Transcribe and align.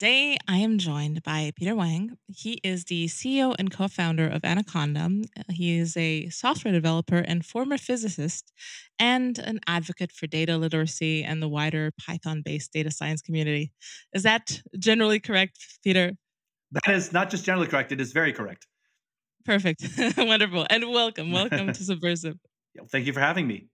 Today, 0.00 0.38
I 0.48 0.56
am 0.56 0.78
joined 0.78 1.22
by 1.24 1.52
Peter 1.56 1.76
Wang. 1.76 2.16
He 2.26 2.58
is 2.64 2.86
the 2.86 3.04
CEO 3.04 3.54
and 3.58 3.70
co 3.70 3.86
founder 3.86 4.26
of 4.26 4.42
Anaconda. 4.46 5.10
He 5.50 5.76
is 5.76 5.94
a 5.94 6.30
software 6.30 6.72
developer 6.72 7.18
and 7.18 7.44
former 7.44 7.76
physicist, 7.76 8.50
and 8.98 9.38
an 9.38 9.60
advocate 9.66 10.10
for 10.10 10.26
data 10.26 10.56
literacy 10.56 11.22
and 11.22 11.42
the 11.42 11.50
wider 11.50 11.92
Python 12.00 12.40
based 12.42 12.72
data 12.72 12.90
science 12.90 13.20
community. 13.20 13.72
Is 14.14 14.22
that 14.22 14.62
generally 14.78 15.20
correct, 15.20 15.58
Peter? 15.84 16.12
That 16.72 16.94
is 16.94 17.12
not 17.12 17.28
just 17.28 17.44
generally 17.44 17.68
correct, 17.68 17.92
it 17.92 18.00
is 18.00 18.12
very 18.12 18.32
correct. 18.32 18.66
Perfect. 19.44 19.86
Wonderful. 20.16 20.66
And 20.70 20.88
welcome. 20.88 21.30
Welcome 21.30 21.66
to 21.74 21.84
Subversive. 21.84 22.38
Thank 22.90 23.04
you 23.04 23.12
for 23.12 23.20
having 23.20 23.46
me. 23.46 23.66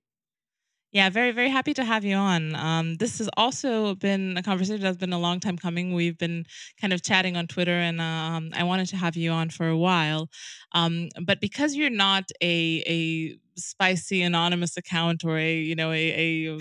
Yeah, 0.96 1.10
very, 1.10 1.30
very 1.32 1.50
happy 1.50 1.74
to 1.74 1.84
have 1.84 2.04
you 2.04 2.16
on. 2.16 2.54
Um, 2.54 2.94
this 2.96 3.18
has 3.18 3.28
also 3.36 3.94
been 3.96 4.36
a 4.38 4.42
conversation 4.42 4.80
that's 4.82 4.96
been 4.96 5.12
a 5.12 5.18
long 5.18 5.40
time 5.40 5.58
coming. 5.58 5.92
We've 5.92 6.16
been 6.16 6.46
kind 6.80 6.92
of 6.94 7.02
chatting 7.02 7.36
on 7.36 7.46
Twitter, 7.48 7.78
and 7.88 8.00
um, 8.00 8.50
I 8.54 8.64
wanted 8.64 8.88
to 8.90 8.96
have 8.96 9.14
you 9.14 9.30
on 9.30 9.50
for 9.50 9.68
a 9.68 9.76
while. 9.76 10.30
Um, 10.72 11.08
but 11.22 11.40
because 11.40 11.74
you're 11.74 11.90
not 11.90 12.24
a 12.42 12.82
a 12.86 13.36
spicy 13.56 14.22
anonymous 14.22 14.76
account 14.76 15.24
or 15.24 15.38
a 15.38 15.56
you 15.56 15.74
know 15.74 15.90
a, 15.92 16.48
a 16.48 16.58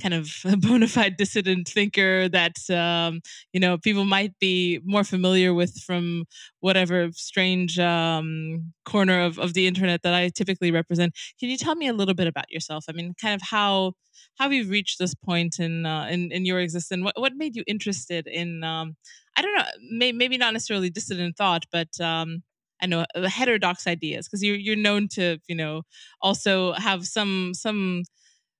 kind 0.00 0.14
of 0.14 0.30
a 0.44 0.56
bona 0.56 0.88
fide 0.88 1.16
dissident 1.16 1.68
thinker 1.68 2.28
that 2.28 2.56
um, 2.70 3.20
you 3.52 3.60
know 3.60 3.78
people 3.78 4.04
might 4.04 4.38
be 4.38 4.80
more 4.84 5.04
familiar 5.04 5.54
with 5.54 5.80
from 5.82 6.24
whatever 6.60 7.10
strange 7.12 7.78
um, 7.78 8.72
corner 8.84 9.20
of, 9.20 9.38
of 9.38 9.54
the 9.54 9.66
internet 9.66 10.02
that 10.02 10.14
I 10.14 10.28
typically 10.28 10.70
represent. 10.70 11.14
Can 11.38 11.50
you 11.50 11.56
tell 11.56 11.74
me 11.74 11.88
a 11.88 11.92
little 11.92 12.14
bit 12.14 12.26
about 12.26 12.50
yourself? 12.50 12.84
I 12.88 12.92
mean, 12.92 13.14
kind 13.20 13.34
of 13.34 13.42
how 13.42 13.92
how 14.36 14.48
you've 14.48 14.70
reached 14.70 14.98
this 14.98 15.14
point 15.14 15.58
in 15.58 15.86
uh, 15.86 16.06
in, 16.10 16.32
in 16.32 16.44
your 16.44 16.60
existence. 16.60 17.04
What 17.04 17.20
what 17.20 17.34
made 17.36 17.56
you 17.56 17.64
interested 17.66 18.26
in 18.26 18.64
um, 18.64 18.96
I 19.36 19.42
don't 19.42 19.54
know, 19.56 19.64
may, 19.90 20.12
maybe 20.12 20.38
not 20.38 20.52
necessarily 20.52 20.90
dissident 20.90 21.36
thought, 21.36 21.66
but 21.72 22.00
um, 22.00 22.42
I 22.82 22.86
know 22.86 23.04
uh, 23.14 23.28
heterodox 23.28 23.86
ideas 23.86 24.26
because 24.26 24.42
you're 24.42 24.56
you're 24.56 24.76
known 24.76 25.08
to 25.12 25.38
you 25.48 25.54
know 25.54 25.82
also 26.20 26.72
have 26.72 27.06
some 27.06 27.52
some 27.54 28.02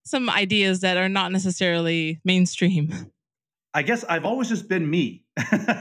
some 0.04 0.28
ideas 0.28 0.80
that 0.80 0.96
are 0.96 1.08
not 1.08 1.32
necessarily 1.32 2.20
mainstream. 2.24 2.92
I 3.74 3.82
guess 3.82 4.04
I've 4.04 4.24
always 4.24 4.48
just 4.48 4.68
been 4.68 4.88
me, 4.88 5.24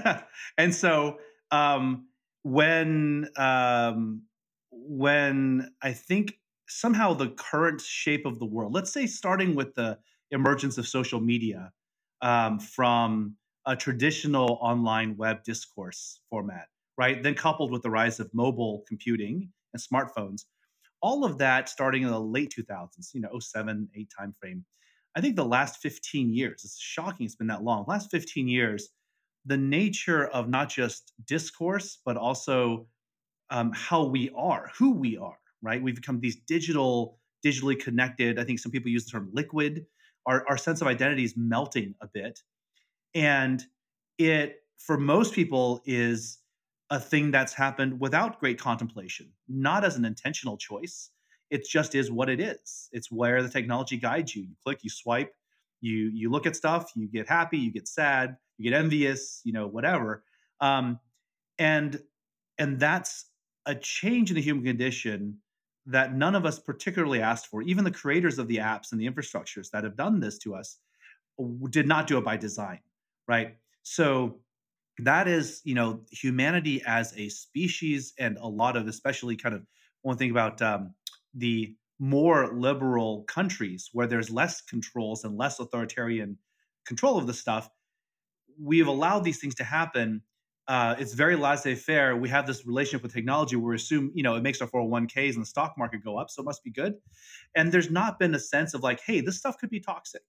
and 0.58 0.74
so 0.74 1.20
um, 1.52 2.08
when 2.42 3.30
um, 3.38 4.24
when 4.72 5.72
I 5.82 5.94
think 5.94 6.40
somehow 6.68 7.14
the 7.14 7.30
current 7.30 7.82
shape 7.82 8.26
of 8.26 8.40
the 8.40 8.46
world, 8.46 8.74
let's 8.74 8.92
say 8.92 9.06
starting 9.06 9.54
with 9.54 9.76
the 9.76 10.00
emergence 10.32 10.80
of 10.80 10.88
social 10.88 11.20
media 11.20 11.72
um, 12.22 12.58
from 12.58 13.36
a 13.66 13.76
traditional 13.76 14.58
online 14.62 15.16
web 15.16 15.44
discourse 15.44 16.20
format 16.30 16.68
right? 16.98 17.22
Then 17.22 17.36
coupled 17.36 17.72
with 17.72 17.82
the 17.82 17.90
rise 17.90 18.20
of 18.20 18.34
mobile 18.34 18.84
computing 18.88 19.50
and 19.74 19.82
smartphones, 19.82 20.46
all 21.02 21.26
of 21.26 21.38
that 21.38 21.70
starting 21.70 22.04
in 22.04 22.10
the 22.10 22.20
late 22.20 22.54
2000s, 22.58 23.14
you 23.14 23.22
know, 23.22 23.38
07, 23.40 23.90
8 23.96 24.12
timeframe. 24.20 24.64
I 25.16 25.22
think 25.22 25.36
the 25.36 25.46
last 25.46 25.82
15 25.82 26.34
years, 26.34 26.62
it's 26.64 26.80
shocking 26.80 27.26
it's 27.26 27.36
been 27.36 27.48
that 27.48 27.64
long. 27.64 27.86
last 27.88 28.10
15 28.10 28.48
years, 28.48 28.90
the 29.46 29.58
nature 29.58 30.28
of 30.28 30.50
not 30.50 30.70
just 30.70 31.14
discourse, 31.26 32.00
but 32.06 32.18
also 32.18 32.88
um, 33.50 33.72
how 33.76 34.04
we 34.04 34.32
are, 34.36 34.72
who 34.78 34.94
we 34.94 35.18
are, 35.18 35.38
right? 35.62 35.82
We've 35.82 35.96
become 35.96 36.20
these 36.20 36.38
digital, 36.48 37.20
digitally 37.46 37.80
connected. 37.80 38.40
I 38.40 38.44
think 38.44 38.60
some 38.60 38.72
people 38.72 38.90
use 38.90 39.06
the 39.06 39.12
term 39.12 39.30
liquid. 39.34 39.86
Our, 40.26 40.48
our 40.48 40.58
sense 40.58 40.82
of 40.82 40.88
identity 40.88 41.26
is 41.26 41.36
melting 41.36 41.94
a 42.02 42.08
bit. 42.08 42.40
And 43.14 43.64
it, 44.18 44.62
for 44.78 44.98
most 44.98 45.34
people, 45.34 45.82
is 45.86 46.40
a 46.94 47.00
thing 47.00 47.32
that's 47.32 47.54
happened 47.54 48.00
without 48.00 48.40
great 48.40 48.60
contemplation, 48.60 49.28
not 49.50 49.84
as 49.84 49.96
an 49.96 50.06
intentional 50.06 50.58
choice. 50.58 51.10
It 51.50 51.66
just 51.68 51.96
is 51.96 52.12
what 52.12 52.30
it 52.30 52.40
is. 52.40 52.88
It's 52.92 53.12
where 53.12 53.42
the 53.42 53.50
technology 53.50 53.98
guides 53.98 54.36
you. 54.36 54.44
You 54.44 54.56
click, 54.64 54.84
you 54.84 54.92
swipe, 54.92 55.34
you 55.82 56.12
you 56.14 56.30
look 56.30 56.46
at 56.46 56.56
stuff, 56.56 56.92
you 56.96 57.08
get 57.08 57.28
happy, 57.28 57.58
you 57.58 57.72
get 57.72 57.88
sad, 57.88 58.38
you 58.60 58.70
get 58.70 58.78
envious, 58.78 59.42
you 59.44 59.54
know, 59.54 59.66
whatever. 59.66 60.24
Um, 60.62 61.00
and 61.58 62.00
and 62.60 62.80
that's 62.80 63.26
a 63.66 63.74
change 63.74 64.30
in 64.30 64.36
the 64.36 64.42
human 64.42 64.64
condition 64.64 65.40
that 65.88 66.14
none 66.14 66.36
of 66.36 66.46
us 66.46 66.60
particularly 66.60 67.22
asked 67.22 67.48
for. 67.48 67.64
Even 67.64 67.84
the 67.84 67.92
creators 67.92 68.38
of 68.38 68.48
the 68.48 68.58
apps 68.58 68.92
and 68.92 69.02
the 69.02 69.10
infrastructures 69.10 69.72
that 69.72 69.84
have 69.84 69.98
done 69.98 70.20
this 70.20 70.38
to 70.40 70.54
us 70.54 70.78
did 71.72 71.88
not 71.88 72.06
do 72.06 72.20
it 72.20 72.24
by 72.24 72.38
design, 72.38 72.80
right? 73.28 73.56
So 73.82 74.38
that 75.00 75.28
is 75.28 75.62
you 75.64 75.76
know 75.76 76.02
humanity 76.12 76.82
as 76.86 77.14
a 77.18 77.30
species 77.30 78.14
and 78.20 78.38
a 78.38 78.48
lot 78.48 78.76
of 78.76 78.88
especially 78.88 79.36
kind 79.36 79.56
of 79.56 79.66
one 80.02 80.18
thing 80.18 80.32
about 80.32 80.62
um, 80.62 80.94
the 81.34 81.76
more 82.00 82.54
liberal 82.54 83.24
countries 83.24 83.90
where 83.94 84.08
there's 84.08 84.30
less 84.30 84.62
controls 84.62 85.24
and 85.24 85.38
less 85.38 85.60
authoritarian 85.60 86.38
control 86.86 87.18
of 87.18 87.28
the 87.28 87.34
stuff 87.34 87.70
we've 88.62 88.88
allowed 88.88 89.24
these 89.24 89.40
things 89.40 89.56
to 89.56 89.64
happen 89.64 90.22
uh, 90.68 90.96
it's 90.98 91.14
very 91.14 91.36
laissez-faire. 91.36 92.16
We 92.16 92.30
have 92.30 92.48
this 92.48 92.66
relationship 92.66 93.04
with 93.04 93.14
technology 93.14 93.58
where 93.58 93.72
we 93.72 93.76
assume 93.76 94.12
you 94.14 94.24
know 94.24 94.36
it 94.36 94.44
makes 94.44 94.62
our 94.62 94.68
401ks 94.68 95.34
and 95.34 95.42
the 95.42 95.46
stock 95.46 95.74
market 95.78 96.04
go 96.04 96.18
up 96.18 96.30
so 96.30 96.42
it 96.42 96.46
must 96.46 96.64
be 96.64 96.72
good. 96.72 96.96
And 97.56 97.72
there's 97.72 97.92
not 97.92 98.18
been 98.18 98.34
a 98.34 98.40
sense 98.40 98.74
of 98.74 98.82
like 98.82 99.02
hey 99.02 99.20
this 99.20 99.38
stuff 99.38 99.58
could 99.58 99.70
be 99.70 99.82
toxic. 99.82 100.24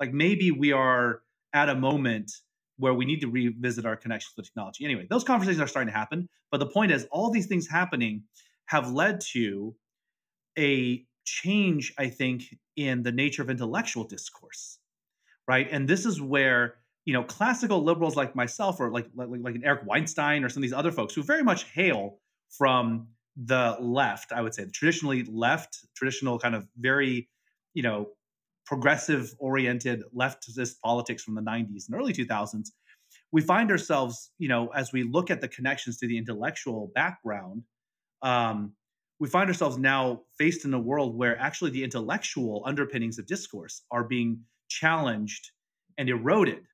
Like 0.00 0.12
maybe 0.12 0.50
we 0.50 0.72
are 0.72 1.20
at 1.52 1.68
a 1.68 1.74
moment 1.74 2.32
where 2.78 2.94
we 2.94 3.04
need 3.04 3.20
to 3.20 3.28
revisit 3.30 3.86
our 3.86 3.96
connection 3.96 4.30
to 4.36 4.42
technology. 4.42 4.84
Anyway, 4.84 5.06
those 5.08 5.24
conversations 5.24 5.60
are 5.60 5.66
starting 5.66 5.92
to 5.92 5.96
happen. 5.96 6.28
But 6.50 6.58
the 6.58 6.66
point 6.66 6.92
is, 6.92 7.06
all 7.10 7.30
these 7.30 7.46
things 7.46 7.68
happening 7.68 8.24
have 8.66 8.90
led 8.90 9.20
to 9.32 9.74
a 10.58 11.04
change, 11.24 11.94
I 11.98 12.08
think, 12.08 12.44
in 12.76 13.02
the 13.02 13.12
nature 13.12 13.42
of 13.42 13.50
intellectual 13.50 14.04
discourse, 14.04 14.78
right? 15.46 15.68
And 15.70 15.88
this 15.88 16.06
is 16.06 16.20
where 16.20 16.76
you 17.04 17.12
know 17.12 17.22
classical 17.22 17.82
liberals 17.82 18.16
like 18.16 18.34
myself, 18.34 18.80
or 18.80 18.90
like 18.90 19.06
like, 19.14 19.28
like 19.30 19.54
an 19.54 19.64
Eric 19.64 19.82
Weinstein, 19.84 20.44
or 20.44 20.48
some 20.48 20.62
of 20.62 20.62
these 20.62 20.72
other 20.72 20.92
folks 20.92 21.14
who 21.14 21.22
very 21.22 21.42
much 21.42 21.64
hail 21.64 22.18
from 22.50 23.08
the 23.36 23.76
left, 23.80 24.32
I 24.32 24.40
would 24.40 24.54
say, 24.54 24.64
the 24.64 24.70
traditionally 24.70 25.24
left, 25.24 25.84
traditional 25.94 26.38
kind 26.38 26.54
of 26.54 26.68
very, 26.78 27.28
you 27.72 27.82
know, 27.82 28.10
progressive 28.66 29.34
oriented 29.38 30.02
leftist 30.16 30.80
politics 30.80 31.22
from 31.22 31.34
the 31.34 31.42
90s 31.42 31.86
and 31.88 31.96
early 31.96 32.12
2000s 32.12 32.68
we 33.32 33.40
find 33.40 33.70
ourselves 33.70 34.30
you 34.38 34.48
know 34.48 34.68
as 34.68 34.92
we 34.92 35.02
look 35.02 35.30
at 35.30 35.40
the 35.40 35.48
connections 35.48 35.98
to 35.98 36.06
the 36.06 36.16
intellectual 36.16 36.90
background 36.94 37.62
um, 38.22 38.72
we 39.20 39.28
find 39.28 39.48
ourselves 39.48 39.78
now 39.78 40.22
faced 40.38 40.64
in 40.64 40.74
a 40.74 40.78
world 40.78 41.16
where 41.16 41.38
actually 41.38 41.70
the 41.70 41.84
intellectual 41.84 42.62
underpinnings 42.66 43.18
of 43.18 43.26
discourse 43.26 43.82
are 43.90 44.04
being 44.04 44.40
challenged 44.68 45.50
and 45.98 46.08
eroded. 46.08 46.64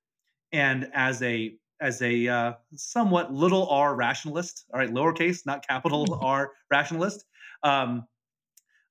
And 0.53 0.91
as 0.95 1.23
a 1.23 1.57
as 1.81 2.03
a 2.03 2.29
uh, 2.29 2.53
somewhat 2.75 3.33
little 3.33 3.69
r 3.69 3.95
rationalist 3.95 4.65
all 4.73 4.81
right 4.81 4.91
lowercase 4.91 5.47
not 5.47 5.67
capital 5.67 6.19
r 6.23 6.53
rationalist 6.71 7.25
um, 7.63 8.05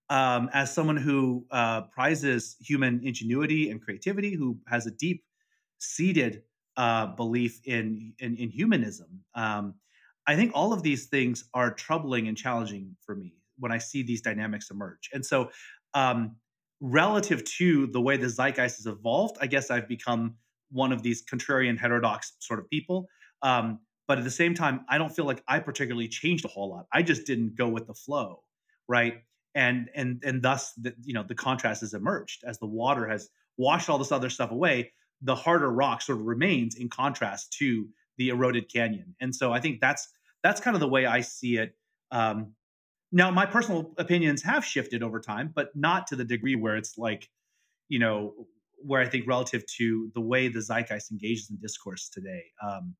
um, 0.09 0.49
as 0.53 0.73
someone 0.73 0.97
who 0.97 1.45
uh, 1.51 1.81
prizes 1.81 2.55
human 2.59 3.01
ingenuity 3.03 3.69
and 3.69 3.81
creativity, 3.81 4.33
who 4.33 4.57
has 4.67 4.87
a 4.87 4.91
deep 4.91 5.23
seated 5.77 6.43
uh, 6.77 7.07
belief 7.07 7.59
in, 7.65 8.13
in, 8.19 8.35
in 8.37 8.49
humanism, 8.49 9.23
um, 9.35 9.75
I 10.27 10.35
think 10.35 10.51
all 10.53 10.73
of 10.73 10.83
these 10.83 11.07
things 11.07 11.45
are 11.53 11.73
troubling 11.73 12.27
and 12.27 12.37
challenging 12.37 12.95
for 13.05 13.15
me 13.15 13.33
when 13.57 13.71
I 13.71 13.77
see 13.77 14.03
these 14.03 14.21
dynamics 14.21 14.69
emerge. 14.71 15.09
And 15.13 15.25
so, 15.25 15.49
um, 15.93 16.35
relative 16.81 17.43
to 17.43 17.87
the 17.87 17.99
way 17.99 18.15
the 18.15 18.29
zeitgeist 18.29 18.77
has 18.77 18.85
evolved, 18.85 19.37
I 19.41 19.47
guess 19.47 19.69
I've 19.69 19.87
become 19.87 20.35
one 20.71 20.91
of 20.91 21.03
these 21.03 21.23
contrarian, 21.25 21.77
heterodox 21.77 22.33
sort 22.39 22.59
of 22.59 22.69
people. 22.69 23.07
Um, 23.41 23.79
but 24.07 24.17
at 24.17 24.23
the 24.23 24.31
same 24.31 24.53
time, 24.53 24.85
I 24.87 24.97
don't 24.97 25.09
feel 25.09 25.25
like 25.25 25.43
I 25.47 25.59
particularly 25.59 26.07
changed 26.07 26.45
a 26.45 26.47
whole 26.47 26.69
lot. 26.69 26.85
I 26.93 27.01
just 27.01 27.25
didn't 27.25 27.55
go 27.55 27.67
with 27.67 27.87
the 27.87 27.93
flow, 27.93 28.43
right? 28.87 29.23
And 29.55 29.89
and 29.95 30.21
and 30.23 30.41
thus, 30.41 30.73
the, 30.73 30.93
you 31.03 31.13
know, 31.13 31.23
the 31.23 31.35
contrast 31.35 31.81
has 31.81 31.93
emerged 31.93 32.43
as 32.45 32.59
the 32.59 32.67
water 32.67 33.07
has 33.07 33.29
washed 33.57 33.89
all 33.89 33.97
this 33.97 34.11
other 34.11 34.29
stuff 34.29 34.51
away. 34.51 34.91
The 35.21 35.35
harder 35.35 35.69
rock 35.69 36.01
sort 36.01 36.19
of 36.19 36.25
remains 36.25 36.75
in 36.75 36.89
contrast 36.89 37.53
to 37.59 37.87
the 38.17 38.29
eroded 38.29 38.71
canyon, 38.71 39.15
and 39.19 39.35
so 39.35 39.51
I 39.51 39.59
think 39.59 39.81
that's 39.81 40.07
that's 40.43 40.61
kind 40.61 40.75
of 40.75 40.81
the 40.81 40.87
way 40.87 41.05
I 41.05 41.21
see 41.21 41.57
it. 41.57 41.75
Um, 42.11 42.53
now, 43.11 43.31
my 43.31 43.45
personal 43.45 43.91
opinions 43.97 44.43
have 44.43 44.63
shifted 44.63 45.01
over 45.01 45.19
time, 45.19 45.51
but 45.53 45.75
not 45.75 46.07
to 46.07 46.15
the 46.15 46.23
degree 46.23 46.55
where 46.55 46.77
it's 46.77 46.97
like, 46.97 47.27
you 47.87 47.97
know, 47.97 48.33
where 48.83 49.01
I 49.01 49.09
think 49.09 49.27
relative 49.27 49.63
to 49.77 50.11
the 50.13 50.21
way 50.21 50.47
the 50.47 50.61
zeitgeist 50.61 51.11
engages 51.11 51.49
in 51.49 51.57
discourse 51.57 52.09
today, 52.09 52.43
um, 52.63 52.95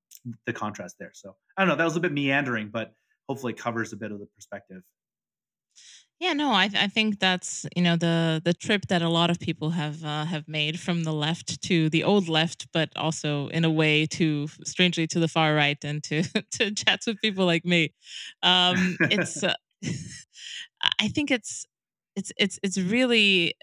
the 0.45 0.53
contrast 0.53 0.95
there. 0.99 1.11
So 1.13 1.35
I 1.57 1.61
don't 1.61 1.69
know. 1.69 1.75
That 1.75 1.85
was 1.85 1.95
a 1.95 1.99
bit 1.99 2.11
meandering, 2.11 2.69
but 2.69 2.93
hopefully 3.27 3.53
covers 3.53 3.93
a 3.93 3.97
bit 3.97 4.11
of 4.11 4.19
the 4.19 4.25
perspective. 4.25 4.81
Yeah, 6.19 6.33
no, 6.33 6.51
I, 6.51 6.69
I 6.75 6.87
think 6.89 7.19
that's 7.19 7.65
you 7.77 7.81
know 7.81 7.95
the 7.95 8.41
the 8.43 8.53
trip 8.53 8.87
that 8.87 9.01
a 9.01 9.07
lot 9.07 9.29
of 9.29 9.39
people 9.39 9.69
have 9.69 10.03
uh, 10.03 10.25
have 10.25 10.47
made 10.49 10.77
from 10.77 11.03
the 11.05 11.13
left 11.13 11.61
to 11.63 11.89
the 11.89 12.03
old 12.03 12.27
left, 12.27 12.67
but 12.73 12.89
also 12.97 13.47
in 13.49 13.63
a 13.63 13.69
way 13.69 14.05
to 14.07 14.47
strangely 14.65 15.07
to 15.07 15.19
the 15.19 15.29
far 15.29 15.55
right 15.55 15.77
and 15.83 16.03
to 16.03 16.23
to 16.51 16.71
chats 16.71 17.07
with 17.07 17.21
people 17.21 17.45
like 17.45 17.63
me. 17.63 17.93
Um, 18.43 18.97
it's 19.09 19.43
uh, 19.43 19.53
I 20.99 21.07
think 21.07 21.31
it's 21.31 21.65
it's 22.15 22.31
it's 22.37 22.59
it's 22.63 22.77
really 22.77 23.53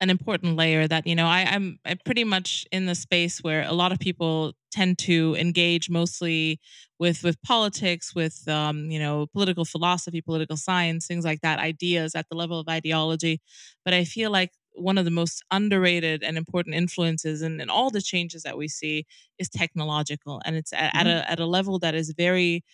an 0.00 0.10
important 0.10 0.56
layer 0.56 0.86
that 0.86 1.06
you 1.06 1.14
know 1.14 1.26
I, 1.26 1.42
I'm, 1.50 1.78
I'm 1.84 1.98
pretty 2.04 2.24
much 2.24 2.66
in 2.72 2.86
the 2.86 2.94
space 2.94 3.38
where 3.42 3.62
a 3.62 3.72
lot 3.72 3.92
of 3.92 3.98
people 3.98 4.52
tend 4.70 4.98
to 4.98 5.34
engage 5.38 5.90
mostly 5.90 6.60
with 6.98 7.22
with 7.24 7.40
politics, 7.42 8.14
with 8.14 8.46
um, 8.48 8.90
you 8.90 8.98
know 8.98 9.26
political 9.32 9.64
philosophy, 9.64 10.20
political 10.20 10.56
science, 10.56 11.06
things 11.06 11.24
like 11.24 11.40
that, 11.42 11.58
ideas 11.58 12.14
at 12.14 12.26
the 12.30 12.36
level 12.36 12.60
of 12.60 12.68
ideology. 12.68 13.40
But 13.84 13.94
I 13.94 14.04
feel 14.04 14.30
like 14.30 14.50
one 14.78 14.98
of 14.98 15.04
the 15.04 15.10
most 15.10 15.42
underrated 15.50 16.22
and 16.22 16.36
important 16.36 16.74
influences 16.74 17.42
in, 17.42 17.60
in 17.60 17.70
all 17.70 17.90
the 17.90 18.00
changes 18.00 18.42
that 18.42 18.56
we 18.56 18.68
see 18.68 19.06
is 19.38 19.48
technological 19.48 20.40
and 20.44 20.56
it's 20.56 20.72
at, 20.72 20.92
mm-hmm. 20.94 20.98
at, 20.98 21.06
a, 21.06 21.30
at 21.30 21.40
a 21.40 21.46
level 21.46 21.78
that 21.78 21.94
is 21.94 22.12
very 22.16 22.64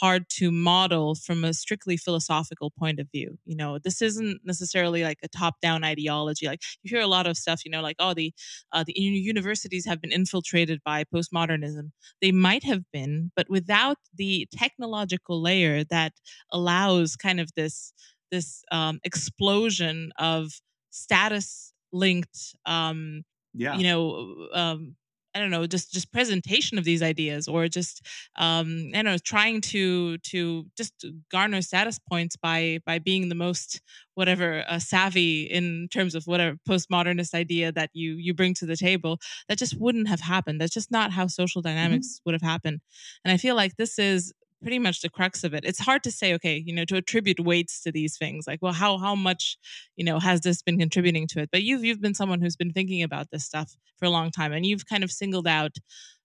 hard 0.00 0.28
to 0.28 0.50
model 0.50 1.14
from 1.14 1.44
a 1.44 1.52
strictly 1.52 1.96
philosophical 1.96 2.70
point 2.70 2.98
of 2.98 3.08
view 3.10 3.38
you 3.44 3.56
know 3.56 3.78
this 3.78 4.00
isn't 4.00 4.40
necessarily 4.44 5.02
like 5.02 5.18
a 5.22 5.28
top 5.28 5.60
down 5.60 5.84
ideology 5.84 6.46
like 6.46 6.60
you 6.82 6.90
hear 6.90 7.02
a 7.02 7.06
lot 7.06 7.26
of 7.26 7.36
stuff 7.36 7.64
you 7.64 7.70
know 7.70 7.82
like 7.82 7.96
oh 7.98 8.14
the 8.14 8.32
uh, 8.72 8.84
the 8.86 8.98
universities 8.98 9.86
have 9.86 10.00
been 10.00 10.12
infiltrated 10.12 10.80
by 10.84 11.04
postmodernism 11.04 11.90
they 12.20 12.32
might 12.32 12.64
have 12.64 12.82
been 12.92 13.30
but 13.36 13.46
without 13.48 13.98
the 14.16 14.48
technological 14.52 15.40
layer 15.40 15.84
that 15.84 16.12
allows 16.52 17.16
kind 17.16 17.40
of 17.40 17.50
this 17.54 17.92
this 18.30 18.64
um, 18.72 18.98
explosion 19.04 20.10
of 20.18 20.60
status 20.94 21.72
linked 21.92 22.54
um 22.66 23.22
yeah 23.52 23.76
you 23.76 23.84
know 23.84 24.48
um 24.52 24.96
I 25.34 25.40
don't 25.40 25.50
know, 25.50 25.66
just 25.66 25.92
just 25.92 26.12
presentation 26.12 26.78
of 26.78 26.84
these 26.84 27.02
ideas, 27.02 27.48
or 27.48 27.66
just 27.66 28.06
um, 28.36 28.90
I 28.94 28.98
don't 28.98 29.04
know, 29.06 29.18
trying 29.18 29.60
to 29.62 30.18
to 30.18 30.66
just 30.76 31.04
garner 31.30 31.60
status 31.60 31.98
points 31.98 32.36
by 32.36 32.78
by 32.86 33.00
being 33.00 33.28
the 33.28 33.34
most 33.34 33.80
whatever 34.14 34.64
uh, 34.68 34.78
savvy 34.78 35.42
in 35.42 35.88
terms 35.90 36.14
of 36.14 36.24
whatever 36.26 36.56
postmodernist 36.68 37.34
idea 37.34 37.72
that 37.72 37.90
you 37.94 38.14
you 38.14 38.32
bring 38.32 38.54
to 38.54 38.66
the 38.66 38.76
table. 38.76 39.18
That 39.48 39.58
just 39.58 39.78
wouldn't 39.78 40.08
have 40.08 40.20
happened. 40.20 40.60
That's 40.60 40.74
just 40.74 40.92
not 40.92 41.10
how 41.10 41.26
social 41.26 41.62
mm-hmm. 41.62 41.76
dynamics 41.76 42.06
mm-hmm. 42.06 42.22
would 42.26 42.34
have 42.34 42.48
happened. 42.48 42.80
And 43.24 43.32
I 43.32 43.36
feel 43.36 43.56
like 43.56 43.76
this 43.76 43.98
is 43.98 44.32
pretty 44.64 44.78
much 44.78 45.02
the 45.02 45.10
crux 45.10 45.44
of 45.44 45.52
it. 45.52 45.64
It's 45.64 45.78
hard 45.78 46.02
to 46.04 46.10
say, 46.10 46.34
okay, 46.34 46.62
you 46.64 46.74
know, 46.74 46.86
to 46.86 46.96
attribute 46.96 47.38
weights 47.38 47.82
to 47.82 47.92
these 47.92 48.16
things. 48.16 48.46
Like, 48.46 48.60
well, 48.62 48.72
how 48.72 48.96
how 48.98 49.14
much, 49.14 49.58
you 49.96 50.04
know, 50.04 50.18
has 50.18 50.40
this 50.40 50.62
been 50.62 50.78
contributing 50.78 51.26
to 51.28 51.40
it? 51.40 51.50
But 51.52 51.62
you've 51.62 51.84
you've 51.84 52.00
been 52.00 52.14
someone 52.14 52.40
who's 52.40 52.56
been 52.56 52.72
thinking 52.72 53.02
about 53.02 53.30
this 53.30 53.44
stuff 53.44 53.76
for 53.98 54.06
a 54.06 54.10
long 54.10 54.30
time, 54.30 54.52
and 54.52 54.64
you've 54.64 54.86
kind 54.86 55.04
of 55.04 55.12
singled 55.12 55.46
out 55.46 55.76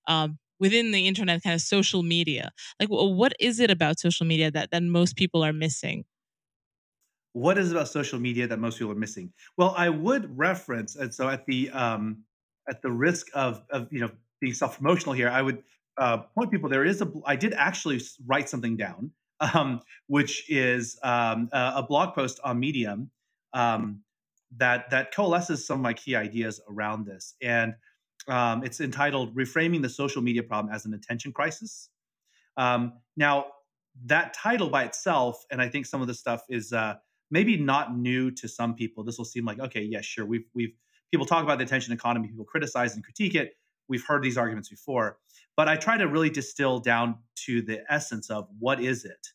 um, 0.08 0.40
within 0.60 0.92
the 0.92 1.06
internet 1.06 1.44
kind 1.44 1.54
of 1.54 1.62
social 1.62 2.02
media. 2.02 2.52
Like, 2.80 2.90
well, 2.90 3.14
what 3.14 3.34
is 3.40 3.60
it 3.60 3.70
about 3.70 4.00
social 4.00 4.26
media 4.26 4.50
that 4.52 4.72
that 4.72 4.84
most 4.84 5.18
people 5.18 5.44
are 5.44 5.54
missing? 5.54 6.06
What 7.34 7.58
is 7.58 7.72
it 7.72 7.76
about 7.76 7.90
social 7.90 8.20
media 8.20 8.48
that 8.48 8.60
most 8.60 8.80
people 8.80 8.94
are 8.94 8.96
missing? 8.96 9.34
Well, 9.58 9.76
I 9.78 9.90
would 9.90 10.38
reference, 10.38 10.96
and 10.96 11.14
so 11.14 11.30
at 11.30 11.46
the 11.46 11.70
um, 11.72 12.24
at 12.70 12.82
the 12.82 12.92
risk 12.92 13.28
of 13.34 13.62
of 13.70 13.92
you 13.92 14.00
know 14.00 14.12
being 14.40 14.54
self 14.54 14.78
promotional 14.78 15.14
here, 15.14 15.30
I 15.30 15.42
would 15.42 15.64
uh, 16.00 16.18
point 16.34 16.50
people 16.50 16.70
there 16.70 16.86
is 16.86 17.02
a 17.02 17.12
I 17.26 17.36
did 17.36 17.54
actually 17.54 18.02
write 18.26 18.50
something 18.50 18.78
down, 18.78 19.12
um, 19.54 19.82
which 20.08 20.50
is 20.50 20.98
um, 21.04 21.50
a, 21.52 21.74
a, 21.78 21.84
blog 21.84 22.16
post 22.16 22.40
on 22.44 22.60
Medium 22.60 23.12
um, 23.54 24.02
that 24.58 24.90
that 24.90 25.14
coalesces 25.14 25.68
some 25.68 25.80
of 25.80 25.84
my 25.84 25.94
key 25.94 26.16
ideas 26.16 26.62
around 26.70 27.06
this, 27.06 27.36
and 27.42 27.76
um, 28.28 28.64
it's 28.64 28.80
entitled 28.80 29.36
"Reframing 29.36 29.82
the 29.82 29.90
Social 29.90 30.22
Media 30.22 30.42
Problem 30.42 30.74
as 30.74 30.86
an 30.86 30.94
Attention 30.94 31.34
Crisis." 31.34 31.90
Um, 32.56 32.94
now, 33.18 33.48
that 34.06 34.34
title 34.34 34.70
by 34.70 34.86
itself, 34.86 35.46
and 35.52 35.62
I 35.62 35.70
think 35.70 35.86
some 35.86 36.02
of 36.02 36.08
the 36.08 36.14
stuff 36.14 36.44
is 36.50 36.72
uh, 36.72 36.96
maybe 37.30 37.58
not 37.58 37.96
new 37.96 38.32
to 38.32 38.48
some 38.48 38.74
people. 38.74 39.04
This 39.04 39.18
will 39.18 39.26
seem 39.26 39.44
like 39.44 39.60
okay, 39.60 39.82
yeah, 39.82 40.02
sure, 40.02 40.26
we've 40.26 40.46
we've 40.54 40.74
people 41.12 41.26
talk 41.26 41.44
about 41.44 41.58
the 41.58 41.66
attention 41.66 41.92
economy, 41.92 42.30
people 42.30 42.46
criticize 42.46 42.96
and 42.96 43.04
critique 43.04 43.36
it 43.36 43.54
we've 43.90 44.06
heard 44.06 44.22
these 44.22 44.38
arguments 44.38 44.70
before 44.70 45.18
but 45.58 45.68
i 45.68 45.76
try 45.76 45.98
to 45.98 46.08
really 46.08 46.30
distill 46.30 46.80
down 46.80 47.16
to 47.36 47.62
the 47.62 47.82
essence 47.92 48.30
of 48.30 48.48
what 48.60 48.82
is 48.82 49.06
it 49.06 49.28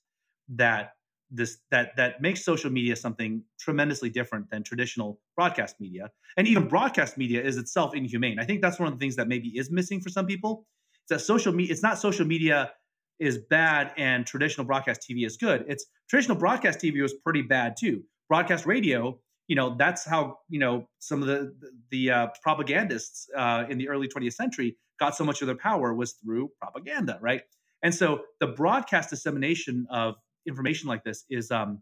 that 0.49 0.93
this 1.35 1.59
that 1.71 1.97
that 1.97 2.23
makes 2.23 2.45
social 2.45 2.71
media 2.71 2.95
something 2.95 3.43
tremendously 3.59 4.09
different 4.09 4.49
than 4.51 4.63
traditional 4.63 5.21
broadcast 5.37 5.81
media. 5.81 6.11
And 6.37 6.47
even 6.47 6.69
broadcast 6.69 7.19
media 7.19 7.43
is 7.43 7.57
itself 7.57 7.95
inhumane. 7.95 8.39
I 8.39 8.45
think 8.45 8.63
that's 8.63 8.79
one 8.79 8.87
of 8.87 8.95
the 8.95 8.99
things 8.99 9.17
that 9.17 9.29
maybe 9.29 9.49
is 9.49 9.71
missing 9.71 10.01
for 10.01 10.11
some 10.11 10.27
people. 10.27 10.67
It's 11.03 11.11
that 11.11 11.21
social 11.21 11.53
media 11.53 11.73
it's 11.73 11.83
not 11.83 11.99
social 11.99 12.27
media 12.27 12.73
is 13.19 13.39
bad 13.51 13.93
and 13.97 14.27
traditional 14.27 14.67
broadcast 14.67 15.07
tv 15.09 15.27
is 15.27 15.37
good. 15.37 15.65
It's 15.69 15.87
traditional 16.09 16.37
broadcast 16.37 16.79
tv 16.79 17.03
was 17.03 17.15
pretty 17.15 17.43
bad 17.43 17.75
too. 17.79 18.03
Broadcast 18.29 18.65
radio 18.67 19.19
you 19.49 19.57
know 19.57 19.77
that's 19.79 20.05
how 20.05 20.39
you 20.49 20.59
know 20.59 20.89
some 20.99 21.23
of 21.23 21.29
the 21.29 21.55
the 21.91 22.11
uh, 22.11 22.27
propagandists 22.43 23.29
uh, 23.37 23.65
in 23.69 23.79
the 23.79 23.89
early 23.89 24.09
20th 24.09 24.35
century 24.35 24.77
got 24.99 25.17
so 25.17 25.25
much 25.25 25.41
of 25.43 25.47
their 25.47 25.57
power 25.57 25.95
was 25.95 26.13
through 26.13 26.51
propaganda 26.61 27.19
right? 27.21 27.43
And 27.83 27.95
so 27.95 28.23
the 28.41 28.47
broadcast 28.47 29.11
dissemination 29.11 29.87
of 29.91 30.15
information 30.47 30.89
like 30.89 31.05
this 31.05 31.25
is 31.29 31.51
um, 31.51 31.81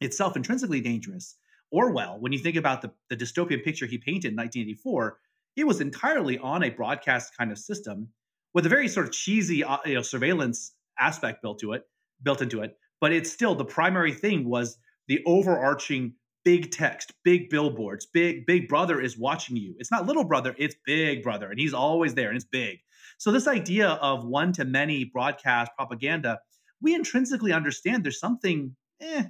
itself 0.00 0.36
intrinsically 0.36 0.80
dangerous. 0.80 1.36
Orwell 1.72 2.18
when 2.20 2.32
you 2.32 2.38
think 2.38 2.56
about 2.56 2.82
the, 2.82 2.90
the 3.08 3.16
dystopian 3.16 3.62
picture 3.62 3.86
he 3.86 3.98
painted 3.98 4.32
in 4.32 4.36
1984 4.36 5.18
he 5.54 5.64
was 5.64 5.80
entirely 5.80 6.38
on 6.38 6.62
a 6.62 6.70
broadcast 6.70 7.36
kind 7.36 7.52
of 7.52 7.58
system 7.58 8.08
with 8.54 8.66
a 8.66 8.68
very 8.68 8.88
sort 8.88 9.06
of 9.06 9.12
cheesy 9.12 9.62
uh, 9.62 9.78
you 9.84 9.94
know 9.94 10.02
surveillance 10.02 10.72
aspect 10.98 11.42
built 11.42 11.60
to 11.60 11.72
it 11.72 11.84
built 12.22 12.42
into 12.42 12.60
it 12.60 12.76
but 13.00 13.12
it's 13.12 13.30
still 13.30 13.54
the 13.54 13.64
primary 13.64 14.12
thing 14.12 14.48
was 14.48 14.78
the 15.06 15.20
overarching 15.26 16.14
big 16.44 16.70
text, 16.70 17.12
big 17.24 17.50
billboards, 17.50 18.06
big 18.06 18.46
big 18.46 18.68
brother 18.68 19.00
is 19.00 19.18
watching 19.18 19.56
you. 19.56 19.74
It's 19.78 19.90
not 19.90 20.06
little 20.06 20.24
brother, 20.24 20.54
it's 20.58 20.74
big 20.86 21.22
brother 21.22 21.50
and 21.50 21.58
he's 21.58 21.74
always 21.74 22.14
there 22.14 22.28
and 22.28 22.36
it's 22.36 22.46
big. 22.46 22.78
So 23.18 23.30
this 23.30 23.46
idea 23.46 23.88
of 23.88 24.24
one 24.24 24.52
to 24.54 24.64
many 24.64 25.04
broadcast 25.04 25.72
propaganda, 25.76 26.40
we 26.80 26.94
intrinsically 26.94 27.52
understand 27.52 28.04
there's 28.04 28.18
something 28.18 28.74
eh, 29.00 29.24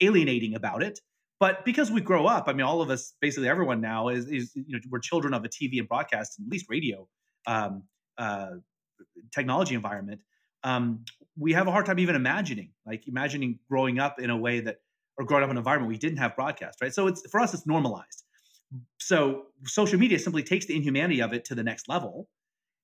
alienating 0.00 0.54
about 0.54 0.82
it. 0.82 1.00
But 1.38 1.64
because 1.64 1.90
we 1.90 2.00
grow 2.00 2.26
up, 2.26 2.44
I 2.48 2.54
mean, 2.54 2.62
all 2.62 2.80
of 2.80 2.90
us, 2.90 3.12
basically 3.20 3.48
everyone 3.48 3.80
now 3.80 4.08
is, 4.08 4.26
is 4.26 4.52
you 4.54 4.64
know, 4.68 4.78
we're 4.90 5.00
children 5.00 5.34
of 5.34 5.44
a 5.44 5.48
TV 5.48 5.78
and 5.78 5.86
broadcast, 5.86 6.38
and 6.38 6.46
at 6.46 6.50
least 6.50 6.66
radio 6.68 7.06
um, 7.46 7.82
uh, 8.16 8.52
technology 9.34 9.74
environment. 9.74 10.22
Um, 10.64 11.04
we 11.38 11.52
have 11.52 11.68
a 11.68 11.70
hard 11.70 11.86
time 11.86 11.98
even 11.98 12.16
imagining, 12.16 12.70
like 12.86 13.06
imagining 13.06 13.58
growing 13.68 13.98
up 13.98 14.18
in 14.18 14.30
a 14.30 14.36
way 14.36 14.60
that 14.60 14.78
or 15.18 15.24
growing 15.24 15.42
up 15.42 15.50
in 15.50 15.56
an 15.56 15.58
environment 15.58 15.88
we 15.88 15.98
didn't 15.98 16.18
have 16.18 16.36
broadcast, 16.36 16.78
right? 16.80 16.92
So 16.92 17.06
it's 17.06 17.28
for 17.30 17.40
us, 17.40 17.54
it's 17.54 17.66
normalized. 17.66 18.24
So 18.98 19.46
social 19.64 19.98
media 19.98 20.18
simply 20.18 20.42
takes 20.42 20.66
the 20.66 20.76
inhumanity 20.76 21.20
of 21.22 21.32
it 21.32 21.44
to 21.46 21.54
the 21.54 21.62
next 21.62 21.88
level. 21.88 22.28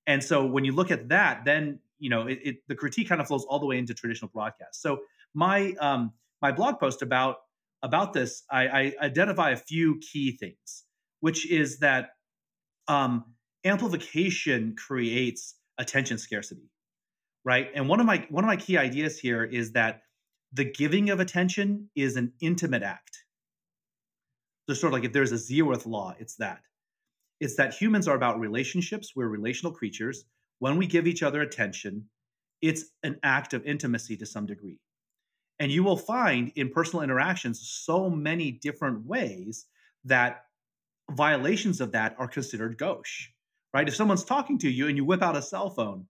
And 0.07 0.23
so 0.23 0.45
when 0.45 0.65
you 0.65 0.73
look 0.73 0.91
at 0.91 1.09
that, 1.09 1.45
then 1.45 1.79
you 1.99 2.09
know 2.09 2.27
it, 2.27 2.39
it, 2.43 2.55
the 2.67 2.75
critique 2.75 3.09
kind 3.09 3.21
of 3.21 3.27
flows 3.27 3.45
all 3.45 3.59
the 3.59 3.65
way 3.65 3.77
into 3.77 3.93
traditional 3.93 4.29
broadcast. 4.33 4.81
So 4.81 4.99
my 5.33 5.73
um, 5.79 6.13
my 6.41 6.51
blog 6.51 6.79
post 6.79 7.01
about 7.01 7.37
about 7.83 8.13
this, 8.13 8.43
I, 8.49 8.67
I 8.67 8.93
identify 9.01 9.51
a 9.51 9.57
few 9.57 9.99
key 9.99 10.37
things, 10.37 10.85
which 11.19 11.49
is 11.49 11.79
that 11.79 12.11
um, 12.87 13.25
amplification 13.65 14.75
creates 14.77 15.55
attention 15.77 16.17
scarcity, 16.17 16.69
right? 17.43 17.69
And 17.75 17.89
one 17.89 17.99
of 17.99 18.05
my 18.05 18.25
one 18.29 18.43
of 18.43 18.47
my 18.47 18.55
key 18.55 18.77
ideas 18.77 19.19
here 19.19 19.43
is 19.43 19.73
that 19.73 20.02
the 20.53 20.65
giving 20.65 21.09
of 21.09 21.19
attention 21.19 21.89
is 21.95 22.15
an 22.15 22.33
intimate 22.39 22.83
act. 22.83 23.25
So, 24.69 24.75
sort 24.75 24.91
of 24.91 24.93
like 24.93 25.03
if 25.03 25.13
there's 25.13 25.31
a 25.31 25.35
zeroth 25.35 25.85
law, 25.85 26.15
it's 26.19 26.35
that. 26.35 26.61
It's 27.39 27.55
that 27.55 27.73
humans 27.73 28.07
are 28.07 28.15
about 28.15 28.39
relationships. 28.39 29.13
We're 29.15 29.27
relational 29.27 29.73
creatures. 29.73 30.25
When 30.59 30.77
we 30.77 30.87
give 30.87 31.07
each 31.07 31.23
other 31.23 31.41
attention, 31.41 32.05
it's 32.61 32.85
an 33.01 33.19
act 33.23 33.53
of 33.53 33.65
intimacy 33.65 34.15
to 34.17 34.25
some 34.25 34.45
degree. 34.45 34.79
And 35.59 35.71
you 35.71 35.83
will 35.83 35.97
find 35.97 36.51
in 36.55 36.69
personal 36.69 37.03
interactions 37.03 37.67
so 37.67 38.09
many 38.09 38.51
different 38.51 39.05
ways 39.05 39.65
that 40.05 40.45
violations 41.11 41.81
of 41.81 41.91
that 41.91 42.15
are 42.17 42.27
considered 42.27 42.77
gauche, 42.77 43.29
right? 43.73 43.87
If 43.87 43.95
someone's 43.95 44.23
talking 44.23 44.57
to 44.59 44.69
you 44.69 44.87
and 44.87 44.95
you 44.95 45.03
whip 45.03 45.21
out 45.21 45.35
a 45.35 45.41
cell 45.41 45.69
phone, 45.69 46.07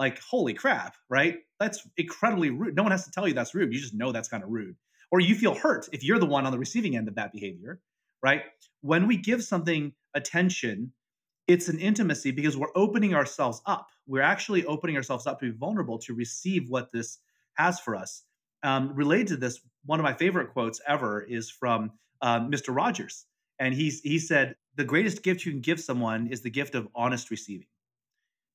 like, 0.00 0.18
holy 0.18 0.54
crap, 0.54 0.96
right? 1.10 1.40
That's 1.60 1.86
incredibly 1.98 2.48
rude. 2.48 2.74
No 2.74 2.82
one 2.82 2.90
has 2.90 3.04
to 3.04 3.10
tell 3.10 3.28
you 3.28 3.34
that's 3.34 3.54
rude. 3.54 3.70
You 3.70 3.78
just 3.78 3.92
know 3.92 4.12
that's 4.12 4.28
kind 4.28 4.42
of 4.42 4.48
rude. 4.48 4.74
Or 5.12 5.20
you 5.20 5.34
feel 5.34 5.54
hurt 5.54 5.90
if 5.92 6.02
you're 6.02 6.18
the 6.18 6.24
one 6.24 6.46
on 6.46 6.52
the 6.52 6.58
receiving 6.58 6.96
end 6.96 7.06
of 7.06 7.16
that 7.16 7.32
behavior, 7.32 7.80
right? 8.22 8.44
When 8.80 9.06
we 9.06 9.18
give 9.18 9.44
something 9.44 9.92
attention, 10.14 10.94
it's 11.46 11.68
an 11.68 11.78
intimacy 11.78 12.30
because 12.30 12.56
we're 12.56 12.72
opening 12.74 13.14
ourselves 13.14 13.60
up. 13.66 13.88
We're 14.06 14.22
actually 14.22 14.64
opening 14.64 14.96
ourselves 14.96 15.26
up 15.26 15.38
to 15.40 15.52
be 15.52 15.58
vulnerable 15.58 15.98
to 15.98 16.14
receive 16.14 16.70
what 16.70 16.90
this 16.92 17.18
has 17.54 17.78
for 17.78 17.94
us. 17.94 18.22
Um, 18.62 18.94
related 18.94 19.26
to 19.28 19.36
this, 19.36 19.60
one 19.84 20.00
of 20.00 20.04
my 20.04 20.14
favorite 20.14 20.54
quotes 20.54 20.80
ever 20.88 21.20
is 21.20 21.50
from 21.50 21.92
um, 22.22 22.50
Mr. 22.50 22.74
Rogers, 22.74 23.26
and 23.58 23.74
he's 23.74 24.00
he 24.00 24.18
said, 24.18 24.54
"The 24.76 24.84
greatest 24.84 25.22
gift 25.22 25.44
you 25.44 25.52
can 25.52 25.60
give 25.60 25.80
someone 25.80 26.28
is 26.28 26.42
the 26.42 26.50
gift 26.50 26.74
of 26.74 26.88
honest 26.94 27.30
receiving, 27.30 27.66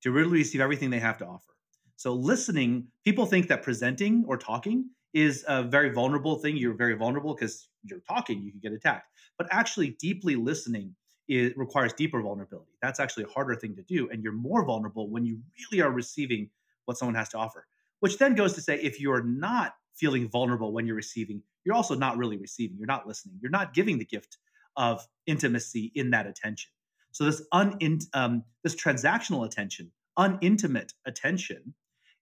to 0.05 0.11
really 0.11 0.39
receive 0.39 0.61
everything 0.61 0.89
they 0.89 0.99
have 0.99 1.17
to 1.17 1.25
offer." 1.25 1.53
So, 1.97 2.13
listening, 2.13 2.87
people 3.03 3.25
think 3.25 3.49
that 3.49 3.61
presenting 3.61 4.23
or 4.25 4.37
talking 4.37 4.89
is 5.13 5.43
a 5.47 5.63
very 5.63 5.89
vulnerable 5.89 6.37
thing. 6.37 6.55
You're 6.57 6.73
very 6.73 6.95
vulnerable 6.95 7.33
because 7.35 7.67
you're 7.83 8.01
talking, 8.01 8.41
you 8.41 8.51
can 8.51 8.61
get 8.61 8.71
attacked. 8.71 9.09
But 9.37 9.47
actually, 9.51 9.91
deeply 9.99 10.35
listening 10.35 10.95
it 11.27 11.57
requires 11.57 11.93
deeper 11.93 12.21
vulnerability. 12.21 12.71
That's 12.81 12.99
actually 12.99 13.23
a 13.23 13.29
harder 13.29 13.55
thing 13.55 13.75
to 13.75 13.83
do. 13.83 14.09
And 14.09 14.23
you're 14.23 14.33
more 14.33 14.63
vulnerable 14.63 15.09
when 15.09 15.25
you 15.25 15.41
really 15.71 15.81
are 15.81 15.91
receiving 15.91 16.49
what 16.85 16.97
someone 16.97 17.15
has 17.15 17.29
to 17.29 17.37
offer, 17.37 17.65
which 17.99 18.17
then 18.17 18.35
goes 18.35 18.53
to 18.53 18.61
say 18.61 18.75
if 18.75 18.99
you're 18.99 19.23
not 19.23 19.73
feeling 19.95 20.29
vulnerable 20.29 20.71
when 20.71 20.85
you're 20.85 20.95
receiving, 20.95 21.41
you're 21.63 21.75
also 21.75 21.95
not 21.95 22.17
really 22.17 22.37
receiving. 22.37 22.77
You're 22.77 22.85
not 22.85 23.07
listening. 23.07 23.39
You're 23.41 23.51
not 23.51 23.73
giving 23.73 23.97
the 23.97 24.05
gift 24.05 24.37
of 24.77 25.07
intimacy 25.25 25.91
in 25.95 26.11
that 26.11 26.27
attention. 26.27 26.69
So 27.15 27.23
this 27.23 27.41
un 27.53 27.79
um, 28.13 28.43
this 28.61 28.75
transactional 28.75 29.45
attention, 29.45 29.89
unintimate 30.19 30.91
attention, 31.05 31.73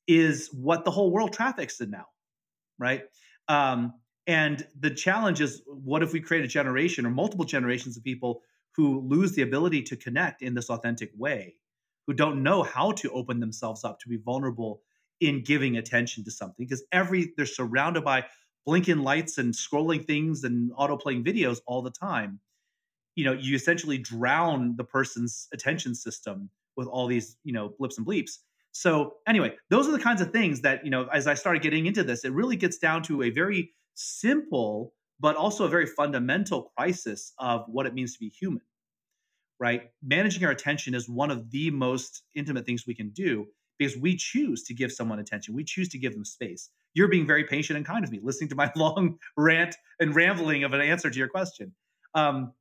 is 0.07 0.49
what 0.53 0.85
the 0.85 0.91
whole 0.91 1.09
world 1.09 1.33
traffics 1.33 1.81
in 1.81 1.89
now, 1.89 2.05
right? 2.77 3.01
Um, 3.47 3.95
and 4.27 4.67
the 4.79 4.91
challenge 4.91 5.41
is, 5.41 5.63
what 5.65 6.03
if 6.03 6.13
we 6.13 6.21
create 6.21 6.45
a 6.45 6.47
generation 6.47 7.07
or 7.07 7.09
multiple 7.09 7.43
generations 7.43 7.97
of 7.97 8.03
people 8.03 8.43
who 8.75 8.99
lose 8.99 9.31
the 9.31 9.41
ability 9.41 9.81
to 9.81 9.95
connect 9.95 10.43
in 10.43 10.53
this 10.53 10.69
authentic 10.69 11.09
way, 11.17 11.55
who 12.05 12.13
don't 12.13 12.43
know 12.43 12.61
how 12.61 12.91
to 12.91 13.09
open 13.13 13.39
themselves 13.39 13.83
up 13.83 13.99
to 14.01 14.09
be 14.09 14.17
vulnerable 14.17 14.83
in 15.21 15.43
giving 15.43 15.77
attention 15.77 16.23
to 16.25 16.29
something 16.29 16.67
because 16.67 16.83
every 16.91 17.33
they're 17.35 17.47
surrounded 17.47 18.03
by 18.03 18.23
blinking 18.67 18.99
lights 18.99 19.39
and 19.39 19.55
scrolling 19.55 20.05
things 20.05 20.43
and 20.43 20.71
auto 20.77 20.97
playing 20.97 21.23
videos 21.23 21.61
all 21.65 21.81
the 21.81 21.89
time. 21.89 22.39
You 23.15 23.25
know, 23.25 23.33
you 23.33 23.55
essentially 23.55 23.97
drown 23.97 24.75
the 24.75 24.83
person's 24.83 25.47
attention 25.53 25.95
system 25.95 26.49
with 26.75 26.87
all 26.87 27.07
these, 27.07 27.37
you 27.43 27.53
know, 27.53 27.73
blips 27.77 27.97
and 27.97 28.07
bleeps. 28.07 28.39
So 28.71 29.15
anyway, 29.27 29.55
those 29.69 29.87
are 29.87 29.91
the 29.91 29.99
kinds 29.99 30.21
of 30.21 30.31
things 30.31 30.61
that, 30.61 30.83
you 30.83 30.89
know, 30.89 31.07
as 31.13 31.27
I 31.27 31.35
started 31.35 31.61
getting 31.61 31.85
into 31.85 32.03
this, 32.03 32.25
it 32.25 32.33
really 32.33 32.55
gets 32.55 32.79
down 32.79 33.03
to 33.03 33.21
a 33.23 33.29
very 33.29 33.71
simple 33.93 34.93
but 35.19 35.37
also 35.37 35.63
a 35.63 35.69
very 35.69 35.85
fundamental 35.85 36.73
crisis 36.75 37.31
of 37.39 37.63
what 37.67 37.85
it 37.85 37.93
means 37.93 38.13
to 38.13 38.19
be 38.19 38.27
human. 38.27 38.61
Right? 39.57 39.83
Managing 40.03 40.43
our 40.43 40.51
attention 40.51 40.93
is 40.93 41.07
one 41.07 41.31
of 41.31 41.49
the 41.49 41.71
most 41.71 42.23
intimate 42.35 42.65
things 42.65 42.85
we 42.85 42.93
can 42.93 43.09
do 43.11 43.47
because 43.77 43.95
we 43.95 44.17
choose 44.17 44.63
to 44.63 44.73
give 44.73 44.91
someone 44.91 45.19
attention. 45.19 45.53
We 45.53 45.63
choose 45.63 45.87
to 45.89 45.97
give 45.97 46.13
them 46.13 46.25
space. 46.25 46.69
You're 46.93 47.07
being 47.07 47.25
very 47.25 47.45
patient 47.45 47.77
and 47.77 47.85
kind 47.85 48.01
with 48.01 48.11
me, 48.11 48.19
listening 48.21 48.49
to 48.49 48.55
my 48.55 48.71
long 48.75 49.17
rant 49.37 49.75
and 49.99 50.13
rambling 50.13 50.65
of 50.65 50.73
an 50.73 50.81
answer 50.81 51.09
to 51.09 51.17
your 51.17 51.29
question. 51.29 51.73
Um, 52.13 52.51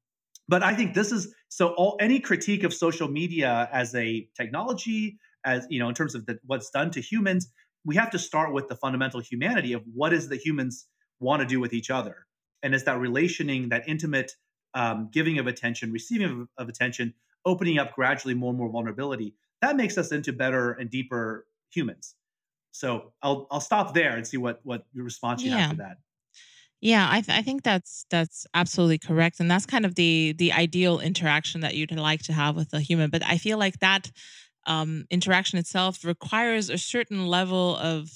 but 0.49 0.63
I 0.63 0.75
think 0.75 0.95
this 0.95 1.13
is 1.13 1.35
so. 1.49 1.69
All 1.69 1.97
any 2.01 2.21
critique 2.21 2.65
of 2.65 2.75
social 2.75 3.09
media 3.09 3.69
as 3.73 3.95
a 3.95 4.29
technology, 4.37 5.19
as 5.45 5.67
you 5.71 5.79
know, 5.79 5.89
in 5.89 5.95
terms 5.95 6.15
of 6.15 6.27
the, 6.27 6.39
what's 6.47 6.71
done 6.71 6.91
to 6.93 7.01
humans, 7.01 7.51
we 7.85 7.97
have 7.97 8.11
to 8.11 8.19
start 8.19 8.53
with 8.53 8.69
the 8.69 8.77
fundamental 8.77 9.21
humanity 9.21 9.73
of 9.73 9.83
what 9.95 10.13
is 10.13 10.29
the 10.29 10.37
humans 10.37 10.87
want 11.21 11.41
to 11.41 11.47
do 11.47 11.61
with 11.61 11.73
each 11.73 11.91
other 11.91 12.27
and 12.63 12.75
it's 12.75 12.85
that 12.85 12.99
relationing, 12.99 13.69
that 13.71 13.89
intimate 13.89 14.33
um, 14.75 15.09
giving 15.13 15.39
of 15.39 15.47
attention, 15.47 15.93
receiving 15.93 16.31
of, 16.43 16.49
of 16.59 16.69
attention, 16.69 17.15
opening 17.45 17.79
up 17.79 17.95
gradually 17.95 18.35
more 18.35 18.51
and 18.51 18.59
more 18.59 18.71
vulnerability. 18.71 19.35
That 19.61 19.77
makes 19.77 19.99
us 19.99 20.13
into 20.13 20.33
better 20.33 20.73
and 20.73 20.91
deeper 20.91 21.47
humans. 21.71 22.15
So 22.73 23.13
I'll 23.23 23.47
I'll 23.51 23.61
stop 23.61 23.93
there 23.95 24.17
and 24.17 24.27
see 24.27 24.39
what 24.39 24.61
what 24.63 24.87
your 24.93 25.05
response 25.05 25.43
you 25.43 25.51
yeah. 25.51 25.59
have 25.59 25.71
to 25.73 25.77
that. 25.79 25.99
Yeah, 26.83 27.07
I, 27.09 27.21
th- 27.21 27.39
I 27.39 27.43
think 27.43 27.63
that's 27.63 28.07
that's 28.11 28.45
absolutely 28.55 28.99
correct, 28.99 29.39
and 29.39 29.51
that's 29.51 29.67
kind 29.67 29.87
of 29.87 29.95
the 29.95 30.35
the 30.37 30.53
ideal 30.53 30.99
interaction 31.01 31.61
that 31.61 31.75
you'd 31.77 31.93
like 31.93 32.23
to 32.25 32.33
have 32.33 32.57
with 32.57 32.73
a 32.75 32.81
human. 32.81 33.09
But 33.11 33.25
I 33.25 33.39
feel 33.39 33.57
like 33.59 33.79
that 33.81 34.11
um, 34.67 35.07
interaction 35.11 35.59
itself 35.59 36.05
requires 36.05 36.71
a 36.71 36.79
certain 36.79 37.27
level 37.27 37.77
of 37.79 38.11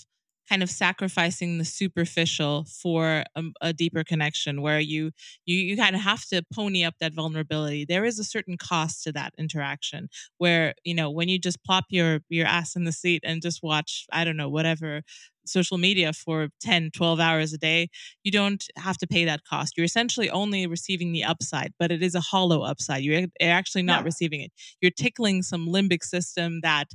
kind 0.48 0.62
of 0.62 0.70
sacrificing 0.70 1.58
the 1.58 1.66
superficial 1.66 2.66
for 2.82 3.24
a, 3.36 3.42
a, 3.60 3.74
deeper 3.74 4.04
connection 4.04 4.62
where 4.62 4.80
you 4.80 5.12
you 5.44 5.58
you 5.58 5.76
kind 5.76 5.94
of 5.94 6.02
have 6.02 6.24
to 6.26 6.42
pony 6.54 6.84
up 6.86 6.94
that 7.02 7.12
vulnerability 7.14 7.84
there 7.84 8.06
is 8.06 8.18
a 8.18 8.24
certain 8.24 8.56
cost 8.56 9.04
to 9.04 9.12
that 9.12 9.34
interaction 9.38 10.08
where 10.38 10.72
you 10.84 10.94
know 10.94 11.10
when 11.10 11.28
you 11.28 11.38
just 11.38 11.62
plop 11.64 11.84
your 11.90 12.20
your 12.30 12.46
ass 12.46 12.76
in 12.76 12.84
the 12.84 12.92
seat 12.92 13.22
and 13.26 13.42
just 13.42 13.62
watch 13.62 14.06
i 14.12 14.24
don't 14.24 14.38
know 14.38 14.48
whatever 14.48 15.02
social 15.48 15.78
media 15.78 16.12
for 16.12 16.48
10 16.60 16.90
12 16.94 17.20
hours 17.20 17.52
a 17.52 17.58
day 17.58 17.88
you 18.24 18.32
don't 18.32 18.64
have 18.76 18.96
to 18.98 19.06
pay 19.06 19.24
that 19.24 19.44
cost. 19.44 19.76
You're 19.76 19.84
essentially 19.84 20.30
only 20.30 20.66
receiving 20.66 21.12
the 21.12 21.24
upside 21.24 21.72
but 21.78 21.90
it 21.90 22.02
is 22.02 22.14
a 22.14 22.20
hollow 22.20 22.62
upside. 22.62 23.02
You're 23.02 23.26
actually 23.40 23.82
not 23.82 24.00
yeah. 24.00 24.04
receiving 24.04 24.40
it. 24.40 24.52
You're 24.80 24.90
tickling 24.90 25.42
some 25.42 25.68
limbic 25.68 26.02
system 26.02 26.60
that 26.62 26.88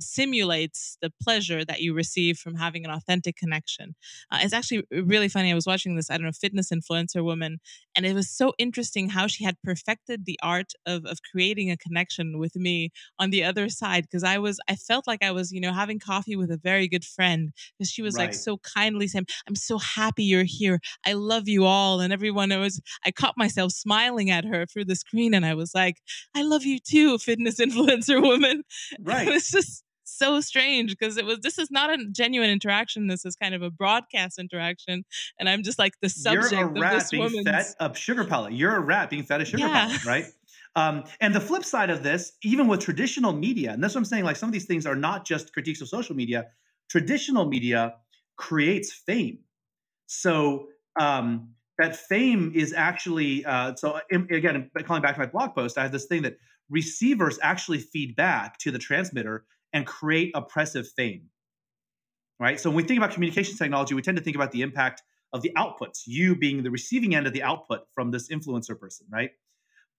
simulates 0.00 0.96
the 1.02 1.10
pleasure 1.22 1.64
that 1.64 1.80
you 1.80 1.94
receive 1.94 2.38
from 2.38 2.54
having 2.54 2.84
an 2.84 2.90
authentic 2.90 3.36
connection. 3.36 3.94
Uh, 4.30 4.38
it's 4.42 4.52
actually 4.52 4.84
really 4.90 5.28
funny. 5.28 5.50
I 5.50 5.54
was 5.54 5.66
watching 5.66 5.96
this, 5.96 6.10
I 6.10 6.16
don't 6.16 6.26
know, 6.26 6.32
fitness 6.32 6.70
influencer 6.70 7.22
woman, 7.24 7.58
and 7.96 8.06
it 8.06 8.14
was 8.14 8.30
so 8.30 8.52
interesting 8.58 9.08
how 9.08 9.26
she 9.26 9.44
had 9.44 9.56
perfected 9.62 10.24
the 10.24 10.38
art 10.42 10.72
of, 10.86 11.04
of 11.04 11.18
creating 11.30 11.70
a 11.70 11.76
connection 11.76 12.38
with 12.38 12.54
me 12.56 12.90
on 13.18 13.30
the 13.30 13.44
other 13.44 13.68
side. 13.68 14.04
Because 14.04 14.24
I 14.24 14.38
was, 14.38 14.60
I 14.68 14.76
felt 14.76 15.06
like 15.06 15.22
I 15.22 15.32
was, 15.32 15.52
you 15.52 15.60
know, 15.60 15.72
having 15.72 15.98
coffee 15.98 16.36
with 16.36 16.50
a 16.50 16.56
very 16.56 16.88
good 16.88 17.04
friend 17.04 17.50
because 17.76 17.90
she 17.90 18.02
was 18.02 18.14
right. 18.14 18.26
like 18.26 18.34
so 18.34 18.58
kindly 18.58 19.08
saying, 19.08 19.26
I'm 19.48 19.56
so 19.56 19.78
happy 19.78 20.24
you're 20.24 20.44
here. 20.44 20.80
I 21.04 21.14
love 21.14 21.48
you 21.48 21.64
all. 21.64 22.00
And 22.00 22.12
everyone, 22.12 22.52
it 22.52 22.58
was, 22.58 22.80
I 23.04 23.10
caught 23.10 23.34
myself 23.36 23.72
smiling 23.72 24.30
at 24.30 24.44
her 24.44 24.66
through 24.66 24.84
the 24.86 24.96
screen 24.96 25.34
and 25.34 25.44
I 25.44 25.54
was 25.54 25.74
like, 25.74 25.96
I 26.34 26.42
love 26.42 26.64
you 26.64 26.78
too, 26.78 27.18
fitness 27.18 27.56
influencer 27.60 28.22
woman. 28.22 28.62
Right. 29.00 29.28
It 29.28 29.32
was 29.32 29.48
just, 29.48 29.84
so 30.18 30.40
strange 30.40 30.90
because 30.90 31.16
it 31.16 31.24
was 31.24 31.38
this 31.40 31.58
is 31.58 31.70
not 31.70 31.90
a 31.90 32.04
genuine 32.10 32.50
interaction. 32.50 33.06
This 33.06 33.24
is 33.24 33.36
kind 33.36 33.54
of 33.54 33.62
a 33.62 33.70
broadcast 33.70 34.38
interaction, 34.38 35.04
and 35.38 35.48
I'm 35.48 35.62
just 35.62 35.78
like 35.78 35.94
the 36.00 36.08
subject 36.08 36.52
You're 36.52 36.62
a 36.62 36.66
rat 36.66 36.94
of 36.94 37.00
this 37.00 37.10
being 37.10 37.22
woman's... 37.22 37.46
fed 37.46 37.66
a 37.80 37.94
sugar 37.94 38.24
pellet. 38.24 38.52
You're 38.52 38.76
a 38.76 38.80
rat 38.80 39.10
being 39.10 39.22
fed 39.22 39.40
a 39.40 39.44
sugar 39.44 39.66
yeah. 39.66 39.86
pellet, 39.86 40.04
right? 40.04 40.24
Um, 40.76 41.04
and 41.20 41.34
the 41.34 41.40
flip 41.40 41.64
side 41.64 41.90
of 41.90 42.02
this, 42.02 42.32
even 42.42 42.68
with 42.68 42.80
traditional 42.80 43.32
media, 43.32 43.72
and 43.72 43.82
that's 43.82 43.94
what 43.94 44.00
I'm 44.00 44.04
saying, 44.04 44.24
like 44.24 44.36
some 44.36 44.48
of 44.48 44.52
these 44.52 44.66
things 44.66 44.86
are 44.86 44.96
not 44.96 45.24
just 45.24 45.52
critiques 45.52 45.80
of 45.80 45.88
social 45.88 46.14
media. 46.14 46.48
Traditional 46.88 47.46
media 47.46 47.94
creates 48.36 48.92
fame. 48.92 49.40
So 50.06 50.68
um, 50.98 51.50
that 51.78 51.96
fame 51.96 52.52
is 52.54 52.72
actually 52.72 53.44
uh, 53.44 53.74
so 53.76 54.00
again 54.10 54.70
calling 54.84 55.02
back 55.02 55.14
to 55.14 55.20
my 55.20 55.26
blog 55.26 55.54
post 55.54 55.78
i 55.78 55.82
have 55.82 55.92
this 55.92 56.06
thing 56.06 56.22
that 56.22 56.36
receivers 56.68 57.38
actually 57.42 57.78
feed 57.78 58.14
back 58.14 58.58
to 58.58 58.70
the 58.70 58.78
transmitter 58.78 59.44
and 59.72 59.86
create 59.86 60.32
oppressive 60.34 60.88
fame. 60.96 61.22
Right? 62.40 62.60
So 62.60 62.70
when 62.70 62.76
we 62.76 62.82
think 62.84 62.98
about 62.98 63.12
communication 63.12 63.56
technology, 63.56 63.94
we 63.94 64.02
tend 64.02 64.16
to 64.16 64.22
think 64.22 64.36
about 64.36 64.52
the 64.52 64.62
impact 64.62 65.02
of 65.32 65.42
the 65.42 65.52
outputs, 65.56 66.02
you 66.06 66.36
being 66.36 66.62
the 66.62 66.70
receiving 66.70 67.14
end 67.14 67.26
of 67.26 67.32
the 67.32 67.42
output 67.42 67.80
from 67.94 68.10
this 68.10 68.28
influencer 68.28 68.78
person, 68.78 69.06
right? 69.10 69.30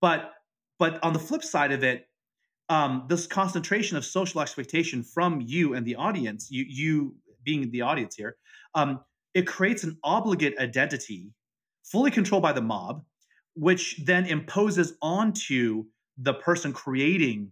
But 0.01 0.33
but 0.79 1.03
on 1.03 1.13
the 1.13 1.19
flip 1.19 1.43
side 1.43 1.71
of 1.71 1.83
it, 1.83 2.07
um, 2.69 3.05
this 3.09 3.27
concentration 3.27 3.97
of 3.97 4.05
social 4.05 4.41
expectation 4.41 5.03
from 5.03 5.41
you 5.41 5.73
and 5.73 5.85
the 5.85 5.95
audience, 5.95 6.49
you 6.49 6.65
you 6.67 7.15
being 7.43 7.69
the 7.71 7.81
audience 7.81 8.15
here, 8.15 8.37
um, 8.75 9.01
it 9.33 9.45
creates 9.45 9.83
an 9.83 9.97
obligate 10.03 10.57
identity, 10.57 11.31
fully 11.83 12.11
controlled 12.11 12.43
by 12.43 12.53
the 12.53 12.61
mob, 12.61 13.03
which 13.55 13.97
then 14.05 14.25
imposes 14.25 14.93
onto 15.01 15.85
the 16.17 16.33
person 16.33 16.73
creating 16.73 17.51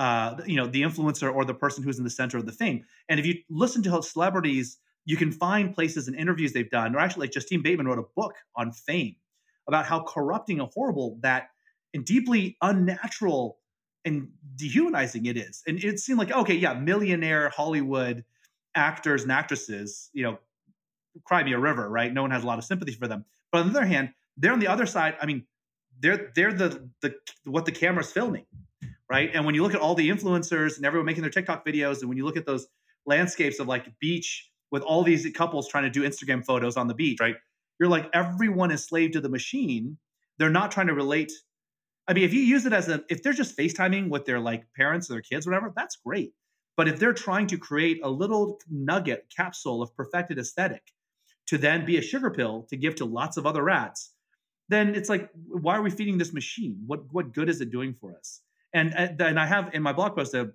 uh, 0.00 0.34
you 0.46 0.56
know, 0.56 0.66
the 0.66 0.80
influencer 0.80 1.32
or 1.32 1.44
the 1.44 1.52
person 1.52 1.84
who's 1.84 1.98
in 1.98 2.04
the 2.04 2.10
center 2.10 2.38
of 2.38 2.46
the 2.46 2.52
fame. 2.52 2.82
And 3.10 3.20
if 3.20 3.26
you 3.26 3.34
listen 3.50 3.82
to 3.82 4.02
celebrities, 4.02 4.78
you 5.04 5.18
can 5.18 5.30
find 5.30 5.74
places 5.74 6.08
and 6.08 6.16
interviews 6.16 6.54
they've 6.54 6.70
done, 6.70 6.96
or 6.96 7.00
actually, 7.00 7.26
like 7.26 7.32
Justine 7.32 7.60
Bateman 7.60 7.86
wrote 7.86 7.98
a 7.98 8.08
book 8.16 8.34
on 8.56 8.72
fame 8.72 9.16
about 9.68 9.84
how 9.84 10.00
corrupting 10.00 10.58
and 10.58 10.70
horrible 10.72 11.18
that 11.20 11.50
and 11.92 12.02
deeply 12.02 12.56
unnatural 12.62 13.58
and 14.06 14.28
dehumanizing 14.56 15.26
it 15.26 15.36
is. 15.36 15.62
And 15.66 15.84
it 15.84 16.00
seemed 16.00 16.18
like, 16.18 16.32
okay, 16.32 16.54
yeah, 16.54 16.72
millionaire 16.72 17.50
Hollywood, 17.50 18.24
actors 18.74 19.24
and 19.24 19.30
actresses, 19.30 20.08
you 20.14 20.22
know, 20.22 20.38
cry 21.24 21.42
me 21.42 21.52
a 21.52 21.58
river, 21.58 21.90
right? 21.90 22.10
No 22.10 22.22
one 22.22 22.30
has 22.30 22.42
a 22.42 22.46
lot 22.46 22.56
of 22.56 22.64
sympathy 22.64 22.92
for 22.92 23.06
them. 23.06 23.26
But 23.52 23.58
on 23.58 23.72
the 23.72 23.78
other 23.78 23.86
hand, 23.86 24.14
they're 24.38 24.54
on 24.54 24.60
the 24.60 24.68
other 24.68 24.86
side. 24.86 25.16
I 25.20 25.26
mean, 25.26 25.44
they're 26.00 26.30
they're 26.34 26.54
the 26.54 26.88
the 27.02 27.16
what 27.44 27.66
the 27.66 27.72
camera's 27.72 28.10
filming, 28.10 28.46
right? 29.10 29.30
And 29.34 29.44
when 29.44 29.54
you 29.56 29.62
look 29.62 29.74
at 29.74 29.80
all 29.80 29.94
the 29.94 30.08
influencers 30.08 30.76
and 30.76 30.86
everyone 30.86 31.04
making 31.04 31.22
their 31.22 31.30
TikTok 31.30 31.66
videos, 31.66 32.00
and 32.00 32.08
when 32.08 32.16
you 32.16 32.24
look 32.24 32.36
at 32.36 32.46
those 32.46 32.68
landscapes 33.06 33.58
of 33.58 33.66
like 33.66 33.86
beach 33.98 34.48
with 34.70 34.82
all 34.82 35.02
these 35.02 35.28
couples 35.34 35.68
trying 35.68 35.84
to 35.84 35.90
do 35.90 36.08
Instagram 36.08 36.44
photos 36.44 36.76
on 36.76 36.86
the 36.86 36.94
beach, 36.94 37.18
right? 37.20 37.34
You're 37.78 37.88
like 37.88 38.08
everyone 38.14 38.70
is 38.70 38.86
slave 38.86 39.12
to 39.12 39.20
the 39.20 39.28
machine. 39.28 39.98
They're 40.38 40.48
not 40.48 40.70
trying 40.70 40.86
to 40.86 40.94
relate. 40.94 41.32
I 42.06 42.14
mean, 42.14 42.24
if 42.24 42.32
you 42.32 42.40
use 42.40 42.66
it 42.66 42.72
as 42.72 42.88
a 42.88 43.02
if 43.10 43.22
they're 43.22 43.32
just 43.32 43.56
FaceTiming 43.56 44.08
with 44.10 44.26
their 44.26 44.38
like 44.38 44.64
parents 44.76 45.10
or 45.10 45.14
their 45.14 45.22
kids, 45.22 45.46
whatever, 45.46 45.72
that's 45.74 45.96
great. 45.96 46.32
But 46.76 46.88
if 46.88 46.98
they're 46.98 47.12
trying 47.12 47.48
to 47.48 47.58
create 47.58 48.00
a 48.02 48.08
little 48.08 48.58
nugget 48.70 49.26
capsule 49.36 49.82
of 49.82 49.94
perfected 49.96 50.38
aesthetic 50.38 50.82
to 51.48 51.58
then 51.58 51.84
be 51.84 51.98
a 51.98 52.02
sugar 52.02 52.30
pill 52.30 52.66
to 52.70 52.76
give 52.76 52.94
to 52.96 53.04
lots 53.04 53.36
of 53.36 53.44
other 53.44 53.62
rats, 53.62 54.12
then 54.68 54.94
it's 54.94 55.08
like, 55.08 55.28
why 55.48 55.76
are 55.76 55.82
we 55.82 55.90
feeding 55.90 56.16
this 56.16 56.32
machine? 56.32 56.78
What 56.86 57.12
what 57.12 57.32
good 57.32 57.48
is 57.48 57.60
it 57.60 57.72
doing 57.72 57.94
for 58.00 58.16
us? 58.16 58.40
And 58.72 58.94
and 58.94 59.38
I 59.38 59.46
have 59.46 59.74
in 59.74 59.82
my 59.82 59.92
blog 59.92 60.14
post 60.14 60.34
a 60.34 60.52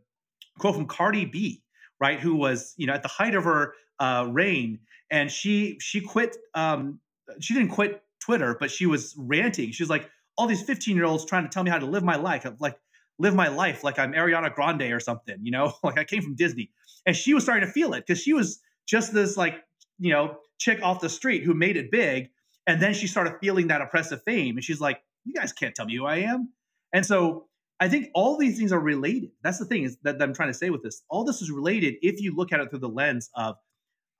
quote 0.60 0.76
from 0.76 0.88
Cardi 0.88 1.26
B, 1.26 1.64
right, 2.00 2.20
who 2.20 2.36
was 2.36 2.74
you 2.78 2.88
know 2.88 2.94
at 2.94 3.04
the 3.04 3.10
height 3.10 3.36
of 3.36 3.44
her 3.44 3.74
uh, 4.00 4.28
reign, 4.30 4.80
and 5.12 5.32
she 5.32 5.78
she 5.80 6.02
quit. 6.02 6.38
Um, 6.54 7.00
she 7.40 7.54
didn't 7.54 7.70
quit 7.70 8.04
Twitter, 8.20 8.56
but 8.60 8.72
she 8.72 8.86
was 8.86 9.16
ranting. 9.18 9.72
She 9.72 9.84
was 9.84 9.90
like, 9.90 10.10
all 10.38 10.48
these 10.48 10.64
15 10.64 10.96
year 10.96 11.06
olds 11.06 11.26
trying 11.26 11.44
to 11.44 11.50
tell 11.50 11.64
me 11.64 11.72
how 11.72 11.80
to 11.80 11.86
live 11.86 12.04
my 12.04 12.16
life, 12.16 12.46
like 12.60 12.78
live 13.20 13.36
my 13.36 13.48
life 13.48 13.84
like 13.84 13.98
I'm 14.00 14.14
Ariana 14.14 14.54
Grande 14.54 14.92
or 14.92 15.00
something, 15.00 15.38
you 15.42 15.52
know, 15.52 15.74
like 15.84 15.98
I 15.98 16.04
came 16.04 16.22
from 16.22 16.36
Disney. 16.36 16.72
And 17.06 17.16
she 17.16 17.34
was 17.34 17.44
starting 17.44 17.66
to 17.66 17.72
feel 17.72 17.94
it 17.94 18.06
because 18.06 18.22
she 18.22 18.34
was 18.34 18.60
just 18.88 19.14
this 19.14 19.38
like, 19.38 19.56
you 20.00 20.12
know, 20.12 20.38
chick 20.58 20.80
off 20.82 21.00
the 21.00 21.10
street 21.10 21.44
who 21.44 21.54
made 21.54 21.78
it 21.78 21.92
big. 21.92 22.30
And 22.68 22.82
then 22.82 22.94
she 22.94 23.08
started 23.08 23.36
feeling 23.42 23.68
that 23.68 23.82
oppressive 23.82 24.24
fame. 24.24 24.56
And 24.56 24.64
she's 24.64 24.82
like, 24.82 25.02
you 25.24 25.34
guys 25.34 25.54
can't 25.54 25.76
tell 25.76 25.86
me 25.86 25.96
who 25.96 26.06
I 26.06 26.18
am. 26.18 26.52
And 26.94 27.06
so 27.06 27.48
I 27.80 27.90
think 27.90 28.10
all 28.14 28.38
these 28.38 28.58
things 28.58 28.72
are 28.72 28.80
related. 28.80 29.32
That's 29.44 29.60
the 29.60 29.66
thing 29.66 29.84
is 29.84 29.98
that, 30.04 30.18
that 30.18 30.24
I'm 30.24 30.34
trying 30.34 30.50
to 30.50 30.58
say 30.58 30.70
with 30.70 30.84
this. 30.84 31.04
All 31.10 31.26
this 31.26 31.42
is 31.42 31.52
related 31.52 31.96
if 32.02 32.22
you 32.22 32.36
look 32.36 32.54
at 32.54 32.60
it 32.60 32.70
through 32.70 32.80
the 32.80 32.90
lens 32.90 33.30
of 33.36 33.58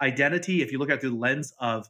identity, 0.02 0.62
if 0.62 0.72
you 0.72 0.78
look 0.78 0.90
at 0.90 0.96
it 0.96 1.02
through 1.02 1.12
the 1.12 1.16
lens 1.16 1.54
of 1.60 1.88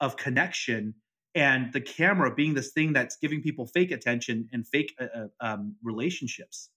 of 0.00 0.16
connection 0.16 0.94
and 1.34 1.72
the 1.72 1.80
camera 1.80 2.32
being 2.32 2.54
this 2.54 2.72
thing 2.72 2.92
that's 2.92 3.16
giving 3.16 3.42
people 3.42 3.66
fake 3.66 3.90
attention 3.90 4.48
and 4.52 4.66
fake 4.66 4.94
uh, 5.00 5.06
uh 5.14 5.26
um, 5.40 5.74
relationships. 5.82 6.70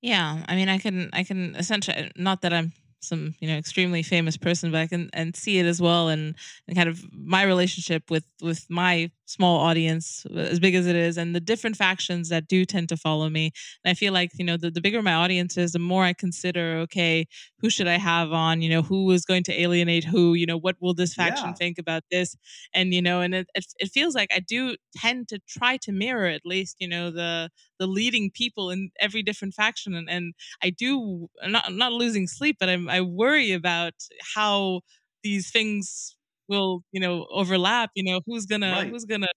Yeah, 0.00 0.44
I 0.48 0.56
mean, 0.56 0.68
I 0.68 0.78
can, 0.78 1.10
I 1.12 1.22
can 1.22 1.54
essentially, 1.54 2.10
not 2.16 2.42
that 2.42 2.52
I'm 2.52 2.72
some 3.04 3.34
you 3.40 3.48
know 3.48 3.56
extremely 3.56 4.00
famous 4.00 4.36
person 4.36 4.70
but 4.70 4.80
i 4.80 4.86
can 4.86 5.10
and 5.12 5.34
see 5.34 5.58
it 5.58 5.66
as 5.66 5.82
well 5.82 6.08
and, 6.08 6.36
and 6.68 6.76
kind 6.76 6.88
of 6.88 7.02
my 7.12 7.42
relationship 7.42 8.08
with 8.10 8.24
with 8.40 8.64
my 8.70 9.10
small 9.32 9.56
audience 9.68 10.26
uh, 10.30 10.38
as 10.52 10.60
big 10.60 10.74
as 10.74 10.86
it 10.86 10.96
is 10.96 11.16
and 11.16 11.34
the 11.34 11.40
different 11.40 11.76
factions 11.76 12.28
that 12.28 12.46
do 12.48 12.64
tend 12.64 12.88
to 12.88 12.96
follow 12.96 13.28
me. 13.28 13.50
And 13.84 13.90
i 13.92 13.94
feel 13.94 14.12
like 14.12 14.30
you 14.38 14.44
know 14.44 14.56
the, 14.56 14.70
the 14.70 14.80
bigger 14.80 15.02
my 15.02 15.14
audience 15.14 15.56
is 15.56 15.72
the 15.72 15.78
more 15.78 16.04
i 16.04 16.12
consider 16.12 16.66
okay 16.84 17.26
who 17.60 17.70
should 17.70 17.86
i 17.88 17.98
have 17.98 18.32
on? 18.32 18.60
You 18.62 18.70
know 18.70 18.82
who 18.82 19.10
is 19.10 19.24
going 19.24 19.44
to 19.44 19.60
alienate 19.62 20.04
who? 20.04 20.34
You 20.34 20.46
know 20.46 20.58
what 20.58 20.76
will 20.80 20.94
this 20.94 21.14
faction 21.14 21.48
yeah. 21.50 21.54
think 21.54 21.78
about 21.78 22.02
this? 22.10 22.36
And 22.74 22.92
you 22.92 23.02
know 23.02 23.20
and 23.20 23.34
it, 23.34 23.46
it, 23.54 23.66
it 23.78 23.90
feels 23.90 24.14
like 24.14 24.30
i 24.34 24.40
do 24.40 24.76
tend 24.96 25.28
to 25.28 25.38
try 25.48 25.76
to 25.78 25.92
mirror 25.92 26.26
at 26.26 26.42
least 26.44 26.76
you 26.78 26.88
know 26.88 27.10
the 27.10 27.50
the 27.78 27.86
leading 27.86 28.30
people 28.32 28.70
in 28.70 28.90
every 29.00 29.22
different 29.22 29.54
faction. 29.54 29.94
And, 29.94 30.08
and 30.10 30.34
i 30.62 30.70
do 30.70 31.28
I'm 31.42 31.52
not, 31.52 31.64
I'm 31.66 31.78
not 31.78 31.92
losing 31.92 32.26
sleep 32.26 32.56
but 32.60 32.68
i'm 32.68 32.88
i 32.88 33.00
worry 33.00 33.52
about 33.52 33.94
how 34.34 34.82
these 35.22 35.50
things 35.50 36.16
will 36.52 36.84
you 36.92 37.00
know 37.00 37.26
overlap 37.30 37.90
you 37.94 38.04
know 38.04 38.20
who's 38.26 38.46
gonna 38.46 38.72
right. 38.72 38.90
who's 38.90 39.06
gonna 39.06 39.32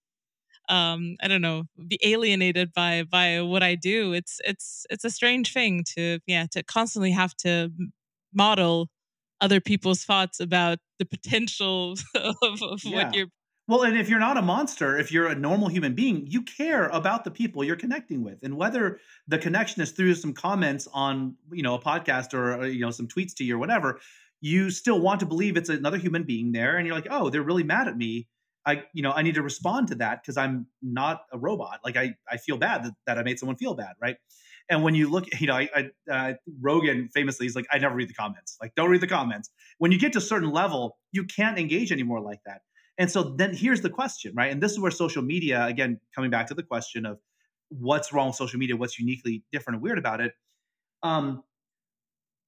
um 0.68 1.16
i 1.22 1.28
don't 1.28 1.40
know 1.40 1.62
be 1.88 1.98
alienated 2.04 2.72
by 2.74 3.04
by 3.10 3.40
what 3.40 3.62
i 3.62 3.74
do 3.74 4.12
it's 4.12 4.40
it's 4.44 4.86
it's 4.90 5.04
a 5.04 5.10
strange 5.10 5.52
thing 5.52 5.82
to 5.84 6.18
yeah 6.26 6.46
to 6.50 6.62
constantly 6.62 7.10
have 7.10 7.34
to 7.36 7.70
model 8.34 8.88
other 9.40 9.60
people's 9.60 10.04
thoughts 10.04 10.40
about 10.40 10.78
the 10.98 11.06
potential 11.06 11.94
of, 12.14 12.62
of 12.62 12.84
yeah. 12.84 13.04
what 13.04 13.14
you're 13.14 13.28
well, 13.68 13.82
and 13.82 13.96
if 13.96 14.08
you're 14.08 14.20
not 14.20 14.36
a 14.36 14.42
monster, 14.42 14.96
if 14.96 15.10
you're 15.10 15.26
a 15.26 15.34
normal 15.34 15.66
human 15.66 15.92
being, 15.94 16.24
you 16.28 16.42
care 16.42 16.86
about 16.86 17.24
the 17.24 17.32
people 17.32 17.64
you're 17.64 17.74
connecting 17.74 18.22
with, 18.22 18.38
and 18.44 18.56
whether 18.56 19.00
the 19.26 19.38
connection 19.38 19.82
is 19.82 19.90
through 19.90 20.14
some 20.14 20.32
comments 20.32 20.86
on, 20.92 21.34
you 21.50 21.64
know, 21.64 21.74
a 21.74 21.80
podcast 21.80 22.32
or, 22.32 22.60
uh, 22.60 22.64
you 22.66 22.80
know 22.80 22.92
some 22.92 23.08
tweets 23.08 23.34
to 23.34 23.44
you 23.44 23.56
or 23.56 23.58
whatever, 23.58 23.98
you 24.46 24.70
still 24.70 25.00
want 25.00 25.18
to 25.20 25.26
believe 25.26 25.56
it's 25.56 25.68
another 25.68 25.98
human 25.98 26.22
being 26.22 26.52
there, 26.52 26.76
and 26.76 26.86
you're 26.86 26.94
like, 26.94 27.08
oh, 27.10 27.30
they're 27.30 27.42
really 27.42 27.64
mad 27.64 27.88
at 27.88 27.96
me. 27.96 28.28
I, 28.64 28.84
you 28.92 29.02
know, 29.02 29.10
I 29.10 29.22
need 29.22 29.34
to 29.34 29.42
respond 29.42 29.88
to 29.88 29.96
that 29.96 30.22
because 30.22 30.36
I'm 30.36 30.66
not 30.80 31.22
a 31.32 31.38
robot. 31.38 31.80
Like 31.84 31.96
I, 31.96 32.14
I 32.30 32.36
feel 32.36 32.56
bad 32.56 32.84
that, 32.84 32.92
that 33.06 33.18
I 33.18 33.24
made 33.24 33.40
someone 33.40 33.56
feel 33.56 33.74
bad, 33.74 33.94
right? 34.00 34.16
And 34.68 34.84
when 34.84 34.94
you 34.94 35.10
look, 35.10 35.24
you 35.40 35.48
know, 35.48 35.54
I, 35.54 35.68
I 35.74 36.12
uh, 36.12 36.34
Rogan 36.60 37.08
famously 37.12 37.46
is 37.46 37.56
like, 37.56 37.66
I 37.72 37.78
never 37.78 37.94
read 37.96 38.08
the 38.08 38.14
comments. 38.14 38.56
Like, 38.60 38.74
don't 38.76 38.90
read 38.90 39.00
the 39.00 39.08
comments. 39.08 39.50
When 39.78 39.90
you 39.90 39.98
get 39.98 40.12
to 40.12 40.18
a 40.18 40.22
certain 40.22 40.52
level, 40.52 40.96
you 41.10 41.24
can't 41.24 41.58
engage 41.58 41.90
anymore 41.90 42.20
like 42.20 42.40
that. 42.46 42.60
And 42.98 43.10
so 43.10 43.22
then 43.22 43.54
here's 43.54 43.80
the 43.80 43.90
question, 43.90 44.32
right? 44.36 44.50
And 44.52 44.60
this 44.62 44.72
is 44.72 44.78
where 44.78 44.92
social 44.92 45.22
media, 45.22 45.64
again, 45.66 46.00
coming 46.14 46.30
back 46.30 46.46
to 46.48 46.54
the 46.54 46.62
question 46.62 47.04
of 47.04 47.18
what's 47.68 48.12
wrong 48.12 48.28
with 48.28 48.36
social 48.36 48.58
media, 48.58 48.76
what's 48.76 48.98
uniquely 48.98 49.44
different 49.52 49.76
and 49.76 49.82
weird 49.82 49.98
about 49.98 50.20
it. 50.20 50.32
Um, 51.02 51.42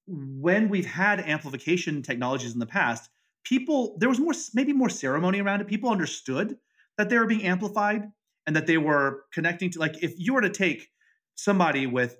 when 0.09 0.69
we've 0.69 0.85
had 0.85 1.19
amplification 1.21 2.01
technologies 2.01 2.53
in 2.53 2.59
the 2.59 2.65
past, 2.65 3.09
people 3.43 3.97
there 3.99 4.09
was 4.09 4.19
more 4.19 4.33
maybe 4.53 4.73
more 4.73 4.89
ceremony 4.89 5.41
around 5.41 5.61
it. 5.61 5.67
People 5.67 5.89
understood 5.89 6.57
that 6.97 7.09
they 7.09 7.17
were 7.17 7.25
being 7.25 7.43
amplified 7.43 8.11
and 8.47 8.55
that 8.55 8.67
they 8.67 8.77
were 8.77 9.23
connecting 9.33 9.69
to 9.71 9.79
like 9.79 10.03
if 10.03 10.13
you 10.17 10.33
were 10.33 10.41
to 10.41 10.49
take 10.49 10.89
somebody 11.35 11.87
with 11.87 12.17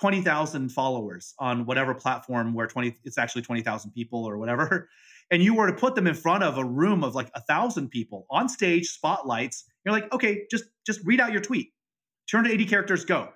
20,000 0.00 0.70
followers 0.70 1.34
on 1.38 1.66
whatever 1.66 1.94
platform 1.94 2.54
where 2.54 2.66
20 2.66 2.96
it's 3.04 3.18
actually 3.18 3.42
20,000 3.42 3.90
people 3.90 4.24
or 4.24 4.38
whatever 4.38 4.88
and 5.32 5.42
you 5.42 5.54
were 5.54 5.66
to 5.66 5.72
put 5.72 5.94
them 5.94 6.06
in 6.06 6.14
front 6.14 6.44
of 6.44 6.58
a 6.58 6.64
room 6.64 7.02
of 7.02 7.14
like 7.14 7.30
a 7.34 7.40
thousand 7.40 7.88
people 7.88 8.26
on 8.30 8.48
stage, 8.50 8.88
spotlights, 8.90 9.64
you're 9.84 9.92
like, 9.92 10.12
okay, 10.12 10.46
just 10.50 10.64
just 10.86 11.00
read 11.04 11.20
out 11.20 11.32
your 11.32 11.40
tweet, 11.40 11.72
turn 12.30 12.44
to 12.44 12.52
80 12.52 12.66
characters, 12.66 13.04
go. 13.04 13.30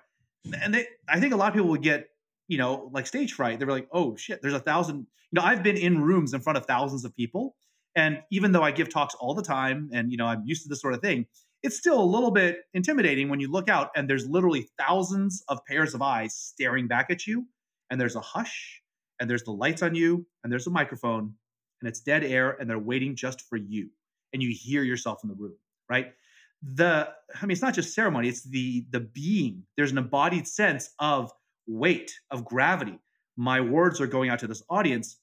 And 0.61 0.73
they, 0.73 0.85
I 1.09 1.19
think 1.19 1.33
a 1.33 1.35
lot 1.35 1.49
of 1.49 1.53
people 1.55 1.69
would 1.69 1.81
get, 1.81 2.07
you 2.47 2.57
know, 2.57 2.89
like 2.93 3.07
stage 3.07 3.33
fright. 3.33 3.59
They 3.59 3.65
were 3.65 3.71
like, 3.71 3.87
oh 3.91 4.15
shit, 4.15 4.41
there's 4.41 4.53
a 4.53 4.59
thousand. 4.59 5.07
You 5.31 5.41
know, 5.41 5.41
I've 5.41 5.63
been 5.63 5.77
in 5.77 6.01
rooms 6.01 6.33
in 6.33 6.41
front 6.41 6.57
of 6.57 6.65
thousands 6.65 7.05
of 7.05 7.15
people, 7.15 7.55
and 7.95 8.21
even 8.31 8.51
though 8.51 8.63
I 8.63 8.71
give 8.71 8.89
talks 8.89 9.15
all 9.15 9.33
the 9.33 9.43
time, 9.43 9.89
and 9.93 10.11
you 10.11 10.17
know, 10.17 10.25
I'm 10.25 10.43
used 10.45 10.63
to 10.63 10.69
this 10.69 10.81
sort 10.81 10.93
of 10.93 11.01
thing, 11.01 11.25
it's 11.63 11.77
still 11.77 12.01
a 12.01 12.03
little 12.03 12.31
bit 12.31 12.59
intimidating 12.73 13.29
when 13.29 13.39
you 13.39 13.51
look 13.51 13.69
out 13.69 13.89
and 13.95 14.09
there's 14.09 14.27
literally 14.27 14.69
thousands 14.79 15.43
of 15.49 15.59
pairs 15.65 15.93
of 15.93 16.01
eyes 16.01 16.35
staring 16.35 16.87
back 16.87 17.09
at 17.09 17.27
you, 17.27 17.45
and 17.89 17.99
there's 17.99 18.15
a 18.15 18.21
hush, 18.21 18.81
and 19.19 19.29
there's 19.29 19.43
the 19.43 19.51
lights 19.51 19.81
on 19.81 19.95
you, 19.95 20.25
and 20.43 20.51
there's 20.51 20.67
a 20.67 20.71
microphone, 20.71 21.33
and 21.81 21.89
it's 21.89 21.99
dead 21.99 22.23
air 22.23 22.51
and 22.59 22.69
they're 22.69 22.79
waiting 22.79 23.15
just 23.15 23.41
for 23.41 23.57
you 23.57 23.89
and 24.33 24.41
you 24.41 24.53
hear 24.53 24.83
yourself 24.83 25.19
in 25.23 25.29
the 25.29 25.35
room 25.35 25.55
right 25.89 26.13
the 26.61 27.07
i 27.39 27.45
mean 27.45 27.51
it's 27.51 27.61
not 27.61 27.73
just 27.73 27.93
ceremony 27.93 28.27
it's 28.27 28.43
the 28.43 28.85
the 28.89 28.99
being 28.99 29.63
there's 29.75 29.91
an 29.91 29.97
embodied 29.97 30.47
sense 30.47 30.89
of 30.99 31.31
weight 31.67 32.11
of 32.31 32.45
gravity. 32.45 32.99
My 33.35 33.61
words 33.61 34.01
are 34.01 34.07
going 34.07 34.29
out 34.29 34.39
to 34.39 34.47
this 34.47 34.63
audience. 34.69 35.19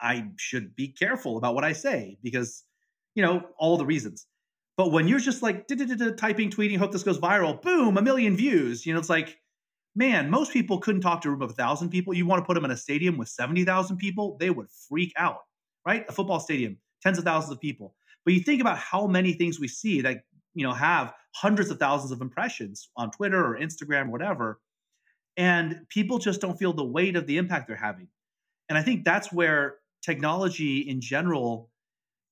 I 0.00 0.28
should 0.36 0.76
be 0.76 0.88
careful 0.88 1.38
about 1.38 1.54
what 1.54 1.64
i 1.64 1.72
say 1.72 2.18
because 2.22 2.64
you 3.14 3.22
know 3.22 3.42
all 3.58 3.76
the 3.76 3.86
reasons. 3.86 4.26
But 4.76 4.90
when 4.90 5.06
you're 5.06 5.20
just 5.20 5.42
like 5.42 5.66
typing 5.68 6.50
tweeting 6.50 6.78
hope 6.78 6.92
this 6.92 7.02
goes 7.02 7.18
viral 7.18 7.60
boom 7.62 7.96
a 7.96 8.02
million 8.02 8.36
views. 8.36 8.84
You 8.84 8.92
know 8.92 8.98
it's 8.98 9.10
like 9.10 9.38
man 9.94 10.30
most 10.30 10.52
people 10.52 10.78
couldn't 10.78 11.00
talk 11.00 11.22
to 11.22 11.28
a 11.28 11.30
room 11.30 11.42
of 11.42 11.50
a 11.50 11.54
thousand 11.54 11.90
people. 11.90 12.14
You 12.14 12.26
want 12.26 12.42
to 12.42 12.46
put 12.46 12.54
them 12.54 12.64
in 12.64 12.70
a 12.70 12.76
stadium 12.76 13.16
with 13.16 13.28
70000 13.28 13.96
people 13.96 14.36
they 14.38 14.50
would 14.50 14.68
freak 14.88 15.12
out 15.16 15.38
right? 15.86 16.04
A 16.08 16.12
football 16.12 16.40
stadium, 16.40 16.78
tens 17.02 17.18
of 17.18 17.24
thousands 17.24 17.52
of 17.52 17.60
people. 17.60 17.94
But 18.24 18.34
you 18.34 18.40
think 18.40 18.60
about 18.60 18.78
how 18.78 19.06
many 19.06 19.32
things 19.34 19.60
we 19.60 19.68
see 19.68 20.00
that 20.02 20.22
you 20.54 20.66
know 20.66 20.72
have 20.72 21.12
hundreds 21.34 21.70
of 21.70 21.78
thousands 21.78 22.12
of 22.12 22.20
impressions 22.20 22.90
on 22.96 23.10
Twitter 23.10 23.44
or 23.44 23.58
Instagram, 23.58 24.06
or 24.08 24.10
whatever, 24.10 24.60
and 25.36 25.80
people 25.88 26.18
just 26.18 26.40
don't 26.40 26.58
feel 26.58 26.72
the 26.72 26.84
weight 26.84 27.16
of 27.16 27.26
the 27.26 27.38
impact 27.38 27.68
they're 27.68 27.76
having. 27.76 28.08
And 28.68 28.78
I 28.78 28.82
think 28.82 29.04
that's 29.04 29.32
where 29.32 29.76
technology 30.02 30.80
in 30.80 31.00
general, 31.00 31.70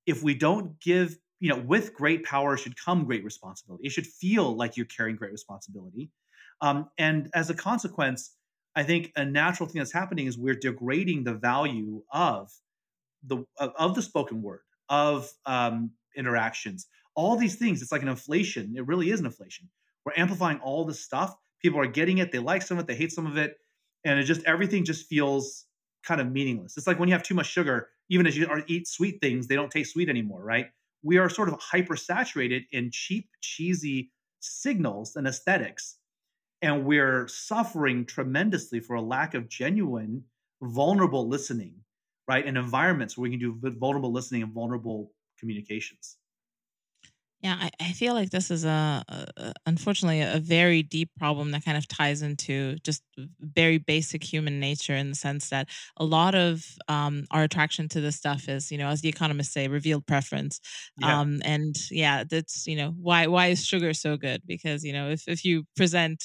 if 0.07 0.23
we 0.23 0.35
don't 0.35 0.81
give, 0.81 1.19
you 1.41 1.49
know, 1.49 1.59
with 1.59 1.95
great 1.95 2.25
power 2.25 2.57
should 2.57 2.77
come 2.77 3.05
great 3.05 3.25
responsibility. 3.25 3.87
It 3.87 3.93
should 3.93 4.07
feel 4.07 4.57
like 4.57 4.77
you're 4.77 4.87
carrying 4.87 5.17
great 5.17 5.33
responsibility. 5.33 6.11
Um, 6.61 6.89
and 6.99 7.29
as 7.35 7.51
a 7.51 7.55
consequence, 7.55 8.37
I 8.75 8.85
think 8.85 9.13
a 9.17 9.25
natural 9.25 9.69
thing 9.69 9.81
that's 9.81 9.93
happening 9.93 10.27
is 10.27 10.39
we're 10.39 10.55
degrading 10.55 11.25
the 11.25 11.35
value 11.35 12.03
of 12.13 12.51
the 13.25 13.45
of 13.57 13.95
the 13.95 14.03
spoken 14.03 14.43
word 14.43 14.61
of 14.89 15.31
um, 15.47 15.91
interactions 16.17 16.87
all 17.15 17.37
these 17.37 17.57
things 17.57 17.83
it's 17.83 17.93
like 17.93 18.03
an 18.03 18.09
inflation 18.09 18.75
it 18.77 18.87
really 18.87 19.11
is 19.11 19.21
an 19.21 19.27
inflation 19.27 19.69
we're 20.05 20.13
amplifying 20.17 20.59
all 20.59 20.85
this 20.85 21.01
stuff 21.01 21.35
people 21.63 21.81
are 21.81 21.87
getting 21.87 22.19
it 22.19 22.33
they 22.33 22.39
like 22.39 22.63
some 22.63 22.79
of 22.79 22.85
it 22.85 22.87
they 22.87 22.95
hate 22.97 23.13
some 23.13 23.27
of 23.27 23.37
it 23.37 23.57
and 24.05 24.19
it 24.19 24.25
just 24.25 24.43
everything 24.45 24.85
just 24.85 25.07
feels 25.07 25.67
kind 26.05 26.21
of 26.21 26.31
meaningless. 26.33 26.77
It's 26.77 26.87
like 26.89 26.99
when 26.99 27.09
you 27.09 27.15
have 27.15 27.23
too 27.23 27.35
much 27.35 27.47
sugar, 27.47 27.89
even 28.09 28.27
as 28.27 28.37
you 28.37 28.49
eat 28.67 28.89
sweet 28.89 29.21
things, 29.21 29.47
they 29.47 29.55
don't 29.55 29.71
taste 29.71 29.93
sweet 29.93 30.09
anymore, 30.09 30.43
right? 30.43 30.67
We 31.05 31.19
are 31.19 31.29
sort 31.29 31.49
of 31.49 31.59
hypersaturated 31.61 32.67
in 32.73 32.91
cheap, 32.91 33.29
cheesy 33.41 34.11
signals 34.41 35.15
and 35.15 35.27
aesthetics. 35.29 35.99
And 36.63 36.85
we're 36.87 37.29
suffering 37.29 38.07
tremendously 38.07 38.81
for 38.81 38.95
a 38.97 39.03
lack 39.03 39.35
of 39.35 39.49
genuine, 39.49 40.25
vulnerable 40.63 41.29
listening, 41.29 41.85
right? 42.29 42.47
In 42.47 42.57
environments 42.57 43.17
where 43.19 43.25
we 43.25 43.31
can 43.31 43.41
do 43.41 43.59
vulnerable 43.79 44.13
listening 44.13 44.43
and 44.43 44.53
vulnerable 44.53 45.13
communications. 45.39 46.19
Yeah, 47.43 47.57
I, 47.61 47.71
I 47.81 47.93
feel 47.93 48.15
like 48.15 48.31
this 48.31 48.53
is 48.53 48.65
a, 48.65 49.03
a 49.09 49.53
unfortunately 49.67 50.21
a 50.21 50.39
very 50.39 50.81
deep 50.85 51.11
problem 51.19 51.51
that 51.51 51.65
kind 51.65 51.77
of 51.77 51.89
ties 51.89 52.23
into 52.23 52.77
just 52.85 53.03
very 53.41 53.79
basic 53.79 54.23
human 54.23 54.61
nature 54.61 54.95
in 54.95 55.09
the 55.09 55.17
sense 55.17 55.51
that 55.51 55.69
a 55.97 56.05
lot 56.05 56.37
of 56.37 56.65
um, 56.87 57.25
our 57.33 57.43
attraction 57.43 57.89
to 57.89 58.01
this 58.01 58.15
stuff 58.15 58.49
is, 58.49 58.71
you 58.71 58.79
know, 58.79 58.89
as 58.89 59.01
the 59.01 59.09
economists 59.09 59.53
say, 59.53 59.67
revealed 59.67 60.07
preference. 60.07 60.61
Yeah. 60.97 61.21
Um, 61.21 61.43
and 61.45 61.75
yeah, 61.91 62.23
that's 62.23 62.65
you 62.69 62.77
know 62.77 62.91
why 62.93 63.27
why 63.27 63.49
is 63.49 63.67
sugar 63.67 63.93
so 63.93 64.17
good? 64.17 64.43
Because 64.47 64.85
you 64.85 64.93
know 64.93 65.11
if 65.11 65.27
if 65.27 65.45
you 65.45 65.65
present 65.77 66.23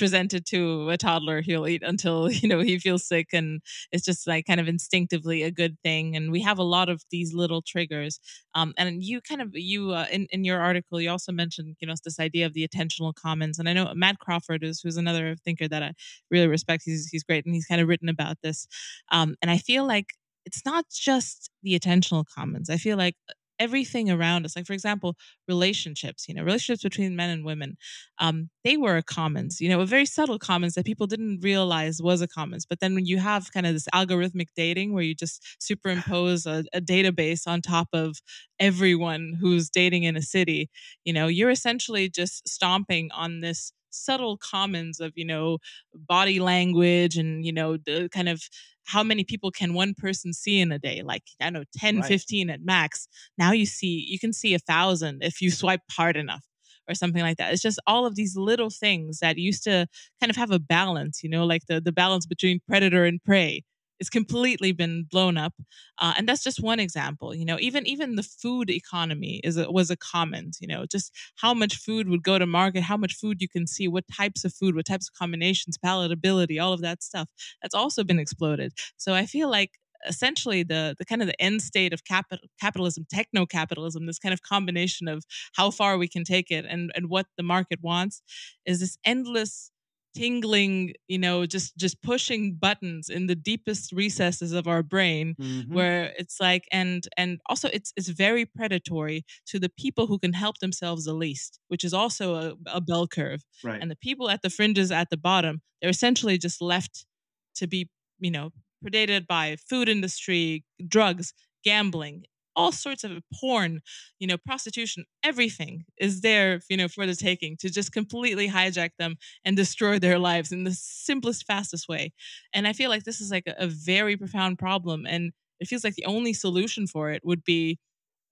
presented 0.00 0.46
to 0.46 0.90
a 0.90 0.96
toddler, 0.96 1.42
he'll 1.42 1.68
eat 1.68 1.82
until 1.84 2.30
you 2.40 2.48
know 2.48 2.60
he 2.60 2.78
feels 2.78 3.06
sick, 3.06 3.28
and 3.32 3.60
it's 3.92 4.04
just 4.04 4.26
like 4.26 4.46
kind 4.46 4.60
of 4.60 4.68
instinctively 4.68 5.44
a 5.44 5.52
good 5.52 5.76
thing. 5.84 6.16
And 6.16 6.32
we 6.32 6.42
have 6.42 6.58
a 6.58 6.64
lot 6.64 6.88
of 6.88 7.02
these 7.12 7.34
little 7.34 7.62
triggers. 7.62 8.18
Um, 8.54 8.74
and 8.78 9.04
you 9.04 9.20
kind 9.20 9.42
of 9.42 9.50
you 9.54 9.92
uh, 9.92 10.06
in 10.10 10.26
in 10.32 10.44
your 10.44 10.60
article, 10.60 11.00
you 11.00 11.10
also 11.10 11.32
mentioned 11.32 11.76
you 11.80 11.86
know 11.86 11.94
this 12.04 12.18
idea 12.18 12.46
of 12.46 12.54
the 12.54 12.66
attentional 12.66 13.14
commons. 13.14 13.58
And 13.60 13.68
I 13.68 13.74
know 13.74 13.92
Matt 13.94 14.18
Crawford 14.18 14.64
is 14.64 14.80
who's 14.80 14.96
another 14.96 15.36
thinker 15.44 15.68
that 15.68 15.82
I 15.82 15.92
really 16.30 16.48
respect. 16.48 16.82
He's 16.84 17.08
he's 17.08 17.22
great, 17.24 17.44
and 17.46 17.54
he's 17.54 17.66
kind 17.66 17.80
of 17.80 17.88
written 17.88 18.08
about 18.08 18.38
this. 18.42 18.66
Um, 19.12 19.36
and 19.42 19.50
I 19.50 19.58
feel 19.58 19.86
like 19.86 20.06
it's 20.46 20.64
not 20.64 20.86
just 20.90 21.50
the 21.62 21.78
attentional 21.78 22.24
commons. 22.34 22.70
I 22.70 22.78
feel 22.78 22.96
like 22.96 23.14
everything 23.60 24.10
around 24.10 24.44
us 24.44 24.56
like 24.56 24.66
for 24.66 24.72
example 24.72 25.16
relationships 25.48 26.26
you 26.28 26.34
know 26.34 26.42
relationships 26.42 26.82
between 26.82 27.14
men 27.14 27.30
and 27.30 27.44
women 27.44 27.76
um, 28.18 28.50
they 28.64 28.76
were 28.76 28.96
a 28.96 29.02
commons 29.02 29.60
you 29.60 29.68
know 29.68 29.80
a 29.80 29.86
very 29.86 30.06
subtle 30.06 30.38
commons 30.38 30.74
that 30.74 30.84
people 30.86 31.06
didn't 31.06 31.40
realize 31.42 32.02
was 32.02 32.20
a 32.20 32.28
commons 32.28 32.66
but 32.66 32.80
then 32.80 32.94
when 32.94 33.06
you 33.06 33.18
have 33.18 33.52
kind 33.52 33.66
of 33.66 33.72
this 33.74 33.88
algorithmic 33.94 34.48
dating 34.56 34.92
where 34.92 35.02
you 35.04 35.14
just 35.14 35.44
superimpose 35.60 36.46
a, 36.46 36.64
a 36.74 36.80
database 36.80 37.46
on 37.46 37.60
top 37.62 37.88
of 37.92 38.16
everyone 38.58 39.36
who's 39.40 39.70
dating 39.70 40.04
in 40.04 40.16
a 40.16 40.22
city 40.22 40.68
you 41.04 41.12
know 41.12 41.26
you're 41.26 41.50
essentially 41.50 42.08
just 42.08 42.48
stomping 42.48 43.10
on 43.12 43.40
this 43.40 43.72
subtle 43.92 44.36
commons 44.36 45.00
of 45.00 45.12
you 45.16 45.24
know 45.24 45.58
body 45.94 46.38
language 46.40 47.16
and 47.16 47.44
you 47.44 47.52
know 47.52 47.76
the 47.76 48.08
kind 48.12 48.28
of 48.28 48.42
how 48.90 49.02
many 49.02 49.24
people 49.24 49.50
can 49.50 49.74
one 49.74 49.94
person 49.96 50.32
see 50.32 50.60
in 50.60 50.72
a 50.72 50.78
day? 50.78 51.02
Like 51.04 51.22
i 51.40 51.50
know 51.50 51.64
10 51.76 52.00
right. 52.00 52.04
15 52.06 52.50
at 52.50 52.60
max. 52.62 53.08
Now 53.38 53.52
you 53.52 53.66
see 53.66 54.04
you 54.08 54.18
can 54.18 54.32
see 54.32 54.54
a 54.54 54.58
thousand 54.58 55.22
if 55.22 55.40
you 55.40 55.50
swipe 55.60 55.82
hard 55.90 56.16
enough 56.16 56.44
or 56.88 56.94
something 56.94 57.22
like 57.22 57.36
that. 57.38 57.52
It's 57.52 57.62
just 57.62 57.80
all 57.86 58.06
of 58.06 58.16
these 58.16 58.36
little 58.36 58.70
things 58.70 59.20
that 59.20 59.38
used 59.38 59.64
to 59.64 59.86
kind 60.20 60.30
of 60.30 60.36
have 60.36 60.50
a 60.50 60.58
balance 60.58 61.22
you 61.22 61.30
know 61.30 61.44
like 61.44 61.62
the 61.66 61.80
the 61.80 61.92
balance 61.92 62.26
between 62.26 62.60
predator 62.68 63.04
and 63.04 63.22
prey 63.22 63.62
it's 64.00 64.10
completely 64.10 64.72
been 64.72 65.04
blown 65.10 65.36
up 65.36 65.52
uh, 65.98 66.14
and 66.16 66.28
that's 66.28 66.42
just 66.42 66.62
one 66.62 66.80
example 66.80 67.34
you 67.34 67.44
know 67.44 67.58
even 67.60 67.86
even 67.86 68.16
the 68.16 68.22
food 68.22 68.70
economy 68.70 69.40
is 69.44 69.56
a, 69.56 69.70
was 69.70 69.90
a 69.90 69.96
comment 69.96 70.56
you 70.60 70.66
know 70.66 70.84
just 70.86 71.14
how 71.36 71.52
much 71.54 71.76
food 71.76 72.08
would 72.08 72.22
go 72.22 72.38
to 72.38 72.46
market 72.46 72.82
how 72.82 72.96
much 72.96 73.14
food 73.14 73.40
you 73.40 73.48
can 73.48 73.66
see 73.66 73.88
what 73.88 74.04
types 74.16 74.44
of 74.44 74.52
food 74.54 74.74
what 74.74 74.86
types 74.86 75.08
of 75.08 75.14
combinations 75.18 75.76
palatability 75.78 76.60
all 76.62 76.72
of 76.72 76.80
that 76.80 77.02
stuff 77.02 77.28
that's 77.62 77.74
also 77.74 78.04
been 78.04 78.18
exploded. 78.18 78.72
So 78.96 79.14
i 79.14 79.26
feel 79.26 79.50
like 79.50 79.72
essentially 80.08 80.62
the 80.62 80.94
the 80.98 81.04
kind 81.04 81.20
of 81.20 81.28
the 81.28 81.40
end 81.42 81.60
state 81.60 81.92
of 81.92 82.04
capital 82.04 82.46
capitalism 82.58 83.04
techno 83.12 83.44
capitalism 83.44 84.06
this 84.06 84.18
kind 84.18 84.32
of 84.32 84.40
combination 84.42 85.08
of 85.08 85.24
how 85.54 85.70
far 85.70 85.98
we 85.98 86.08
can 86.08 86.24
take 86.24 86.50
it 86.50 86.64
and 86.66 86.90
and 86.94 87.10
what 87.10 87.26
the 87.36 87.42
market 87.42 87.80
wants 87.82 88.22
is 88.64 88.80
this 88.80 88.96
endless 89.04 89.69
tingling 90.14 90.92
you 91.08 91.18
know 91.18 91.46
just 91.46 91.76
just 91.76 92.02
pushing 92.02 92.54
buttons 92.54 93.08
in 93.08 93.26
the 93.26 93.34
deepest 93.34 93.92
recesses 93.92 94.52
of 94.52 94.66
our 94.66 94.82
brain 94.82 95.34
mm-hmm. 95.40 95.72
where 95.72 96.12
it's 96.18 96.40
like 96.40 96.64
and 96.72 97.06
and 97.16 97.40
also 97.48 97.68
it's 97.72 97.92
it's 97.96 98.08
very 98.08 98.44
predatory 98.44 99.24
to 99.46 99.58
the 99.58 99.68
people 99.68 100.06
who 100.06 100.18
can 100.18 100.32
help 100.32 100.58
themselves 100.58 101.04
the 101.04 101.12
least 101.12 101.60
which 101.68 101.84
is 101.84 101.94
also 101.94 102.34
a, 102.34 102.54
a 102.66 102.80
bell 102.80 103.06
curve 103.06 103.42
right. 103.62 103.80
and 103.80 103.90
the 103.90 103.96
people 103.96 104.28
at 104.28 104.42
the 104.42 104.50
fringes 104.50 104.90
at 104.90 105.10
the 105.10 105.16
bottom 105.16 105.60
they're 105.80 105.90
essentially 105.90 106.38
just 106.38 106.60
left 106.60 107.06
to 107.54 107.66
be 107.66 107.88
you 108.18 108.30
know 108.30 108.50
predated 108.84 109.26
by 109.26 109.56
food 109.68 109.88
industry 109.88 110.64
drugs 110.88 111.32
gambling 111.64 112.24
all 112.56 112.72
sorts 112.72 113.04
of 113.04 113.22
porn, 113.40 113.80
you 114.18 114.26
know, 114.26 114.36
prostitution, 114.36 115.04
everything 115.22 115.84
is 115.98 116.20
there, 116.20 116.60
you 116.68 116.76
know, 116.76 116.88
for 116.88 117.06
the 117.06 117.14
taking 117.14 117.56
to 117.58 117.70
just 117.70 117.92
completely 117.92 118.48
hijack 118.48 118.90
them 118.98 119.16
and 119.44 119.56
destroy 119.56 119.98
their 119.98 120.18
lives 120.18 120.52
in 120.52 120.64
the 120.64 120.72
simplest, 120.72 121.46
fastest 121.46 121.88
way. 121.88 122.12
And 122.52 122.66
I 122.66 122.72
feel 122.72 122.90
like 122.90 123.04
this 123.04 123.20
is 123.20 123.30
like 123.30 123.46
a, 123.46 123.54
a 123.58 123.66
very 123.66 124.16
profound 124.16 124.58
problem. 124.58 125.06
And 125.06 125.32
it 125.60 125.68
feels 125.68 125.84
like 125.84 125.94
the 125.94 126.06
only 126.06 126.32
solution 126.32 126.86
for 126.86 127.10
it 127.10 127.22
would 127.24 127.44
be 127.44 127.78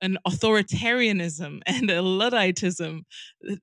an 0.01 0.17
authoritarianism 0.27 1.61
and 1.67 1.91
a 1.91 2.03
ludditism 2.03 3.05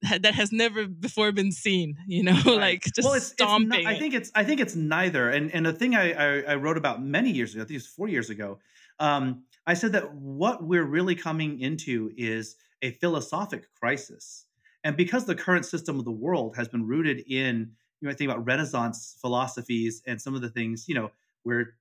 that 0.01 0.35
has 0.35 0.51
never 0.51 0.87
before 0.87 1.31
been 1.31 1.51
seen 1.51 1.95
you 2.07 2.23
know 2.23 2.33
right. 2.45 2.57
like 2.57 2.83
just 2.83 3.05
well, 3.05 3.13
it's, 3.13 3.27
stomping 3.27 3.79
it's 3.79 3.85
not, 3.85 3.93
i 3.93 3.97
think 3.97 4.13
it's 4.13 4.31
i 4.35 4.43
think 4.43 4.59
it's 4.59 4.75
neither 4.75 5.29
and 5.29 5.53
and 5.53 5.65
the 5.65 5.73
thing 5.73 5.95
I, 5.95 6.11
I, 6.11 6.41
I 6.41 6.55
wrote 6.55 6.77
about 6.77 7.01
many 7.01 7.31
years 7.31 7.53
ago 7.53 7.63
i 7.63 7.65
think 7.65 7.77
it's 7.77 7.87
four 7.87 8.07
years 8.07 8.29
ago 8.29 8.59
um 8.99 9.43
I 9.67 9.73
said 9.73 9.93
that 9.93 10.13
what 10.13 10.63
we're 10.63 10.85
really 10.85 11.15
coming 11.15 11.59
into 11.59 12.11
is 12.17 12.55
a 12.81 12.91
philosophic 12.91 13.73
crisis. 13.73 14.45
And 14.83 14.95
because 14.95 15.25
the 15.25 15.35
current 15.35 15.65
system 15.65 15.97
of 15.97 16.05
the 16.05 16.11
world 16.11 16.55
has 16.55 16.67
been 16.67 16.85
rooted 16.85 17.23
in, 17.27 17.71
you 18.01 18.09
I 18.09 18.13
think 18.13 18.29
about 18.29 18.45
Renaissance 18.45 19.17
philosophies 19.19 20.03
and 20.05 20.21
some 20.21 20.35
of 20.35 20.41
the 20.41 20.49
things, 20.49 20.85
you 20.87 20.93
know, 20.93 21.11
where 21.43 21.75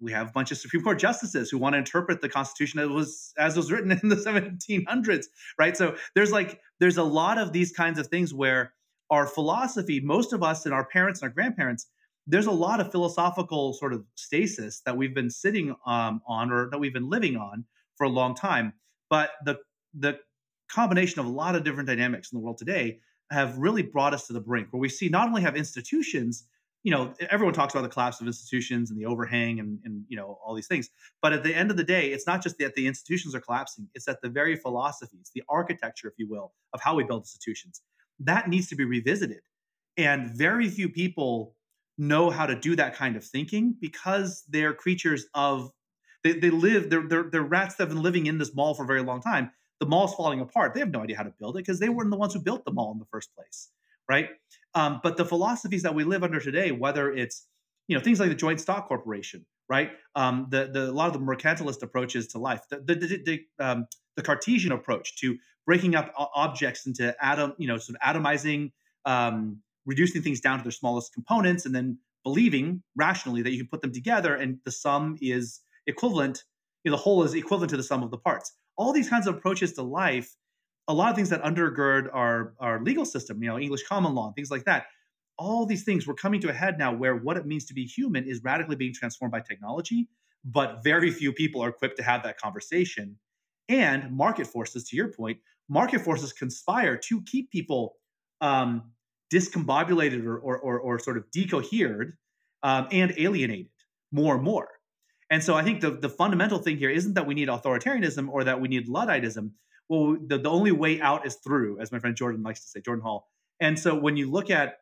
we 0.00 0.12
have 0.12 0.28
a 0.28 0.32
bunch 0.32 0.52
of 0.52 0.58
Supreme 0.58 0.84
Court 0.84 0.98
justices 0.98 1.50
who 1.50 1.58
want 1.58 1.74
to 1.74 1.78
interpret 1.78 2.20
the 2.20 2.28
Constitution 2.28 2.78
as 2.78 2.88
was 2.88 3.34
as 3.38 3.56
was 3.56 3.72
written 3.72 3.90
in 4.02 4.08
the 4.08 4.16
1700s, 4.16 5.26
right? 5.58 5.76
So 5.76 5.96
there's 6.14 6.30
like 6.30 6.60
there's 6.78 6.98
a 6.98 7.02
lot 7.02 7.38
of 7.38 7.52
these 7.52 7.72
kinds 7.72 7.98
of 7.98 8.06
things 8.06 8.32
where 8.32 8.72
our 9.10 9.26
philosophy, 9.26 10.00
most 10.00 10.32
of 10.32 10.42
us 10.42 10.66
and 10.66 10.74
our 10.74 10.84
parents 10.84 11.20
and 11.20 11.28
our 11.28 11.34
grandparents 11.34 11.86
there's 12.28 12.46
a 12.46 12.52
lot 12.52 12.78
of 12.78 12.92
philosophical 12.92 13.72
sort 13.72 13.94
of 13.94 14.04
stasis 14.14 14.82
that 14.84 14.96
we've 14.96 15.14
been 15.14 15.30
sitting 15.30 15.74
um, 15.86 16.20
on 16.28 16.52
or 16.52 16.68
that 16.70 16.78
we've 16.78 16.92
been 16.92 17.08
living 17.08 17.36
on 17.36 17.64
for 17.96 18.04
a 18.04 18.08
long 18.08 18.34
time. 18.34 18.74
But 19.10 19.30
the 19.44 19.58
the 19.94 20.18
combination 20.70 21.20
of 21.20 21.26
a 21.26 21.30
lot 21.30 21.56
of 21.56 21.64
different 21.64 21.88
dynamics 21.88 22.30
in 22.30 22.38
the 22.38 22.44
world 22.44 22.58
today 22.58 23.00
have 23.30 23.56
really 23.56 23.82
brought 23.82 24.12
us 24.12 24.26
to 24.26 24.34
the 24.34 24.40
brink 24.40 24.68
where 24.70 24.80
we 24.80 24.88
see 24.88 25.08
not 25.08 25.26
only 25.26 25.40
have 25.40 25.56
institutions 25.56 26.44
you 26.82 26.92
know 26.92 27.12
everyone 27.30 27.54
talks 27.54 27.74
about 27.74 27.82
the 27.82 27.88
collapse 27.88 28.20
of 28.20 28.26
institutions 28.26 28.90
and 28.90 29.00
the 29.00 29.06
overhang 29.06 29.60
and, 29.60 29.78
and 29.84 30.04
you 30.08 30.16
know 30.16 30.38
all 30.44 30.54
these 30.54 30.66
things 30.66 30.90
but 31.22 31.32
at 31.32 31.42
the 31.42 31.54
end 31.54 31.70
of 31.70 31.78
the 31.78 31.84
day 31.84 32.12
it's 32.12 32.26
not 32.26 32.42
just 32.42 32.58
that 32.58 32.74
the 32.74 32.86
institutions 32.86 33.34
are 33.34 33.40
collapsing 33.40 33.88
it's 33.94 34.04
that 34.04 34.20
the 34.22 34.28
very 34.28 34.54
philosophies 34.56 35.30
the 35.34 35.42
architecture 35.48 36.06
if 36.06 36.14
you 36.18 36.28
will 36.28 36.52
of 36.74 36.80
how 36.82 36.94
we 36.94 37.02
build 37.02 37.22
institutions 37.22 37.80
that 38.20 38.48
needs 38.48 38.68
to 38.68 38.76
be 38.76 38.84
revisited 38.84 39.40
and 39.96 40.30
very 40.30 40.68
few 40.68 40.88
people 40.88 41.56
know 41.98 42.30
how 42.30 42.46
to 42.46 42.58
do 42.58 42.76
that 42.76 42.94
kind 42.94 43.16
of 43.16 43.24
thinking 43.24 43.76
because 43.80 44.44
they're 44.48 44.72
creatures 44.72 45.26
of 45.34 45.70
they, 46.24 46.32
they 46.32 46.50
live 46.50 46.90
they're, 46.90 47.06
they're 47.06 47.24
they're 47.30 47.42
rats 47.42 47.76
that 47.76 47.84
have 47.84 47.90
been 47.90 48.02
living 48.02 48.26
in 48.26 48.38
this 48.38 48.54
mall 48.54 48.74
for 48.74 48.84
a 48.84 48.86
very 48.86 49.02
long 49.02 49.20
time. 49.20 49.50
The 49.80 49.86
mall's 49.86 50.14
falling 50.14 50.40
apart. 50.40 50.74
They 50.74 50.80
have 50.80 50.90
no 50.90 51.02
idea 51.02 51.16
how 51.16 51.22
to 51.24 51.34
build 51.38 51.56
it 51.56 51.60
because 51.60 51.80
they 51.80 51.88
weren't 51.88 52.10
the 52.10 52.16
ones 52.16 52.34
who 52.34 52.40
built 52.40 52.64
the 52.64 52.72
mall 52.72 52.92
in 52.92 52.98
the 52.98 53.06
first 53.10 53.34
place 53.34 53.68
right? 54.08 54.30
Um, 54.74 55.00
but 55.02 55.16
the 55.16 55.24
philosophies 55.24 55.82
that 55.82 55.94
we 55.94 56.04
live 56.04 56.24
under 56.24 56.40
today 56.40 56.72
whether 56.72 57.12
it's 57.12 57.46
you 57.88 57.96
know 57.96 58.02
things 58.02 58.20
like 58.20 58.28
the 58.28 58.34
joint 58.34 58.60
stock 58.60 58.88
corporation 58.88 59.46
right? 59.68 59.90
Um, 60.14 60.46
the, 60.50 60.70
the 60.72 60.90
a 60.90 60.92
lot 60.92 61.08
of 61.08 61.12
the 61.12 61.18
mercantilist 61.18 61.82
approaches 61.82 62.28
to 62.28 62.38
life 62.38 62.62
the 62.70 62.80
the, 62.80 62.94
the, 62.94 63.22
the, 63.24 63.64
um, 63.64 63.86
the 64.16 64.22
cartesian 64.22 64.72
approach 64.72 65.16
to 65.20 65.36
breaking 65.66 65.94
up 65.94 66.12
objects 66.34 66.86
into 66.86 67.14
atom 67.24 67.54
you 67.58 67.68
know 67.68 67.78
sort 67.78 67.98
of 68.00 68.16
atomizing 68.16 68.72
um, 69.04 69.60
reducing 69.88 70.22
things 70.22 70.40
down 70.40 70.58
to 70.58 70.62
their 70.62 70.72
smallest 70.72 71.12
components 71.12 71.66
and 71.66 71.74
then 71.74 71.98
believing 72.22 72.82
rationally 72.96 73.42
that 73.42 73.50
you 73.50 73.58
can 73.58 73.68
put 73.68 73.82
them 73.82 73.92
together 73.92 74.34
and 74.34 74.58
the 74.64 74.70
sum 74.70 75.16
is 75.20 75.60
equivalent 75.86 76.44
you 76.84 76.90
know, 76.90 76.96
the 76.96 77.02
whole 77.02 77.24
is 77.24 77.34
equivalent 77.34 77.70
to 77.70 77.76
the 77.76 77.82
sum 77.82 78.04
of 78.04 78.10
the 78.10 78.18
parts. 78.18 78.52
All 78.76 78.92
these 78.92 79.10
kinds 79.10 79.26
of 79.26 79.34
approaches 79.36 79.72
to 79.72 79.82
life 79.82 80.36
a 80.86 80.94
lot 80.94 81.10
of 81.10 81.16
things 81.16 81.28
that 81.28 81.42
undergird 81.42 82.08
our 82.14 82.54
our 82.60 82.82
legal 82.82 83.04
system 83.04 83.42
you 83.42 83.48
know 83.50 83.58
english 83.58 83.82
common 83.86 84.14
law 84.14 84.32
things 84.34 84.50
like 84.50 84.64
that 84.64 84.86
all 85.36 85.66
these 85.66 85.84
things 85.84 86.06
we're 86.06 86.14
coming 86.14 86.40
to 86.40 86.48
a 86.48 86.52
head 86.52 86.78
now 86.78 86.94
where 86.94 87.14
what 87.14 87.36
it 87.36 87.44
means 87.44 87.66
to 87.66 87.74
be 87.74 87.84
human 87.84 88.24
is 88.24 88.42
radically 88.42 88.74
being 88.74 88.94
transformed 88.94 89.30
by 89.30 89.40
technology 89.40 90.08
but 90.44 90.82
very 90.82 91.10
few 91.10 91.32
people 91.32 91.62
are 91.62 91.68
equipped 91.68 91.96
to 91.96 92.02
have 92.02 92.22
that 92.22 92.38
conversation. 92.38 93.18
And 93.68 94.10
market 94.16 94.46
forces 94.46 94.88
to 94.88 94.96
your 94.96 95.08
point 95.08 95.38
market 95.68 96.00
forces 96.00 96.32
conspire 96.32 96.96
to 96.96 97.22
keep 97.22 97.50
people 97.50 97.96
um, 98.40 98.90
discombobulated 99.32 100.24
or, 100.24 100.38
or, 100.38 100.58
or, 100.58 100.80
or 100.80 100.98
sort 100.98 101.16
of 101.16 101.30
decohered 101.30 102.16
um, 102.62 102.88
and 102.90 103.14
alienated, 103.16 103.70
more 104.10 104.34
and 104.36 104.44
more. 104.44 104.68
And 105.30 105.42
so 105.42 105.54
I 105.54 105.62
think 105.62 105.80
the, 105.80 105.90
the 105.90 106.08
fundamental 106.08 106.58
thing 106.58 106.78
here 106.78 106.90
isn't 106.90 107.14
that 107.14 107.26
we 107.26 107.34
need 107.34 107.48
authoritarianism 107.48 108.28
or 108.30 108.44
that 108.44 108.60
we 108.60 108.68
need 108.68 108.88
Ludditism. 108.88 109.52
Well, 109.88 110.16
the, 110.26 110.38
the 110.38 110.50
only 110.50 110.72
way 110.72 111.00
out 111.00 111.26
is 111.26 111.36
through, 111.36 111.80
as 111.80 111.92
my 111.92 111.98
friend 111.98 112.16
Jordan 112.16 112.42
likes 112.42 112.60
to 112.60 112.66
say, 112.68 112.80
Jordan 112.80 113.02
Hall. 113.02 113.28
And 113.60 113.78
so 113.78 113.94
when 113.94 114.16
you 114.16 114.30
look 114.30 114.50
at 114.50 114.78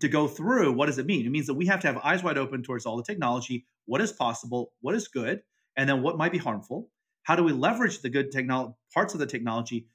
to 0.00 0.08
go 0.08 0.28
through, 0.28 0.72
what 0.72 0.86
does 0.86 0.98
it 0.98 1.06
mean? 1.06 1.24
It 1.24 1.30
means 1.30 1.46
that 1.46 1.54
we 1.54 1.66
have 1.66 1.80
to 1.80 1.86
have 1.86 1.98
eyes 1.98 2.22
wide 2.22 2.38
open 2.38 2.62
towards 2.62 2.84
all 2.84 2.96
the 2.96 3.02
technology, 3.02 3.66
what 3.86 4.00
is 4.00 4.12
possible, 4.12 4.72
what 4.80 4.94
is 4.94 5.08
good, 5.08 5.42
and 5.76 5.88
then 5.88 6.02
what 6.02 6.18
might 6.18 6.32
be 6.32 6.38
harmful. 6.38 6.90
How 7.22 7.36
do 7.36 7.42
we 7.42 7.52
leverage 7.52 8.00
the 8.00 8.10
good 8.10 8.30
technology 8.30 8.74
parts 8.92 9.14
of 9.14 9.20
the 9.20 9.26
technology 9.26 9.86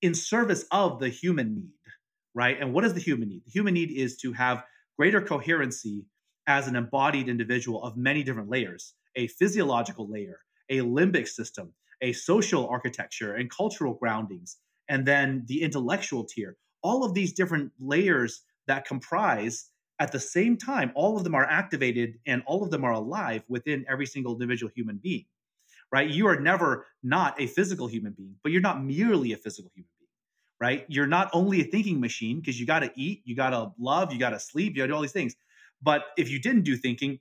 in 0.00 0.14
service 0.14 0.64
of 0.70 1.00
the 1.00 1.08
human 1.08 1.54
need, 1.54 1.70
right? 2.36 2.60
And 2.60 2.74
what 2.74 2.84
is 2.84 2.92
the 2.92 3.00
human 3.00 3.30
need? 3.30 3.44
The 3.46 3.50
human 3.50 3.74
need 3.74 3.90
is 3.90 4.18
to 4.18 4.32
have 4.34 4.62
greater 4.98 5.22
coherency 5.22 6.04
as 6.46 6.68
an 6.68 6.76
embodied 6.76 7.28
individual 7.28 7.82
of 7.82 7.96
many 7.96 8.22
different 8.22 8.50
layers 8.50 8.94
a 9.18 9.26
physiological 9.28 10.06
layer, 10.10 10.40
a 10.68 10.80
limbic 10.80 11.26
system, 11.26 11.72
a 12.02 12.12
social 12.12 12.68
architecture 12.68 13.32
and 13.32 13.50
cultural 13.50 13.94
groundings, 13.94 14.58
and 14.90 15.06
then 15.06 15.42
the 15.48 15.62
intellectual 15.62 16.22
tier. 16.22 16.58
All 16.82 17.02
of 17.02 17.14
these 17.14 17.32
different 17.32 17.72
layers 17.80 18.42
that 18.66 18.84
comprise 18.84 19.70
at 19.98 20.12
the 20.12 20.20
same 20.20 20.58
time, 20.58 20.92
all 20.94 21.16
of 21.16 21.24
them 21.24 21.34
are 21.34 21.46
activated 21.46 22.18
and 22.26 22.42
all 22.44 22.62
of 22.62 22.70
them 22.70 22.84
are 22.84 22.92
alive 22.92 23.42
within 23.48 23.86
every 23.88 24.04
single 24.04 24.34
individual 24.34 24.70
human 24.76 25.00
being, 25.02 25.24
right? 25.90 26.10
You 26.10 26.26
are 26.26 26.38
never 26.38 26.84
not 27.02 27.40
a 27.40 27.46
physical 27.46 27.86
human 27.86 28.12
being, 28.12 28.36
but 28.42 28.52
you're 28.52 28.60
not 28.60 28.84
merely 28.84 29.32
a 29.32 29.38
physical 29.38 29.70
human 29.74 29.88
right? 30.60 30.84
You're 30.88 31.06
not 31.06 31.30
only 31.32 31.60
a 31.60 31.64
thinking 31.64 32.00
machine 32.00 32.40
because 32.40 32.58
you 32.58 32.66
got 32.66 32.80
to 32.80 32.90
eat, 32.94 33.22
you 33.24 33.36
got 33.36 33.50
to 33.50 33.72
love, 33.78 34.12
you 34.12 34.18
got 34.18 34.30
to 34.30 34.40
sleep, 34.40 34.74
you 34.74 34.82
got 34.82 34.86
to 34.86 34.88
do 34.88 34.94
all 34.94 35.02
these 35.02 35.12
things. 35.12 35.34
But 35.82 36.04
if 36.16 36.30
you 36.30 36.40
didn't 36.40 36.62
do 36.62 36.76
thinking, 36.76 37.18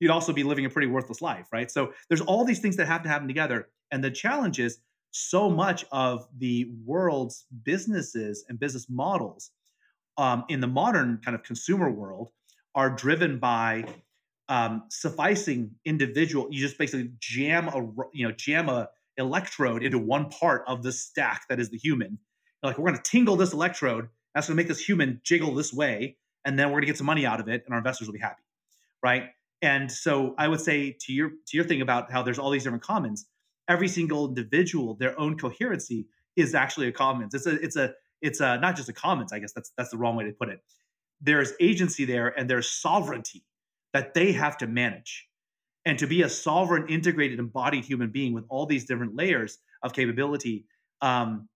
you'd 0.00 0.10
also 0.10 0.32
be 0.32 0.44
living 0.44 0.64
a 0.64 0.70
pretty 0.70 0.88
worthless 0.88 1.20
life, 1.20 1.46
right? 1.52 1.70
So 1.70 1.92
there's 2.08 2.20
all 2.20 2.44
these 2.44 2.60
things 2.60 2.76
that 2.76 2.86
have 2.86 3.02
to 3.02 3.08
happen 3.08 3.28
together. 3.28 3.68
And 3.90 4.02
the 4.02 4.10
challenge 4.10 4.58
is 4.58 4.78
so 5.10 5.50
much 5.50 5.84
of 5.90 6.28
the 6.36 6.70
world's 6.84 7.46
businesses 7.64 8.44
and 8.48 8.58
business 8.58 8.86
models 8.88 9.50
um, 10.16 10.44
in 10.48 10.60
the 10.60 10.66
modern 10.66 11.20
kind 11.24 11.34
of 11.34 11.42
consumer 11.42 11.90
world 11.90 12.30
are 12.74 12.90
driven 12.90 13.38
by 13.38 13.84
um, 14.48 14.84
sufficing 14.88 15.70
individual. 15.84 16.48
You 16.50 16.60
just 16.60 16.78
basically 16.78 17.12
jam 17.20 17.68
a 17.68 17.86
you 18.12 18.26
know 18.26 18.32
jam 18.32 18.68
a 18.68 18.88
electrode 19.16 19.82
into 19.82 19.98
one 19.98 20.28
part 20.28 20.64
of 20.66 20.82
the 20.82 20.92
stack 20.92 21.42
that 21.48 21.58
is 21.58 21.70
the 21.70 21.78
human. 21.78 22.18
You're 22.62 22.70
like 22.70 22.78
we're 22.78 22.90
going 22.90 23.00
to 23.02 23.10
tingle 23.10 23.36
this 23.36 23.52
electrode. 23.52 24.08
That's 24.34 24.46
going 24.46 24.56
to 24.56 24.62
make 24.62 24.68
this 24.68 24.84
human 24.84 25.20
jiggle 25.24 25.54
this 25.54 25.72
way, 25.72 26.16
and 26.44 26.58
then 26.58 26.68
we're 26.68 26.74
going 26.74 26.82
to 26.82 26.86
get 26.88 26.98
some 26.98 27.06
money 27.06 27.26
out 27.26 27.40
of 27.40 27.48
it, 27.48 27.62
and 27.64 27.72
our 27.72 27.78
investors 27.78 28.08
will 28.08 28.14
be 28.14 28.20
happy, 28.20 28.42
right? 29.02 29.30
And 29.62 29.90
so 29.90 30.34
I 30.38 30.48
would 30.48 30.60
say 30.60 30.96
to 31.00 31.12
your 31.12 31.30
to 31.30 31.56
your 31.56 31.64
thing 31.64 31.80
about 31.80 32.12
how 32.12 32.22
there's 32.22 32.38
all 32.38 32.50
these 32.50 32.64
different 32.64 32.84
commons, 32.84 33.26
every 33.68 33.88
single 33.88 34.28
individual, 34.28 34.94
their 34.94 35.18
own 35.18 35.36
coherency 35.36 36.06
is 36.36 36.54
actually 36.54 36.88
a 36.88 36.92
commons. 36.92 37.34
It's 37.34 37.46
a 37.46 37.54
it's 37.62 37.76
a 37.76 37.94
it's 38.22 38.40
a 38.40 38.58
not 38.58 38.76
just 38.76 38.88
a 38.88 38.92
commons, 38.92 39.32
I 39.32 39.38
guess 39.38 39.52
that's 39.52 39.72
that's 39.76 39.90
the 39.90 39.98
wrong 39.98 40.16
way 40.16 40.24
to 40.24 40.32
put 40.32 40.48
it. 40.48 40.60
There's 41.20 41.52
agency 41.60 42.04
there 42.04 42.28
and 42.28 42.48
there's 42.48 42.70
sovereignty 42.70 43.44
that 43.92 44.14
they 44.14 44.32
have 44.32 44.56
to 44.58 44.66
manage. 44.66 45.26
And 45.84 45.98
to 46.00 46.06
be 46.06 46.22
a 46.22 46.28
sovereign, 46.28 46.86
integrated, 46.88 47.38
embodied 47.38 47.84
human 47.84 48.10
being 48.10 48.34
with 48.34 48.44
all 48.48 48.66
these 48.66 48.84
different 48.84 49.16
layers 49.16 49.58
of 49.82 49.94
capability 49.94 50.66
um, 51.00 51.48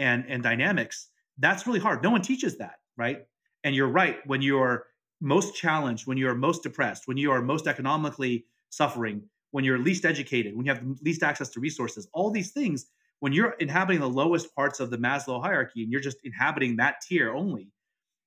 and 0.00 0.24
and 0.28 0.42
dynamics, 0.42 1.08
that's 1.38 1.66
really 1.66 1.78
hard. 1.78 2.02
No 2.02 2.10
one 2.10 2.22
teaches 2.22 2.58
that, 2.58 2.76
right? 2.96 3.26
And 3.62 3.74
you're 3.74 3.88
right. 3.88 4.18
When 4.26 4.42
you're 4.42 4.86
most 5.20 5.54
challenged, 5.54 6.06
when 6.06 6.16
you 6.16 6.28
are 6.28 6.34
most 6.34 6.62
depressed, 6.62 7.06
when 7.06 7.18
you 7.18 7.30
are 7.30 7.42
most 7.42 7.66
economically 7.66 8.46
suffering, 8.70 9.22
when 9.50 9.64
you're 9.64 9.78
least 9.78 10.04
educated, 10.04 10.56
when 10.56 10.64
you 10.64 10.72
have 10.72 10.82
least 11.02 11.22
access 11.22 11.50
to 11.50 11.60
resources, 11.60 12.08
all 12.12 12.30
these 12.30 12.52
things, 12.52 12.86
when 13.20 13.32
you're 13.32 13.52
inhabiting 13.60 14.00
the 14.00 14.08
lowest 14.08 14.54
parts 14.54 14.80
of 14.80 14.90
the 14.90 14.96
Maslow 14.96 15.42
hierarchy 15.42 15.82
and 15.82 15.92
you're 15.92 16.00
just 16.00 16.18
inhabiting 16.24 16.76
that 16.76 17.02
tier 17.06 17.34
only, 17.34 17.68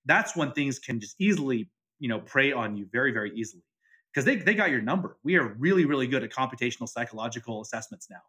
that's 0.05 0.35
when 0.35 0.51
things 0.51 0.77
can 0.77 0.99
just 0.99 1.15
easily, 1.19 1.69
you 1.99 2.07
know, 2.07 2.19
prey 2.19 2.51
on 2.51 2.77
you 2.77 2.87
very, 2.91 3.11
very 3.11 3.31
easily. 3.35 3.63
Because 4.11 4.25
they, 4.25 4.35
they 4.35 4.53
got 4.53 4.69
your 4.69 4.81
number. 4.81 5.17
We 5.23 5.37
are 5.37 5.55
really, 5.57 5.85
really 5.85 6.05
good 6.05 6.23
at 6.23 6.29
computational 6.29 6.87
psychological 6.87 7.61
assessments 7.61 8.07
now, 8.11 8.21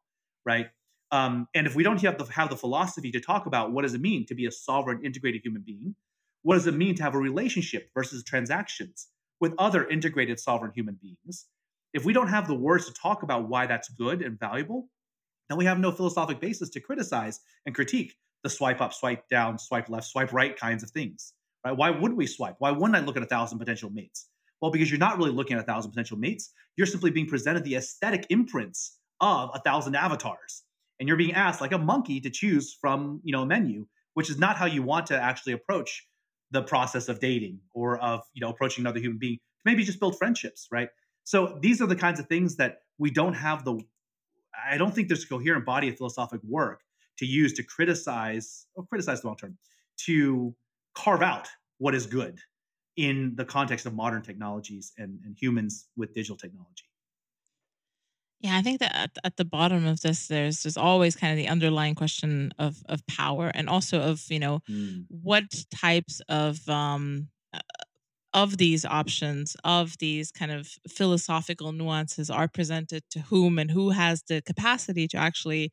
right? 0.46 0.68
Um, 1.14 1.46
and 1.54 1.64
if 1.64 1.76
we 1.76 1.84
don't 1.84 2.02
have 2.02 2.18
the, 2.18 2.24
have 2.24 2.50
the 2.50 2.56
philosophy 2.56 3.12
to 3.12 3.20
talk 3.20 3.46
about 3.46 3.70
what 3.70 3.82
does 3.82 3.94
it 3.94 4.00
mean 4.00 4.26
to 4.26 4.34
be 4.34 4.46
a 4.46 4.50
sovereign, 4.50 5.00
integrated 5.04 5.42
human 5.44 5.62
being, 5.64 5.94
what 6.42 6.54
does 6.56 6.66
it 6.66 6.74
mean 6.74 6.96
to 6.96 7.04
have 7.04 7.14
a 7.14 7.18
relationship 7.18 7.88
versus 7.94 8.24
transactions 8.24 9.06
with 9.40 9.54
other 9.56 9.86
integrated 9.86 10.40
sovereign 10.40 10.72
human 10.74 10.98
beings? 11.00 11.46
If 11.92 12.04
we 12.04 12.12
don't 12.12 12.26
have 12.26 12.48
the 12.48 12.56
words 12.56 12.86
to 12.86 12.92
talk 12.92 13.22
about 13.22 13.48
why 13.48 13.66
that's 13.66 13.88
good 13.90 14.22
and 14.22 14.40
valuable, 14.40 14.88
then 15.48 15.56
we 15.56 15.66
have 15.66 15.78
no 15.78 15.92
philosophic 15.92 16.40
basis 16.40 16.68
to 16.70 16.80
criticize 16.80 17.38
and 17.64 17.76
critique 17.76 18.16
the 18.42 18.50
swipe 18.50 18.80
up, 18.80 18.92
swipe 18.92 19.28
down, 19.28 19.56
swipe 19.56 19.88
left, 19.88 20.08
swipe 20.08 20.32
right 20.32 20.58
kinds 20.58 20.82
of 20.82 20.90
things. 20.90 21.32
Right? 21.64 21.76
Why 21.76 21.90
would 21.90 22.14
we 22.14 22.26
swipe? 22.26 22.56
Why 22.58 22.72
wouldn't 22.72 22.96
I 22.96 23.06
look 23.06 23.16
at 23.16 23.22
a 23.22 23.26
thousand 23.26 23.60
potential 23.60 23.88
mates? 23.88 24.26
Well, 24.60 24.72
because 24.72 24.90
you're 24.90 24.98
not 24.98 25.16
really 25.18 25.30
looking 25.30 25.56
at 25.56 25.62
a 25.62 25.66
thousand 25.66 25.92
potential 25.92 26.18
mates. 26.18 26.52
You're 26.76 26.88
simply 26.88 27.12
being 27.12 27.28
presented 27.28 27.62
the 27.62 27.76
aesthetic 27.76 28.26
imprints 28.30 28.98
of 29.20 29.52
a 29.54 29.60
thousand 29.60 29.94
avatars. 29.94 30.64
And 30.98 31.08
you're 31.08 31.16
being 31.16 31.34
asked 31.34 31.60
like 31.60 31.72
a 31.72 31.78
monkey 31.78 32.20
to 32.20 32.30
choose 32.30 32.76
from, 32.80 33.20
you 33.24 33.32
know, 33.32 33.42
a 33.42 33.46
menu, 33.46 33.86
which 34.14 34.30
is 34.30 34.38
not 34.38 34.56
how 34.56 34.66
you 34.66 34.82
want 34.82 35.06
to 35.06 35.20
actually 35.20 35.52
approach 35.52 36.06
the 36.50 36.62
process 36.62 37.08
of 37.08 37.18
dating 37.18 37.58
or 37.72 37.98
of 37.98 38.20
you 38.32 38.40
know 38.40 38.50
approaching 38.50 38.82
another 38.82 39.00
human 39.00 39.18
being. 39.18 39.38
Maybe 39.64 39.82
just 39.82 39.98
build 39.98 40.16
friendships 40.18 40.68
right? 40.70 40.88
So 41.24 41.58
these 41.62 41.80
are 41.80 41.86
the 41.86 41.96
kinds 41.96 42.20
of 42.20 42.26
things 42.26 42.56
that 42.56 42.80
we 42.98 43.10
don't 43.10 43.34
have 43.34 43.64
the 43.64 43.80
i 44.70 44.76
don't 44.76 44.94
think 44.94 45.08
there's 45.08 45.24
a 45.24 45.28
coherent 45.28 45.64
body 45.64 45.88
of 45.88 45.96
philosophic 45.96 46.40
work 46.44 46.80
to 47.18 47.26
use 47.26 47.52
to 47.54 47.62
criticize 47.62 48.66
or 48.74 48.84
criticize 48.86 49.20
the 49.20 49.26
long 49.26 49.36
term 49.36 49.56
to 49.96 50.54
carve 50.94 51.22
out 51.22 51.48
what 51.78 51.94
is 51.94 52.06
good 52.06 52.38
in 52.96 53.34
the 53.36 53.44
context 53.44 53.86
of 53.86 53.94
modern 53.94 54.22
technologies 54.22 54.92
and, 54.98 55.18
and 55.24 55.36
humans 55.40 55.88
with 55.96 56.14
digital 56.14 56.36
technology 56.36 56.84
yeah, 58.44 58.58
I 58.58 58.60
think 58.60 58.80
that 58.80 58.94
at, 58.94 59.10
at 59.24 59.36
the 59.38 59.44
bottom 59.46 59.86
of 59.86 60.02
this, 60.02 60.28
there's 60.28 60.62
there's 60.64 60.76
always 60.76 61.16
kind 61.16 61.32
of 61.32 61.38
the 61.38 61.48
underlying 61.48 61.94
question 61.94 62.52
of 62.58 62.76
of 62.90 63.06
power, 63.06 63.50
and 63.54 63.70
also 63.70 64.02
of 64.02 64.22
you 64.28 64.38
know 64.38 64.60
mm. 64.70 65.06
what 65.08 65.44
types 65.74 66.20
of 66.28 66.68
um, 66.68 67.28
uh, 67.54 67.60
of 68.34 68.58
these 68.58 68.84
options, 68.84 69.56
of 69.64 69.96
these 69.96 70.30
kind 70.30 70.52
of 70.52 70.68
philosophical 70.86 71.72
nuances 71.72 72.28
are 72.28 72.46
presented 72.46 73.02
to 73.12 73.20
whom, 73.20 73.58
and 73.58 73.70
who 73.70 73.88
has 73.90 74.22
the 74.28 74.42
capacity 74.42 75.08
to 75.08 75.16
actually, 75.16 75.72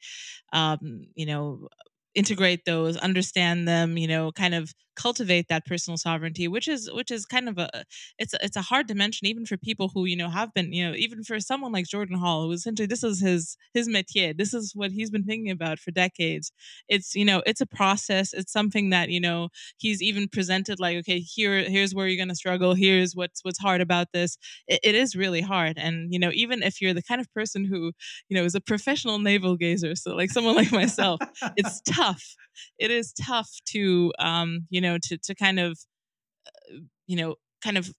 um, 0.54 1.08
you 1.14 1.26
know, 1.26 1.68
integrate 2.16 2.64
those, 2.64 2.96
understand 2.96 3.68
them, 3.68 3.98
you 3.98 4.08
know, 4.08 4.32
kind 4.32 4.56
of 4.56 4.74
cultivate 5.02 5.48
that 5.48 5.66
personal 5.66 5.98
sovereignty 5.98 6.48
which 6.48 6.68
is 6.68 6.90
which 6.94 7.12
is 7.12 7.26
kind 7.26 7.48
of 7.50 7.58
a 7.58 7.70
it's 8.18 8.34
it's 8.42 8.58
a 8.58 8.62
hard 8.62 8.88
dimension 8.88 9.28
even 9.28 9.46
for 9.46 9.58
people 9.58 9.90
who 9.94 10.06
you 10.06 10.16
know 10.16 10.30
have 10.30 10.54
been 10.54 10.72
you 10.74 10.88
know 10.88 10.96
even 10.96 11.24
for 11.24 11.40
someone 11.40 11.72
like 11.72 11.86
jordan 11.86 12.18
hall 12.18 12.46
who 12.46 12.52
essentially 12.52 12.88
this 12.88 13.04
is 13.04 13.22
his 13.22 13.58
his 13.74 13.88
métier. 13.88 14.38
This 14.38 14.54
is 14.54 14.74
what 14.76 14.92
he's 14.92 15.10
been 15.10 15.24
thinking 15.24 15.52
about 15.52 15.80
for 15.80 15.92
decades. 15.92 16.52
It's 16.88 17.16
you 17.16 17.26
know 17.26 17.42
it's 17.46 17.62
a 17.62 17.66
process. 17.66 18.34
It's 18.34 18.52
something 18.52 18.90
that 18.90 19.10
you 19.10 19.20
know 19.20 19.50
he's 19.78 20.02
even 20.02 20.28
presented 20.28 20.80
like 20.80 20.98
okay 20.98 21.20
here 21.20 21.64
here's 21.64 21.94
where 21.96 22.08
you're 22.08 22.18
going 22.18 22.30
to 22.30 22.36
struggle. 22.36 22.74
Here's 22.74 23.16
what's 23.16 23.44
what's 23.44 23.60
hard 23.60 23.82
about 23.82 24.08
this. 24.14 24.38
It, 24.68 24.80
it 24.84 24.96
is 24.96 25.16
really 25.16 25.42
hard. 25.42 25.78
And 25.78 26.14
you 26.14 26.20
know 26.20 26.32
even 26.34 26.64
if 26.64 26.82
you're 26.82 26.94
the 26.94 27.04
kind 27.04 27.22
of 27.22 27.32
person 27.34 27.66
who 27.66 27.92
you 28.30 28.38
know 28.38 28.44
is 28.44 28.56
a 28.56 28.62
professional 28.62 29.20
navel 29.20 29.56
gazer 29.56 29.96
so 29.96 30.16
like 30.16 30.32
someone 30.32 30.56
like 30.56 30.72
myself 30.72 31.20
it's 31.58 31.82
tough. 31.88 32.36
It 32.78 32.92
is 32.92 33.14
tough 33.14 33.50
to 33.70 34.12
um 34.20 34.68
you 34.70 34.82
know 34.82 34.91
to 35.00 35.18
to 35.18 35.36
kind 35.36 35.60
of 35.60 35.80
uh, 36.48 36.78
you 37.08 37.16
know 37.18 37.36
kind 37.64 37.78
of 37.78 37.92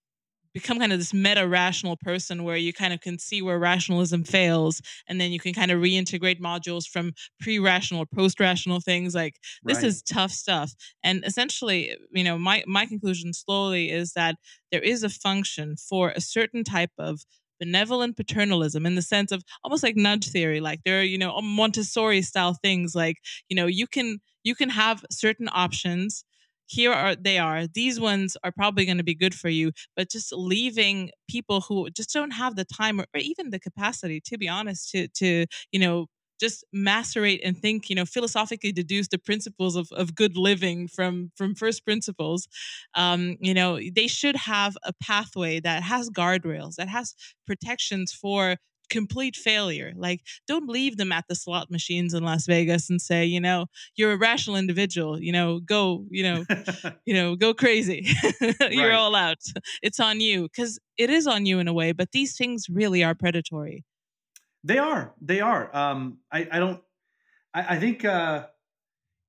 become 0.52 0.78
kind 0.78 0.92
of 0.92 0.98
this 0.98 1.14
meta 1.14 1.46
rational 1.46 1.96
person 1.96 2.44
where 2.44 2.56
you 2.56 2.72
kind 2.72 2.92
of 2.92 3.00
can 3.00 3.18
see 3.18 3.40
where 3.40 3.58
rationalism 3.58 4.22
fails 4.22 4.82
and 5.08 5.20
then 5.20 5.32
you 5.32 5.40
can 5.40 5.54
kind 5.54 5.70
of 5.70 5.80
reintegrate 5.80 6.40
modules 6.40 6.86
from 6.86 7.12
pre-rational 7.40 8.02
or 8.02 8.06
post-rational 8.06 8.80
things. 8.80 9.14
Like 9.14 9.36
this 9.64 9.78
right. 9.78 9.86
is 9.86 10.02
tough 10.02 10.30
stuff. 10.30 10.74
And 11.02 11.24
essentially 11.24 11.96
you 12.12 12.24
know 12.24 12.38
my 12.38 12.64
my 12.66 12.86
conclusion 12.86 13.32
slowly 13.32 13.90
is 13.90 14.12
that 14.12 14.36
there 14.70 14.82
is 14.82 15.02
a 15.02 15.08
function 15.08 15.76
for 15.76 16.10
a 16.10 16.20
certain 16.20 16.64
type 16.64 16.92
of 16.98 17.20
benevolent 17.58 18.16
paternalism 18.16 18.84
in 18.84 18.96
the 18.96 19.02
sense 19.02 19.30
of 19.30 19.44
almost 19.62 19.84
like 19.84 19.94
nudge 19.94 20.28
theory. 20.28 20.60
Like 20.60 20.80
there 20.84 21.00
are 21.00 21.04
you 21.04 21.18
know 21.18 21.40
montessori 21.40 22.22
style 22.22 22.54
things. 22.54 22.94
Like 22.94 23.18
you 23.48 23.56
know 23.56 23.66
you 23.66 23.86
can 23.86 24.18
you 24.42 24.54
can 24.54 24.68
have 24.70 25.04
certain 25.10 25.48
options 25.52 26.24
here 26.72 26.92
are 26.92 27.14
they 27.14 27.38
are 27.38 27.66
these 27.66 28.00
ones 28.00 28.36
are 28.44 28.52
probably 28.52 28.84
going 28.84 28.98
to 28.98 29.04
be 29.04 29.14
good 29.14 29.34
for 29.34 29.48
you 29.48 29.72
but 29.96 30.10
just 30.10 30.32
leaving 30.32 31.10
people 31.28 31.60
who 31.62 31.90
just 31.90 32.12
don't 32.12 32.32
have 32.32 32.56
the 32.56 32.64
time 32.64 33.00
or, 33.00 33.06
or 33.14 33.20
even 33.20 33.50
the 33.50 33.60
capacity 33.60 34.20
to 34.20 34.38
be 34.38 34.48
honest 34.48 34.90
to 34.90 35.08
to 35.08 35.46
you 35.72 35.78
know 35.80 36.06
just 36.40 36.64
macerate 36.74 37.40
and 37.44 37.56
think, 37.56 37.88
you 37.88 37.94
know, 37.94 38.04
philosophically 38.04 38.72
deduce 38.72 39.06
the 39.06 39.18
principles 39.18 39.76
of, 39.76 39.86
of 39.92 40.16
good 40.16 40.36
living 40.36 40.88
from 40.88 41.30
from 41.36 41.54
first 41.54 41.84
principles. 41.84 42.48
Um, 42.94 43.36
you 43.40 43.54
know, 43.54 43.78
they 43.94 44.08
should 44.08 44.34
have 44.34 44.76
a 44.82 44.92
pathway 45.00 45.60
that 45.60 45.84
has 45.84 46.10
guardrails, 46.10 46.74
that 46.76 46.88
has 46.88 47.14
protections 47.46 48.12
for 48.12 48.56
complete 48.92 49.34
failure. 49.34 49.92
Like, 49.96 50.20
don't 50.46 50.68
leave 50.68 50.98
them 50.98 51.10
at 51.10 51.24
the 51.28 51.34
slot 51.34 51.70
machines 51.70 52.14
in 52.14 52.22
Las 52.22 52.46
Vegas 52.46 52.90
and 52.90 53.00
say, 53.00 53.24
you 53.24 53.40
know, 53.40 53.66
you're 53.96 54.12
a 54.12 54.18
rational 54.18 54.56
individual. 54.56 55.20
You 55.20 55.32
know, 55.32 55.60
go, 55.60 56.04
you 56.10 56.22
know, 56.22 56.44
you 57.06 57.14
know, 57.14 57.34
go 57.34 57.54
crazy. 57.54 58.06
you're 58.70 58.90
right. 58.90 58.94
all 58.94 59.14
out. 59.14 59.38
It's 59.82 59.98
on 59.98 60.20
you 60.20 60.42
because 60.42 60.78
it 60.98 61.10
is 61.10 61.26
on 61.26 61.46
you 61.46 61.58
in 61.58 61.66
a 61.66 61.72
way. 61.72 61.92
But 61.92 62.12
these 62.12 62.36
things 62.36 62.66
really 62.68 63.02
are 63.02 63.14
predatory. 63.14 63.84
They 64.62 64.78
are. 64.78 65.14
They 65.20 65.40
are. 65.40 65.74
Um, 65.74 66.18
I, 66.30 66.46
I 66.52 66.58
don't. 66.58 66.80
I, 67.54 67.76
I 67.76 67.78
think. 67.80 68.04
Uh, 68.04 68.46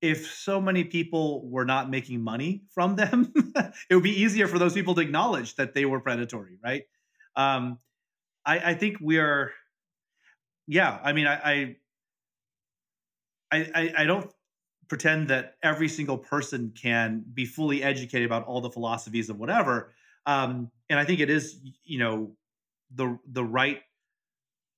if 0.01 0.29
so 0.35 0.59
many 0.59 0.83
people 0.83 1.49
were 1.49 1.63
not 1.63 1.89
making 1.89 2.19
money 2.19 2.63
from 2.73 2.97
them, 2.97 3.31
it 3.89 3.95
would 3.95 4.03
be 4.03 4.21
easier 4.21 4.49
for 4.49 4.59
those 4.59 4.73
people 4.73 4.93
to 4.93 4.99
acknowledge 4.99 5.55
that 5.55 5.73
they 5.73 5.85
were 5.85 6.01
predatory, 6.01 6.57
right? 6.61 6.83
Um, 7.37 7.79
I, 8.45 8.59
I 8.59 8.73
think 8.73 8.97
we 9.01 9.17
are. 9.19 9.51
Yeah, 10.67 10.97
I 11.03 11.11
mean, 11.13 11.27
I, 11.27 11.75
I, 13.51 13.57
I, 13.75 13.93
I 13.97 14.05
don't 14.05 14.31
pretend 14.87 15.27
that 15.27 15.55
every 15.61 15.89
single 15.89 16.17
person 16.17 16.71
can 16.79 17.23
be 17.33 17.45
fully 17.45 17.83
educated 17.83 18.25
about 18.25 18.45
all 18.45 18.61
the 18.61 18.69
philosophies 18.69 19.29
of 19.29 19.37
whatever. 19.37 19.93
Um, 20.25 20.71
and 20.89 20.99
I 20.99 21.05
think 21.05 21.19
it 21.19 21.29
is, 21.29 21.59
you 21.83 21.99
know, 21.99 22.31
the 22.95 23.17
the 23.27 23.43
right 23.43 23.81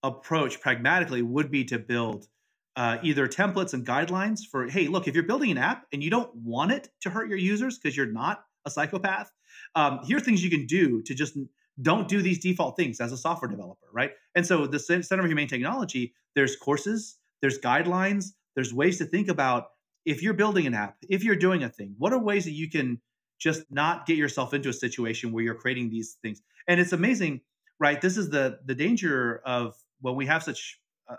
approach 0.04 0.62
pragmatically 0.62 1.22
would 1.22 1.52
be 1.52 1.66
to 1.66 1.80
build 1.80 2.28
uh, 2.76 2.98
either 3.02 3.28
templates 3.28 3.74
and 3.74 3.86
guidelines 3.86 4.42
for 4.50 4.68
hey 4.68 4.88
look 4.88 5.08
if 5.08 5.16
you're 5.16 5.24
building 5.24 5.52
an 5.52 5.58
app 5.58 5.86
and 5.92 6.04
you 6.04 6.10
don't 6.10 6.34
want 6.36 6.72
it 6.72 6.90
to 7.02 7.10
hurt 7.10 7.28
your 7.28 7.38
users 7.38 7.78
because 7.78 7.96
you're 7.98 8.06
not 8.06 8.44
a 8.66 8.70
psychopath 8.70 9.32
um, 9.76 10.00
here 10.06 10.18
are 10.18 10.22
things 10.22 10.44
you 10.44 10.50
can 10.50 10.66
do 10.66 11.02
to 11.02 11.16
just 11.16 11.38
don't 11.82 12.08
do 12.08 12.22
these 12.22 12.40
default 12.40 12.78
things 12.78 13.02
as 13.02 13.12
a 13.12 13.18
software 13.18 13.50
developer, 13.50 13.88
right? 13.92 14.12
And 14.36 14.46
so 14.46 14.66
the 14.66 14.80
Center 14.80 15.04
for 15.04 15.28
Humane 15.28 15.48
Technology, 15.48 16.14
there's 16.36 16.56
courses, 16.56 17.18
there's 17.42 17.60
guidelines, 17.60 18.32
there's 18.56 18.74
ways 18.74 18.98
to 19.00 19.06
think 19.06 19.28
about 19.28 19.68
if 20.06 20.22
you're 20.22 20.34
building 20.34 20.68
an 20.68 20.74
app, 20.74 20.98
if 21.10 21.24
you're 21.24 21.36
doing 21.36 21.64
a 21.64 21.70
thing, 21.70 21.96
what 21.98 22.14
are 22.14 22.20
ways 22.20 22.46
that 22.46 22.52
you 22.52 22.70
can 22.70 23.02
just 23.40 23.64
not 23.70 24.06
get 24.06 24.18
yourself 24.18 24.54
into 24.54 24.70
a 24.70 24.74
situation 24.74 25.32
where 25.32 25.44
you're 25.44 25.56
creating 25.56 25.90
these 25.90 26.18
things? 26.22 26.42
And 26.68 26.80
it's 26.80 26.94
amazing, 26.94 27.42
right? 27.80 28.00
This 28.00 28.18
is 28.18 28.30
the 28.30 28.60
the 28.66 28.76
danger 28.76 29.42
of 29.46 29.76
when 30.02 30.16
we 30.16 30.26
have 30.28 30.44
such 30.44 30.80
uh, 31.10 31.16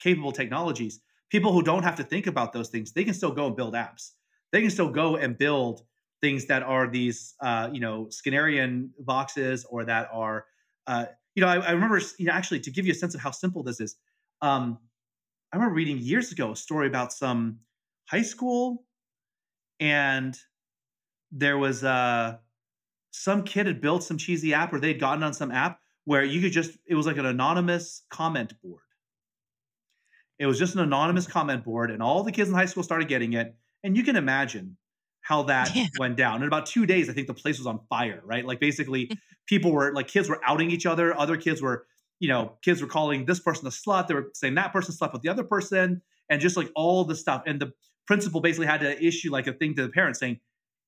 capable 0.00 0.32
technologies. 0.32 1.00
People 1.30 1.52
who 1.52 1.62
don't 1.62 1.82
have 1.82 1.96
to 1.96 2.04
think 2.04 2.26
about 2.26 2.52
those 2.52 2.68
things, 2.68 2.92
they 2.92 3.04
can 3.04 3.14
still 3.14 3.32
go 3.32 3.46
and 3.46 3.56
build 3.56 3.74
apps. 3.74 4.10
They 4.50 4.60
can 4.60 4.70
still 4.70 4.90
go 4.90 5.16
and 5.16 5.38
build 5.38 5.82
things 6.22 6.46
that 6.46 6.62
are 6.62 6.88
these 6.88 7.34
uh, 7.40 7.68
you 7.72 7.80
know 7.80 8.06
Skinnerian 8.06 8.90
boxes 9.00 9.66
or 9.68 9.84
that 9.84 10.08
are 10.12 10.46
uh, 10.86 11.06
you 11.34 11.42
know 11.42 11.48
I, 11.48 11.56
I, 11.56 11.70
remember 11.72 12.00
you 12.18 12.26
know 12.26 12.32
actually 12.32 12.60
to 12.60 12.70
give 12.70 12.86
you 12.86 12.92
a 12.92 12.94
sense 12.94 13.14
of 13.14 13.20
how 13.20 13.32
simple 13.32 13.62
this 13.62 13.80
is. 13.80 13.96
Um, 14.40 14.78
I 15.52 15.56
remember 15.56 15.74
reading 15.74 15.98
years 15.98 16.32
ago 16.32 16.52
a 16.52 16.56
story 16.56 16.86
about 16.86 17.12
some 17.12 17.58
high 18.08 18.22
school, 18.22 18.84
and 19.80 20.38
there 21.32 21.58
was 21.58 21.84
uh, 21.84 22.38
some 23.10 23.42
kid 23.42 23.66
had 23.66 23.80
built 23.80 24.04
some 24.04 24.16
cheesy 24.16 24.54
app 24.54 24.72
or 24.72 24.80
they'd 24.80 25.00
gotten 25.00 25.22
on 25.22 25.34
some 25.34 25.50
app 25.50 25.80
where 26.04 26.24
you 26.24 26.40
could 26.40 26.52
just 26.52 26.78
it 26.86 26.94
was 26.94 27.06
like 27.06 27.18
an 27.18 27.26
anonymous 27.26 28.02
comment 28.10 28.54
board. 28.62 28.80
It 30.38 30.46
was 30.46 30.58
just 30.58 30.74
an 30.74 30.80
anonymous 30.80 31.26
comment 31.26 31.64
board, 31.64 31.90
and 31.90 32.00
all 32.00 32.22
the 32.22 32.32
kids 32.32 32.48
in 32.48 32.54
high 32.54 32.66
school 32.66 32.84
started 32.84 33.08
getting 33.08 33.32
it. 33.32 33.54
And 33.84 33.96
you 33.96 34.04
can 34.04 34.14
imagine 34.14 34.76
how 35.22 35.44
that 35.44 35.74
yeah. 35.74 35.86
went 35.98 36.16
down. 36.16 36.42
In 36.42 36.48
about 36.48 36.66
two 36.66 36.84
days, 36.84 37.08
I 37.08 37.12
think 37.12 37.28
the 37.28 37.34
place 37.34 37.58
was 37.58 37.66
on 37.66 37.80
fire, 37.88 38.20
right? 38.24 38.44
Like 38.44 38.60
basically 38.60 39.10
people 39.46 39.72
were 39.72 39.92
like 39.94 40.08
kids 40.08 40.28
were 40.28 40.40
outing 40.44 40.70
each 40.70 40.84
other. 40.84 41.16
Other 41.18 41.36
kids 41.36 41.62
were, 41.62 41.86
you 42.18 42.28
know, 42.28 42.58
kids 42.62 42.82
were 42.82 42.88
calling 42.88 43.24
this 43.24 43.40
person 43.40 43.66
a 43.66 43.70
slut. 43.70 44.08
They 44.08 44.14
were 44.14 44.30
saying 44.34 44.56
that 44.56 44.72
person 44.72 44.92
slept 44.92 45.12
with 45.12 45.22
the 45.22 45.28
other 45.28 45.44
person 45.44 46.02
and 46.28 46.40
just 46.40 46.56
like 46.56 46.70
all 46.74 47.04
the 47.04 47.16
stuff. 47.16 47.42
And 47.46 47.60
the 47.60 47.72
principal 48.06 48.40
basically 48.40 48.66
had 48.66 48.80
to 48.80 49.02
issue 49.02 49.30
like 49.30 49.46
a 49.46 49.52
thing 49.52 49.74
to 49.76 49.82
the 49.82 49.88
parents 49.88 50.18
saying, 50.18 50.40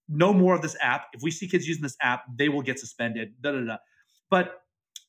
no 0.09 0.33
more 0.33 0.55
of 0.55 0.63
this 0.63 0.77
app. 0.81 1.07
If 1.13 1.23
we 1.23 1.31
see 1.31 1.49
kids 1.49 1.67
using 1.67 1.83
this 1.83 1.97
app, 2.03 2.25
they 2.37 2.49
will 2.49 2.63
get 2.63 2.79
suspended. 2.79 3.35
Da, 3.41 3.53
da, 3.53 3.61
da. 3.61 3.77
But 4.31 4.61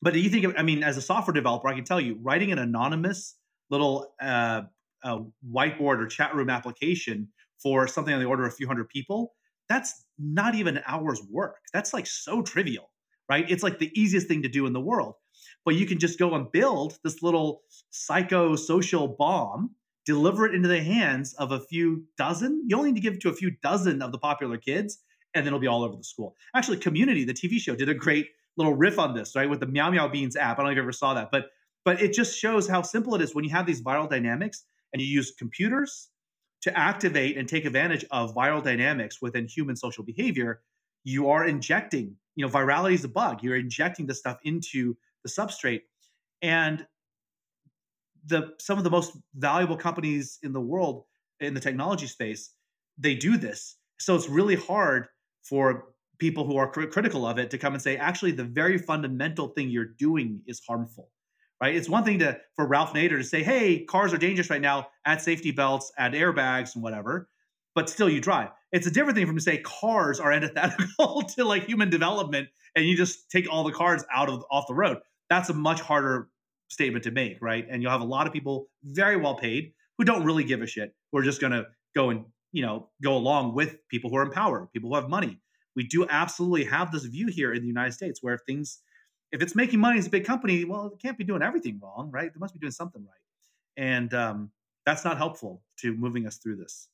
but 0.02 0.12
do 0.12 0.20
you 0.20 0.30
think? 0.30 0.54
I 0.56 0.62
mean, 0.62 0.82
as 0.82 0.96
a 0.96 1.02
software 1.02 1.34
developer, 1.34 1.68
I 1.68 1.74
can 1.74 1.84
tell 1.84 2.00
you, 2.00 2.18
writing 2.22 2.52
an 2.52 2.58
anonymous 2.58 3.34
little 3.70 4.14
uh, 4.20 4.62
uh, 5.02 5.18
whiteboard 5.50 5.98
or 5.98 6.06
chat 6.06 6.34
room 6.34 6.50
application 6.50 7.28
for 7.62 7.86
something 7.88 8.14
on 8.14 8.20
the 8.20 8.26
order 8.26 8.44
of 8.44 8.52
a 8.52 8.56
few 8.56 8.66
hundred 8.66 8.88
people, 8.88 9.34
that's 9.68 10.04
not 10.18 10.54
even 10.54 10.76
an 10.76 10.82
hour's 10.86 11.22
work. 11.30 11.58
That's 11.72 11.92
like 11.92 12.06
so 12.06 12.42
trivial, 12.42 12.90
right? 13.28 13.48
It's 13.50 13.62
like 13.62 13.78
the 13.78 13.90
easiest 13.98 14.28
thing 14.28 14.42
to 14.42 14.48
do 14.48 14.66
in 14.66 14.72
the 14.72 14.80
world. 14.80 15.14
But 15.64 15.74
you 15.74 15.86
can 15.86 15.98
just 15.98 16.18
go 16.18 16.34
and 16.34 16.50
build 16.50 16.98
this 17.04 17.22
little 17.22 17.62
psychosocial 17.92 19.16
bomb, 19.16 19.74
deliver 20.04 20.46
it 20.46 20.54
into 20.54 20.68
the 20.68 20.82
hands 20.82 21.34
of 21.34 21.52
a 21.52 21.60
few 21.60 22.04
dozen. 22.16 22.64
You 22.66 22.76
only 22.76 22.92
need 22.92 23.00
to 23.00 23.02
give 23.02 23.14
it 23.14 23.20
to 23.22 23.28
a 23.28 23.34
few 23.34 23.52
dozen 23.62 24.02
of 24.02 24.12
the 24.12 24.18
popular 24.18 24.58
kids, 24.58 24.98
and 25.34 25.44
then 25.44 25.48
it'll 25.48 25.60
be 25.60 25.66
all 25.66 25.82
over 25.82 25.96
the 25.96 26.04
school. 26.04 26.36
Actually, 26.54 26.78
Community, 26.78 27.24
the 27.24 27.34
TV 27.34 27.58
show, 27.58 27.74
did 27.74 27.88
a 27.88 27.94
great 27.94 28.28
little 28.56 28.74
riff 28.74 28.98
on 28.98 29.14
this, 29.14 29.34
right? 29.34 29.50
With 29.50 29.60
the 29.60 29.66
MeowMeowBeenz 29.66 30.36
app. 30.36 30.58
I 30.58 30.62
don't 30.62 30.66
know 30.66 30.70
if 30.70 30.76
you 30.76 30.82
ever 30.82 30.92
saw 30.92 31.14
that, 31.14 31.30
but 31.30 31.46
but 31.84 32.02
it 32.02 32.12
just 32.12 32.36
shows 32.36 32.68
how 32.68 32.82
simple 32.82 33.14
it 33.14 33.20
is 33.22 33.32
when 33.32 33.44
you 33.44 33.50
have 33.50 33.64
these 33.64 33.80
viral 33.80 34.10
dynamics 34.10 34.64
and 34.92 35.00
you 35.00 35.06
use 35.06 35.32
computers 35.38 36.08
to 36.62 36.76
activate 36.76 37.36
and 37.36 37.48
take 37.48 37.64
advantage 37.64 38.04
of 38.10 38.34
viral 38.34 38.62
dynamics 38.62 39.20
within 39.20 39.46
human 39.46 39.76
social 39.76 40.04
behavior, 40.04 40.62
you 41.04 41.28
are 41.30 41.46
injecting, 41.46 42.16
you 42.34 42.44
know, 42.44 42.50
virality 42.50 42.94
is 42.94 43.04
a 43.04 43.08
bug. 43.08 43.42
You're 43.42 43.56
injecting 43.56 44.06
the 44.06 44.14
stuff 44.14 44.38
into 44.42 44.96
the 45.22 45.28
substrate. 45.28 45.82
And 46.42 46.86
the 48.26 48.54
some 48.58 48.78
of 48.78 48.84
the 48.84 48.90
most 48.90 49.16
valuable 49.34 49.76
companies 49.76 50.38
in 50.42 50.52
the 50.52 50.60
world 50.60 51.04
in 51.40 51.54
the 51.54 51.60
technology 51.60 52.06
space, 52.06 52.50
they 52.98 53.14
do 53.14 53.36
this. 53.36 53.76
So 53.98 54.14
it's 54.16 54.28
really 54.28 54.56
hard 54.56 55.06
for 55.42 55.94
people 56.18 56.44
who 56.44 56.56
are 56.56 56.70
cr- 56.70 56.86
critical 56.86 57.26
of 57.26 57.38
it 57.38 57.50
to 57.50 57.58
come 57.58 57.74
and 57.74 57.82
say, 57.82 57.96
actually, 57.96 58.32
the 58.32 58.44
very 58.44 58.78
fundamental 58.78 59.48
thing 59.48 59.70
you're 59.70 59.84
doing 59.84 60.40
is 60.46 60.60
harmful 60.66 61.10
right? 61.60 61.74
It's 61.74 61.88
one 61.88 62.04
thing 62.04 62.18
to 62.20 62.38
for 62.54 62.66
Ralph 62.66 62.92
Nader 62.92 63.18
to 63.18 63.24
say, 63.24 63.42
"Hey, 63.42 63.84
cars 63.84 64.12
are 64.12 64.18
dangerous 64.18 64.50
right 64.50 64.60
now. 64.60 64.88
Add 65.04 65.20
safety 65.20 65.50
belts, 65.50 65.92
add 65.98 66.12
airbags, 66.12 66.74
and 66.74 66.82
whatever." 66.82 67.28
But 67.74 67.90
still, 67.90 68.08
you 68.08 68.20
drive. 68.20 68.48
It's 68.72 68.86
a 68.86 68.90
different 68.90 69.16
thing 69.16 69.26
from 69.26 69.36
to 69.36 69.42
say 69.42 69.58
cars 69.58 70.18
are 70.20 70.32
antithetical 70.32 71.22
to 71.22 71.44
like 71.44 71.64
human 71.64 71.90
development, 71.90 72.48
and 72.74 72.86
you 72.86 72.96
just 72.96 73.30
take 73.30 73.50
all 73.50 73.64
the 73.64 73.72
cars 73.72 74.04
out 74.12 74.28
of 74.28 74.44
off 74.50 74.66
the 74.66 74.74
road. 74.74 74.98
That's 75.30 75.50
a 75.50 75.54
much 75.54 75.80
harder 75.80 76.28
statement 76.68 77.04
to 77.04 77.10
make, 77.10 77.38
right? 77.40 77.66
And 77.70 77.82
you'll 77.82 77.92
have 77.92 78.00
a 78.00 78.04
lot 78.04 78.26
of 78.26 78.32
people 78.32 78.68
very 78.82 79.16
well 79.16 79.36
paid 79.36 79.72
who 79.98 80.04
don't 80.04 80.24
really 80.24 80.44
give 80.44 80.62
a 80.62 80.66
shit, 80.66 80.94
who 81.10 81.18
are 81.18 81.22
just 81.22 81.40
going 81.40 81.52
to 81.52 81.66
go 81.94 82.10
and 82.10 82.24
you 82.52 82.62
know 82.62 82.88
go 83.02 83.16
along 83.16 83.54
with 83.54 83.76
people 83.88 84.10
who 84.10 84.16
are 84.16 84.24
in 84.24 84.30
power, 84.30 84.68
people 84.72 84.90
who 84.90 84.96
have 84.96 85.08
money. 85.08 85.40
We 85.74 85.86
do 85.86 86.06
absolutely 86.08 86.64
have 86.64 86.90
this 86.90 87.04
view 87.04 87.26
here 87.26 87.52
in 87.52 87.60
the 87.60 87.68
United 87.68 87.92
States 87.92 88.20
where 88.22 88.38
things 88.38 88.78
if 89.32 89.42
it's 89.42 89.54
making 89.54 89.80
money 89.80 89.98
as 89.98 90.06
a 90.06 90.10
big 90.10 90.24
company, 90.24 90.64
well, 90.64 90.86
it 90.86 90.98
can't 91.00 91.18
be 91.18 91.24
doing 91.24 91.42
everything 91.42 91.80
wrong, 91.82 92.10
right? 92.10 92.32
They 92.32 92.38
must 92.38 92.54
be 92.54 92.60
doing 92.60 92.72
something 92.72 93.02
right. 93.04 93.82
And 93.82 94.12
um, 94.14 94.50
that's 94.84 95.04
not 95.04 95.16
helpful 95.16 95.62
to 95.78 95.94
moving 95.94 96.26
us 96.26 96.36
through 96.36 96.56
this. 96.56 96.88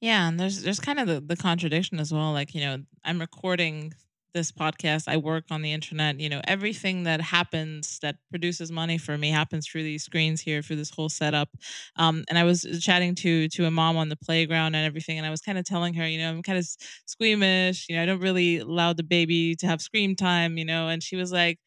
Yeah, 0.00 0.28
and 0.28 0.38
there's 0.38 0.62
there's 0.62 0.80
kind 0.80 1.00
of 1.00 1.06
the, 1.06 1.20
the 1.20 1.36
contradiction 1.36 1.98
as 1.98 2.12
well. 2.12 2.32
Like, 2.32 2.54
you 2.54 2.60
know, 2.60 2.78
I'm 3.04 3.18
recording 3.20 3.94
this 4.34 4.52
podcast. 4.52 5.04
I 5.08 5.16
work 5.16 5.44
on 5.50 5.62
the 5.62 5.72
internet. 5.72 6.20
You 6.20 6.28
know, 6.28 6.40
everything 6.46 7.04
that 7.04 7.20
happens 7.20 7.98
that 8.00 8.16
produces 8.30 8.70
money 8.72 8.98
for 8.98 9.16
me 9.16 9.30
happens 9.30 9.66
through 9.66 9.84
these 9.84 10.04
screens 10.04 10.40
here, 10.40 10.62
through 10.62 10.76
this 10.76 10.90
whole 10.90 11.08
setup. 11.08 11.48
Um, 11.96 12.24
and 12.28 12.38
I 12.38 12.44
was 12.44 12.66
chatting 12.82 13.14
to 13.16 13.48
to 13.48 13.64
a 13.66 13.70
mom 13.70 13.96
on 13.96 14.08
the 14.08 14.16
playground 14.16 14.74
and 14.74 14.84
everything, 14.86 15.18
and 15.18 15.26
I 15.26 15.30
was 15.30 15.40
kind 15.40 15.58
of 15.58 15.64
telling 15.64 15.94
her, 15.94 16.06
you 16.06 16.18
know, 16.18 16.30
I'm 16.30 16.42
kind 16.42 16.58
of 16.58 16.66
squeamish. 17.06 17.86
You 17.88 17.96
know, 17.96 18.02
I 18.02 18.06
don't 18.06 18.20
really 18.20 18.58
allow 18.58 18.92
the 18.92 19.02
baby 19.04 19.54
to 19.56 19.66
have 19.66 19.80
screen 19.80 20.16
time. 20.16 20.58
You 20.58 20.64
know, 20.64 20.88
and 20.88 21.02
she 21.02 21.16
was 21.16 21.32
like, 21.32 21.58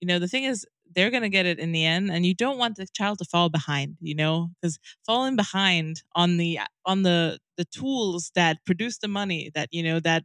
you 0.00 0.08
know, 0.08 0.18
the 0.18 0.28
thing 0.28 0.44
is, 0.44 0.66
they're 0.94 1.10
going 1.10 1.22
to 1.22 1.28
get 1.28 1.46
it 1.46 1.58
in 1.58 1.72
the 1.72 1.84
end 1.84 2.10
and 2.10 2.24
you 2.24 2.32
don't 2.34 2.58
want 2.58 2.76
the 2.76 2.86
child 2.94 3.18
to 3.18 3.24
fall 3.24 3.48
behind 3.50 3.96
you 4.00 4.14
know 4.14 4.48
because 4.62 4.78
falling 5.04 5.34
behind 5.36 6.02
on 6.14 6.36
the 6.36 6.58
on 6.86 7.02
the 7.02 7.38
the 7.56 7.64
tools 7.66 8.30
that 8.34 8.64
produce 8.64 8.98
the 8.98 9.08
money 9.08 9.50
that 9.54 9.68
you 9.72 9.82
know 9.82 9.98
that 10.00 10.22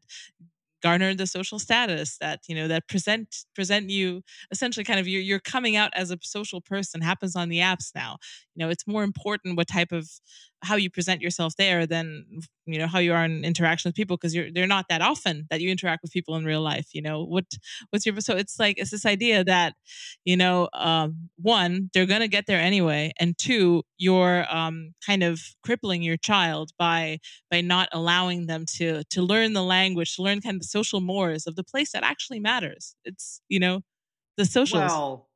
garner 0.82 1.14
the 1.14 1.28
social 1.28 1.60
status 1.60 2.18
that 2.20 2.42
you 2.48 2.56
know 2.56 2.68
that 2.68 2.88
present 2.88 3.46
present 3.56 3.90
you 3.90 4.22
essentially 4.52 4.84
kind 4.84 5.00
of 5.00 5.08
you're, 5.08 5.22
you're 5.22 5.40
coming 5.40 5.76
out 5.76 5.92
as 5.96 6.12
a 6.12 6.18
social 6.22 6.62
person 6.62 7.02
happens 7.02 7.36
on 7.36 7.50
the 7.50 7.60
apps 7.60 7.92
now. 7.96 8.18
You 8.56 8.66
know 8.66 8.70
it's 8.70 8.88
more 8.88 9.04
important 9.04 9.58
what 9.58 9.68
type 9.68 9.92
of 9.92 10.10
how 10.64 10.76
you 10.76 10.90
present 10.90 11.22
yourself 11.22 11.56
there 11.58 11.86
than 11.88 12.26
you 12.66 12.78
know 12.78 12.88
how 12.88 13.00
you 13.00 13.14
are 13.14 13.26
in 13.26 13.44
interaction 13.44 13.90
with 13.90 13.96
people 13.96 14.18
because 14.18 14.36
you're 14.36 14.52
they're 14.52 14.68
not 14.68 14.86
that 14.90 15.02
often 15.02 15.48
that 15.50 15.62
you 15.62 15.70
interact 15.70 16.04
with 16.04 16.12
people 16.12 16.36
in 16.36 16.46
real 16.46 16.62
life 16.62 16.90
you 16.94 17.02
know? 17.02 17.24
What 17.24 17.46
what's 17.90 18.06
your 18.06 18.20
so 18.22 18.36
it's 18.36 18.60
like 18.60 18.78
it's 18.78 18.92
this 18.92 19.06
idea 19.06 19.44
that 19.44 19.74
you 20.26 20.38
know 20.38 20.70
um, 20.74 21.30
one 21.38 21.90
they're 21.94 22.06
gonna 22.06 22.28
get 22.28 22.46
there 22.48 22.60
anyway 22.60 23.12
and 23.20 23.38
two 23.38 23.84
you're 23.98 24.46
um, 24.54 24.94
kind 25.06 25.24
of 25.24 25.40
crippling 25.64 26.02
your 26.04 26.18
child 26.18 26.72
by 26.78 27.20
by 27.50 27.62
not 27.62 27.90
allowing 27.92 28.48
them 28.48 28.66
to 28.78 29.04
to 29.06 29.22
learn 29.22 29.54
the 29.54 29.64
language 29.64 30.16
to 30.16 30.22
learn 30.22 30.42
kind 30.42 30.56
of 30.56 30.62
the 30.62 30.68
social 30.68 31.02
mores 31.02 31.48
of 31.48 31.56
the 31.56 31.64
place 31.64 31.92
that 31.92 32.04
actually 32.04 32.40
matters. 32.40 32.96
It's 33.06 33.42
you 33.50 33.60
know 33.60 33.82
the 34.38 34.46
socials. 34.46 34.92
Well 34.92 35.28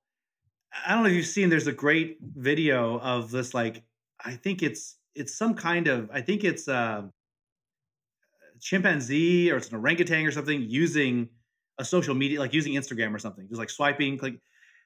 i 0.86 0.94
don't 0.94 1.04
know 1.04 1.10
if 1.10 1.16
you've 1.16 1.26
seen 1.26 1.50
there's 1.50 1.68
a 1.68 1.74
great 1.74 2.18
video 2.22 3.00
of 3.00 3.32
this 3.32 3.54
like 3.54 3.84
i 4.24 4.34
think 4.34 4.62
it's 4.62 4.98
it's 5.16 5.38
some 5.38 5.54
kind 5.56 5.88
of 5.88 6.10
I 6.14 6.22
think 6.22 6.44
it's 6.44 6.68
a 6.68 6.74
uh, 6.74 7.02
chimpanzee 8.60 9.52
or 9.52 9.58
it's 9.58 9.70
an 9.70 9.76
orangutan 9.76 10.26
or 10.26 10.32
something 10.32 10.62
using 10.62 11.30
a 11.78 11.86
social 11.86 12.16
media 12.16 12.40
like 12.40 12.54
using 12.54 12.74
Instagram 12.74 13.14
or 13.14 13.20
something, 13.20 13.48
just 13.48 13.60
like 13.60 13.70
swiping, 13.70 14.18
click. 14.18 14.36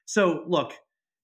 So 0.06 0.44
look, 0.46 0.74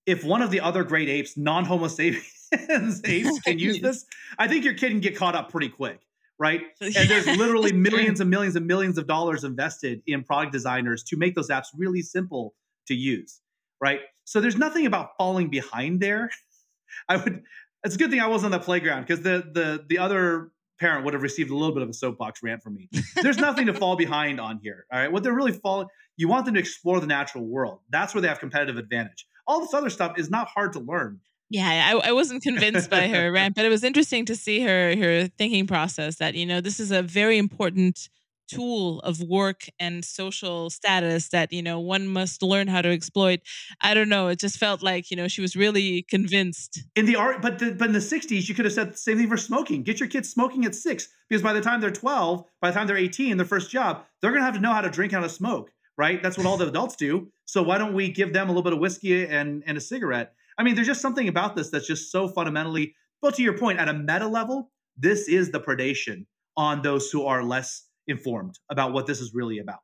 if 0.06 0.24
one 0.24 0.42
of 0.42 0.50
the 0.50 0.60
other 0.60 0.84
great 0.84 1.08
apes, 1.08 1.36
non-Homo 1.36 1.88
sapiens 1.88 2.22
apes, 3.04 3.40
can 3.40 3.58
use 3.58 3.80
this, 3.80 4.06
I 4.38 4.46
think 4.48 4.64
your 4.64 4.74
kid 4.74 4.90
can 4.90 5.00
get 5.00 5.16
caught 5.16 5.34
up 5.34 5.50
pretty 5.50 5.68
quick, 5.68 6.00
right? 6.38 6.62
And 6.80 6.94
there's 6.94 7.26
literally 7.26 7.72
millions 7.90 8.20
and 8.20 8.30
millions 8.30 8.54
and 8.54 8.66
millions 8.66 8.98
of 8.98 9.06
dollars 9.08 9.42
invested 9.42 10.02
in 10.06 10.22
product 10.22 10.52
designers 10.52 11.02
to 11.04 11.16
make 11.16 11.34
those 11.34 11.50
apps 11.50 11.66
really 11.76 12.02
simple 12.02 12.54
to 12.86 12.94
use, 12.94 13.40
right? 13.80 14.00
So 14.24 14.40
there's 14.40 14.56
nothing 14.56 14.86
about 14.86 15.10
falling 15.18 15.50
behind 15.50 16.00
there. 16.00 16.30
I 17.08 17.16
would 17.16 17.42
it's 17.84 17.94
a 17.94 17.98
good 17.98 18.10
thing 18.10 18.20
I 18.20 18.26
wasn't 18.26 18.54
on 18.54 18.60
the 18.60 18.64
playground 18.64 19.02
because 19.02 19.22
the 19.22 19.44
the 19.52 19.84
the 19.88 19.98
other 19.98 20.50
parent 20.78 21.04
would 21.04 21.14
have 21.14 21.22
received 21.22 21.50
a 21.50 21.56
little 21.56 21.74
bit 21.74 21.82
of 21.82 21.88
a 21.88 21.94
soapbox 21.94 22.42
rant 22.42 22.62
from 22.62 22.74
me. 22.74 22.88
There's 23.22 23.38
nothing 23.38 23.66
to 23.66 23.74
fall 23.74 23.96
behind 23.96 24.40
on 24.40 24.60
here. 24.62 24.84
All 24.92 25.00
right. 25.00 25.10
What 25.10 25.22
they're 25.22 25.34
really 25.34 25.52
falling, 25.52 25.88
you 26.16 26.28
want 26.28 26.44
them 26.44 26.54
to 26.54 26.60
explore 26.60 27.00
the 27.00 27.06
natural 27.06 27.46
world. 27.46 27.80
That's 27.88 28.14
where 28.14 28.20
they 28.20 28.28
have 28.28 28.40
competitive 28.40 28.76
advantage. 28.76 29.26
All 29.46 29.60
this 29.60 29.72
other 29.72 29.88
stuff 29.88 30.18
is 30.18 30.28
not 30.28 30.48
hard 30.48 30.74
to 30.74 30.80
learn. 30.80 31.20
Yeah, 31.48 31.92
I, 31.94 32.08
I 32.08 32.12
wasn't 32.12 32.42
convinced 32.42 32.90
by 32.90 33.06
her 33.08 33.30
rant, 33.30 33.54
but 33.54 33.64
it 33.64 33.68
was 33.68 33.84
interesting 33.84 34.24
to 34.26 34.34
see 34.34 34.60
her 34.60 34.96
her 34.96 35.28
thinking 35.38 35.66
process 35.66 36.16
that, 36.16 36.34
you 36.34 36.44
know, 36.44 36.60
this 36.60 36.80
is 36.80 36.90
a 36.90 37.02
very 37.02 37.38
important 37.38 38.08
tool 38.48 39.00
of 39.00 39.20
work 39.20 39.68
and 39.78 40.04
social 40.04 40.70
status 40.70 41.28
that 41.28 41.52
you 41.52 41.62
know 41.62 41.80
one 41.80 42.06
must 42.08 42.42
learn 42.42 42.68
how 42.68 42.82
to 42.82 42.88
exploit. 42.88 43.40
I 43.80 43.94
don't 43.94 44.08
know 44.08 44.28
it 44.28 44.38
just 44.38 44.58
felt 44.58 44.82
like 44.82 45.10
you 45.10 45.16
know 45.16 45.28
she 45.28 45.40
was 45.40 45.56
really 45.56 46.02
convinced. 46.08 46.82
In 46.94 47.06
the 47.06 47.16
art 47.16 47.42
but 47.42 47.58
the, 47.58 47.72
but 47.72 47.88
in 47.88 47.92
the 47.92 47.98
60s 47.98 48.48
you 48.48 48.54
could 48.54 48.64
have 48.64 48.74
said 48.74 48.92
the 48.92 48.96
same 48.96 49.18
thing 49.18 49.28
for 49.28 49.36
smoking. 49.36 49.82
Get 49.82 50.00
your 50.00 50.08
kids 50.08 50.28
smoking 50.28 50.64
at 50.64 50.74
six 50.74 51.08
because 51.28 51.42
by 51.42 51.52
the 51.52 51.60
time 51.60 51.80
they're 51.80 51.90
12 51.90 52.44
by 52.60 52.70
the 52.70 52.74
time 52.74 52.86
they're 52.86 52.96
18 52.96 53.36
their 53.36 53.46
first 53.46 53.70
job 53.70 54.04
they're 54.20 54.30
going 54.30 54.40
to 54.40 54.46
have 54.46 54.54
to 54.54 54.60
know 54.60 54.72
how 54.72 54.80
to 54.80 54.90
drink 54.90 55.12
how 55.12 55.20
to 55.20 55.28
smoke 55.28 55.70
right? 55.98 56.22
That's 56.22 56.36
what 56.36 56.46
all 56.46 56.58
the 56.58 56.68
adults 56.68 56.94
do. 56.94 57.32
So 57.46 57.62
why 57.62 57.78
don't 57.78 57.94
we 57.94 58.10
give 58.10 58.34
them 58.34 58.48
a 58.48 58.50
little 58.50 58.62
bit 58.62 58.74
of 58.74 58.78
whiskey 58.78 59.26
and 59.26 59.62
and 59.66 59.78
a 59.78 59.80
cigarette? 59.80 60.34
I 60.58 60.62
mean 60.62 60.74
there's 60.74 60.86
just 60.86 61.00
something 61.00 61.28
about 61.28 61.56
this 61.56 61.70
that's 61.70 61.86
just 61.86 62.10
so 62.10 62.28
fundamentally 62.28 62.94
but 63.20 63.34
to 63.34 63.42
your 63.42 63.56
point 63.58 63.78
at 63.78 63.88
a 63.88 63.94
meta 63.94 64.26
level 64.26 64.70
this 64.96 65.28
is 65.28 65.50
the 65.50 65.60
predation 65.60 66.26
on 66.56 66.82
those 66.82 67.10
who 67.10 67.24
are 67.24 67.42
less 67.42 67.84
informed 68.06 68.58
about 68.70 68.92
what 68.92 69.06
this 69.06 69.20
is 69.20 69.32
really 69.34 69.58
about. 69.58 69.80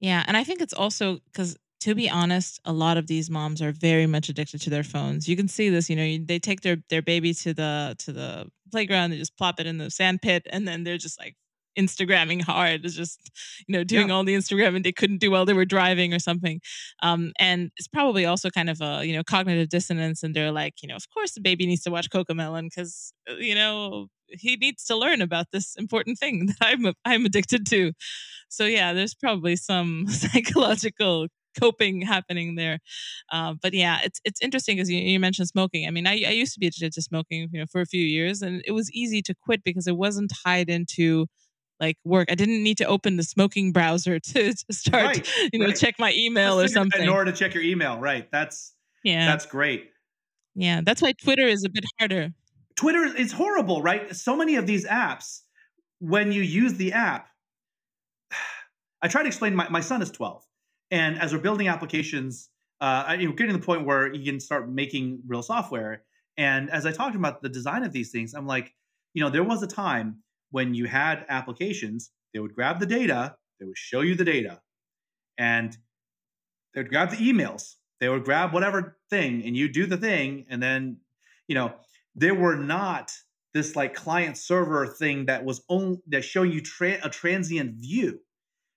Yeah, 0.00 0.24
and 0.26 0.36
I 0.36 0.44
think 0.44 0.60
it's 0.60 0.74
also 0.74 1.18
because 1.26 1.56
to 1.80 1.94
be 1.94 2.08
honest, 2.08 2.60
a 2.64 2.72
lot 2.72 2.96
of 2.96 3.06
these 3.06 3.30
moms 3.30 3.60
are 3.60 3.72
very 3.72 4.06
much 4.06 4.28
addicted 4.28 4.60
to 4.62 4.70
their 4.70 4.82
phones. 4.82 5.28
You 5.28 5.36
can 5.36 5.48
see 5.48 5.68
this, 5.68 5.90
you 5.90 5.96
know, 5.96 6.24
they 6.24 6.38
take 6.38 6.62
their 6.62 6.78
their 6.90 7.02
baby 7.02 7.34
to 7.34 7.54
the 7.54 7.94
to 7.98 8.12
the 8.12 8.46
playground, 8.70 9.10
they 9.10 9.18
just 9.18 9.36
plop 9.36 9.60
it 9.60 9.66
in 9.66 9.78
the 9.78 9.90
sand 9.90 10.22
pit, 10.22 10.46
and 10.50 10.66
then 10.66 10.84
they're 10.84 10.98
just 10.98 11.18
like 11.20 11.36
Instagramming 11.78 12.42
hard. 12.42 12.84
It's 12.84 12.94
just, 12.94 13.30
you 13.66 13.74
know, 13.74 13.84
doing 13.84 14.08
yeah. 14.08 14.14
all 14.14 14.24
the 14.24 14.34
Instagram 14.34 14.76
and 14.76 14.84
they 14.84 14.92
couldn't 14.92 15.18
do 15.18 15.30
while 15.30 15.44
they 15.44 15.52
were 15.52 15.66
driving 15.66 16.14
or 16.14 16.18
something. 16.18 16.60
Um, 17.02 17.32
and 17.38 17.70
it's 17.76 17.88
probably 17.88 18.24
also 18.24 18.48
kind 18.48 18.70
of 18.70 18.80
a, 18.80 19.04
you 19.04 19.14
know, 19.14 19.22
cognitive 19.22 19.68
dissonance. 19.68 20.22
And 20.22 20.34
they're 20.34 20.52
like, 20.52 20.74
you 20.82 20.88
know, 20.88 20.96
of 20.96 21.08
course 21.12 21.32
the 21.32 21.40
baby 21.40 21.66
needs 21.66 21.82
to 21.82 21.90
watch 21.90 22.08
Cocomelon 22.08 22.64
because, 22.64 23.12
uh, 23.30 23.34
you 23.34 23.54
know, 23.54 24.08
he 24.28 24.56
needs 24.56 24.84
to 24.86 24.96
learn 24.96 25.22
about 25.22 25.46
this 25.52 25.74
important 25.76 26.18
thing 26.18 26.46
that 26.46 26.56
I'm 26.60 26.92
I'm 27.04 27.24
addicted 27.24 27.66
to. 27.66 27.92
So 28.48 28.64
yeah, 28.64 28.92
there's 28.92 29.14
probably 29.14 29.56
some 29.56 30.06
psychological 30.08 31.28
coping 31.58 32.02
happening 32.02 32.54
there. 32.54 32.78
Uh, 33.32 33.54
but 33.60 33.74
yeah, 33.74 34.00
it's 34.04 34.20
it's 34.24 34.40
interesting 34.40 34.76
because 34.76 34.90
you, 34.90 34.98
you, 34.98 35.20
mentioned 35.20 35.48
smoking. 35.48 35.86
I 35.86 35.90
mean, 35.90 36.06
I, 36.06 36.12
I 36.12 36.30
used 36.30 36.54
to 36.54 36.60
be 36.60 36.66
addicted 36.66 36.92
to 36.92 37.02
smoking, 37.02 37.48
you 37.52 37.60
know, 37.60 37.66
for 37.70 37.80
a 37.80 37.86
few 37.86 38.04
years, 38.04 38.42
and 38.42 38.62
it 38.66 38.72
was 38.72 38.90
easy 38.92 39.22
to 39.22 39.34
quit 39.34 39.62
because 39.64 39.86
it 39.86 39.96
wasn't 39.96 40.32
tied 40.44 40.68
into 40.68 41.26
like 41.80 41.96
work. 42.04 42.30
I 42.30 42.34
didn't 42.34 42.62
need 42.62 42.78
to 42.78 42.84
open 42.84 43.16
the 43.16 43.22
smoking 43.22 43.72
browser 43.72 44.18
to, 44.20 44.52
to 44.52 44.72
start, 44.72 45.04
right, 45.04 45.32
you 45.52 45.58
know, 45.58 45.66
right. 45.66 45.76
check 45.76 45.96
my 45.98 46.12
email 46.16 46.60
or 46.60 46.68
something. 46.68 47.02
In 47.02 47.08
order 47.08 47.32
to 47.32 47.36
check 47.36 47.54
your 47.54 47.62
email, 47.62 47.98
right? 47.98 48.30
That's 48.30 48.74
yeah, 49.04 49.26
that's 49.26 49.46
great. 49.46 49.90
Yeah, 50.54 50.80
that's 50.84 51.02
why 51.02 51.12
Twitter 51.12 51.46
is 51.46 51.64
a 51.64 51.68
bit 51.68 51.84
harder. 51.98 52.30
Twitter 52.76 53.04
is 53.04 53.32
horrible, 53.32 53.82
right? 53.82 54.14
So 54.14 54.36
many 54.36 54.56
of 54.56 54.66
these 54.66 54.86
apps, 54.86 55.40
when 55.98 56.30
you 56.30 56.42
use 56.42 56.74
the 56.74 56.92
app, 56.92 57.28
I 59.02 59.08
try 59.08 59.22
to 59.22 59.26
explain. 59.26 59.54
My 59.54 59.68
my 59.68 59.80
son 59.80 60.02
is 60.02 60.10
twelve, 60.10 60.44
and 60.90 61.18
as 61.18 61.32
we're 61.32 61.40
building 61.40 61.68
applications, 61.68 62.50
uh, 62.80 63.16
you 63.18 63.28
know, 63.28 63.34
getting 63.34 63.52
to 63.52 63.58
the 63.58 63.64
point 63.64 63.86
where 63.86 64.12
you 64.12 64.30
can 64.30 64.40
start 64.40 64.70
making 64.70 65.22
real 65.26 65.42
software. 65.42 66.02
And 66.36 66.70
as 66.70 66.84
I 66.84 66.92
talked 66.92 67.16
about 67.16 67.40
the 67.40 67.48
design 67.48 67.82
of 67.82 67.92
these 67.92 68.10
things, 68.10 68.34
I'm 68.34 68.46
like, 68.46 68.74
you 69.14 69.22
know, 69.22 69.30
there 69.30 69.44
was 69.44 69.62
a 69.62 69.66
time 69.66 70.18
when 70.50 70.74
you 70.74 70.84
had 70.86 71.24
applications, 71.28 72.10
they 72.34 72.40
would 72.40 72.54
grab 72.54 72.78
the 72.78 72.86
data, 72.86 73.34
they 73.58 73.66
would 73.66 73.78
show 73.78 74.02
you 74.02 74.14
the 74.14 74.24
data, 74.24 74.60
and 75.38 75.76
they 76.74 76.82
would 76.82 76.90
grab 76.90 77.10
the 77.10 77.16
emails, 77.16 77.76
they 78.00 78.08
would 78.08 78.24
grab 78.24 78.52
whatever 78.52 78.98
thing, 79.08 79.42
and 79.46 79.56
you 79.56 79.68
do 79.68 79.86
the 79.86 79.96
thing, 79.96 80.44
and 80.50 80.62
then, 80.62 80.98
you 81.48 81.54
know, 81.54 81.72
there 82.16 82.34
were 82.34 82.56
not 82.56 83.12
this 83.52 83.76
like 83.76 83.94
client 83.94 84.36
server 84.36 84.86
thing 84.86 85.26
that 85.26 85.44
was 85.44 85.62
only 85.68 85.98
that 86.08 86.24
showing 86.24 86.50
you 86.50 86.60
tra- 86.60 86.98
a 87.04 87.10
transient 87.10 87.76
view. 87.76 88.20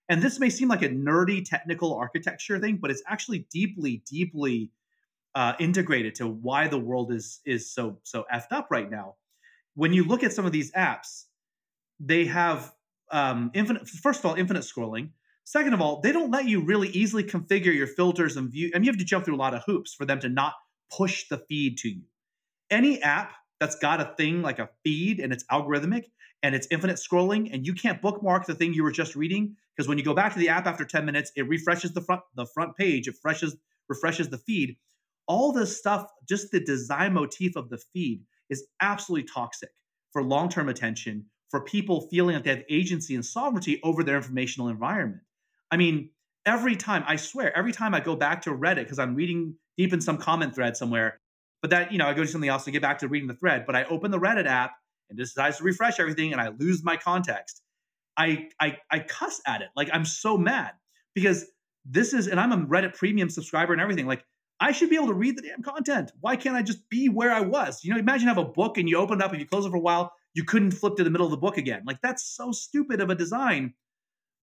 And 0.10 0.22
this 0.22 0.40
may 0.40 0.50
seem 0.50 0.68
like 0.68 0.82
a 0.82 0.90
nerdy 0.90 1.44
technical 1.48 1.94
architecture 1.96 2.60
thing, 2.60 2.78
but 2.82 2.92
it's 2.92 3.04
actually 3.08 3.48
deeply, 3.52 4.04
deeply 4.10 4.72
uh, 5.36 5.54
integrated 5.60 6.16
to 6.16 6.28
why 6.28 6.68
the 6.68 6.80
world 6.80 7.12
is 7.12 7.40
is 7.46 7.72
so 7.72 8.00
so 8.04 8.26
effed 8.34 8.52
up 8.52 8.68
right 8.72 8.90
now. 8.90 9.16
When 9.76 9.94
you 9.94 10.04
look 10.04 10.24
at 10.24 10.34
some 10.34 10.46
of 10.46 10.52
these 10.52 10.72
apps, 10.74 11.26
they 12.00 12.26
have 12.26 12.74
um, 13.12 13.52
infinite. 13.54 13.88
First 13.88 14.20
of 14.20 14.26
all, 14.26 14.36
infinite 14.36 14.64
scrolling. 14.64 15.10
Second 15.46 15.74
of 15.74 15.82
all, 15.82 16.02
they 16.02 16.12
don't 16.12 16.30
let 16.30 16.46
you 16.46 16.64
really 16.64 16.90
easily 16.90 17.24
configure 17.24 17.74
your 17.74 17.88
filters 17.88 18.38
and 18.38 18.52
view. 18.52 18.72
I 18.74 18.78
mean, 18.78 18.86
you 18.86 18.92
have 18.92 19.00
to 19.00 19.06
jump 19.06 19.26
through 19.26 19.36
a 19.36 19.38
lot 19.38 19.54
of 19.54 19.64
hoops 19.66 19.94
for 19.94 20.06
them 20.06 20.20
to 20.20 20.30
not 20.30 20.54
push 20.92 21.28
the 21.28 21.38
feed 21.38 21.78
to 21.80 21.90
you. 21.90 22.04
Any 22.70 23.02
app 23.02 23.34
that's 23.60 23.76
got 23.76 24.02
a 24.02 24.14
thing 24.18 24.42
like 24.42 24.60
a 24.60 24.70
feed 24.84 25.20
and 25.20 25.34
it's 25.34 25.44
algorithmic 25.46 26.06
and 26.44 26.56
it's 26.56 26.68
infinite 26.72 26.98
scrolling 26.98 27.54
and 27.54 27.66
you 27.66 27.74
can't 27.74 28.02
bookmark 28.02 28.46
the 28.46 28.56
thing 28.56 28.74
you 28.74 28.84
were 28.84 28.92
just 28.92 29.16
reading 29.16 29.56
because 29.76 29.88
when 29.88 29.98
you 29.98 30.04
go 30.04 30.14
back 30.14 30.34
to 30.34 30.40
the 30.40 30.50
app 30.50 30.66
after 30.66 30.86
10 30.86 31.06
minutes 31.06 31.32
it 31.36 31.48
refreshes 31.50 31.92
the 31.92 32.02
front 32.02 32.22
the 32.36 32.46
front 32.46 32.78
page 32.78 33.08
it 33.08 33.12
refreshes 33.12 33.58
refreshes 33.90 34.30
the 34.30 34.38
feed 34.38 34.78
all 35.28 35.52
this 35.52 35.78
stuff 35.78 36.10
just 36.28 36.52
the 36.52 36.60
design 36.62 37.14
motif 37.14 37.58
of 37.58 37.70
the 37.70 37.78
feed 37.92 38.24
is 38.50 38.66
absolutely 38.82 39.28
toxic 39.28 39.72
for 40.12 40.24
long-term 40.24 40.70
attention 40.70 41.26
for 41.50 41.62
people 41.62 42.08
feeling 42.10 42.36
like 42.36 42.44
they 42.44 42.52
have 42.52 42.64
agency 42.70 43.16
and 43.16 43.26
sovereignty 43.26 43.80
over 43.84 44.04
their 44.04 44.18
informational 44.18 44.70
environment. 44.70 45.22
I 45.72 45.78
mean, 45.78 46.12
every 46.46 46.76
time, 46.76 47.04
I 47.08 47.16
swear, 47.16 47.56
every 47.58 47.72
time 47.72 47.94
I 47.94 48.00
go 48.00 48.16
back 48.16 48.44
to 48.44 48.52
Reddit 48.52 48.84
because 48.84 49.00
I'm 49.00 49.16
reading 49.16 49.56
deep 49.78 49.94
in 49.94 50.02
some 50.02 50.18
comment 50.18 50.56
thread 50.56 50.78
somewhere, 50.78 51.20
but 51.62 51.72
that, 51.72 51.92
you 51.92 51.98
know, 51.98 52.08
I 52.08 52.14
go 52.14 52.24
to 52.24 52.28
something 52.28 52.50
else 52.50 52.66
to 52.66 52.72
get 52.72 52.82
back 52.82 53.00
to 53.00 53.08
reading 53.08 53.28
the 53.28 53.36
thread, 53.36 53.66
but 53.66 53.76
I 53.76 53.84
open 53.86 54.12
the 54.12 54.20
Reddit 54.20 54.46
app 54.46 54.72
and 55.10 55.18
decides 55.18 55.58
to 55.58 55.64
refresh 55.64 56.00
everything 56.00 56.32
and 56.32 56.42
I 56.42 56.50
lose 56.50 56.84
my 56.84 56.98
context. 56.98 57.62
I, 58.18 58.50
I, 58.60 58.78
I 58.92 59.00
cuss 59.00 59.42
at 59.48 59.62
it. 59.62 59.70
Like 59.76 59.90
I'm 59.92 60.06
so 60.06 60.38
mad 60.38 60.72
because 61.16 61.46
this 61.86 62.14
is, 62.14 62.28
and 62.28 62.40
I'm 62.40 62.52
a 62.52 62.58
Reddit 62.58 62.96
premium 62.96 63.30
subscriber 63.30 63.74
and 63.74 63.82
everything. 63.82 64.08
Like 64.08 64.24
I 64.60 64.72
should 64.72 64.90
be 64.90 64.96
able 64.96 65.08
to 65.08 65.14
read 65.14 65.38
the 65.38 65.42
damn 65.42 65.64
content. 65.64 66.12
Why 66.20 66.36
can't 66.36 66.56
I 66.56 66.62
just 66.62 66.88
be 66.90 67.10
where 67.10 67.32
I 67.32 67.42
was? 67.42 67.84
You 67.84 67.94
know, 67.94 68.00
imagine 68.00 68.28
you 68.28 68.34
have 68.34 68.38
a 68.38 68.46
book 68.46 68.78
and 68.78 68.90
you 68.90 68.98
open 68.98 69.20
it 69.20 69.24
up 69.24 69.32
and 69.32 69.40
you 69.40 69.48
close 69.48 69.66
it 69.66 69.70
for 69.70 69.78
a 69.78 69.82
while 69.82 70.14
you 70.34 70.44
couldn't 70.44 70.72
flip 70.72 70.96
to 70.96 71.04
the 71.04 71.10
middle 71.10 71.26
of 71.26 71.32
the 71.32 71.38
book 71.38 71.58
again. 71.58 71.84
Like 71.86 72.02
that's 72.02 72.24
so 72.24 72.52
stupid 72.52 73.02
of 73.02 73.10
a 73.10 73.16
design. 73.16 73.74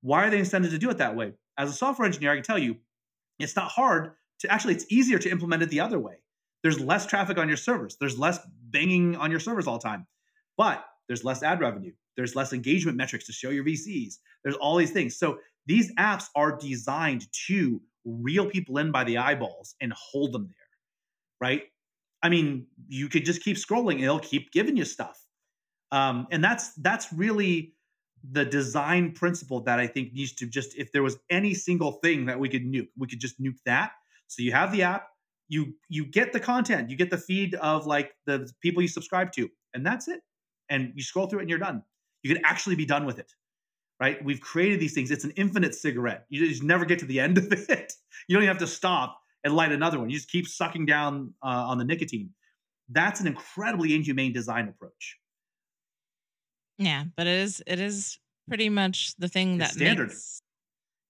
Why 0.03 0.27
are 0.27 0.31
they 0.31 0.39
intended 0.39 0.71
to 0.73 0.79
do 0.79 0.91
it 0.91 0.99
that 0.99 1.17
way? 1.17 1.33
As 1.59 1.71
a 1.71 1.73
software 1.73 2.07
engineer, 2.07 2.33
I 2.33 2.35
can 2.35 2.45
tell 2.45 2.59
you, 2.59 2.77
it's 3.39 3.57
not 3.57 3.71
hard 3.71 4.13
to 4.41 4.51
actually, 4.51 4.75
it's 4.75 4.87
easier 4.91 5.19
to 5.19 5.31
implement 5.31 5.63
it 5.63 5.71
the 5.71 5.81
other 5.81 5.99
way. 5.99 6.17
There's 6.67 6.81
less 6.81 7.07
traffic 7.07 7.39
on 7.39 7.47
your 7.47 7.57
servers. 7.57 7.97
There's 8.01 8.19
less 8.19 8.41
banging 8.71 9.15
on 9.15 9.31
your 9.31 9.39
servers 9.39 9.69
all 9.69 9.79
the 9.79 9.85
time, 9.85 10.05
but 10.57 10.85
there's 11.07 11.23
less 11.23 11.45
ad 11.45 11.61
revenue. 11.61 11.93
There's 12.17 12.35
less 12.35 12.53
engagement 12.53 12.97
metrics 12.97 13.25
to 13.27 13.33
show 13.33 13.51
your 13.51 13.63
VCs. 13.63 14.15
There's 14.43 14.57
all 14.57 14.75
these 14.75 14.91
things. 14.91 15.17
So 15.17 15.39
these 15.67 15.95
apps 15.95 16.25
are 16.35 16.59
designed 16.59 17.29
to 17.47 17.81
reel 18.05 18.47
people 18.47 18.79
in 18.79 18.91
by 18.91 19.05
the 19.05 19.17
eyeballs 19.17 19.77
and 19.81 19.93
hold 19.93 20.33
them 20.33 20.49
there, 20.49 21.49
right? 21.49 21.63
I 22.21 22.31
mean, 22.31 22.67
you 22.89 23.09
could 23.09 23.25
just 23.25 23.45
keep 23.45 23.59
scrolling 23.59 23.95
and 23.95 24.03
it'll 24.03 24.19
keep 24.19 24.51
giving 24.51 24.77
you 24.77 24.85
stuff. 24.85 25.25
Um, 25.93 26.27
and 26.33 26.43
that's 26.43 26.75
that's 26.75 27.13
really 27.13 27.75
the 28.29 28.45
design 28.45 29.13
principle 29.13 29.61
that 29.61 29.79
I 29.79 29.87
think 29.87 30.13
needs 30.13 30.33
to 30.33 30.47
just 30.47 30.77
if 30.77 30.91
there 30.91 31.05
was 31.05 31.17
any 31.31 31.55
single 31.55 31.93
thing 31.93 32.27
that 32.27 32.41
we 32.41 32.49
could 32.49 32.65
nuke, 32.65 32.89
we 32.99 33.07
could 33.07 33.21
just 33.21 33.41
nuke 33.41 33.59
that. 33.67 33.93
So 34.27 34.43
you 34.43 34.51
have 34.51 34.73
the 34.73 34.83
app, 34.83 35.07
you 35.49 35.75
you 35.89 36.07
get 36.07 36.33
the 36.33 36.41
content, 36.41 36.91
you 36.91 36.97
get 36.97 37.11
the 37.11 37.19
feed 37.19 37.55
of 37.57 37.87
like 37.87 38.13
the 38.27 38.51
people 38.61 38.83
you 38.83 38.89
subscribe 38.89 39.33
to, 39.33 39.49
and 39.75 39.85
that's 39.85 40.09
it. 40.09 40.21
And 40.69 40.93
you 40.97 41.03
scroll 41.03 41.27
through 41.29 41.41
it 41.41 41.43
and 41.43 41.51
you're 41.51 41.59
done. 41.61 41.83
You 42.23 42.35
can 42.35 42.45
actually 42.45 42.75
be 42.75 42.85
done 42.87 43.07
with 43.07 43.19
it. 43.19 43.33
Right? 44.01 44.23
We've 44.25 44.41
created 44.41 44.79
these 44.81 44.93
things. 44.93 45.11
It's 45.11 45.25
an 45.25 45.33
infinite 45.37 45.75
cigarette. 45.75 46.27
You 46.29 46.47
just 46.47 46.63
never 46.63 46.85
get 46.85 46.99
to 46.99 47.07
the 47.07 47.19
end 47.21 47.39
of 47.39 47.51
it. 47.53 47.93
You 48.29 48.35
don't 48.35 48.43
even 48.43 48.49
have 48.55 48.59
to 48.59 48.67
stop 48.67 49.19
and 49.45 49.55
light 49.55 49.73
another 49.73 49.99
one. 49.99 50.11
You 50.11 50.17
just 50.17 50.31
keep 50.31 50.47
sucking 50.49 50.87
down 50.87 51.33
uh, 51.43 51.47
on 51.47 51.79
the 51.79 51.85
nicotine. 51.85 52.31
That's 52.91 53.21
an 53.21 53.27
incredibly 53.27 53.95
inhumane 53.95 54.33
design 54.33 54.69
approach. 54.69 55.19
Yeah, 56.79 57.05
but 57.17 57.27
it 57.27 57.39
is 57.41 57.63
it 57.67 57.81
is 57.81 58.19
pretty 58.49 58.69
much 58.69 59.15
the 59.17 59.29
thing 59.29 59.61
It's 59.61 59.69
that 59.71 59.75
standard. 59.77 60.09
makes 60.09 60.43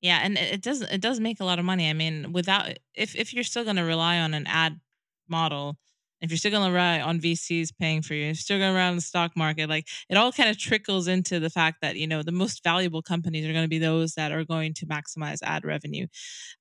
yeah, 0.07 0.20
and 0.22 0.38
it 0.38 0.62
does 0.62 0.82
it 0.82 1.00
does 1.00 1.20
make 1.20 1.40
a 1.40 1.44
lot 1.44 1.59
of 1.59 1.64
money. 1.64 1.88
I 1.90 1.92
mean, 1.92 2.32
without 2.32 2.70
if 2.94 3.14
if 3.16 3.34
you're 3.34 3.44
still 3.44 3.64
going 3.64 3.76
to 3.76 3.82
rely 3.84 4.18
on 4.18 4.34
an 4.34 4.46
ad 4.46 4.80
model, 5.28 5.76
if 6.20 6.30
you're 6.30 6.38
still 6.38 6.50
going 6.52 6.66
to 6.68 6.72
rely 6.72 7.00
on 7.00 7.20
VCs 7.20 7.70
paying 7.78 8.02
for 8.02 8.14
you, 8.14 8.26
you're 8.26 8.34
still 8.34 8.59
going 8.59 8.70
to 8.70 8.74
rely 8.76 8.88
on 8.88 8.96
the 8.96 9.02
stock 9.02 9.36
market, 9.36 9.68
like 9.68 9.88
it 10.09 10.16
all 10.16 10.32
kind 10.32 10.48
of 10.48 10.59
trickles 10.59 11.09
into 11.09 11.40
the 11.40 11.50
fact 11.50 11.78
that 11.82 11.96
you 11.96 12.07
know 12.07 12.22
the 12.22 12.32
most 12.32 12.62
valuable 12.64 13.02
companies 13.02 13.46
are 13.46 13.52
going 13.52 13.64
to 13.64 13.68
be 13.68 13.78
those 13.78 14.14
that 14.14 14.32
are 14.32 14.44
going 14.44 14.74
to 14.74 14.86
maximize 14.86 15.38
ad 15.42 15.64
revenue. 15.64 16.07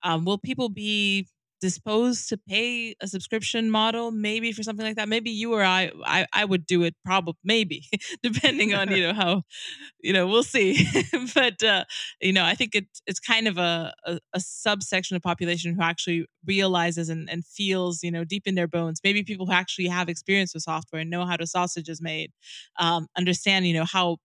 Um, 0.04 0.26
will 0.26 0.38
people 0.38 0.70
be 0.70 1.28
disposed 1.62 2.30
to 2.30 2.38
pay 2.38 2.96
a 3.02 3.08
subscription 3.08 3.72
model 3.72 4.12
maybe 4.12 4.52
for 4.52 4.64
something 4.64 4.86
like 4.86 4.96
that. 4.98 5.10
Maybe 5.10 5.32
you 5.32 5.54
or 5.54 5.64
i 5.64 5.92
i, 6.06 6.28
I 6.34 6.46
would 6.46 6.66
do 6.66 6.84
it 6.84 6.96
probably 7.06 7.36
maybe 7.44 7.84
depending 8.24 8.74
on 8.74 8.92
you 8.92 9.02
know 9.08 9.14
how 9.14 9.44
you 10.02 10.14
know 10.14 10.28
we'll 10.28 10.44
see. 10.44 10.88
But 11.34 11.64
uh 11.64 11.86
you 12.22 12.34
know 12.34 12.44
i 12.46 12.56
think 12.56 12.76
it's 12.76 13.02
it's 13.08 13.20
kind 13.20 13.48
of 13.48 13.58
a, 13.58 13.94
a 14.06 14.20
a 14.34 14.40
subsection 14.40 15.16
of 15.16 15.22
population 15.24 15.76
who 15.76 15.82
actually 15.82 16.26
realizes 16.46 17.10
and, 17.10 17.30
and 17.30 17.46
feels 17.46 18.04
you 18.04 18.12
know 18.12 18.24
deep 18.24 18.44
in 18.48 18.56
their 18.56 18.68
bones. 18.68 19.00
Maybe 19.04 19.24
people 19.24 19.46
who 19.46 19.54
actually 19.54 19.88
have 19.88 20.10
experience 20.10 20.54
with 20.54 20.64
software 20.64 21.02
and 21.02 21.10
know 21.10 21.26
how 21.26 21.38
the 21.38 21.48
sausage 21.48 21.90
is 21.90 22.02
made 22.02 22.32
um 22.80 23.08
understand 23.18 23.68
you 23.68 23.74
know 23.74 23.86
how 23.86 24.18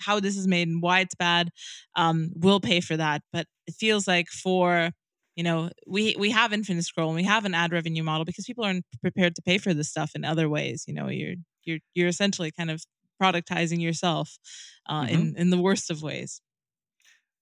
how 0.00 0.20
this 0.20 0.36
is 0.36 0.46
made 0.46 0.68
and 0.68 0.80
why 0.82 1.00
it's 1.00 1.14
bad 1.14 1.50
um 1.96 2.30
will 2.36 2.60
pay 2.60 2.80
for 2.80 2.96
that. 2.96 3.22
But 3.32 3.46
it 3.66 3.74
feels 3.74 4.06
like 4.08 4.28
for 4.28 4.92
you 5.38 5.44
know 5.44 5.70
we 5.86 6.16
we 6.18 6.30
have 6.32 6.52
infinite 6.52 6.84
scroll 6.84 7.10
and 7.10 7.16
we 7.16 7.24
have 7.24 7.46
an 7.46 7.54
ad 7.54 7.72
revenue 7.72 8.04
model 8.04 8.26
because 8.26 8.46
people 8.46 8.64
aren't 8.64 8.84
prepared 9.02 9.36
to 9.36 9.42
pay 9.42 9.58
for 9.58 9.74
this 9.74 9.90
stuff 9.90 10.12
in 10.16 10.24
other 10.24 10.48
ways 10.50 10.84
you 10.88 10.94
know 10.94 11.08
you're 11.08 11.36
you're 11.64 11.80
you're 11.94 12.08
essentially 12.08 12.52
kind 12.52 12.70
of 12.72 12.82
productizing 13.22 13.80
yourself 13.82 14.38
uh, 14.88 15.06
Mhm. 15.10 15.28
in 15.28 15.36
in 15.38 15.50
the 15.50 15.58
worst 15.68 15.90
of 15.90 16.02
ways 16.02 16.42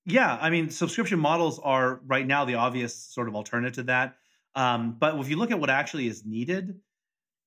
Yeah, 0.05 0.39
I 0.41 0.51
mean, 0.51 0.71
subscription 0.71 1.19
models 1.19 1.59
are 1.59 2.01
right 2.05 2.27
now 2.27 2.45
the 2.45 2.55
obvious 2.55 2.95
sort 2.95 3.29
of 3.29 3.35
alternative 3.35 3.75
to 3.75 3.83
that. 3.85 4.17
Um, 4.55 4.99
but 4.99 5.19
if 5.19 5.29
you 5.29 5.37
look 5.37 5.51
at 5.51 5.59
what 5.59 5.69
actually 5.69 6.07
is 6.07 6.25
needed, 6.25 6.81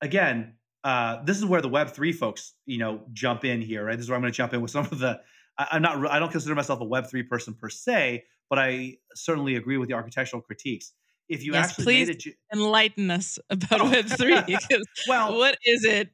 again, 0.02 0.58
uh, 0.84 1.24
this 1.24 1.38
is 1.38 1.45
where 1.45 1.62
the 1.62 1.70
Web 1.70 1.91
three 1.91 2.14
folks, 2.14 2.56
you 2.66 2.80
know, 2.80 3.06
jump 3.14 3.45
in 3.45 3.62
here. 3.62 3.86
Right, 3.86 3.95
this 3.97 4.06
is 4.06 4.10
where 4.10 4.18
I'm 4.18 4.22
going 4.24 4.34
to 4.34 4.38
jump 4.38 4.54
in 4.54 4.62
with 4.62 4.72
some 4.72 4.86
of 4.86 5.00
the. 5.00 5.22
I, 5.58 5.70
I'm 5.74 5.82
not. 5.84 6.06
I 6.12 6.20
don't 6.20 6.32
consider 6.32 6.56
myself 6.56 6.82
a 6.82 6.86
Web 6.86 7.08
three 7.08 7.24
person 7.24 7.56
per 7.56 7.70
se, 7.70 8.26
but 8.50 8.60
I 8.60 8.97
certainly 9.16 9.56
agree 9.56 9.78
with 9.78 9.89
the 9.89 9.95
architectural 9.95 10.41
critiques. 10.41 10.93
If 11.28 11.43
you 11.43 11.54
Yes, 11.54 11.70
actually 11.70 11.84
please. 11.84 12.08
made 12.08 12.16
it, 12.16 12.20
ju- 12.22 12.34
enlighten 12.52 13.12
us 13.12 13.38
about 13.52 13.82
Oh. 13.82 13.86
web3 13.86 14.82
well, 15.08 15.38
what 15.38 15.58
is 15.64 15.86
it 15.86 16.10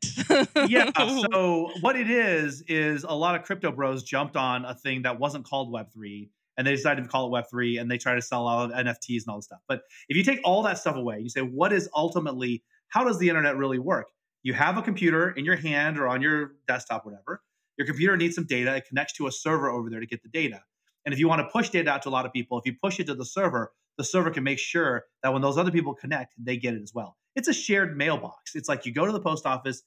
yeah. 0.69 0.91
So 1.31 1.71
what 1.79 1.95
it 1.95 2.09
is 2.09 2.61
is 2.67 3.05
a 3.05 3.15
lot 3.15 3.35
of 3.35 3.43
crypto 3.43 3.71
bros 3.71 4.03
jumped 4.03 4.35
on 4.35 4.65
a 4.65 4.75
thing 4.75 5.03
that 5.03 5.17
wasn't 5.19 5.45
called 5.45 5.71
Web 5.71 5.91
three, 5.93 6.31
and 6.57 6.67
they 6.67 6.75
decided 6.75 7.03
to 7.03 7.07
call 7.09 7.27
it 7.27 7.29
Web 7.31 7.45
three, 7.49 7.77
and 7.77 7.89
they 7.89 7.97
try 7.97 8.13
to 8.15 8.21
sell 8.21 8.45
all 8.45 8.63
of 8.65 8.71
NFTs 8.71 9.21
and 9.21 9.27
all 9.29 9.37
this 9.37 9.45
stuff. 9.45 9.61
But 9.69 9.83
if 10.09 10.17
you 10.17 10.23
take 10.23 10.41
all 10.43 10.63
that 10.63 10.77
stuff 10.79 10.97
away, 10.97 11.19
you 11.21 11.29
say, 11.29 11.41
what 11.41 11.71
is 11.71 11.87
ultimately 11.95 12.63
how 12.89 13.03
does 13.05 13.17
the 13.17 13.29
internet 13.29 13.55
really 13.55 13.79
work? 13.79 14.07
You 14.43 14.53
have 14.53 14.77
a 14.77 14.81
computer 14.81 15.31
in 15.31 15.45
your 15.45 15.55
hand 15.55 15.97
or 15.97 16.07
on 16.09 16.21
your 16.21 16.55
desktop, 16.67 17.05
whatever. 17.05 17.41
Your 17.77 17.87
computer 17.87 18.15
needs 18.17 18.35
some 18.35 18.45
data. 18.45 18.75
It 18.75 18.85
connects 18.87 19.13
to 19.13 19.27
a 19.27 19.31
server 19.31 19.69
over 19.69 19.89
there 19.89 19.99
to 20.01 20.05
get 20.05 20.21
the 20.23 20.29
data. 20.29 20.61
And 21.05 21.13
if 21.13 21.19
you 21.19 21.27
want 21.27 21.41
to 21.41 21.47
push 21.47 21.69
data 21.69 21.89
out 21.89 22.01
to 22.03 22.09
a 22.09 22.11
lot 22.11 22.25
of 22.25 22.33
people, 22.33 22.57
if 22.57 22.65
you 22.65 22.73
push 22.81 22.99
it 22.99 23.07
to 23.07 23.15
the 23.15 23.25
server, 23.25 23.71
the 23.97 24.03
server 24.03 24.31
can 24.31 24.43
make 24.43 24.59
sure 24.59 25.05
that 25.23 25.31
when 25.31 25.41
those 25.41 25.57
other 25.57 25.71
people 25.71 25.93
connect, 25.93 26.33
they 26.37 26.57
get 26.57 26.73
it 26.73 26.81
as 26.81 26.93
well. 26.93 27.17
It's 27.35 27.47
a 27.47 27.53
shared 27.53 27.97
mailbox. 27.97 28.55
It's 28.55 28.67
like 28.67 28.85
you 28.85 28.93
go 28.93 29.05
to 29.05 29.11
the 29.11 29.19
post 29.19 29.45
office, 29.45 29.83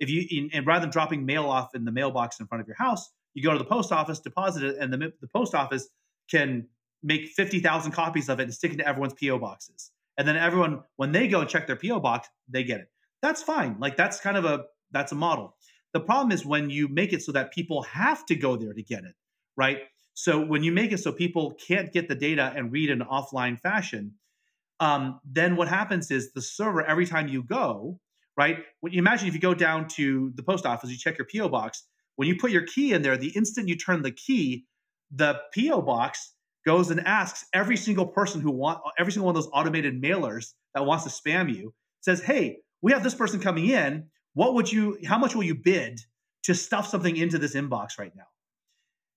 if 0.00 0.08
you 0.08 0.50
and 0.52 0.66
rather 0.66 0.82
than 0.82 0.90
dropping 0.90 1.26
mail 1.26 1.44
off 1.44 1.74
in 1.74 1.84
the 1.84 1.92
mailbox 1.92 2.40
in 2.40 2.46
front 2.46 2.60
of 2.60 2.66
your 2.66 2.76
house, 2.76 3.10
you 3.34 3.42
go 3.42 3.52
to 3.52 3.58
the 3.58 3.64
post 3.64 3.92
office, 3.92 4.20
deposit 4.20 4.62
it, 4.62 4.76
and 4.78 4.92
the, 4.92 5.12
the 5.20 5.28
post 5.28 5.54
office 5.54 5.88
can 6.30 6.66
make 7.02 7.28
50,000 7.28 7.92
copies 7.92 8.28
of 8.28 8.40
it 8.40 8.44
and 8.44 8.54
stick 8.54 8.72
it 8.72 8.76
to 8.76 8.86
everyone's 8.86 9.14
PO 9.14 9.38
boxes. 9.38 9.90
And 10.18 10.26
then 10.26 10.36
everyone, 10.36 10.82
when 10.96 11.12
they 11.12 11.28
go 11.28 11.40
and 11.40 11.48
check 11.48 11.66
their 11.66 11.76
PO 11.76 12.00
box, 12.00 12.28
they 12.48 12.64
get 12.64 12.80
it. 12.80 12.88
That's 13.22 13.42
fine. 13.42 13.76
Like 13.78 13.96
that's 13.96 14.20
kind 14.20 14.36
of 14.36 14.44
a 14.44 14.64
that's 14.90 15.12
a 15.12 15.14
model. 15.14 15.56
The 15.94 16.00
problem 16.00 16.32
is 16.32 16.44
when 16.44 16.70
you 16.70 16.88
make 16.88 17.12
it 17.12 17.22
so 17.22 17.32
that 17.32 17.52
people 17.52 17.82
have 17.82 18.24
to 18.26 18.34
go 18.34 18.56
there 18.56 18.72
to 18.72 18.82
get 18.82 19.04
it, 19.04 19.14
right? 19.56 19.78
So 20.14 20.44
when 20.44 20.62
you 20.62 20.72
make 20.72 20.92
it 20.92 20.98
so 20.98 21.12
people 21.12 21.54
can't 21.54 21.92
get 21.92 22.08
the 22.08 22.14
data 22.14 22.52
and 22.54 22.70
read 22.70 22.90
in 22.90 23.00
an 23.00 23.08
offline 23.08 23.58
fashion, 23.58 24.14
um, 24.80 25.20
then 25.24 25.56
what 25.56 25.68
happens 25.68 26.10
is 26.10 26.32
the 26.32 26.42
server 26.42 26.82
every 26.84 27.06
time 27.06 27.28
you 27.28 27.42
go, 27.42 28.00
right? 28.36 28.58
When 28.80 28.92
you 28.92 28.98
imagine 28.98 29.28
if 29.28 29.34
you 29.34 29.40
go 29.40 29.54
down 29.54 29.88
to 29.90 30.32
the 30.34 30.42
post 30.42 30.66
office, 30.66 30.90
you 30.90 30.98
check 30.98 31.18
your 31.18 31.26
PO 31.32 31.48
box. 31.48 31.84
When 32.16 32.28
you 32.28 32.36
put 32.36 32.50
your 32.50 32.66
key 32.66 32.92
in 32.92 33.02
there, 33.02 33.16
the 33.16 33.30
instant 33.30 33.68
you 33.68 33.76
turn 33.76 34.02
the 34.02 34.10
key, 34.10 34.66
the 35.10 35.40
PO 35.54 35.82
box 35.82 36.34
goes 36.64 36.90
and 36.90 37.00
asks 37.06 37.46
every 37.52 37.76
single 37.76 38.06
person 38.06 38.40
who 38.40 38.50
want 38.50 38.80
every 38.98 39.12
single 39.12 39.26
one 39.26 39.36
of 39.36 39.42
those 39.42 39.50
automated 39.52 40.00
mailers 40.00 40.52
that 40.74 40.84
wants 40.84 41.04
to 41.04 41.10
spam 41.10 41.54
you 41.54 41.74
says, 42.00 42.22
"Hey, 42.22 42.58
we 42.80 42.92
have 42.92 43.02
this 43.02 43.14
person 43.14 43.40
coming 43.40 43.68
in. 43.68 44.08
What 44.34 44.54
would 44.54 44.70
you? 44.72 44.98
How 45.06 45.18
much 45.18 45.34
will 45.34 45.42
you 45.42 45.54
bid 45.54 46.00
to 46.44 46.54
stuff 46.54 46.86
something 46.86 47.16
into 47.16 47.38
this 47.38 47.54
inbox 47.54 47.98
right 47.98 48.14
now?" 48.16 48.31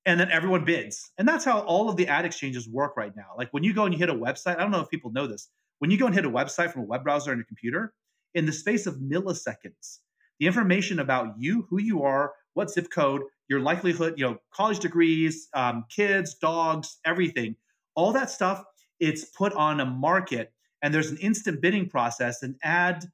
And 0.05 0.19
then 0.19 0.29
everyone 0.29 0.65
bids, 0.65 1.11
and 1.17 1.27
that's 1.27 1.43
how 1.43 1.61
all 1.61 1.89
of 1.89 1.95
the 1.95 2.07
ad 2.07 2.25
exchanges 2.25 2.69
work 2.69 2.95
right 2.95 3.15
now. 3.15 3.33
Like 3.37 3.49
when 3.51 3.63
you 3.63 3.73
go 3.73 3.85
and 3.85 3.93
you 3.93 3.97
hit 3.97 4.09
a 4.09 4.13
website, 4.13 4.57
I 4.57 4.61
don't 4.61 4.69
know 4.69 4.81
if 4.81 4.89
people 4.89 5.11
know 5.11 5.25
this. 5.25 5.49
When 5.79 5.89
you 5.89 5.97
go 5.97 6.05
and 6.05 6.13
hit 6.13 6.25
a 6.25 6.29
website 6.29 6.71
from 6.71 6.83
a 6.83 6.85
web 6.85 7.03
browser 7.03 7.31
on 7.31 7.37
your 7.37 7.45
computer, 7.45 7.91
in 8.35 8.45
the 8.45 8.51
space 8.51 8.85
of 8.85 8.97
milliseconds, 8.97 9.99
the 10.39 10.45
information 10.45 10.99
about 10.99 11.33
you, 11.39 11.65
who 11.69 11.81
you 11.81 12.03
are, 12.03 12.33
what 12.53 12.69
zip 12.69 12.89
code, 12.91 13.23
your 13.47 13.61
likelihood, 13.61 14.13
you 14.17 14.25
know, 14.25 14.37
college 14.53 14.79
degrees, 14.79 15.47
um, 15.53 15.85
kids, 15.89 16.35
dogs, 16.35 16.97
everything, 17.05 17.55
all 17.95 18.13
that 18.13 18.29
stuff, 18.29 18.63
it's 18.99 19.25
put 19.25 19.53
on 19.53 19.79
a 19.79 19.85
market 19.85 20.51
and 20.81 20.93
there's 20.93 21.09
an 21.09 21.17
instant 21.17 21.61
bidding 21.61 21.89
process 21.89 22.43
and 22.43 22.55
ad 22.63 23.05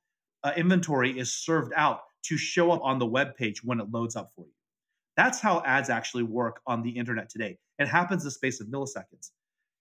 uh, 0.43 0.51
inventory 0.57 1.17
is 1.17 1.33
served 1.33 1.71
out 1.75 2.01
to 2.23 2.37
show 2.37 2.71
up 2.71 2.81
on 2.83 2.99
the 2.99 3.05
web 3.05 3.35
page 3.35 3.63
when 3.63 3.79
it 3.79 3.89
loads 3.91 4.15
up 4.15 4.31
for 4.35 4.45
you. 4.45 4.60
That's 5.17 5.39
how 5.39 5.61
ads 5.65 5.89
actually 5.89 6.23
work 6.23 6.61
on 6.65 6.81
the 6.81 6.89
internet 6.89 7.29
today. 7.29 7.57
It 7.79 7.87
happens 7.87 8.23
in 8.23 8.27
the 8.27 8.31
space 8.31 8.61
of 8.61 8.67
milliseconds. 8.67 9.31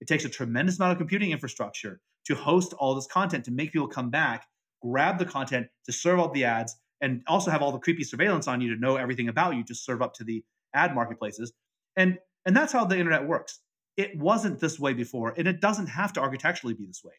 It 0.01 0.09
takes 0.09 0.25
a 0.25 0.29
tremendous 0.29 0.79
amount 0.79 0.93
of 0.93 0.99
computing 0.99 1.31
infrastructure 1.31 2.01
to 2.27 2.35
host 2.35 2.73
all 2.75 2.95
this 2.95 3.07
content 3.07 3.45
to 3.45 3.51
make 3.51 3.73
people 3.73 3.89
come 3.89 4.11
back, 4.11 4.47
grab 4.83 5.19
the 5.19 5.25
content 5.25 5.69
to 5.87 5.93
serve 5.93 6.21
up 6.21 6.33
the 6.33 6.45
ads, 6.45 6.77
and 7.01 7.23
also 7.27 7.51
have 7.51 7.63
all 7.63 7.73
the 7.73 7.79
creepy 7.79 8.05
surveillance 8.05 8.49
on 8.49 8.61
you 8.61 8.75
to 8.75 8.81
know 8.81 8.97
everything 8.97 9.29
about 9.29 9.55
you 9.57 9.65
to 9.65 9.75
serve 9.75 10.03
up 10.03 10.15
to 10.15 10.25
the 10.25 10.45
ad 10.75 10.95
marketplaces. 10.95 11.53
And 11.97 12.19
and 12.47 12.57
that's 12.57 12.73
how 12.73 12.85
the 12.85 12.99
internet 12.99 13.27
works. 13.27 13.61
It 13.97 14.17
wasn't 14.17 14.61
this 14.61 14.81
way 14.81 14.95
before, 14.95 15.35
and 15.37 15.47
it 15.47 15.61
doesn't 15.61 15.89
have 15.89 16.13
to 16.15 16.21
architecturally 16.21 16.75
be 16.75 16.87
this 16.87 17.03
way. 17.05 17.15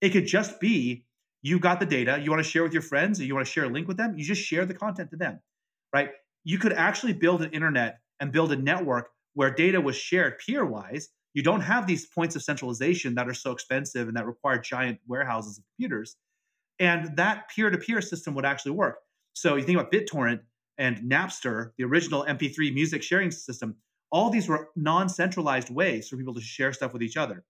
It 0.00 0.10
could 0.10 0.26
just 0.26 0.60
be 0.60 1.04
you 1.42 1.58
got 1.58 1.78
the 1.78 1.86
data, 1.86 2.18
you 2.22 2.30
want 2.30 2.42
to 2.42 2.50
share 2.50 2.62
with 2.62 2.72
your 2.72 2.82
friends, 2.82 3.20
or 3.20 3.24
you 3.24 3.34
want 3.34 3.46
to 3.46 3.52
share 3.52 3.64
a 3.64 3.68
link 3.68 3.86
with 3.86 3.96
them, 3.96 4.16
you 4.16 4.24
just 4.24 4.42
share 4.42 4.64
the 4.64 4.74
content 4.74 5.10
to 5.10 5.16
them, 5.16 5.40
right? 5.92 6.10
You 6.46 6.58
could 6.58 6.72
actually 6.72 7.12
build 7.12 7.42
an 7.42 7.50
internet 7.50 7.98
and 8.20 8.30
build 8.30 8.52
a 8.52 8.56
network 8.56 9.10
where 9.34 9.50
data 9.50 9.80
was 9.80 9.96
shared 9.96 10.38
peer 10.38 10.64
wise. 10.64 11.08
You 11.34 11.42
don't 11.42 11.60
have 11.60 11.88
these 11.88 12.06
points 12.06 12.36
of 12.36 12.42
centralization 12.44 13.16
that 13.16 13.28
are 13.28 13.34
so 13.34 13.50
expensive 13.50 14.06
and 14.06 14.16
that 14.16 14.26
require 14.26 14.60
giant 14.60 15.00
warehouses 15.08 15.58
of 15.58 15.64
computers. 15.76 16.14
And 16.78 17.16
that 17.16 17.50
peer 17.50 17.68
to 17.68 17.76
peer 17.76 18.00
system 18.00 18.36
would 18.36 18.44
actually 18.44 18.70
work. 18.70 18.98
So 19.32 19.56
you 19.56 19.64
think 19.64 19.76
about 19.76 19.90
BitTorrent 19.90 20.38
and 20.78 20.98
Napster, 21.10 21.72
the 21.78 21.84
original 21.84 22.24
MP3 22.24 22.72
music 22.72 23.02
sharing 23.02 23.32
system, 23.32 23.74
all 24.12 24.30
these 24.30 24.48
were 24.48 24.68
non 24.76 25.08
centralized 25.08 25.68
ways 25.68 26.08
for 26.08 26.16
people 26.16 26.34
to 26.34 26.40
share 26.40 26.72
stuff 26.72 26.92
with 26.92 27.02
each 27.02 27.16
other. 27.16 27.44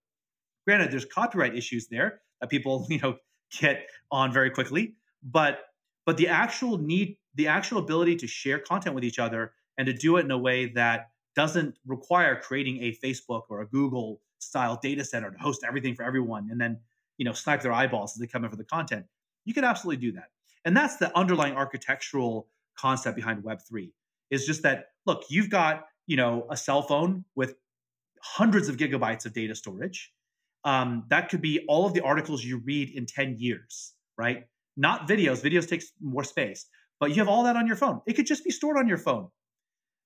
Granted, 0.66 0.90
there's 0.90 1.05
copyright 1.05 1.55
issues 1.55 1.86
there 1.88 2.22
that 2.40 2.49
people, 2.49 2.86
you 2.90 2.99
know, 3.01 3.18
get 3.61 3.88
on 4.11 4.32
very 4.32 4.51
quickly, 4.51 4.94
but 5.22 5.61
but 6.07 6.16
the 6.16 6.28
actual 6.28 6.78
need, 6.78 7.18
the 7.37 7.47
actual 7.47 7.78
ability 7.78 8.16
to 8.16 8.26
share 8.26 8.59
content 8.59 8.95
with 8.95 9.05
each 9.05 9.18
other 9.18 9.53
and 9.78 9.87
to 9.87 9.93
do 9.93 10.16
it 10.16 10.24
in 10.24 10.30
a 10.30 10.39
way 10.39 10.66
that 10.66 11.11
doesn't 11.34 11.76
require 11.87 12.41
creating 12.41 12.82
a 12.82 12.97
Facebook 13.05 13.43
or 13.49 13.61
a 13.61 13.66
Google 13.66 14.20
style 14.39 14.78
data 14.82 15.05
center 15.05 15.30
to 15.30 15.39
host 15.39 15.64
everything 15.66 15.95
for 15.95 16.03
everyone 16.03 16.49
and 16.51 16.61
then 16.61 16.78
you 17.18 17.24
know 17.24 17.32
snipe 17.32 17.62
their 17.62 17.72
eyeballs 17.72 18.12
as 18.14 18.20
they 18.20 18.26
come 18.26 18.45
in 18.45 18.51
for 18.51 18.57
the 18.57 18.64
content. 18.64 19.05
You 19.45 19.55
can 19.55 19.64
absolutely 19.64 20.01
do 20.05 20.12
that. 20.12 20.30
And 20.64 20.76
that's 20.76 20.97
the 20.97 21.16
underlying 21.16 21.55
architectural 21.55 22.49
concept 22.76 23.16
behind 23.16 23.45
Web3 23.45 23.91
is 24.30 24.45
just 24.47 24.62
that 24.62 24.87
look, 25.07 25.24
you've 25.30 25.51
got, 25.51 25.84
you 26.07 26.16
know, 26.16 26.47
a 26.51 26.57
cell 26.57 26.82
phone 26.82 27.24
with 27.34 27.55
hundreds 28.20 28.68
of 28.68 28.76
gigabytes 28.76 29.24
of 29.26 29.32
data 29.32 29.55
storage. 29.55 30.12
Um, 30.64 31.05
that 31.09 31.28
could 31.28 31.41
be 31.41 31.64
all 31.68 31.87
of 31.87 31.95
the 31.95 32.01
articles 32.01 32.45
you 32.45 32.59
read 32.59 32.91
in 32.91 33.07
10 33.07 33.37
years, 33.39 33.93
right? 34.18 34.47
Not 34.76 35.09
videos. 35.09 35.41
Videos 35.41 35.68
takes 35.68 35.93
more 36.01 36.24
space, 36.24 36.66
but 37.01 37.11
you 37.11 37.16
have 37.16 37.28
all 37.28 37.44
that 37.44 37.57
on 37.57 37.66
your 37.66 37.76
phone. 37.76 38.01
It 38.07 38.14
could 38.14 38.26
just 38.26 38.44
be 38.44 38.51
stored 38.51 38.76
on 38.76 38.88
your 38.88 38.99
phone. 38.99 39.28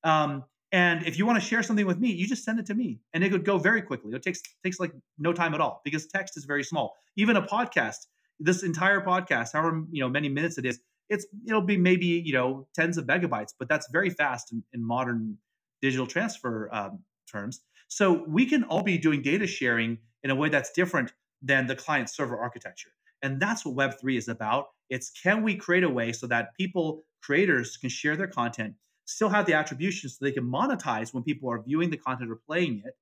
Um, 0.05 0.45
and 0.73 1.05
if 1.07 1.19
you 1.19 1.27
want 1.27 1.41
to 1.41 1.45
share 1.47 1.63
something 1.63 1.87
with 1.87 1.99
me, 1.99 2.13
you 2.13 2.27
just 2.27 2.45
send 2.45 2.61
it 2.61 2.67
to 2.67 2.75
me, 2.75 3.01
and 3.13 3.25
it 3.25 3.33
would 3.33 3.45
go 3.45 3.59
very 3.59 3.83
quickly. 3.83 4.13
It 4.15 4.23
takes 4.23 4.41
takes 4.65 4.79
like 4.79 4.93
no 5.19 5.33
time 5.33 5.53
at 5.55 5.61
all 5.61 5.81
because 5.85 6.07
text 6.07 6.37
is 6.37 6.45
very 6.45 6.63
small. 6.63 6.95
Even 7.17 7.37
a 7.37 7.43
podcast, 7.43 8.07
this 8.39 8.63
entire 8.63 9.01
podcast, 9.01 9.53
however 9.53 9.85
you 9.91 10.01
know 10.01 10.09
many 10.09 10.29
minutes 10.29 10.59
it 10.59 10.67
is, 10.67 10.79
it's 11.09 11.27
it'll 11.47 11.61
be 11.61 11.77
maybe 11.77 12.07
you 12.07 12.33
know 12.33 12.69
tens 12.75 12.99
of 12.99 13.07
megabytes, 13.07 13.53
but 13.59 13.69
that's 13.69 13.89
very 13.91 14.11
fast 14.11 14.53
in, 14.53 14.63
in 14.73 14.87
modern 14.87 15.37
digital 15.83 16.07
transfer 16.07 16.69
um, 16.73 17.01
terms. 17.31 17.61
So 17.89 18.25
we 18.29 18.47
can 18.47 18.63
all 18.65 18.85
be 18.85 18.97
doing 18.97 19.23
data 19.23 19.49
sharing 19.49 19.99
in 20.23 20.31
a 20.31 20.37
way 20.37 20.51
that's 20.51 20.71
different 20.71 21.13
than 21.43 21.67
the 21.67 21.75
client 21.75 22.09
server 22.11 22.39
architecture, 22.39 22.91
and 23.23 23.41
that's 23.41 23.67
what 23.67 23.75
Web 23.75 23.99
three 24.01 24.17
is 24.17 24.29
about. 24.29 24.67
It's 24.91 25.11
can 25.11 25.43
we 25.43 25.57
create 25.57 25.85
a 25.85 25.89
way 25.89 26.13
so 26.13 26.27
that 26.27 26.55
people 26.59 27.05
creators 27.23 27.77
can 27.77 27.89
share 27.89 28.17
their 28.17 28.27
content 28.27 28.75
still 29.11 29.29
have 29.29 29.47
the 29.47 29.55
attribution 29.55 30.09
so 30.09 30.17
they 30.21 30.33
can 30.33 30.49
monetize 30.49 31.13
when 31.13 31.23
people 31.23 31.51
are 31.51 31.61
viewing 31.61 31.91
the 31.91 31.97
content 31.97 32.31
or 32.31 32.37
playing 32.37 32.83
it. 32.85 32.95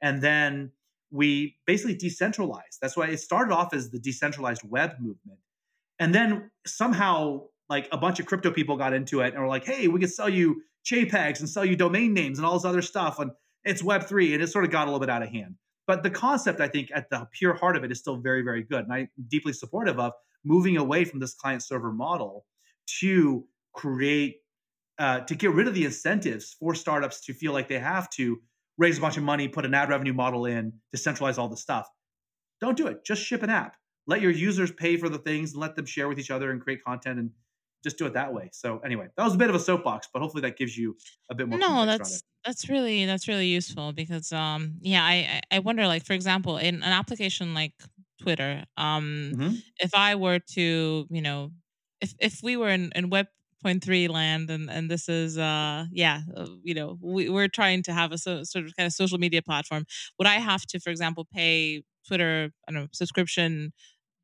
And 0.00 0.22
then 0.22 0.70
we 1.10 1.56
basically 1.66 1.96
decentralize. 1.96 2.78
That's 2.80 2.96
why 2.96 3.08
it 3.08 3.18
started 3.18 3.52
off 3.52 3.74
as 3.74 3.90
the 3.90 3.98
decentralized 3.98 4.62
web 4.64 4.92
movement. 5.00 5.40
And 5.98 6.14
then 6.14 6.50
somehow, 6.66 7.42
like 7.68 7.88
a 7.90 7.98
bunch 7.98 8.20
of 8.20 8.26
crypto 8.26 8.50
people 8.50 8.76
got 8.76 8.92
into 8.92 9.20
it 9.20 9.34
and 9.34 9.42
were 9.42 9.48
like, 9.48 9.64
hey, 9.64 9.88
we 9.88 9.98
could 9.98 10.12
sell 10.12 10.28
you 10.28 10.62
JPEGs 10.86 11.40
and 11.40 11.48
sell 11.48 11.64
you 11.64 11.76
domain 11.76 12.14
names 12.14 12.38
and 12.38 12.46
all 12.46 12.54
this 12.54 12.64
other 12.64 12.82
stuff. 12.82 13.18
And 13.18 13.32
it's 13.64 13.82
Web3. 13.82 14.34
And 14.34 14.42
it 14.42 14.46
sort 14.46 14.64
of 14.64 14.70
got 14.70 14.84
a 14.84 14.90
little 14.90 15.00
bit 15.00 15.10
out 15.10 15.22
of 15.22 15.30
hand. 15.30 15.56
But 15.86 16.02
the 16.02 16.10
concept, 16.10 16.60
I 16.60 16.68
think, 16.68 16.90
at 16.94 17.10
the 17.10 17.26
pure 17.32 17.54
heart 17.54 17.76
of 17.76 17.82
it 17.82 17.90
is 17.90 17.98
still 17.98 18.16
very, 18.16 18.42
very 18.42 18.62
good. 18.62 18.84
And 18.84 18.92
I'm 18.92 19.08
deeply 19.28 19.52
supportive 19.52 19.98
of 19.98 20.12
moving 20.44 20.76
away 20.76 21.04
from 21.04 21.20
this 21.20 21.34
client 21.34 21.62
server 21.62 21.92
model 21.92 22.46
to 23.00 23.44
create 23.72 24.36
uh, 24.98 25.20
to 25.20 25.34
get 25.34 25.52
rid 25.52 25.68
of 25.68 25.74
the 25.74 25.84
incentives 25.84 26.56
for 26.58 26.74
startups 26.74 27.24
to 27.26 27.32
feel 27.32 27.52
like 27.52 27.68
they 27.68 27.78
have 27.78 28.10
to 28.10 28.40
raise 28.78 28.98
a 28.98 29.00
bunch 29.00 29.16
of 29.16 29.22
money, 29.22 29.46
put 29.46 29.64
an 29.64 29.74
ad 29.74 29.88
revenue 29.88 30.12
model 30.12 30.46
in, 30.46 30.72
to 30.90 30.98
centralize 30.98 31.38
all 31.38 31.48
the 31.48 31.56
stuff. 31.56 31.88
Don't 32.60 32.76
do 32.76 32.88
it. 32.88 33.04
Just 33.04 33.22
ship 33.22 33.42
an 33.42 33.50
app. 33.50 33.76
Let 34.08 34.20
your 34.20 34.32
users 34.32 34.72
pay 34.72 34.96
for 34.96 35.08
the 35.08 35.18
things 35.18 35.52
and 35.52 35.60
let 35.60 35.76
them 35.76 35.86
share 35.86 36.08
with 36.08 36.18
each 36.18 36.30
other 36.30 36.50
and 36.50 36.60
create 36.60 36.82
content 36.82 37.20
and 37.20 37.30
just 37.84 37.98
do 37.98 38.06
it 38.06 38.14
that 38.14 38.32
way. 38.32 38.50
So 38.52 38.78
anyway, 38.78 39.06
that 39.16 39.24
was 39.24 39.34
a 39.34 39.38
bit 39.38 39.50
of 39.50 39.54
a 39.54 39.60
soapbox, 39.60 40.08
but 40.12 40.20
hopefully 40.20 40.40
that 40.42 40.56
gives 40.56 40.76
you 40.76 40.96
a 41.30 41.34
bit 41.34 41.48
more. 41.48 41.58
No, 41.58 41.86
that's 41.86 42.22
that's 42.44 42.68
really 42.68 43.04
that's 43.04 43.28
really 43.28 43.46
useful 43.46 43.92
because 43.92 44.32
um 44.32 44.78
yeah 44.80 45.02
I 45.04 45.40
I 45.50 45.58
wonder 45.58 45.86
like 45.86 46.04
for 46.04 46.14
example 46.14 46.56
in 46.56 46.76
an 46.76 46.82
application 46.84 47.52
like 47.52 47.74
Twitter 48.20 48.64
um 48.76 49.32
mm-hmm. 49.34 49.54
if 49.78 49.94
I 49.94 50.14
were 50.14 50.40
to 50.54 51.06
you 51.10 51.22
know 51.22 51.50
if 52.00 52.14
if 52.18 52.40
we 52.42 52.56
were 52.56 52.68
in, 52.68 52.92
in 52.94 53.10
web 53.10 53.26
point 53.62 53.82
three 53.82 54.08
land 54.08 54.50
and 54.50 54.70
and 54.70 54.90
this 54.90 55.08
is 55.08 55.36
uh 55.36 55.84
yeah 55.90 56.20
uh, 56.36 56.46
you 56.62 56.74
know 56.74 56.96
we, 57.00 57.28
we're 57.28 57.48
trying 57.48 57.82
to 57.82 57.92
have 57.92 58.12
a 58.12 58.18
so, 58.18 58.44
sort 58.44 58.64
of 58.64 58.76
kind 58.76 58.86
of 58.86 58.92
social 58.92 59.18
media 59.18 59.42
platform 59.42 59.84
would 60.18 60.28
i 60.28 60.34
have 60.34 60.62
to 60.62 60.78
for 60.78 60.90
example 60.90 61.26
pay 61.32 61.82
twitter 62.06 62.50
i 62.68 62.72
don't 62.72 62.82
know 62.82 62.88
subscription 62.92 63.72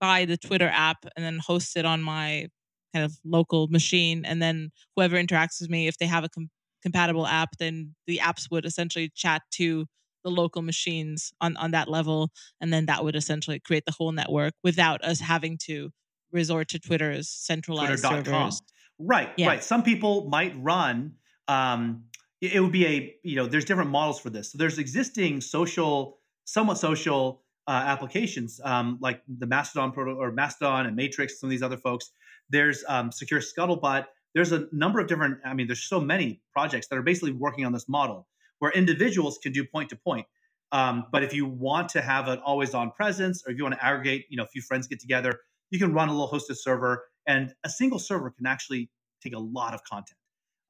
buy 0.01 0.25
the 0.25 0.37
twitter 0.37 0.71
app 0.73 1.05
and 1.17 1.25
then 1.25 1.39
host 1.39 1.77
it 1.77 1.85
on 1.85 2.01
my 2.01 2.47
kind 2.95 3.05
of 3.05 3.19
local 3.25 3.67
machine 3.69 4.25
and 4.25 4.41
then 4.41 4.71
whoever 4.95 5.17
interacts 5.17 5.61
with 5.61 5.69
me 5.69 5.89
if 5.89 5.99
they 5.99 6.07
have 6.07 6.23
a 6.23 6.29
com- 6.29 6.51
compatible 6.83 7.27
app 7.27 7.57
then 7.59 7.95
the 8.07 8.21
apps 8.23 8.49
would 8.51 8.65
essentially 8.65 9.11
chat 9.17 9.43
to 9.51 9.87
the 10.25 10.31
local 10.31 10.63
machines 10.63 11.33
on 11.41 11.57
on 11.59 11.71
that 11.71 11.89
level 11.89 12.31
and 12.61 12.73
then 12.73 12.87
that 12.87 13.05
would 13.05 13.15
essentially 13.15 13.61
create 13.61 13.85
the 13.87 13.93
whole 13.93 14.13
network 14.13 14.55
without 14.63 15.05
us 15.05 15.21
having 15.21 15.59
to 15.59 15.91
resort 16.33 16.69
to 16.69 16.79
twitter's 16.79 17.29
centralized 17.29 18.03
servers 18.03 18.63
Right, 18.99 19.31
yeah. 19.37 19.49
right. 19.49 19.65
Some 19.65 19.83
people 19.83 20.29
might 20.29 20.55
run. 20.57 21.15
Um, 21.49 22.05
it, 22.41 22.61
would 22.61 22.73
be 22.73 22.87
a 22.87 23.15
you 23.23 23.37
know 23.37 23.47
there's 23.47 23.65
different 23.65 23.91
models 23.91 24.21
for 24.21 24.31
this. 24.31 24.53
So 24.53 24.59
there's 24.59 24.79
existing 24.79 25.41
social, 25.41 26.19
somewhat 26.45 26.79
social 26.79 27.43
uh, 27.67 27.83
applications 27.87 28.61
um, 28.65 28.99
like 29.01 29.23
the 29.27 29.47
Mastodon 29.47 29.93
proto 29.93 30.13
or 30.13 30.31
Mastodon 30.31 30.87
and 30.87 30.95
Matrix. 30.95 31.41
Some 31.41 31.49
of 31.49 31.51
these 31.51 31.63
other 31.63 31.77
folks. 31.77 32.11
There's 32.51 32.85
um, 32.89 33.11
Secure 33.11 33.41
Scuttlebutt. 33.41 34.07
There's 34.35 34.53
a 34.53 34.67
number 34.73 35.01
of 35.01 35.09
different. 35.09 35.39
I 35.45 35.55
mean, 35.55 35.67
there's 35.67 35.83
so 35.83 36.01
many 36.01 36.41
projects 36.53 36.89
that 36.89 36.99
are 36.99 37.03
basically 37.03 37.33
working 37.33 37.65
on 37.65 37.73
this 37.73 37.89
model 37.89 38.27
where 38.59 38.71
individuals 38.73 39.39
can 39.43 39.53
do 39.53 39.65
point 39.65 39.91
to 39.91 39.97
point. 39.97 40.27
Um, 40.73 41.05
but 41.13 41.23
if 41.23 41.33
you 41.33 41.47
want 41.47 41.89
to 41.91 42.01
have 42.01 42.29
an 42.29 42.39
always 42.39 42.75
on 42.75 42.91
presence, 42.91 43.43
or 43.47 43.53
if 43.53 43.59
you 43.59 43.65
want 43.65 43.77
to 43.77 43.85
aggregate, 43.85 44.27
you 44.29 44.37
know, 44.37 44.45
a 44.45 44.49
few 44.49 44.63
friends 44.63 44.87
get 44.87 45.01
together, 45.01 45.39
you 45.71 45.79
can 45.79 45.93
run 45.93 46.09
a 46.09 46.13
little 46.13 46.29
hosted 46.29 46.57
server 46.57 47.05
and 47.27 47.55
a 47.65 47.69
single 47.69 47.99
server 47.99 48.31
can 48.31 48.47
actually 48.47 48.91
take 49.23 49.35
a 49.35 49.39
lot 49.39 49.75
of 49.75 49.83
content. 49.85 50.19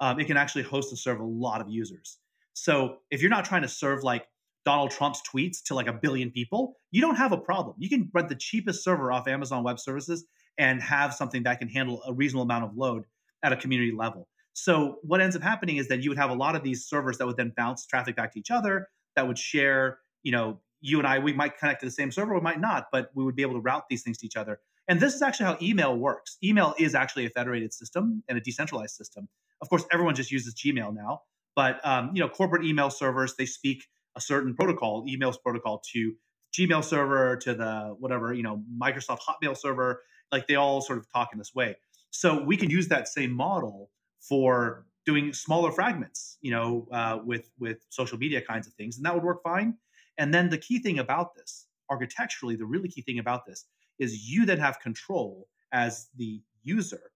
Um, 0.01 0.21
it 0.21 0.27
can 0.27 0.37
actually 0.37 0.65
host 0.65 0.91
and 0.91 0.99
serve 0.99 1.21
a 1.21 1.25
lot 1.25 1.61
of 1.61 1.69
users. 1.69 2.19
So 2.53 2.99
if 3.11 3.21
you're 3.21 3.31
not 3.31 3.45
trying 3.45 3.63
to 3.63 3.69
serve 3.69 4.03
like 4.03 4.27
Donald 4.65 4.91
Trump's 4.91 5.23
tweets 5.23 5.63
to 5.65 5.75
like 5.75 5.89
a 5.89 5.93
billion 5.93 6.31
people, 6.31 6.77
you 6.91 7.01
don't 7.01 7.17
have 7.17 7.33
a 7.33 7.37
problem. 7.37 7.77
You 7.79 7.89
can 7.89 8.11
rent 8.13 8.29
the 8.29 8.35
cheapest 8.35 8.83
server 8.83 9.13
off 9.13 9.29
Amazon 9.29 9.63
Web 9.63 9.79
Services 9.79 10.25
and 10.59 10.81
have 10.83 11.15
something 11.15 11.43
that 11.43 11.59
can 11.59 11.69
handle 11.69 12.03
a 12.07 12.13
reasonable 12.13 12.45
amount 12.45 12.65
of 12.65 12.77
load 12.77 13.05
at 13.43 13.53
a 13.53 13.57
community 13.57 13.93
level. 13.93 14.29
So 14.55 14.99
what 15.03 15.21
ends 15.21 15.37
up 15.37 15.43
happening 15.43 15.77
is 15.77 15.89
that 15.89 16.03
you 16.03 16.11
would 16.11 16.19
have 16.19 16.31
a 16.31 16.35
lot 16.35 16.57
of 16.57 16.63
these 16.63 16.87
servers 16.87 17.19
that 17.19 17.27
would 17.27 17.37
then 17.37 17.53
bounce 17.57 17.87
traffic 17.87 18.17
back 18.17 18.33
to 18.33 18.39
each 18.39 18.51
other 18.51 18.89
that 19.17 19.27
would 19.27 19.39
share, 19.39 19.99
you 20.23 20.33
know, 20.33 20.61
you 20.81 20.99
and 20.99 21.07
I, 21.07 21.19
we 21.19 21.33
might 21.33 21.59
connect 21.59 21.81
to 21.81 21.87
the 21.87 21.93
same 21.93 22.11
server, 22.11 22.35
we 22.35 22.41
might 22.41 22.61
not, 22.61 22.87
but 22.93 23.11
we 23.15 23.25
would 23.25 23.35
be 23.35 23.43
able 23.43 23.55
to 23.55 23.61
route 23.61 23.85
these 23.89 24.03
things 24.03 24.19
to 24.19 24.27
each 24.27 24.37
other. 24.37 24.61
And 24.87 25.01
this 25.01 25.15
is 25.15 25.23
actually 25.23 25.47
how 25.47 25.59
email 25.63 25.97
works. 25.97 26.37
Email 26.43 26.75
is 26.79 26.95
actually 26.95 27.27
a 27.27 27.31
federated 27.31 27.73
system 27.73 28.23
and 28.29 28.37
a 28.37 28.41
decentralized 28.41 28.95
system. 28.95 29.29
Of 29.63 29.71
course, 29.71 29.85
everyone 29.93 30.15
just 30.15 30.31
uses 30.31 30.55
Gmail 30.55 30.95
now, 30.95 31.23
but 31.57 31.81
um, 31.87 32.11
you 32.15 32.21
know, 32.21 32.29
corporate 32.29 32.65
email 32.65 32.91
servers 32.91 33.35
they 33.37 33.47
speak 33.47 33.85
a 34.15 34.21
certain 34.21 34.55
protocol, 34.55 35.07
emails 35.07 35.37
protocol 35.43 35.83
to 35.93 36.15
Gmail 36.53 36.85
server 36.85 37.37
to 37.39 37.55
the 37.55 37.97
whatever 37.99 38.33
you 38.33 38.43
know 38.43 38.63
Microsoft 38.81 39.21
Hotmail 39.21 39.57
server. 39.57 40.03
Like 40.31 40.47
they 40.47 40.55
all 40.55 40.81
sort 40.81 40.99
of 40.99 41.11
talk 41.13 41.31
in 41.33 41.39
this 41.39 41.55
way. 41.55 41.77
So 42.11 42.43
we 42.43 42.57
can 42.57 42.71
use 42.71 42.89
that 42.89 43.09
same 43.09 43.33
model 43.33 43.91
for 44.29 44.87
doing 45.07 45.33
smaller 45.33 45.71
fragments, 45.71 46.39
you 46.41 46.51
know, 46.51 46.87
uh, 46.91 47.19
with 47.25 47.51
with 47.59 47.79
social 47.91 48.19
media 48.19 48.41
kinds 48.41 48.67
of 48.67 48.73
things, 48.75 48.97
and 48.97 49.07
that 49.07 49.15
would 49.15 49.23
work 49.23 49.43
fine. 49.43 49.77
And 50.19 50.33
then 50.33 50.49
the 50.49 50.59
key 50.59 50.79
thing 50.79 50.99
about 50.99 51.35
this, 51.35 51.67
architecturally, 51.91 52.57
the 52.57 52.67
really 52.67 52.89
key 52.89 53.03
thing 53.03 53.19
about 53.19 53.47
this 53.47 53.67
is 53.99 54.29
you 54.29 54.47
then 54.47 54.59
have 54.59 54.81
control 54.81 55.49
as 55.73 56.09
the 56.17 56.41
user 56.63 57.11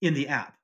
in 0.00 0.14
the 0.14 0.28
app. 0.28 0.54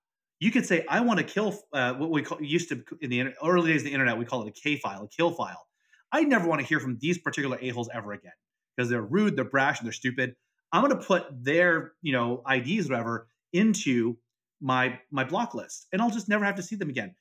You 0.40 0.52
could 0.52 0.66
say, 0.66 0.84
I 0.88 1.00
want 1.00 1.18
to 1.18 1.24
kill 1.24 1.58
uh, 1.72 1.94
what 1.94 2.10
we 2.10 2.22
call, 2.22 2.40
used 2.40 2.68
to 2.68 2.84
in 3.00 3.10
the 3.10 3.34
early 3.42 3.72
days 3.72 3.80
of 3.80 3.86
the 3.86 3.92
internet, 3.92 4.16
we 4.18 4.24
call 4.24 4.42
it 4.46 4.48
a 4.48 4.52
K 4.52 4.76
file, 4.76 5.04
a 5.04 5.08
kill 5.08 5.32
file. 5.32 5.66
I 6.12 6.22
never 6.22 6.46
want 6.46 6.60
to 6.60 6.66
hear 6.66 6.80
from 6.80 6.98
these 7.00 7.18
particular 7.18 7.58
a-holes 7.60 7.88
ever 7.92 8.12
again 8.12 8.32
because 8.76 8.88
they're 8.88 9.02
rude, 9.02 9.36
they're 9.36 9.44
brash, 9.44 9.80
and 9.80 9.86
they're 9.86 9.92
stupid. 9.92 10.36
I'm 10.72 10.82
going 10.82 10.98
to 10.98 11.04
put 11.04 11.24
their, 11.44 11.92
you 12.02 12.12
know, 12.12 12.42
IDs, 12.48 12.88
whatever, 12.88 13.28
into 13.52 14.16
my 14.60 14.98
my 15.10 15.24
block 15.24 15.54
list, 15.54 15.86
and 15.92 16.02
I'll 16.02 16.10
just 16.10 16.28
never 16.28 16.44
have 16.44 16.56
to 16.56 16.62
see 16.62 16.76
them 16.76 16.90
again. 16.90 17.14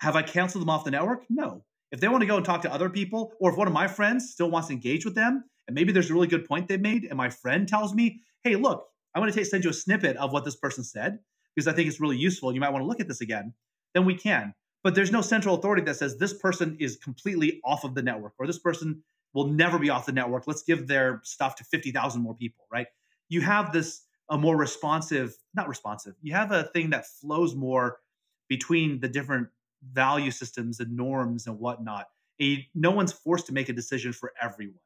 Have 0.00 0.16
I 0.16 0.22
canceled 0.22 0.62
them 0.62 0.70
off 0.70 0.84
the 0.84 0.90
network? 0.90 1.24
No. 1.28 1.64
If 1.92 2.00
they 2.00 2.08
want 2.08 2.22
to 2.22 2.26
go 2.26 2.36
and 2.36 2.44
talk 2.44 2.62
to 2.62 2.72
other 2.72 2.90
people, 2.90 3.32
or 3.40 3.50
if 3.50 3.56
one 3.56 3.68
of 3.68 3.72
my 3.72 3.86
friends 3.86 4.30
still 4.32 4.50
wants 4.50 4.68
to 4.68 4.74
engage 4.74 5.04
with 5.04 5.14
them, 5.14 5.44
and 5.68 5.74
maybe 5.74 5.92
there's 5.92 6.10
a 6.10 6.14
really 6.14 6.26
good 6.26 6.46
point 6.46 6.68
they 6.68 6.76
made, 6.76 7.04
and 7.04 7.16
my 7.16 7.30
friend 7.30 7.68
tells 7.68 7.94
me, 7.94 8.22
"Hey, 8.42 8.56
look, 8.56 8.86
I 9.14 9.20
want 9.20 9.32
to 9.32 9.44
send 9.44 9.64
you 9.64 9.70
a 9.70 9.74
snippet 9.74 10.16
of 10.16 10.32
what 10.32 10.44
this 10.44 10.56
person 10.56 10.84
said 10.84 11.20
because 11.54 11.68
I 11.68 11.72
think 11.72 11.88
it's 11.88 12.00
really 12.00 12.18
useful. 12.18 12.52
You 12.52 12.60
might 12.60 12.70
want 12.70 12.82
to 12.82 12.86
look 12.86 13.00
at 13.00 13.08
this 13.08 13.20
again." 13.20 13.54
Then 13.94 14.04
we 14.04 14.16
can. 14.16 14.54
But 14.82 14.94
there's 14.94 15.12
no 15.12 15.22
central 15.22 15.54
authority 15.54 15.82
that 15.84 15.96
says 15.96 16.18
this 16.18 16.34
person 16.34 16.76
is 16.78 16.96
completely 16.96 17.60
off 17.64 17.84
of 17.84 17.94
the 17.94 18.02
network, 18.02 18.34
or 18.38 18.46
this 18.46 18.58
person 18.58 19.02
will 19.32 19.48
never 19.48 19.78
be 19.78 19.90
off 19.90 20.06
the 20.06 20.12
network. 20.12 20.46
Let's 20.46 20.62
give 20.62 20.86
their 20.86 21.20
stuff 21.24 21.56
to 21.56 21.64
50,000 21.64 22.22
more 22.22 22.34
people, 22.34 22.66
right? 22.70 22.86
You 23.28 23.40
have 23.40 23.72
this 23.72 24.02
a 24.30 24.38
more 24.38 24.56
responsive, 24.56 25.36
not 25.54 25.68
responsive. 25.68 26.14
You 26.22 26.32
have 26.34 26.50
a 26.52 26.64
thing 26.64 26.90
that 26.90 27.06
flows 27.06 27.54
more 27.54 28.00
between 28.48 29.00
the 29.00 29.08
different 29.08 29.48
value 29.82 30.30
systems 30.30 30.80
and 30.80 30.96
norms 30.96 31.46
and 31.46 31.58
whatnot. 31.58 32.06
And 32.40 32.48
you, 32.48 32.58
no 32.74 32.90
one's 32.90 33.12
forced 33.12 33.46
to 33.46 33.52
make 33.52 33.68
a 33.68 33.72
decision 33.72 34.12
for 34.12 34.32
everyone, 34.40 34.80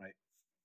right? 0.00 0.14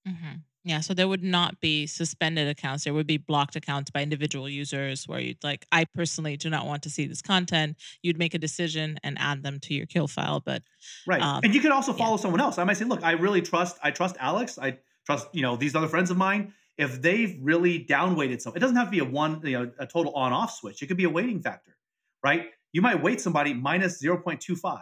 Mm-hmm. 0.08 0.38
Yeah, 0.66 0.80
so 0.80 0.94
there 0.94 1.08
would 1.10 1.24
not 1.24 1.60
be 1.60 1.88
suspended 1.88 2.48
accounts. 2.48 2.86
There 2.86 2.94
would 2.94 3.08
be 3.08 3.18
blocked 3.18 3.56
accounts 3.56 3.92
by 3.92 4.02
individual 4.02 4.48
users 4.48 5.08
where 5.08 5.20
you'd 5.20 5.44
like, 5.44 5.66
I 5.72 5.86
personally 5.86 6.38
do 6.38 6.50
not 6.50 6.66
want 6.66 6.84
to 6.84 6.90
see 6.90 7.06
this 7.06 7.22
content. 7.22 7.78
You'd 8.02 8.18
make 8.18 8.34
a 8.34 8.38
decision 8.38 8.98
and 9.04 9.18
add 9.20 9.44
them 9.44 9.60
to 9.62 9.74
your 9.74 9.86
kill 9.86 10.08
file. 10.08 10.40
But 10.40 10.64
Right. 11.06 11.22
um, 11.22 11.42
And 11.44 11.54
you 11.54 11.62
could 11.62 11.72
also 11.72 11.92
yeah, 11.96 12.06
follow 12.06 12.18
someone 12.18 12.40
else. 12.40 12.58
I 12.58 12.64
might 12.64 12.78
say, 12.78 12.86
look, 12.86 13.04
I 13.04 13.12
really 13.12 13.42
trust, 13.42 13.78
I 13.84 13.92
trust 13.92 14.16
Alex. 14.20 14.58
I 14.58 14.80
trust, 15.06 15.28
you 15.34 15.42
know, 15.42 15.56
these 15.58 15.76
other 15.76 15.88
friends 15.90 16.12
of 16.12 16.18
mine. 16.18 16.54
If 16.78 17.02
they've 17.02 17.38
really 17.42 17.86
downweighted 17.86 18.42
some, 18.42 18.56
it 18.56 18.60
doesn't 18.60 18.76
have 18.76 18.88
to 18.88 18.92
be 18.92 19.00
a 19.00 19.06
one, 19.06 19.42
you 19.44 19.60
know, 19.60 19.72
a 19.80 19.86
total 19.86 20.14
on 20.14 20.34
off 20.34 20.54
switch. 20.54 20.82
It 20.82 20.88
could 20.88 20.98
be 20.98 21.04
a 21.04 21.10
weighting 21.10 21.42
factor, 21.42 21.78
right? 22.24 22.48
You 22.72 22.82
might 22.82 23.02
weight 23.04 23.22
somebody 23.22 23.54
minus 23.54 24.02
0.25, 24.02 24.80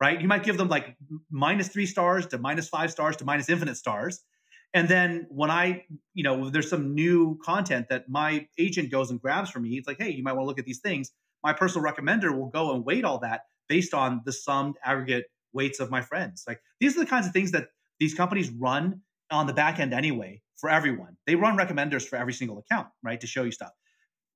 right? 0.00 0.20
You 0.20 0.28
might 0.28 0.44
give 0.44 0.56
them 0.56 0.68
like 0.68 0.96
minus 1.30 1.68
three 1.68 1.86
stars 1.86 2.26
to 2.28 2.38
minus 2.38 2.68
five 2.68 2.92
stars 2.92 3.16
to 3.16 3.24
minus 3.24 3.48
infinite 3.48 3.76
stars. 3.76 4.22
And 4.74 4.88
then 4.88 5.26
when 5.28 5.50
I, 5.50 5.84
you 6.14 6.22
know, 6.22 6.50
there's 6.50 6.70
some 6.70 6.94
new 6.94 7.38
content 7.44 7.88
that 7.90 8.08
my 8.08 8.46
agent 8.58 8.90
goes 8.90 9.10
and 9.10 9.20
grabs 9.20 9.50
for 9.50 9.60
me, 9.60 9.76
it's 9.76 9.88
like, 9.88 9.98
hey, 10.00 10.10
you 10.10 10.22
might 10.22 10.32
want 10.32 10.44
to 10.44 10.48
look 10.48 10.58
at 10.58 10.64
these 10.64 10.80
things. 10.80 11.10
My 11.42 11.52
personal 11.52 11.88
recommender 11.88 12.36
will 12.36 12.48
go 12.48 12.74
and 12.74 12.84
weight 12.84 13.04
all 13.04 13.18
that 13.18 13.42
based 13.68 13.94
on 13.94 14.22
the 14.24 14.32
summed 14.32 14.76
aggregate 14.84 15.26
weights 15.52 15.80
of 15.80 15.90
my 15.90 16.00
friends. 16.00 16.44
Like 16.46 16.60
these 16.80 16.96
are 16.96 17.00
the 17.00 17.06
kinds 17.06 17.26
of 17.26 17.32
things 17.32 17.52
that 17.52 17.68
these 17.98 18.14
companies 18.14 18.50
run 18.50 19.00
on 19.30 19.46
the 19.46 19.52
back 19.52 19.78
end 19.78 19.94
anyway 19.94 20.42
for 20.56 20.70
everyone. 20.70 21.16
They 21.26 21.34
run 21.34 21.56
recommenders 21.56 22.06
for 22.06 22.16
every 22.16 22.32
single 22.32 22.58
account, 22.58 22.88
right, 23.02 23.20
to 23.20 23.26
show 23.26 23.42
you 23.44 23.52
stuff. 23.52 23.72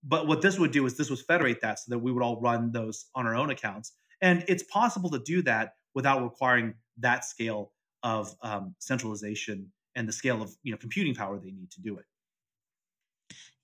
But 0.04 0.26
what 0.26 0.42
this 0.42 0.58
would 0.58 0.70
do 0.70 0.86
is 0.86 0.96
this 0.96 1.10
would 1.10 1.18
federate 1.20 1.60
that 1.62 1.80
so 1.80 1.86
that 1.90 1.98
we 1.98 2.12
would 2.12 2.22
all 2.22 2.40
run 2.40 2.72
those 2.72 3.06
on 3.14 3.26
our 3.26 3.34
own 3.34 3.50
accounts. 3.50 3.92
And 4.20 4.44
it's 4.48 4.62
possible 4.62 5.10
to 5.10 5.18
do 5.18 5.42
that 5.42 5.74
without 5.94 6.22
requiring 6.22 6.74
that 6.98 7.24
scale 7.24 7.72
of 8.02 8.34
um, 8.42 8.74
centralization 8.78 9.72
and 9.96 10.08
the 10.08 10.12
scale 10.12 10.42
of 10.42 10.54
you 10.62 10.70
know 10.72 10.78
computing 10.78 11.14
power 11.14 11.38
they 11.38 11.50
need 11.50 11.70
to 11.72 11.80
do 11.80 11.98
it. 11.98 12.04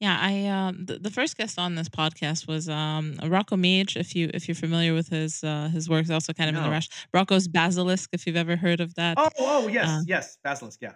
yeah. 0.01 0.19
I 0.21 0.47
um, 0.49 0.85
the, 0.87 0.99
the 0.99 1.11
first 1.11 1.37
guest 1.37 1.59
on 1.59 1.77
this 1.77 1.89
podcast 1.89 2.49
was 2.49 2.69
um, 2.69 3.15
Roko 3.23 3.59
Mage. 3.59 3.97
If 3.97 4.15
you 4.17 4.31
if 4.35 4.49
you're 4.49 4.55
familiar 4.55 4.93
with 4.95 5.09
his 5.09 5.45
uh, 5.45 5.69
his 5.73 5.89
works, 5.89 6.11
also 6.11 6.33
kind 6.33 6.51
of 6.51 6.57
in 6.57 6.63
the 6.63 6.71
rush. 6.71 6.89
Roko's 7.15 7.49
Basilisk. 7.49 8.11
If 8.13 8.27
you've 8.27 8.37
ever 8.37 8.57
heard 8.57 8.81
of 8.81 8.95
that, 8.97 9.17
Oh, 9.19 9.31
oh 9.39 9.69
yes, 9.69 9.89
uh, 9.89 10.01
yes, 10.07 10.37
Basilisk, 10.43 10.81
yeah, 10.83 10.95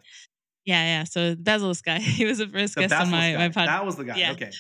yeah, 0.71 0.85
yeah. 0.93 1.05
So 1.05 1.35
Basilisk 1.49 1.85
guy, 1.85 1.99
he 2.19 2.25
was 2.31 2.39
the 2.39 2.49
first 2.57 2.75
the 2.75 2.83
guest 2.83 2.95
on 2.95 3.11
Basilisk 3.11 3.39
my 3.39 3.49
my 3.49 3.49
podcast. 3.57 3.67
That 3.75 3.85
was 3.89 3.97
the 3.97 4.05
guy. 4.05 4.17
Yeah, 4.23 4.33
Okay. 4.37 4.51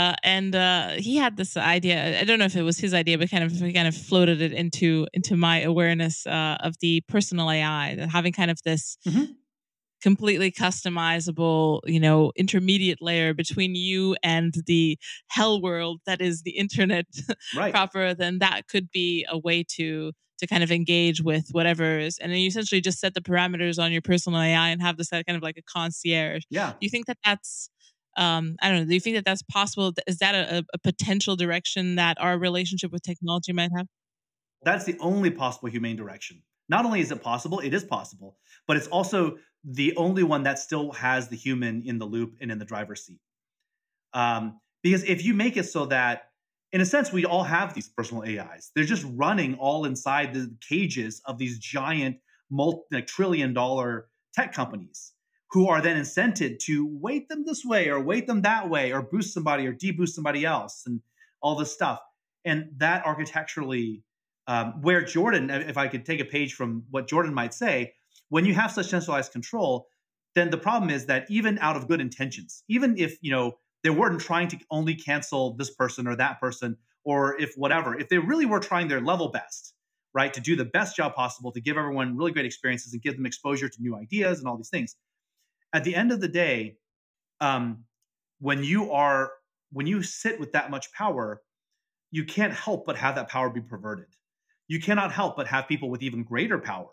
uh, 0.00 0.14
and 0.22 0.52
uh, 0.54 0.88
he 1.06 1.16
had 1.24 1.36
this 1.40 1.56
idea. 1.56 2.20
I 2.20 2.24
don't 2.28 2.38
know 2.38 2.44
if 2.52 2.56
it 2.56 2.66
was 2.70 2.78
his 2.78 2.92
idea, 3.02 3.16
but 3.18 3.30
kind 3.30 3.44
of 3.46 3.52
he 3.52 3.72
kind 3.72 3.88
of 3.88 3.96
floated 4.08 4.38
it 4.46 4.52
into 4.62 5.06
into 5.18 5.36
my 5.36 5.56
awareness 5.72 6.26
uh, 6.26 6.56
of 6.66 6.72
the 6.82 7.00
personal 7.14 7.46
AI, 7.50 8.06
having 8.16 8.32
kind 8.40 8.50
of 8.50 8.58
this 8.68 8.98
Mhm. 9.08 9.26
Completely 10.02 10.50
customizable, 10.52 11.80
you 11.86 12.00
know, 12.00 12.32
intermediate 12.36 13.00
layer 13.00 13.34
between 13.34 13.74
you 13.74 14.16
and 14.22 14.54
the 14.66 14.98
hell 15.28 15.60
world 15.60 16.00
that 16.06 16.20
is 16.20 16.42
the 16.42 16.52
internet 16.52 17.06
Right. 17.54 17.72
proper. 17.72 18.14
Then 18.14 18.38
that 18.38 18.68
could 18.68 18.90
be 18.90 19.26
a 19.28 19.38
way 19.38 19.64
to 19.76 20.12
to 20.38 20.46
kind 20.46 20.62
of 20.62 20.70
engage 20.70 21.22
with 21.22 21.48
whatever 21.52 21.98
is, 21.98 22.18
and 22.18 22.30
then 22.30 22.38
you 22.40 22.48
essentially 22.48 22.80
just 22.82 23.00
set 23.00 23.14
the 23.14 23.22
parameters 23.22 23.82
on 23.82 23.90
your 23.90 24.02
personal 24.02 24.38
AI 24.38 24.68
and 24.68 24.82
have 24.82 24.98
this 24.98 25.08
kind 25.08 25.24
of 25.30 25.42
like 25.42 25.56
a 25.56 25.62
concierge. 25.62 26.42
Yeah. 26.50 26.72
Do 26.72 26.76
you 26.80 26.90
think 26.90 27.06
that 27.06 27.16
that's 27.24 27.70
um, 28.16 28.56
I 28.62 28.68
don't 28.68 28.80
know. 28.80 28.84
Do 28.86 28.94
you 28.94 29.00
think 29.00 29.16
that 29.16 29.24
that's 29.24 29.42
possible? 29.42 29.92
Is 30.06 30.18
that 30.18 30.34
a, 30.34 30.64
a 30.72 30.78
potential 30.78 31.36
direction 31.36 31.96
that 31.96 32.16
our 32.20 32.38
relationship 32.38 32.90
with 32.90 33.02
technology 33.02 33.52
might 33.52 33.70
have? 33.76 33.86
That's 34.62 34.84
the 34.84 34.96
only 35.00 35.30
possible 35.30 35.68
humane 35.68 35.96
direction. 35.96 36.42
Not 36.68 36.84
only 36.84 37.00
is 37.00 37.12
it 37.12 37.22
possible, 37.22 37.60
it 37.60 37.72
is 37.72 37.84
possible, 37.84 38.38
but 38.66 38.76
it's 38.76 38.88
also 38.88 39.36
the 39.66 39.96
only 39.96 40.22
one 40.22 40.44
that 40.44 40.60
still 40.60 40.92
has 40.92 41.28
the 41.28 41.36
human 41.36 41.82
in 41.84 41.98
the 41.98 42.04
loop 42.04 42.36
and 42.40 42.52
in 42.52 42.58
the 42.58 42.64
driver's 42.64 43.04
seat. 43.04 43.18
Um, 44.14 44.60
because 44.82 45.02
if 45.02 45.24
you 45.24 45.34
make 45.34 45.56
it 45.56 45.64
so 45.64 45.86
that, 45.86 46.30
in 46.70 46.80
a 46.80 46.86
sense, 46.86 47.12
we 47.12 47.24
all 47.24 47.42
have 47.42 47.74
these 47.74 47.88
personal 47.88 48.22
AIs, 48.22 48.70
they're 48.74 48.84
just 48.84 49.04
running 49.14 49.56
all 49.56 49.84
inside 49.84 50.32
the 50.32 50.54
cages 50.66 51.20
of 51.24 51.38
these 51.38 51.58
giant, 51.58 52.18
multi 52.48 53.02
trillion 53.02 53.52
dollar 53.52 54.06
tech 54.34 54.52
companies 54.52 55.12
who 55.50 55.68
are 55.68 55.80
then 55.80 56.00
incented 56.00 56.58
to 56.60 56.86
weight 57.00 57.28
them 57.28 57.44
this 57.44 57.64
way 57.64 57.88
or 57.88 58.00
weight 58.00 58.26
them 58.26 58.42
that 58.42 58.68
way 58.68 58.92
or 58.92 59.02
boost 59.02 59.34
somebody 59.34 59.66
or 59.66 59.72
deboost 59.72 60.10
somebody 60.10 60.44
else 60.44 60.84
and 60.86 61.00
all 61.40 61.56
this 61.56 61.72
stuff. 61.72 62.00
And 62.44 62.70
that 62.76 63.04
architecturally, 63.04 64.02
um, 64.46 64.82
where 64.82 65.02
Jordan, 65.02 65.50
if 65.50 65.76
I 65.76 65.88
could 65.88 66.04
take 66.04 66.20
a 66.20 66.24
page 66.24 66.54
from 66.54 66.84
what 66.90 67.08
Jordan 67.08 67.34
might 67.34 67.54
say, 67.54 67.94
when 68.28 68.44
you 68.44 68.54
have 68.54 68.72
such 68.72 68.86
centralized 68.86 69.32
control, 69.32 69.88
then 70.34 70.50
the 70.50 70.58
problem 70.58 70.90
is 70.90 71.06
that 71.06 71.26
even 71.30 71.58
out 71.60 71.76
of 71.76 71.88
good 71.88 72.00
intentions, 72.00 72.62
even 72.68 72.96
if 72.98 73.18
you 73.22 73.30
know 73.30 73.58
they 73.82 73.90
weren't 73.90 74.20
trying 74.20 74.48
to 74.48 74.58
only 74.70 74.94
cancel 74.94 75.54
this 75.54 75.70
person 75.70 76.06
or 76.06 76.16
that 76.16 76.40
person, 76.40 76.76
or 77.04 77.40
if 77.40 77.54
whatever, 77.56 77.98
if 77.98 78.08
they 78.08 78.18
really 78.18 78.46
were 78.46 78.60
trying 78.60 78.88
their 78.88 79.00
level 79.00 79.28
best, 79.28 79.74
right, 80.12 80.34
to 80.34 80.40
do 80.40 80.56
the 80.56 80.64
best 80.64 80.96
job 80.96 81.14
possible 81.14 81.52
to 81.52 81.60
give 81.60 81.76
everyone 81.76 82.16
really 82.16 82.32
great 82.32 82.46
experiences 82.46 82.92
and 82.92 83.02
give 83.02 83.16
them 83.16 83.26
exposure 83.26 83.68
to 83.68 83.80
new 83.80 83.96
ideas 83.96 84.38
and 84.38 84.48
all 84.48 84.56
these 84.56 84.70
things, 84.70 84.96
at 85.72 85.84
the 85.84 85.94
end 85.94 86.10
of 86.10 86.20
the 86.20 86.28
day, 86.28 86.76
um, 87.40 87.84
when 88.40 88.64
you 88.64 88.92
are 88.92 89.30
when 89.72 89.86
you 89.86 90.02
sit 90.02 90.38
with 90.38 90.52
that 90.52 90.70
much 90.70 90.92
power, 90.92 91.42
you 92.10 92.24
can't 92.24 92.52
help 92.52 92.86
but 92.86 92.96
have 92.96 93.14
that 93.16 93.28
power 93.28 93.50
be 93.50 93.60
perverted. 93.60 94.06
You 94.68 94.80
cannot 94.80 95.12
help 95.12 95.36
but 95.36 95.46
have 95.48 95.68
people 95.68 95.90
with 95.90 96.02
even 96.02 96.24
greater 96.24 96.58
power, 96.58 96.88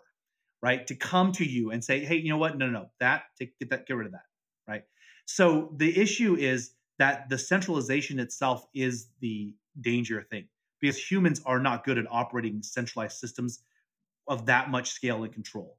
right, 0.64 0.86
to 0.86 0.94
come 0.94 1.30
to 1.32 1.44
you 1.44 1.70
and 1.70 1.84
say, 1.84 2.04
"Hey, 2.04 2.16
you 2.16 2.30
know 2.30 2.38
what? 2.38 2.56
No, 2.56 2.66
no, 2.66 2.72
no. 2.72 2.90
That 2.98 3.24
take 3.38 3.58
get 3.58 3.70
that 3.70 3.86
get 3.86 3.96
rid 3.96 4.06
of 4.06 4.12
that." 4.12 4.26
Right? 4.66 4.84
So 5.26 5.72
the 5.76 5.96
issue 6.00 6.36
is 6.36 6.72
that 6.98 7.28
the 7.28 7.38
centralization 7.38 8.18
itself 8.18 8.66
is 8.74 9.08
the 9.20 9.54
danger 9.80 10.22
thing 10.22 10.48
because 10.80 10.96
humans 10.98 11.40
are 11.44 11.60
not 11.60 11.84
good 11.84 11.98
at 11.98 12.06
operating 12.10 12.62
centralized 12.62 13.18
systems 13.18 13.60
of 14.28 14.46
that 14.46 14.70
much 14.70 14.90
scale 14.90 15.24
and 15.24 15.32
control. 15.32 15.78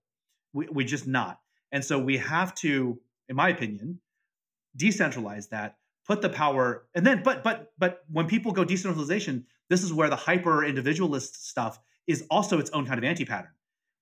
We, 0.54 0.68
we're 0.68 0.88
just 0.88 1.08
not. 1.08 1.40
And 1.72 1.84
so 1.84 2.00
we 2.00 2.18
have 2.18 2.56
to, 2.56 3.00
in 3.30 3.36
my 3.36 3.50
opinion, 3.50 4.00
decentralize 4.78 5.50
that, 5.50 5.78
put 6.08 6.22
the 6.22 6.30
power, 6.30 6.86
and 6.94 7.06
then, 7.06 7.24
but, 7.24 7.44
but, 7.44 7.72
but 7.78 8.04
when 8.12 8.28
people 8.28 8.52
go 8.52 8.64
decentralization, 8.64 9.46
this 9.70 9.84
is 9.84 9.92
where 9.92 10.10
the 10.10 10.16
hyper 10.16 10.64
individualist 10.64 11.48
stuff 11.48 11.80
is 12.08 12.26
also 12.30 12.60
its 12.60 12.70
own 12.72 12.86
kind 12.86 12.98
of 12.98 13.04
anti 13.04 13.26
pattern, 13.26 13.52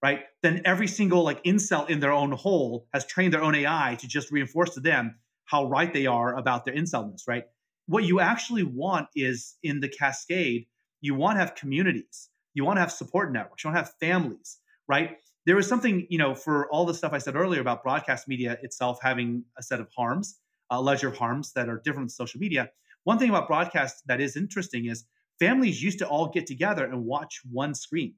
right? 0.04 0.24
Then 0.44 0.62
every 0.66 0.88
single 0.88 1.24
like 1.24 1.42
incel 1.46 1.90
in 1.90 2.02
their 2.02 2.12
own 2.12 2.34
hole 2.34 2.86
has 2.94 3.06
trained 3.06 3.34
their 3.34 3.42
own 3.42 3.56
AI 3.56 3.96
to 4.02 4.08
just 4.08 4.32
reinforce 4.32 4.72
to 4.72 4.82
them 4.82 5.16
how 5.46 5.66
right 5.66 5.94
they 5.94 6.06
are 6.06 6.36
about 6.36 6.66
their 6.66 6.76
incelness, 6.76 7.24
right? 7.26 7.46
What 7.88 8.04
you 8.04 8.20
actually 8.20 8.64
want 8.64 9.08
is 9.16 9.56
in 9.64 9.80
the 9.80 9.88
cascade, 9.88 10.68
you 11.00 11.16
want 11.16 11.38
to 11.38 11.40
have 11.40 11.56
communities, 11.56 12.30
you 12.54 12.66
want 12.66 12.78
to 12.78 12.82
have 12.82 12.92
support 12.92 13.32
networks, 13.32 13.64
you 13.64 13.70
want 13.70 13.78
to 13.78 13.84
have 13.84 13.94
families, 14.00 14.60
right? 14.90 15.18
There 15.46 15.58
is 15.58 15.68
something, 15.68 16.06
you 16.10 16.18
know, 16.18 16.36
for 16.36 16.70
all 16.70 16.86
the 16.86 16.94
stuff 16.94 17.14
I 17.14 17.18
said 17.18 17.36
earlier 17.36 17.62
about 17.62 17.82
broadcast 17.82 18.28
media 18.28 18.58
itself 18.62 19.00
having 19.02 19.46
a 19.58 19.64
set 19.64 19.80
of 19.80 19.88
harms, 19.96 20.38
a 20.70 20.82
ledger 20.82 21.08
of 21.08 21.18
harms 21.18 21.54
that 21.54 21.70
are 21.70 21.82
different 21.84 22.08
than 22.08 22.10
social 22.10 22.40
media. 22.40 22.70
One 23.06 23.20
thing 23.20 23.30
about 23.30 23.48
broadcast 23.48 24.04
that 24.08 24.20
is 24.20 24.36
interesting 24.36 24.86
is 24.86 25.06
families 25.40 25.82
used 25.82 26.00
to 26.00 26.08
all 26.08 26.30
get 26.30 26.46
together 26.46 26.86
and 26.86 27.06
watch 27.06 27.42
one 27.50 27.74
screen. 27.74 28.16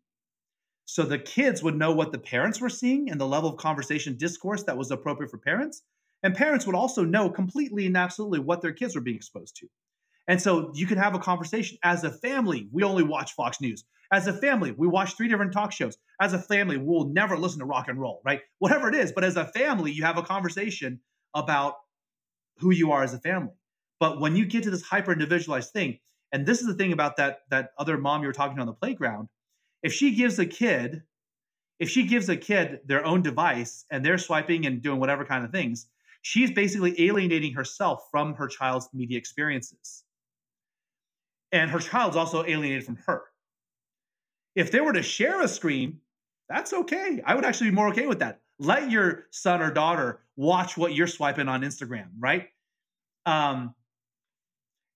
So 0.85 1.03
the 1.03 1.19
kids 1.19 1.63
would 1.63 1.75
know 1.75 1.91
what 1.91 2.11
the 2.11 2.19
parents 2.19 2.61
were 2.61 2.69
seeing 2.69 3.09
and 3.09 3.19
the 3.19 3.27
level 3.27 3.49
of 3.49 3.57
conversation 3.57 4.17
discourse 4.17 4.63
that 4.63 4.77
was 4.77 4.91
appropriate 4.91 5.31
for 5.31 5.39
parents. 5.39 5.81
And 6.23 6.35
parents 6.35 6.65
would 6.65 6.75
also 6.75 7.03
know 7.03 7.29
completely 7.29 7.85
and 7.87 7.97
absolutely 7.97 8.39
what 8.39 8.61
their 8.61 8.71
kids 8.71 8.95
were 8.95 9.01
being 9.01 9.17
exposed 9.17 9.55
to. 9.57 9.67
And 10.27 10.41
so 10.41 10.71
you 10.73 10.87
could 10.87 10.97
have 10.97 11.15
a 11.15 11.19
conversation 11.19 11.77
as 11.83 12.03
a 12.03 12.11
family. 12.11 12.67
We 12.71 12.83
only 12.83 13.03
watch 13.03 13.33
Fox 13.33 13.61
News. 13.61 13.83
As 14.11 14.27
a 14.27 14.33
family, 14.33 14.71
we 14.71 14.87
watch 14.87 15.15
three 15.15 15.27
different 15.27 15.53
talk 15.53 15.71
shows. 15.71 15.97
As 16.21 16.33
a 16.33 16.39
family, 16.39 16.77
we'll 16.77 17.09
never 17.09 17.37
listen 17.37 17.59
to 17.59 17.65
rock 17.65 17.87
and 17.87 17.99
roll, 17.99 18.21
right? 18.23 18.41
Whatever 18.59 18.87
it 18.89 18.95
is. 18.95 19.11
But 19.11 19.23
as 19.23 19.35
a 19.35 19.45
family, 19.45 19.91
you 19.91 20.03
have 20.03 20.17
a 20.17 20.23
conversation 20.23 20.99
about 21.33 21.75
who 22.57 22.71
you 22.71 22.91
are 22.91 23.03
as 23.03 23.13
a 23.13 23.19
family. 23.19 23.53
But 23.99 24.19
when 24.19 24.35
you 24.35 24.45
get 24.45 24.63
to 24.63 24.71
this 24.71 24.83
hyper 24.83 25.11
individualized 25.11 25.71
thing, 25.73 25.99
and 26.31 26.45
this 26.45 26.61
is 26.61 26.67
the 26.67 26.73
thing 26.73 26.91
about 26.91 27.17
that 27.17 27.39
that 27.49 27.69
other 27.77 27.97
mom 27.97 28.21
you 28.21 28.27
were 28.27 28.33
talking 28.33 28.55
to 28.55 28.61
on 28.61 28.67
the 28.67 28.73
playground, 28.73 29.29
if 29.85 29.93
she 29.93 30.15
gives 30.15 30.39
a 30.39 30.47
kid, 30.47 31.03
if 31.79 31.91
she 31.91 32.07
gives 32.07 32.27
a 32.27 32.35
kid 32.35 32.79
their 32.87 33.05
own 33.05 33.21
device 33.21 33.85
and 33.91 34.03
they're 34.03 34.17
swiping 34.17 34.65
and 34.65 34.81
doing 34.81 34.99
whatever 34.99 35.23
kind 35.23 35.45
of 35.45 35.51
things, 35.51 35.85
she's 36.23 36.49
basically 36.49 36.99
alienating 36.99 37.53
herself 37.53 38.07
from 38.09 38.33
her 38.33 38.47
child's 38.47 38.89
media 38.95 39.15
experiences. 39.15 40.03
And 41.51 41.69
her 41.69 41.77
child's 41.77 42.15
also 42.15 42.43
alienated 42.43 42.83
from 42.83 42.97
her. 43.05 43.25
If 44.55 44.71
they 44.71 44.81
were 44.81 44.93
to 44.93 45.03
share 45.03 45.43
a 45.43 45.47
screen, 45.47 45.99
that's 46.49 46.73
okay. 46.73 47.21
I 47.23 47.35
would 47.35 47.45
actually 47.45 47.69
be 47.69 47.75
more 47.75 47.89
okay 47.89 48.07
with 48.07 48.19
that. 48.19 48.41
Let 48.57 48.89
your 48.89 49.25
son 49.29 49.61
or 49.61 49.69
daughter 49.69 50.21
watch 50.35 50.75
what 50.75 50.95
you're 50.95 51.05
swiping 51.05 51.47
on 51.47 51.61
Instagram, 51.61 52.07
right? 52.17 52.47
Um, 53.27 53.75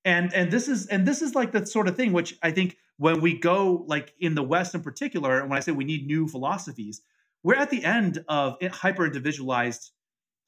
and 0.04 0.34
and 0.34 0.50
this 0.50 0.68
is 0.68 0.88
and 0.88 1.08
this 1.08 1.22
is 1.22 1.36
like 1.36 1.52
the 1.52 1.68
sort 1.68 1.88
of 1.88 1.96
thing 1.96 2.12
which 2.12 2.40
I 2.42 2.50
think 2.50 2.78
when 3.00 3.22
we 3.22 3.34
go 3.40 3.86
like 3.88 4.14
in 4.20 4.36
the 4.36 4.44
West 4.44 4.76
in 4.76 4.82
particular, 4.82 5.40
and 5.40 5.50
when 5.50 5.58
I 5.58 5.62
say 5.62 5.72
we 5.72 5.86
need 5.86 6.06
new 6.06 6.28
philosophies, 6.28 7.02
we're 7.44 7.56
at 7.56 7.70
the 7.70 7.84
end 7.84 8.24
of 8.28 8.58
hyper 8.62 9.06
individualized 9.06 9.92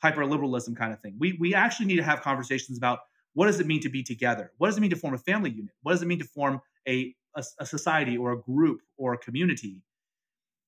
hyper 0.02 0.26
liberalism 0.26 0.76
kind 0.76 0.91
of 0.91 0.99
thing. 0.99 1.16
We 1.18 1.38
we 1.39 1.56
actually 1.56 1.86
need 1.86 1.95
to 1.95 2.04
have 2.04 2.22
conversations 2.22 2.78
about 2.78 2.99
what 3.34 3.45
does 3.45 3.62
it 3.62 3.68
mean 3.68 3.80
to 3.82 3.89
be 3.89 4.04
together? 4.04 4.52
What 4.58 4.68
does 4.68 4.78
it 4.78 4.82
mean 4.82 4.89
to 4.89 4.97
form 4.97 5.14
a 5.14 5.18
family 5.18 5.49
unit? 5.49 5.74
What 5.82 5.93
does 5.93 6.02
it 6.02 6.08
mean 6.08 6.20
to 6.20 6.26
form 6.26 6.60
a, 6.86 7.16
a, 7.38 7.43
a 7.60 7.66
society 7.66 8.18
or 8.18 8.34
a 8.34 8.41
group 8.41 8.82
or 8.97 9.14
a 9.14 9.18
community? 9.18 9.82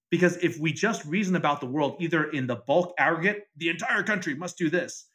Because 0.10 0.38
if 0.38 0.58
we 0.58 0.72
just 0.72 1.04
reason 1.04 1.36
about 1.36 1.60
the 1.60 1.66
world 1.66 1.98
either 2.00 2.30
in 2.30 2.48
the 2.48 2.56
bulk 2.56 2.94
aggregate, 2.98 3.48
the 3.58 3.68
entire 3.68 4.04
country 4.04 4.36
must 4.36 4.58
do 4.58 4.70
this, 4.70 5.08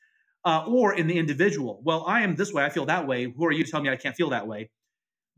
uh, 0.45 0.65
or 0.67 0.95
in 0.95 1.07
the 1.07 1.17
individual, 1.17 1.81
well, 1.83 2.05
I 2.07 2.21
am 2.21 2.37
this 2.37 2.53
way, 2.53 2.65
I 2.65 2.69
feel 2.69 2.85
that 2.87 3.07
way. 3.07 3.33
Who 3.33 3.47
are 3.47 3.53
you 3.53 3.65
to 3.65 3.71
tell 3.71 3.81
me 3.81 3.89
I 3.89 3.97
can't 3.97 4.17
feel 4.17 4.29
that 4.31 4.47
way? 4.47 4.69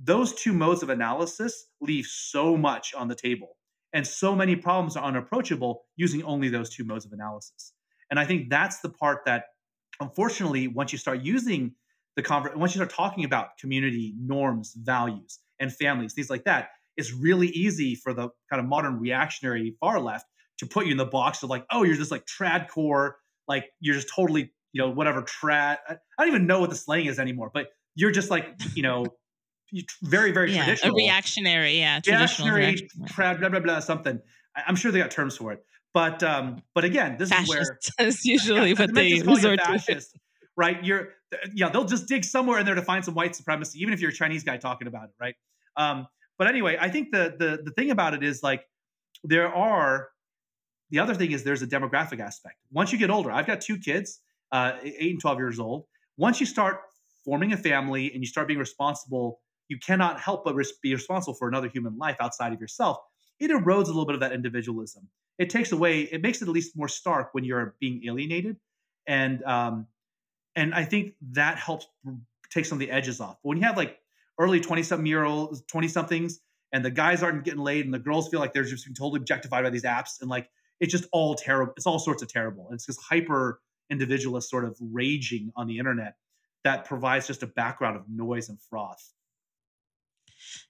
Those 0.02 0.34
two 0.34 0.52
modes 0.52 0.82
of 0.82 0.88
analysis 0.88 1.66
leave 1.80 2.06
so 2.06 2.56
much 2.56 2.94
on 2.94 3.08
the 3.08 3.14
table. 3.14 3.56
And 3.92 4.06
so 4.06 4.34
many 4.34 4.56
problems 4.56 4.96
are 4.96 5.04
unapproachable 5.04 5.84
using 5.96 6.22
only 6.22 6.48
those 6.48 6.70
two 6.70 6.84
modes 6.84 7.04
of 7.04 7.12
analysis. 7.12 7.72
And 8.10 8.18
I 8.18 8.24
think 8.24 8.48
that's 8.48 8.80
the 8.80 8.88
part 8.88 9.20
that, 9.26 9.44
unfortunately, 10.00 10.68
once 10.68 10.92
you 10.92 10.98
start 10.98 11.22
using 11.22 11.74
the 12.16 12.22
conver- 12.22 12.54
once 12.56 12.74
you 12.74 12.78
start 12.78 12.92
talking 12.92 13.24
about 13.24 13.58
community 13.58 14.14
norms, 14.18 14.74
values, 14.76 15.38
and 15.58 15.72
families, 15.74 16.14
things 16.14 16.30
like 16.30 16.44
that, 16.44 16.70
it's 16.96 17.12
really 17.12 17.48
easy 17.48 17.94
for 17.94 18.12
the 18.12 18.28
kind 18.48 18.60
of 18.60 18.66
modern 18.66 18.98
reactionary 18.98 19.76
far 19.80 20.00
left 20.00 20.26
to 20.58 20.66
put 20.66 20.86
you 20.86 20.92
in 20.92 20.98
the 20.98 21.06
box 21.06 21.42
of 21.42 21.50
like, 21.50 21.64
oh, 21.70 21.82
you're 21.82 21.96
just 21.96 22.10
like 22.10 22.24
trad 22.26 22.68
core, 22.68 23.16
like 23.48 23.66
you're 23.80 23.94
just 23.94 24.08
totally, 24.14 24.52
you 24.72 24.82
know, 24.82 24.90
whatever 24.90 25.22
trad. 25.22 25.78
I 25.88 25.96
don't 26.18 26.28
even 26.28 26.46
know 26.46 26.60
what 26.60 26.70
the 26.70 26.76
slang 26.76 27.06
is 27.06 27.18
anymore, 27.18 27.50
but 27.52 27.68
you're 27.94 28.10
just 28.10 28.30
like, 28.30 28.46
you 28.74 28.82
know, 28.82 29.06
very, 30.02 30.32
very 30.32 30.52
yeah, 30.52 30.64
traditional. 30.64 30.92
A 30.92 30.96
reactionary, 30.96 31.78
yeah. 31.78 32.00
Reactionary, 32.06 32.60
reactionary, 32.60 33.08
trad, 33.08 33.40
blah, 33.40 33.48
blah, 33.48 33.60
blah, 33.60 33.80
something. 33.80 34.20
I'm 34.54 34.76
sure 34.76 34.90
they 34.92 34.98
got 34.98 35.10
terms 35.10 35.36
for 35.36 35.52
it. 35.52 35.64
But 35.92 36.22
um, 36.22 36.62
but 36.74 36.84
again, 36.84 37.16
this 37.18 37.30
fascist 37.30 37.50
is 37.50 37.92
where 37.98 38.08
is 38.08 38.24
usually 38.24 38.70
yeah, 38.70 38.78
what 38.78 38.94
they 38.94 39.20
resort 39.22 39.60
to. 39.60 40.02
Right? 40.56 40.82
You're 40.84 41.08
yeah, 41.54 41.68
they'll 41.70 41.84
just 41.84 42.06
dig 42.06 42.24
somewhere 42.24 42.58
in 42.60 42.66
there 42.66 42.74
to 42.74 42.82
find 42.82 43.04
some 43.04 43.14
white 43.14 43.34
supremacy, 43.34 43.80
even 43.80 43.94
if 43.94 44.00
you're 44.00 44.10
a 44.10 44.14
Chinese 44.14 44.44
guy 44.44 44.56
talking 44.56 44.88
about 44.88 45.04
it, 45.04 45.14
right? 45.20 45.34
Um, 45.76 46.06
but 46.38 46.48
anyway, 46.48 46.76
I 46.80 46.88
think 46.88 47.10
the 47.12 47.34
the 47.38 47.62
the 47.64 47.70
thing 47.72 47.90
about 47.90 48.14
it 48.14 48.22
is 48.22 48.42
like 48.42 48.64
there 49.24 49.52
are 49.52 50.08
the 50.90 50.98
other 50.98 51.14
thing 51.14 51.32
is 51.32 51.44
there's 51.44 51.62
a 51.62 51.66
demographic 51.66 52.20
aspect. 52.20 52.56
Once 52.70 52.92
you 52.92 52.98
get 52.98 53.10
older, 53.10 53.30
I've 53.30 53.46
got 53.46 53.60
two 53.60 53.78
kids, 53.78 54.20
uh, 54.52 54.72
eight 54.82 55.12
and 55.12 55.20
twelve 55.20 55.38
years 55.38 55.58
old. 55.58 55.86
Once 56.16 56.40
you 56.40 56.46
start 56.46 56.80
forming 57.24 57.52
a 57.52 57.56
family 57.56 58.12
and 58.12 58.22
you 58.22 58.26
start 58.26 58.46
being 58.46 58.58
responsible, 58.58 59.40
you 59.70 59.78
cannot 59.78 60.20
help 60.20 60.44
but 60.44 60.54
be 60.82 60.92
responsible 60.92 61.34
for 61.34 61.48
another 61.48 61.68
human 61.68 61.96
life 61.96 62.16
outside 62.20 62.52
of 62.52 62.60
yourself. 62.60 62.98
It 63.38 63.50
erodes 63.50 63.84
a 63.84 63.86
little 63.86 64.04
bit 64.04 64.14
of 64.14 64.20
that 64.20 64.32
individualism. 64.32 65.08
It 65.38 65.48
takes 65.48 65.72
away. 65.72 66.02
It 66.02 66.20
makes 66.20 66.42
it 66.42 66.48
at 66.48 66.50
least 66.50 66.76
more 66.76 66.88
stark 66.88 67.30
when 67.32 67.44
you're 67.44 67.76
being 67.80 68.02
alienated, 68.04 68.56
and 69.06 69.42
um, 69.44 69.86
and 70.56 70.74
I 70.74 70.84
think 70.84 71.14
that 71.32 71.56
helps 71.56 71.86
take 72.52 72.66
some 72.66 72.76
of 72.76 72.80
the 72.80 72.90
edges 72.90 73.20
off. 73.20 73.38
When 73.42 73.56
you 73.56 73.64
have 73.64 73.76
like 73.76 73.96
early 74.38 74.60
20 74.60 74.82
something 74.82 75.06
year 75.06 75.24
olds, 75.24 75.62
20 75.68 75.88
somethings, 75.88 76.40
and 76.72 76.84
the 76.84 76.90
guys 76.90 77.22
aren't 77.22 77.44
getting 77.44 77.60
laid 77.60 77.84
and 77.84 77.94
the 77.94 77.98
girls 77.98 78.28
feel 78.28 78.40
like 78.40 78.52
they're 78.52 78.64
just 78.64 78.84
being 78.84 78.94
totally 78.94 79.18
objectified 79.18 79.64
by 79.64 79.70
these 79.70 79.84
apps 79.84 80.20
and 80.20 80.28
like 80.28 80.48
it's 80.80 80.92
just 80.92 81.06
all 81.12 81.34
terrible. 81.34 81.72
It's 81.76 81.86
all 81.86 81.98
sorts 81.98 82.22
of 82.22 82.28
terrible. 82.28 82.68
It's 82.72 82.86
just 82.86 83.00
hyper 83.02 83.60
individualist 83.90 84.50
sort 84.50 84.64
of 84.64 84.76
raging 84.80 85.52
on 85.56 85.66
the 85.66 85.78
internet 85.78 86.14
that 86.64 86.84
provides 86.84 87.26
just 87.26 87.42
a 87.42 87.46
background 87.46 87.96
of 87.96 88.04
noise 88.08 88.48
and 88.48 88.58
froth. 88.68 89.12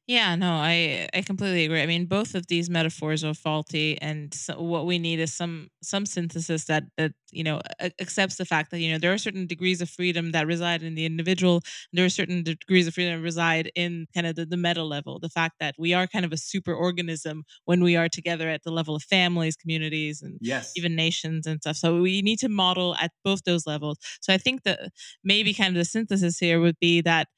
Yeah, 0.06 0.34
no, 0.34 0.52
I 0.54 1.08
I 1.14 1.22
completely 1.22 1.64
agree. 1.64 1.80
I 1.82 1.86
mean, 1.86 2.06
both 2.06 2.34
of 2.34 2.46
these 2.48 2.68
metaphors 2.68 3.22
are 3.22 3.34
faulty, 3.34 3.96
and 4.00 4.34
so 4.34 4.60
what 4.60 4.84
we 4.86 4.98
need 4.98 5.20
is 5.20 5.32
some 5.32 5.68
some 5.82 6.04
synthesis 6.04 6.64
that 6.64 6.84
that 6.96 7.12
you 7.30 7.44
know 7.44 7.60
accepts 8.00 8.36
the 8.36 8.44
fact 8.44 8.72
that 8.72 8.80
you 8.80 8.90
know 8.90 8.98
there 8.98 9.12
are 9.12 9.18
certain 9.18 9.46
degrees 9.46 9.80
of 9.80 9.88
freedom 9.88 10.32
that 10.32 10.46
reside 10.48 10.82
in 10.82 10.96
the 10.96 11.06
individual. 11.06 11.62
There 11.92 12.04
are 12.04 12.08
certain 12.08 12.42
degrees 12.42 12.88
of 12.88 12.94
freedom 12.94 13.18
that 13.20 13.22
reside 13.24 13.70
in 13.76 14.06
kind 14.12 14.26
of 14.26 14.34
the, 14.34 14.46
the 14.46 14.56
meta 14.56 14.82
level. 14.82 15.20
The 15.20 15.28
fact 15.28 15.56
that 15.60 15.76
we 15.78 15.94
are 15.94 16.06
kind 16.08 16.24
of 16.24 16.32
a 16.32 16.36
super 16.36 16.74
organism 16.74 17.44
when 17.66 17.82
we 17.82 17.94
are 17.96 18.08
together 18.08 18.48
at 18.48 18.64
the 18.64 18.72
level 18.72 18.96
of 18.96 19.02
families, 19.04 19.54
communities, 19.56 20.22
and 20.22 20.40
yes. 20.40 20.72
even 20.74 20.96
nations 20.96 21.46
and 21.46 21.60
stuff. 21.60 21.76
So 21.76 22.00
we 22.00 22.20
need 22.22 22.38
to 22.40 22.48
model 22.48 22.96
at 22.96 23.12
both 23.24 23.44
those 23.44 23.66
levels. 23.66 23.98
So 24.20 24.32
I 24.34 24.38
think 24.38 24.64
that 24.64 24.90
maybe 25.22 25.54
kind 25.54 25.68
of 25.76 25.78
the 25.80 25.84
synthesis 25.84 26.38
here 26.38 26.60
would 26.60 26.78
be 26.80 27.00
that 27.02 27.28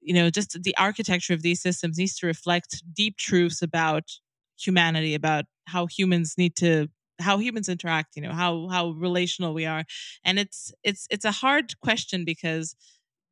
you 0.00 0.14
know 0.14 0.30
just 0.30 0.62
the 0.62 0.76
architecture 0.76 1.34
of 1.34 1.42
these 1.42 1.60
systems 1.60 1.98
needs 1.98 2.16
to 2.18 2.26
reflect 2.26 2.82
deep 2.94 3.16
truths 3.16 3.62
about 3.62 4.04
humanity 4.58 5.14
about 5.14 5.44
how 5.66 5.86
humans 5.86 6.34
need 6.38 6.56
to 6.56 6.88
how 7.20 7.38
humans 7.38 7.68
interact 7.68 8.16
you 8.16 8.22
know 8.22 8.32
how 8.32 8.68
how 8.68 8.90
relational 8.90 9.54
we 9.54 9.66
are. 9.66 9.84
And 10.24 10.38
it's 10.38 10.72
it's 10.84 11.06
it's 11.10 11.24
a 11.24 11.32
hard 11.32 11.78
question 11.80 12.24
because 12.24 12.76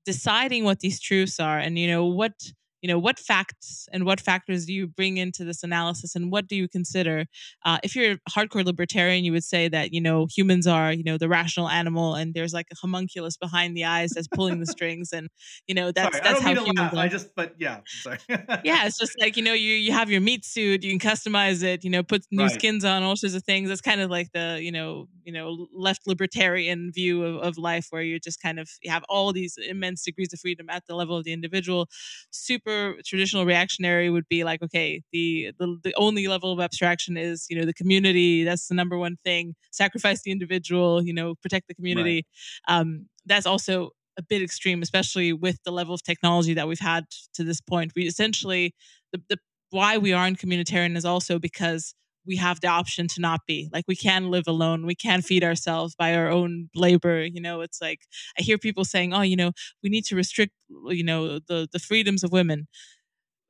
deciding 0.04 0.64
what 0.64 0.80
these 0.80 1.00
truths 1.00 1.40
are 1.40 1.58
and 1.58 1.78
you 1.78 1.88
know 1.88 2.04
what 2.06 2.34
you 2.82 2.88
know 2.88 2.98
what 2.98 3.18
facts 3.18 3.88
and 3.92 4.04
what 4.04 4.20
factors 4.20 4.66
do 4.66 4.72
you 4.72 4.86
bring 4.86 5.16
into 5.16 5.44
this 5.44 5.62
analysis 5.62 6.14
and 6.14 6.30
what 6.30 6.46
do 6.46 6.56
you 6.56 6.68
consider 6.68 7.24
uh, 7.64 7.78
if 7.82 7.96
you're 7.96 8.12
a 8.12 8.30
hardcore 8.30 8.64
libertarian 8.64 9.24
you 9.24 9.32
would 9.32 9.44
say 9.44 9.68
that 9.68 9.92
you 9.92 10.00
know 10.00 10.26
humans 10.34 10.66
are 10.66 10.92
you 10.92 11.02
know 11.04 11.18
the 11.18 11.28
rational 11.28 11.68
animal 11.68 12.14
and 12.14 12.34
there's 12.34 12.52
like 12.52 12.66
a 12.72 12.76
homunculus 12.76 13.36
behind 13.36 13.76
the 13.76 13.84
eyes 13.84 14.10
that's 14.10 14.28
pulling 14.28 14.60
the 14.60 14.66
strings 14.66 15.12
and 15.12 15.28
you 15.66 15.74
know 15.74 15.90
that's 15.90 16.16
sorry, 16.16 16.28
that's 16.28 16.42
how 16.42 16.54
humans 16.54 16.78
laugh. 16.78 16.94
are. 16.94 16.98
i 16.98 17.08
just 17.08 17.34
but 17.34 17.54
yeah 17.58 17.80
sorry 17.86 18.18
yeah 18.28 18.84
it's 18.86 18.98
just 18.98 19.14
like 19.20 19.36
you 19.36 19.42
know 19.42 19.52
you 19.52 19.72
you 19.72 19.92
have 19.92 20.10
your 20.10 20.20
meat 20.20 20.44
suit 20.44 20.82
you 20.82 20.96
can 20.96 21.10
customize 21.10 21.62
it 21.62 21.82
you 21.84 21.90
know 21.90 22.02
put 22.02 22.24
new 22.30 22.44
right. 22.44 22.52
skins 22.52 22.84
on 22.84 23.02
all 23.02 23.16
sorts 23.16 23.34
of 23.34 23.42
things 23.44 23.68
that's 23.68 23.80
kind 23.80 24.00
of 24.00 24.10
like 24.10 24.30
the 24.32 24.58
you 24.62 24.72
know 24.72 25.08
you 25.24 25.32
know 25.32 25.66
left 25.74 26.02
libertarian 26.06 26.90
view 26.92 27.24
of, 27.24 27.36
of 27.42 27.58
life 27.58 27.86
where 27.90 28.02
you 28.02 28.18
just 28.18 28.40
kind 28.40 28.58
of 28.58 28.68
you 28.82 28.90
have 28.90 29.04
all 29.08 29.32
these 29.32 29.58
immense 29.68 30.04
degrees 30.04 30.32
of 30.32 30.40
freedom 30.40 30.66
at 30.70 30.86
the 30.86 30.94
level 30.94 31.16
of 31.16 31.24
the 31.24 31.32
individual 31.32 31.88
super 32.30 32.65
traditional 33.04 33.44
reactionary 33.44 34.10
would 34.10 34.28
be 34.28 34.44
like, 34.44 34.62
okay, 34.62 35.02
the, 35.12 35.52
the 35.58 35.78
the 35.82 35.94
only 35.96 36.26
level 36.26 36.52
of 36.52 36.60
abstraction 36.60 37.16
is 37.16 37.46
you 37.48 37.58
know 37.58 37.64
the 37.64 37.74
community. 37.74 38.44
That's 38.44 38.68
the 38.68 38.74
number 38.74 38.98
one 38.98 39.16
thing. 39.24 39.54
Sacrifice 39.70 40.22
the 40.22 40.30
individual. 40.30 41.02
You 41.02 41.12
know, 41.14 41.34
protect 41.36 41.68
the 41.68 41.74
community. 41.74 42.26
Right. 42.68 42.80
Um, 42.80 43.06
that's 43.26 43.46
also 43.46 43.90
a 44.18 44.22
bit 44.22 44.42
extreme, 44.42 44.82
especially 44.82 45.32
with 45.32 45.58
the 45.64 45.70
level 45.70 45.94
of 45.94 46.02
technology 46.02 46.54
that 46.54 46.68
we've 46.68 46.80
had 46.80 47.04
to 47.34 47.44
this 47.44 47.60
point. 47.60 47.92
We 47.94 48.04
essentially 48.04 48.74
the, 49.12 49.20
the 49.28 49.38
why 49.70 49.98
we 49.98 50.12
aren't 50.12 50.38
communitarian 50.38 50.96
is 50.96 51.04
also 51.04 51.38
because 51.38 51.94
we 52.26 52.36
have 52.36 52.60
the 52.60 52.68
option 52.68 53.08
to 53.08 53.20
not 53.20 53.40
be. 53.46 53.68
Like 53.72 53.84
we 53.88 53.96
can 53.96 54.30
live 54.30 54.44
alone. 54.46 54.86
We 54.86 54.94
can 54.94 55.22
feed 55.22 55.44
ourselves 55.44 55.94
by 55.94 56.14
our 56.14 56.28
own 56.30 56.68
labor 56.74 57.24
you 57.24 57.40
know? 57.40 57.60
It's 57.60 57.80
like 57.80 58.00
i 58.38 58.42
hear 58.42 58.58
people 58.58 58.84
saying 58.84 59.12
oh 59.14 59.22
you 59.22 59.36
know 59.36 59.52
we 59.82 59.88
need 59.90 60.04
to 60.06 60.16
restrict 60.16 60.52
you 60.88 61.04
know 61.04 61.38
the 61.38 61.68
the 61.72 61.78
freedoms 61.78 62.22
of 62.24 62.32
women 62.32 62.66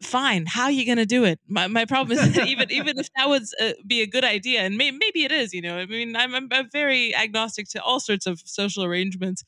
fine 0.03 0.45
how 0.47 0.65
are 0.65 0.71
you 0.71 0.85
going 0.85 0.99
to 0.99 1.07
do 1.07 1.25
it? 1.25 1.41
My, 1.49 1.67
my 1.69 1.85
problem 1.85 2.19
is 2.19 2.39
even 2.39 2.71
even 2.71 2.99
if 2.99 3.09
that 3.17 3.29
would 3.29 3.43
uh, 3.61 3.73
be 3.87 4.03
a 4.03 4.07
good 4.07 4.25
idea 4.25 4.61
and 4.61 4.77
may, 4.77 4.91
maybe 4.91 5.25
it 5.25 5.33
is 5.33 5.55
you 5.55 5.63
know 5.63 5.79
i 5.79 5.87
mean 5.87 6.15
I'm, 6.15 6.35
I'm, 6.35 6.49
I'm 6.53 6.69
very 6.71 7.15
agnostic 7.15 7.69
to 7.71 7.83
all 7.83 8.01
sorts 8.01 8.27
of 8.27 8.41
social 8.45 8.85
arrangements 8.85 9.43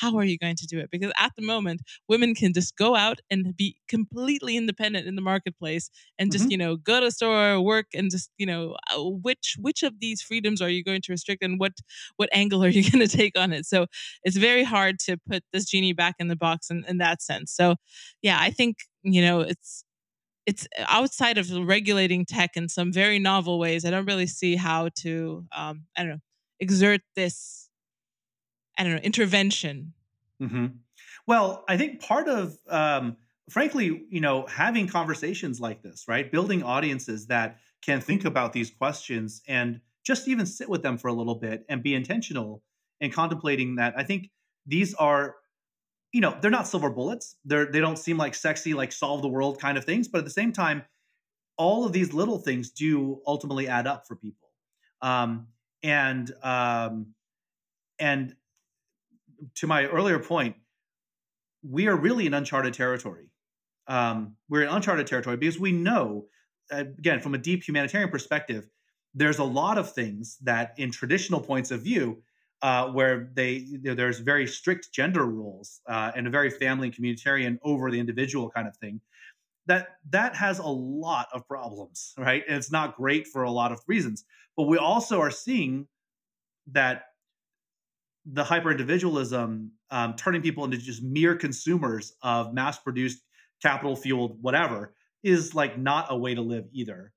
how 0.00 0.16
are 0.16 0.24
you 0.24 0.38
going 0.38 0.56
to 0.56 0.66
do 0.66 0.78
it? 0.78 0.90
Because 0.90 1.12
at 1.16 1.32
the 1.36 1.42
moment 1.42 1.82
women 2.08 2.34
can 2.34 2.52
just 2.52 2.76
go 2.76 2.96
out 2.96 3.20
and 3.30 3.56
be 3.56 3.76
completely 3.88 4.56
independent 4.56 5.06
in 5.06 5.16
the 5.16 5.22
marketplace 5.22 5.90
and 6.18 6.32
just 6.32 6.44
mm-hmm. 6.44 6.52
you 6.52 6.58
know 6.58 6.76
go 6.76 7.00
to 7.00 7.06
a 7.06 7.10
store 7.10 7.60
work 7.60 7.86
and 7.94 8.10
just 8.10 8.30
you 8.38 8.46
know 8.46 8.76
uh, 8.92 9.02
which 9.02 9.56
which 9.60 9.82
of 9.82 10.00
these 10.00 10.22
freedoms 10.22 10.62
are 10.62 10.68
you 10.68 10.82
going 10.82 11.02
to 11.02 11.12
restrict 11.12 11.42
and 11.42 11.60
what 11.60 11.72
what 12.16 12.28
angle 12.32 12.64
are 12.64 12.68
you 12.68 12.82
going 12.90 13.06
to 13.06 13.16
take 13.16 13.38
on 13.38 13.52
it? 13.52 13.66
So 13.66 13.86
it's 14.24 14.36
very 14.36 14.64
hard 14.64 14.98
to 15.00 15.16
put 15.28 15.44
this 15.52 15.66
genie 15.66 15.92
back 15.92 16.16
in 16.18 16.28
the 16.28 16.36
box 16.36 16.70
in, 16.70 16.84
in 16.88 16.98
that 16.98 17.22
sense. 17.22 17.52
So 17.52 17.76
yeah 18.22 18.38
i 18.40 18.50
think 18.50 18.78
you 19.02 19.20
know 19.20 19.40
it's 19.40 19.84
it's 20.46 20.66
uh, 20.78 20.84
outside 20.88 21.38
of 21.38 21.50
regulating 21.50 22.24
tech 22.24 22.56
in 22.56 22.68
some 22.68 22.92
very 22.92 23.18
novel 23.18 23.58
ways. 23.58 23.84
I 23.84 23.90
don't 23.90 24.06
really 24.06 24.26
see 24.26 24.56
how 24.56 24.90
to, 24.96 25.44
um, 25.56 25.84
I 25.96 26.02
don't 26.02 26.10
know, 26.10 26.20
exert 26.60 27.00
this, 27.16 27.68
I 28.78 28.84
don't 28.84 28.94
know, 28.94 29.02
intervention. 29.02 29.92
Mm-hmm. 30.40 30.66
Well, 31.26 31.64
I 31.68 31.76
think 31.76 32.00
part 32.00 32.28
of, 32.28 32.56
um, 32.68 33.16
frankly, 33.48 34.04
you 34.10 34.20
know, 34.20 34.46
having 34.46 34.86
conversations 34.86 35.60
like 35.60 35.82
this, 35.82 36.04
right, 36.08 36.30
building 36.30 36.62
audiences 36.62 37.26
that 37.26 37.58
can 37.82 38.00
think 38.00 38.24
about 38.24 38.52
these 38.52 38.70
questions 38.70 39.42
and 39.46 39.80
just 40.04 40.28
even 40.28 40.46
sit 40.46 40.68
with 40.68 40.82
them 40.82 40.98
for 40.98 41.08
a 41.08 41.12
little 41.12 41.36
bit 41.36 41.64
and 41.68 41.82
be 41.82 41.94
intentional 41.94 42.62
in 43.00 43.10
contemplating 43.10 43.76
that. 43.76 43.94
I 43.96 44.04
think 44.04 44.30
these 44.66 44.94
are 44.94 45.36
you 46.12 46.20
know 46.20 46.36
they're 46.40 46.50
not 46.50 46.68
silver 46.68 46.90
bullets. 46.90 47.36
They're 47.44 47.66
they 47.66 47.80
don't 47.80 47.98
seem 47.98 48.16
like 48.16 48.34
sexy 48.34 48.74
like 48.74 48.92
solve 48.92 49.22
the 49.22 49.28
world 49.28 49.60
kind 49.60 49.76
of 49.78 49.84
things 49.84 50.08
but 50.08 50.18
at 50.18 50.24
the 50.24 50.30
same 50.30 50.52
time 50.52 50.84
all 51.56 51.84
of 51.84 51.92
these 51.92 52.12
little 52.12 52.38
things 52.38 52.70
do 52.70 53.20
ultimately 53.26 53.68
add 53.68 53.86
up 53.86 54.06
for 54.06 54.16
people. 54.16 54.48
Um, 55.00 55.48
and 55.82 56.30
um, 56.42 57.14
and 57.98 58.34
to 59.56 59.66
my 59.66 59.86
earlier 59.86 60.18
point 60.18 60.56
we 61.68 61.86
are 61.86 61.96
really 61.96 62.26
in 62.26 62.34
uncharted 62.34 62.74
territory. 62.74 63.28
Um, 63.86 64.36
we're 64.48 64.62
in 64.62 64.68
uncharted 64.68 65.06
territory 65.06 65.36
because 65.36 65.58
we 65.58 65.72
know 65.72 66.26
again 66.70 67.20
from 67.20 67.34
a 67.34 67.38
deep 67.38 67.66
humanitarian 67.66 68.10
perspective 68.10 68.68
there's 69.14 69.38
a 69.38 69.44
lot 69.44 69.76
of 69.76 69.92
things 69.92 70.38
that 70.42 70.74
in 70.78 70.90
traditional 70.90 71.40
points 71.40 71.70
of 71.70 71.82
view 71.82 72.22
uh, 72.62 72.88
where 72.88 73.30
they 73.34 73.66
there's 73.82 74.20
very 74.20 74.46
strict 74.46 74.92
gender 74.92 75.26
rules 75.26 75.80
uh, 75.88 76.12
and 76.16 76.26
a 76.26 76.30
very 76.30 76.50
family 76.50 76.88
and 76.88 76.96
communitarian 76.96 77.58
over 77.62 77.90
the 77.90 77.98
individual 77.98 78.50
kind 78.50 78.68
of 78.68 78.76
thing 78.76 79.00
that 79.66 79.96
that 80.10 80.34
has 80.34 80.58
a 80.58 80.66
lot 80.66 81.28
of 81.32 81.46
problems 81.46 82.14
right? 82.18 82.44
And 82.48 82.56
it's 82.56 82.72
not 82.72 82.96
great 82.96 83.26
for 83.26 83.42
a 83.42 83.50
lot 83.50 83.72
of 83.72 83.80
reasons. 83.86 84.24
But 84.56 84.64
we 84.64 84.78
also 84.78 85.20
are 85.20 85.30
seeing 85.30 85.86
that 86.72 87.04
the 88.24 88.44
hyper 88.44 88.70
individualism 88.70 89.72
um, 89.90 90.14
turning 90.14 90.42
people 90.42 90.64
into 90.64 90.76
just 90.78 91.02
mere 91.02 91.34
consumers 91.34 92.12
of 92.22 92.54
mass 92.54 92.78
produced 92.78 93.22
capital 93.60 93.96
fueled 93.96 94.40
whatever 94.40 94.94
is 95.22 95.54
like 95.54 95.78
not 95.78 96.06
a 96.10 96.16
way 96.16 96.34
to 96.34 96.40
live 96.40 96.66
either. 96.72 97.12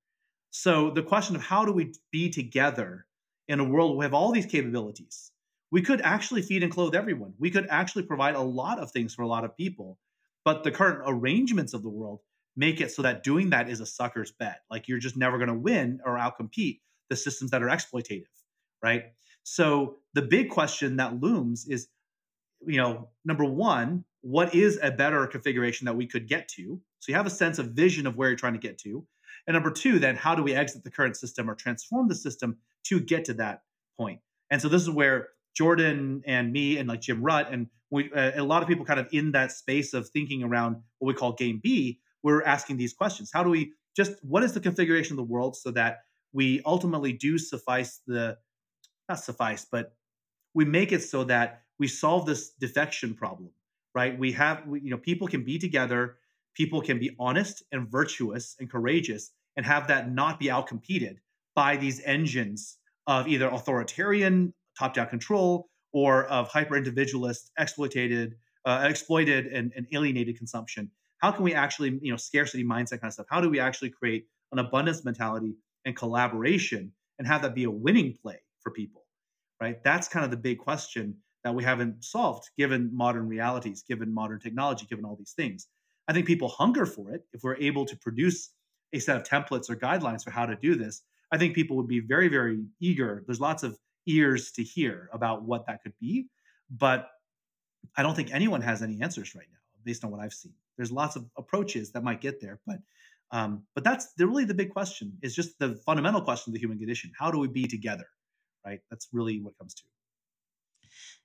So 0.51 0.89
the 0.89 1.03
question 1.03 1.35
of 1.35 1.43
how 1.43 1.65
do 1.65 1.71
we 1.71 1.93
be 2.11 2.29
together 2.29 3.05
in 3.47 3.59
a 3.59 3.63
world 3.63 3.91
where 3.91 3.99
we 3.99 4.05
have 4.05 4.13
all 4.13 4.31
these 4.31 4.45
capabilities 4.45 5.31
we 5.71 5.81
could 5.81 6.01
actually 6.01 6.41
feed 6.41 6.63
and 6.63 6.71
clothe 6.71 6.95
everyone 6.95 7.33
we 7.39 7.49
could 7.49 7.67
actually 7.69 8.03
provide 8.03 8.35
a 8.35 8.41
lot 8.41 8.79
of 8.79 8.91
things 8.91 9.13
for 9.13 9.23
a 9.23 9.27
lot 9.27 9.43
of 9.43 9.55
people 9.55 9.97
but 10.43 10.63
the 10.63 10.71
current 10.71 11.01
arrangements 11.05 11.73
of 11.73 11.83
the 11.83 11.89
world 11.89 12.19
make 12.55 12.79
it 12.79 12.91
so 12.91 13.01
that 13.01 13.23
doing 13.23 13.49
that 13.49 13.69
is 13.69 13.79
a 13.79 13.85
sucker's 13.85 14.31
bet 14.31 14.61
like 14.69 14.87
you're 14.87 14.99
just 14.99 15.17
never 15.17 15.37
going 15.37 15.49
to 15.49 15.53
win 15.53 15.99
or 16.05 16.17
outcompete 16.17 16.79
the 17.09 17.15
systems 17.15 17.51
that 17.51 17.61
are 17.61 17.67
exploitative 17.67 18.25
right 18.83 19.05
so 19.45 19.97
the 20.13 20.23
big 20.23 20.49
question 20.49 20.97
that 20.97 21.21
looms 21.21 21.67
is, 21.67 21.87
you 22.65 22.77
know, 22.77 23.09
number 23.23 23.45
one, 23.45 24.03
what 24.21 24.55
is 24.55 24.79
a 24.81 24.89
better 24.89 25.27
configuration 25.27 25.85
that 25.85 25.95
we 25.95 26.07
could 26.07 26.27
get 26.27 26.47
to? 26.49 26.81
So 26.99 27.11
you 27.11 27.15
have 27.15 27.27
a 27.27 27.31
sense 27.31 27.59
of 27.59 27.67
vision 27.67 28.07
of 28.07 28.17
where 28.17 28.29
you're 28.29 28.37
trying 28.37 28.53
to 28.53 28.59
get 28.59 28.79
to. 28.79 29.05
And 29.45 29.53
number 29.53 29.69
two, 29.69 29.99
then 29.99 30.15
how 30.15 30.33
do 30.33 30.41
we 30.41 30.55
exit 30.55 30.83
the 30.83 30.89
current 30.89 31.15
system 31.15 31.47
or 31.47 31.53
transform 31.53 32.07
the 32.07 32.15
system 32.15 32.57
to 32.85 32.99
get 32.99 33.25
to 33.25 33.35
that 33.35 33.61
point? 33.99 34.19
And 34.49 34.59
so 34.59 34.67
this 34.67 34.81
is 34.81 34.89
where 34.89 35.29
Jordan 35.55 36.21
and 36.25 36.51
me 36.51 36.77
and 36.77 36.89
like 36.89 37.01
Jim 37.01 37.21
Rutt 37.21 37.51
and 37.51 37.67
we, 37.91 38.11
uh, 38.11 38.31
a 38.35 38.43
lot 38.43 38.61
of 38.61 38.67
people 38.67 38.83
kind 38.83 38.99
of 38.99 39.07
in 39.11 39.31
that 39.31 39.51
space 39.51 39.93
of 39.93 40.09
thinking 40.09 40.43
around 40.43 40.77
what 40.99 41.07
we 41.07 41.13
call 41.13 41.33
game 41.33 41.59
B, 41.63 41.99
we're 42.23 42.43
asking 42.43 42.77
these 42.77 42.93
questions. 42.93 43.29
How 43.33 43.43
do 43.43 43.49
we 43.49 43.73
just 43.95 44.13
what 44.23 44.43
is 44.43 44.53
the 44.53 44.59
configuration 44.59 45.13
of 45.13 45.17
the 45.17 45.31
world 45.31 45.55
so 45.55 45.71
that 45.71 45.99
we 46.33 46.61
ultimately 46.65 47.13
do 47.13 47.37
suffice 47.37 48.01
the 48.07 48.37
not 49.07 49.19
suffice, 49.19 49.65
but 49.71 49.95
we 50.53 50.65
make 50.65 50.91
it 50.91 51.03
so 51.03 51.23
that 51.25 51.61
we 51.79 51.87
solve 51.87 52.25
this 52.25 52.51
defection 52.51 53.13
problem, 53.13 53.51
right? 53.93 54.17
We 54.17 54.31
have, 54.33 54.65
we, 54.65 54.81
you 54.81 54.89
know, 54.89 54.97
people 54.97 55.27
can 55.27 55.43
be 55.43 55.59
together, 55.59 56.17
people 56.55 56.81
can 56.81 56.99
be 56.99 57.15
honest 57.19 57.63
and 57.71 57.89
virtuous 57.89 58.55
and 58.59 58.69
courageous, 58.69 59.31
and 59.55 59.65
have 59.65 59.87
that 59.87 60.11
not 60.11 60.39
be 60.39 60.47
outcompeted 60.47 61.17
by 61.55 61.77
these 61.77 62.01
engines 62.03 62.77
of 63.07 63.27
either 63.27 63.47
authoritarian 63.47 64.53
top-down 64.77 65.07
control 65.07 65.69
or 65.93 66.25
of 66.25 66.47
hyper-individualist, 66.49 67.51
exploited, 67.57 68.35
uh, 68.65 68.85
exploited 68.89 69.47
and, 69.47 69.71
and 69.75 69.87
alienated 69.93 70.37
consumption. 70.37 70.91
How 71.19 71.31
can 71.31 71.43
we 71.43 71.53
actually, 71.53 71.99
you 72.01 72.11
know, 72.11 72.17
scarcity 72.17 72.63
mindset 72.63 73.01
kind 73.01 73.05
of 73.05 73.13
stuff? 73.13 73.27
How 73.29 73.41
do 73.41 73.49
we 73.49 73.59
actually 73.59 73.89
create 73.89 74.27
an 74.51 74.59
abundance 74.59 75.05
mentality 75.05 75.55
and 75.85 75.95
collaboration 75.95 76.91
and 77.17 77.27
have 77.27 77.41
that 77.43 77.55
be 77.55 77.63
a 77.63 77.71
winning 77.71 78.17
play 78.21 78.39
for 78.59 78.71
people, 78.71 79.03
right? 79.61 79.81
That's 79.83 80.07
kind 80.07 80.25
of 80.25 80.31
the 80.31 80.37
big 80.37 80.59
question 80.59 81.15
that 81.43 81.55
we 81.55 81.63
haven't 81.63 82.03
solved 82.03 82.49
given 82.57 82.89
modern 82.93 83.27
realities, 83.27 83.83
given 83.87 84.13
modern 84.13 84.39
technology, 84.39 84.85
given 84.89 85.05
all 85.05 85.15
these 85.15 85.33
things. 85.35 85.67
I 86.07 86.13
think 86.13 86.27
people 86.27 86.49
hunger 86.49 86.85
for 86.85 87.11
it. 87.11 87.21
If 87.33 87.43
we're 87.43 87.55
able 87.57 87.85
to 87.85 87.95
produce 87.97 88.51
a 88.93 88.99
set 88.99 89.15
of 89.15 89.23
templates 89.23 89.69
or 89.69 89.75
guidelines 89.75 90.23
for 90.23 90.31
how 90.31 90.45
to 90.45 90.55
do 90.55 90.75
this, 90.75 91.03
I 91.31 91.37
think 91.37 91.55
people 91.55 91.77
would 91.77 91.87
be 91.87 91.99
very, 91.99 92.27
very 92.27 92.63
eager. 92.81 93.23
There's 93.25 93.39
lots 93.39 93.63
of 93.63 93.77
ears 94.07 94.51
to 94.53 94.63
hear 94.63 95.09
about 95.13 95.43
what 95.43 95.65
that 95.67 95.81
could 95.83 95.93
be, 95.99 96.27
but 96.69 97.09
I 97.97 98.03
don't 98.03 98.15
think 98.15 98.33
anyone 98.33 98.61
has 98.61 98.81
any 98.81 99.01
answers 99.01 99.35
right 99.35 99.47
now, 99.51 99.59
based 99.83 100.03
on 100.03 100.11
what 100.11 100.19
I've 100.19 100.33
seen. 100.33 100.53
There's 100.77 100.91
lots 100.91 101.15
of 101.15 101.25
approaches 101.37 101.91
that 101.91 102.03
might 102.03 102.21
get 102.21 102.41
there, 102.41 102.59
but 102.65 102.79
um, 103.31 103.63
but 103.73 103.83
that's 103.83 104.13
the, 104.13 104.27
really 104.27 104.45
the 104.45 104.53
big 104.53 104.71
question. 104.71 105.17
Is 105.21 105.35
just 105.35 105.57
the 105.59 105.75
fundamental 105.85 106.21
question 106.21 106.51
of 106.51 106.53
the 106.53 106.59
human 106.59 106.77
condition: 106.77 107.11
How 107.17 107.31
do 107.31 107.39
we 107.39 107.47
be 107.47 107.65
together? 107.65 108.07
right? 108.65 108.79
That's 108.89 109.07
really 109.13 109.39
what 109.41 109.57
comes 109.57 109.73
to. 109.75 109.83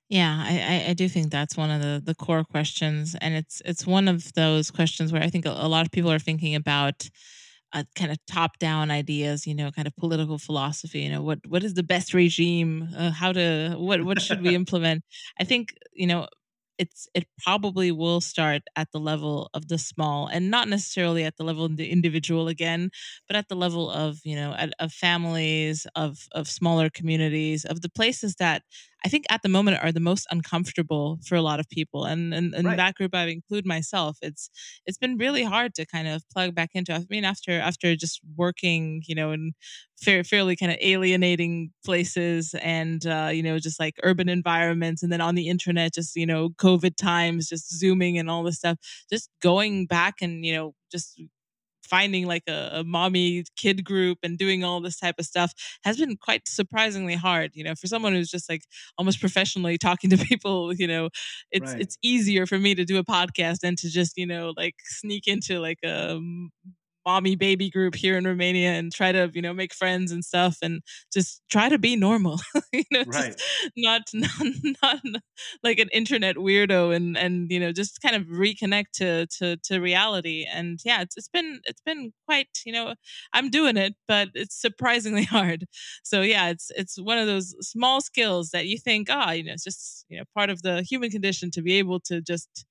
Yeah, 0.09 0.43
I, 0.45 0.89
I 0.89 0.93
do 0.93 1.07
think 1.07 1.31
that's 1.31 1.55
one 1.55 1.71
of 1.71 1.81
the, 1.81 2.01
the 2.03 2.15
core 2.15 2.43
questions, 2.43 3.15
and 3.21 3.33
it's 3.33 3.61
it's 3.63 3.87
one 3.87 4.09
of 4.09 4.33
those 4.33 4.69
questions 4.69 5.13
where 5.13 5.23
I 5.23 5.29
think 5.29 5.45
a, 5.45 5.51
a 5.51 5.69
lot 5.69 5.85
of 5.85 5.91
people 5.91 6.11
are 6.11 6.19
thinking 6.19 6.53
about 6.53 7.09
uh, 7.73 7.83
kind 7.95 8.11
of 8.11 8.17
top 8.27 8.57
down 8.59 8.91
ideas, 8.91 9.47
you 9.47 9.55
know, 9.55 9.71
kind 9.71 9.87
of 9.87 9.95
political 9.95 10.37
philosophy. 10.37 11.01
You 11.01 11.11
know, 11.11 11.21
what 11.21 11.39
what 11.47 11.63
is 11.63 11.73
the 11.73 11.83
best 11.83 12.13
regime? 12.13 12.89
Uh, 12.95 13.11
how 13.11 13.31
to 13.33 13.75
what 13.77 14.03
what 14.03 14.21
should 14.21 14.41
we 14.41 14.55
implement? 14.55 15.03
I 15.39 15.43
think 15.43 15.73
you 15.93 16.07
know 16.07 16.27
it's 16.77 17.07
it 17.13 17.25
probably 17.43 17.91
will 17.91 18.21
start 18.21 18.63
at 18.75 18.91
the 18.91 18.99
level 18.99 19.49
of 19.53 19.67
the 19.67 19.77
small 19.77 20.27
and 20.27 20.49
not 20.49 20.67
necessarily 20.67 21.23
at 21.23 21.37
the 21.37 21.43
level 21.43 21.65
of 21.65 21.77
the 21.77 21.89
individual 21.91 22.47
again 22.47 22.89
but 23.27 23.35
at 23.35 23.49
the 23.49 23.55
level 23.55 23.89
of 23.91 24.19
you 24.23 24.35
know 24.35 24.53
at, 24.57 24.73
of 24.79 24.91
families 24.91 25.85
of 25.95 26.27
of 26.31 26.47
smaller 26.47 26.89
communities 26.89 27.65
of 27.65 27.81
the 27.81 27.89
places 27.89 28.35
that 28.35 28.63
I 29.03 29.09
think 29.09 29.25
at 29.29 29.41
the 29.41 29.49
moment 29.49 29.83
are 29.83 29.91
the 29.91 29.99
most 29.99 30.27
uncomfortable 30.31 31.19
for 31.25 31.35
a 31.35 31.41
lot 31.41 31.59
of 31.59 31.69
people. 31.69 32.05
And 32.05 32.33
and, 32.33 32.53
and 32.53 32.65
right. 32.65 32.77
that 32.77 32.95
group 32.95 33.15
I 33.15 33.25
include 33.27 33.65
myself. 33.65 34.17
It's 34.21 34.49
it's 34.85 34.97
been 34.97 35.17
really 35.17 35.43
hard 35.43 35.73
to 35.75 35.85
kind 35.85 36.07
of 36.07 36.23
plug 36.29 36.53
back 36.55 36.71
into. 36.73 36.93
I 36.93 37.05
mean, 37.09 37.25
after 37.25 37.51
after 37.59 37.95
just 37.95 38.21
working, 38.35 39.01
you 39.07 39.15
know, 39.15 39.31
in 39.31 39.53
fair, 40.01 40.23
fairly 40.23 40.55
kind 40.55 40.71
of 40.71 40.77
alienating 40.81 41.71
places 41.85 42.55
and 42.61 43.05
uh, 43.05 43.29
you 43.31 43.43
know, 43.43 43.59
just 43.59 43.79
like 43.79 43.95
urban 44.03 44.29
environments 44.29 45.03
and 45.03 45.11
then 45.11 45.21
on 45.21 45.35
the 45.35 45.47
internet, 45.47 45.93
just, 45.93 46.15
you 46.15 46.25
know, 46.25 46.49
COVID 46.49 46.95
times, 46.95 47.47
just 47.47 47.77
zooming 47.77 48.17
and 48.17 48.29
all 48.29 48.43
this 48.43 48.57
stuff, 48.57 48.77
just 49.11 49.29
going 49.41 49.85
back 49.85 50.15
and, 50.21 50.45
you 50.45 50.53
know, 50.53 50.73
just 50.91 51.21
finding 51.91 52.25
like 52.25 52.43
a, 52.47 52.69
a, 52.79 52.83
mommy 52.85 53.43
kid 53.57 53.83
group 53.83 54.17
and 54.23 54.37
doing 54.37 54.63
all 54.63 54.79
this 54.79 54.97
type 54.97 55.15
of 55.19 55.25
stuff 55.25 55.53
has 55.83 55.97
been 55.97 56.15
quite 56.15 56.47
surprisingly 56.47 57.15
hard 57.15 57.51
you 57.53 57.63
know 57.65 57.75
for 57.75 57.87
someone 57.87 58.13
who's 58.13 58.31
just 58.31 58.49
like 58.49 58.63
almost 58.97 59.19
professionally 59.19 59.77
talking 59.77 60.09
to 60.09 60.17
people 60.31 60.73
you 60.73 60.87
know 60.87 61.09
it's 61.51 61.73
right. 61.73 61.81
it's 61.81 61.97
easier 62.01 62.45
for 62.45 62.57
me 62.57 62.73
to 62.73 62.85
do 62.85 62.97
a 62.97 63.03
podcast 63.03 63.59
than 63.59 63.75
to 63.75 63.89
just 63.89 64.17
you 64.17 64.25
know 64.25 64.53
like 64.55 64.75
sneak 64.85 65.27
into 65.27 65.59
like 65.59 65.79
a 65.83 66.17
mommy 67.05 67.35
baby 67.35 67.69
group 67.69 67.95
here 67.95 68.17
in 68.17 68.25
Romania 68.25 68.71
and 68.71 68.91
try 68.91 69.11
to 69.11 69.29
you 69.33 69.41
know 69.41 69.53
make 69.53 69.73
friends 69.73 70.11
and 70.11 70.23
stuff 70.23 70.57
and 70.61 70.81
just 71.11 71.41
try 71.49 71.69
to 71.69 71.77
be 71.77 71.95
normal 71.95 72.39
you 72.73 72.83
know 72.91 73.03
right. 73.07 73.39
not, 73.75 74.01
not 74.13 74.47
not 74.83 74.99
like 75.63 75.79
an 75.79 75.89
internet 75.91 76.35
weirdo 76.35 76.95
and 76.95 77.17
and 77.17 77.51
you 77.51 77.59
know 77.59 77.71
just 77.71 78.01
kind 78.01 78.15
of 78.15 78.23
reconnect 78.27 78.91
to 78.93 79.25
to 79.27 79.57
to 79.57 79.79
reality 79.79 80.45
and 80.51 80.79
yeah 80.85 81.01
it's, 81.01 81.17
it's 81.17 81.29
been 81.29 81.59
it's 81.65 81.81
been 81.81 82.11
quite 82.25 82.47
you 82.65 82.73
know 82.73 82.93
I'm 83.33 83.49
doing 83.49 83.77
it 83.77 83.95
but 84.07 84.29
it's 84.33 84.59
surprisingly 84.59 85.23
hard 85.37 85.65
so 86.03 86.21
yeah 86.21 86.49
it's 86.49 86.71
it's 86.75 86.99
one 87.01 87.17
of 87.17 87.27
those 87.27 87.55
small 87.61 88.01
skills 88.01 88.51
that 88.51 88.67
you 88.67 88.77
think 88.77 89.07
ah 89.09 89.27
oh, 89.29 89.31
you 89.31 89.43
know 89.43 89.53
it's 89.53 89.63
just 89.63 90.05
you 90.09 90.17
know 90.17 90.23
part 90.35 90.49
of 90.49 90.61
the 90.61 90.83
human 90.83 91.09
condition 91.09 91.51
to 91.51 91.61
be 91.61 91.73
able 91.75 91.99
to 91.99 92.21
just 92.21 92.65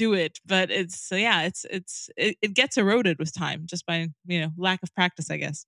do 0.00 0.14
it 0.14 0.38
but 0.46 0.70
it's 0.70 1.08
yeah 1.12 1.42
it's 1.42 1.66
it's 1.70 2.08
it, 2.16 2.34
it 2.40 2.54
gets 2.54 2.78
eroded 2.78 3.18
with 3.18 3.34
time 3.34 3.62
just 3.66 3.84
by 3.84 4.08
you 4.26 4.40
know 4.40 4.50
lack 4.56 4.82
of 4.82 4.94
practice 4.94 5.30
i 5.30 5.36
guess. 5.36 5.66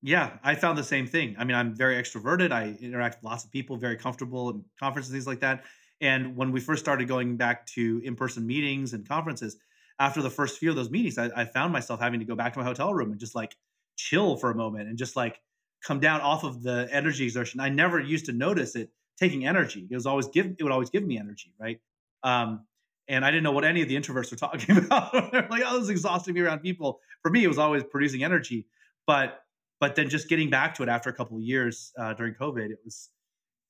Yeah 0.00 0.30
i 0.42 0.54
found 0.54 0.78
the 0.78 0.84
same 0.94 1.06
thing. 1.06 1.36
I 1.38 1.44
mean 1.44 1.54
i'm 1.54 1.74
very 1.74 1.96
extroverted 2.02 2.50
i 2.50 2.76
interact 2.80 3.16
with 3.16 3.30
lots 3.30 3.44
of 3.44 3.50
people 3.50 3.76
very 3.76 3.96
comfortable 3.96 4.50
in 4.50 4.64
conferences 4.80 5.12
things 5.12 5.26
like 5.26 5.40
that 5.40 5.64
and 6.00 6.34
when 6.34 6.50
we 6.50 6.60
first 6.60 6.82
started 6.82 7.06
going 7.08 7.36
back 7.36 7.66
to 7.76 8.00
in-person 8.04 8.46
meetings 8.46 8.94
and 8.94 9.06
conferences 9.06 9.58
after 9.98 10.22
the 10.22 10.30
first 10.30 10.58
few 10.58 10.70
of 10.70 10.76
those 10.76 10.90
meetings 10.90 11.18
I, 11.18 11.30
I 11.36 11.44
found 11.44 11.72
myself 11.72 12.00
having 12.00 12.20
to 12.20 12.26
go 12.26 12.34
back 12.34 12.54
to 12.54 12.58
my 12.58 12.64
hotel 12.64 12.94
room 12.94 13.10
and 13.10 13.20
just 13.20 13.34
like 13.34 13.54
chill 13.96 14.36
for 14.36 14.50
a 14.50 14.54
moment 14.54 14.88
and 14.88 14.96
just 14.96 15.14
like 15.14 15.40
come 15.86 16.00
down 16.00 16.20
off 16.20 16.44
of 16.44 16.62
the 16.62 16.88
energy 16.92 17.24
exertion. 17.24 17.60
I 17.60 17.68
never 17.68 17.98
used 17.98 18.26
to 18.26 18.32
notice 18.32 18.76
it 18.76 18.90
taking 19.18 19.46
energy 19.46 19.86
it 19.90 19.94
was 19.94 20.06
always 20.06 20.26
give 20.28 20.46
it 20.46 20.62
would 20.62 20.72
always 20.72 20.90
give 20.90 21.04
me 21.04 21.18
energy 21.18 21.52
right? 21.60 21.78
Um, 22.24 22.64
and 23.08 23.24
I 23.24 23.30
didn't 23.30 23.42
know 23.42 23.52
what 23.52 23.64
any 23.64 23.82
of 23.82 23.88
the 23.88 23.96
introverts 23.96 24.30
were 24.30 24.36
talking 24.36 24.76
about. 24.84 25.32
They're 25.32 25.48
like, 25.50 25.62
oh, 25.64 25.74
this 25.74 25.84
is 25.84 25.90
exhausting 25.90 26.34
me 26.34 26.40
around 26.40 26.60
people. 26.60 27.00
For 27.22 27.30
me, 27.30 27.44
it 27.44 27.48
was 27.48 27.58
always 27.58 27.82
producing 27.84 28.24
energy, 28.24 28.66
but 29.06 29.40
but 29.80 29.96
then 29.96 30.08
just 30.08 30.28
getting 30.28 30.48
back 30.48 30.76
to 30.76 30.84
it 30.84 30.88
after 30.88 31.10
a 31.10 31.12
couple 31.12 31.36
of 31.36 31.42
years 31.42 31.92
uh, 31.98 32.14
during 32.14 32.34
COVID, 32.34 32.70
it 32.70 32.78
was 32.84 33.10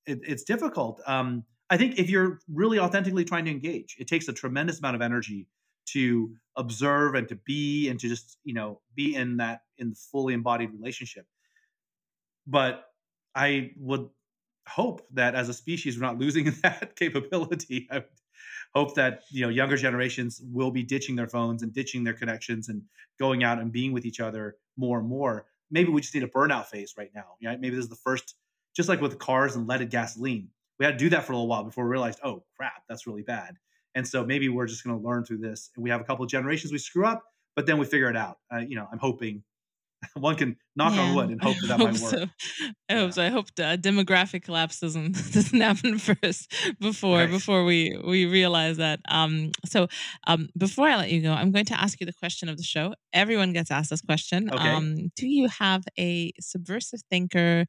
it, 0.07 0.21
it's 0.23 0.45
difficult. 0.45 1.01
Um, 1.07 1.45
I 1.71 1.79
think 1.79 1.99
if 1.99 2.11
you're 2.11 2.41
really 2.53 2.79
authentically 2.79 3.25
trying 3.25 3.47
to 3.47 3.51
engage, 3.51 3.97
it 3.99 4.07
takes 4.07 4.29
a 4.29 4.33
tremendous 4.33 4.79
amount 4.79 4.97
of 4.97 5.03
energy 5.03 5.49
to 5.87 6.31
observe 6.57 7.15
and 7.15 7.29
to 7.29 7.37
be 7.37 7.89
and 7.89 7.99
to 8.01 8.09
just 8.09 8.39
you 8.45 8.55
know 8.55 8.81
be 8.95 9.15
in 9.15 9.39
that 9.39 9.63
in 9.79 9.91
the 9.91 9.97
fully 9.97 10.35
embodied 10.35 10.71
relationship. 10.73 11.27
But 12.47 12.85
I 13.35 13.71
would 13.79 14.09
hope 14.69 15.07
that 15.13 15.35
as 15.35 15.49
a 15.49 15.55
species 15.55 15.99
we're 15.99 16.07
not 16.07 16.19
losing 16.19 16.45
that 16.63 16.95
capability. 16.97 17.89
I, 17.91 18.05
hope 18.75 18.95
that 18.95 19.23
you 19.31 19.43
know 19.43 19.49
younger 19.49 19.77
generations 19.77 20.41
will 20.53 20.71
be 20.71 20.83
ditching 20.83 21.17
their 21.17 21.29
phones 21.29 21.63
and 21.63 21.73
ditching 21.73 22.05
their 22.05 22.15
connections 22.15 22.69
and 22.69 22.83
going 23.19 23.45
out 23.45 23.59
and 23.59 23.73
being 23.73 23.93
with 23.93 24.05
each 24.05 24.21
other 24.21 24.57
more 24.77 24.99
and 24.99 25.09
more. 25.09 25.47
Maybe 25.71 25.91
we 25.91 26.01
just 26.01 26.15
need 26.15 26.23
a 26.23 26.29
burnout 26.29 26.67
phase 26.67 26.95
right 26.97 27.11
now. 27.15 27.37
Right? 27.45 27.61
Maybe 27.61 27.77
this 27.77 27.85
is 27.85 27.91
the 27.91 27.97
first, 27.97 28.35
just 28.75 28.89
like 28.89 29.01
with 29.01 29.19
cars 29.19 29.57
and 29.57 29.67
leaded 29.67 29.91
gasoline. 29.91 30.49
we 30.79 30.87
had 30.87 30.99
to 30.99 31.05
do 31.05 31.11
that 31.11 31.25
for 31.25 31.33
a 31.33 31.37
little 31.37 31.49
while 31.49 31.65
before 31.65 31.85
we 31.85 31.91
realized, 31.91 32.21
oh 32.25 32.43
crap, 32.57 32.83
that's 32.89 33.07
really 33.07 33.23
bad. 33.23 33.57
And 33.95 34.07
so 34.07 34.25
maybe 34.25 34.49
we're 34.49 34.67
just 34.67 34.85
going 34.85 34.99
to 34.99 35.07
learn 35.07 35.25
through 35.25 35.39
this. 35.39 35.71
And 35.77 35.85
we 35.85 35.91
have 35.91 36.01
a 36.01 36.05
couple 36.05 36.25
of 36.25 36.31
generations 36.31 36.73
we 36.73 36.79
screw 36.79 37.05
up, 37.05 37.25
but 37.55 37.67
then 37.67 37.79
we 37.79 37.85
figure 37.85 38.09
it 38.09 38.17
out. 38.17 38.39
Uh, 38.53 38.59
you 38.59 38.75
know, 38.75 38.89
I'm 38.91 38.99
hoping 38.99 39.43
one 40.15 40.37
can 40.37 40.57
knock 40.77 40.95
yeah. 40.95 41.01
on 41.03 41.15
wood 41.15 41.31
and 41.31 41.43
hope 41.43 41.57
that 41.61 41.69
that 41.69 41.79
might 41.79 41.93
work. 41.93 41.97
So. 41.97 42.27
I 42.89 42.95
yeah. 42.95 43.01
hope 43.01 43.13
so. 43.13 43.23
I 43.23 43.29
hope 43.29 43.47
the 43.57 43.79
demographic 43.81 44.43
collapse 44.43 44.81
doesn't 44.81 45.13
doesn't 45.33 45.61
happen 45.61 45.99
first 45.99 46.53
before 46.81 47.19
right. 47.19 47.31
before 47.31 47.65
we 47.65 47.99
we 48.05 48.27
realize 48.27 48.77
that. 48.79 49.01
Um, 49.09 49.53
so 49.67 49.89
um, 50.27 50.49
before 50.57 50.89
I 50.89 50.97
let 50.97 51.11
you 51.11 51.23
go, 51.23 51.33
I'm 51.33 51.53
going 51.53 51.67
to 51.67 51.81
ask 51.81 52.01
you 52.01 52.07
the 52.07 52.13
question 52.13 52.49
of 52.49 52.57
the 52.57 52.63
show. 52.63 52.95
Everyone 53.13 53.53
gets 53.53 53.71
asked 53.71 53.91
this 53.91 54.03
question. 54.03 54.51
Okay. 54.53 54.69
Um, 54.69 55.11
do 55.17 55.27
you 55.27 55.49
have 55.49 55.85
a 55.99 56.33
subversive 56.41 57.01
thinker? 57.11 57.67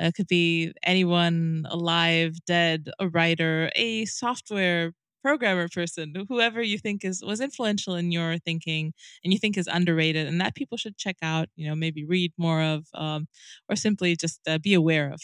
It 0.00 0.06
uh, 0.06 0.10
could 0.14 0.28
be 0.28 0.72
anyone 0.82 1.66
alive, 1.68 2.36
dead, 2.46 2.90
a 3.00 3.08
writer, 3.08 3.70
a 3.74 4.04
software 4.04 4.92
programmer 5.22 5.68
person, 5.68 6.14
whoever 6.28 6.62
you 6.62 6.78
think 6.78 7.04
is 7.04 7.22
was 7.24 7.40
influential 7.40 7.94
in 7.94 8.12
your 8.12 8.38
thinking 8.38 8.92
and 9.24 9.32
you 9.32 9.38
think 9.38 9.56
is 9.56 9.68
underrated 9.68 10.26
and 10.26 10.40
that 10.40 10.54
people 10.54 10.78
should 10.78 10.96
check 10.96 11.16
out, 11.22 11.48
you 11.56 11.68
know, 11.68 11.74
maybe 11.74 12.04
read 12.04 12.32
more 12.38 12.62
of 12.62 12.86
um, 12.94 13.28
or 13.68 13.76
simply 13.76 14.16
just 14.16 14.40
uh, 14.48 14.58
be 14.58 14.74
aware 14.74 15.12
of. 15.12 15.20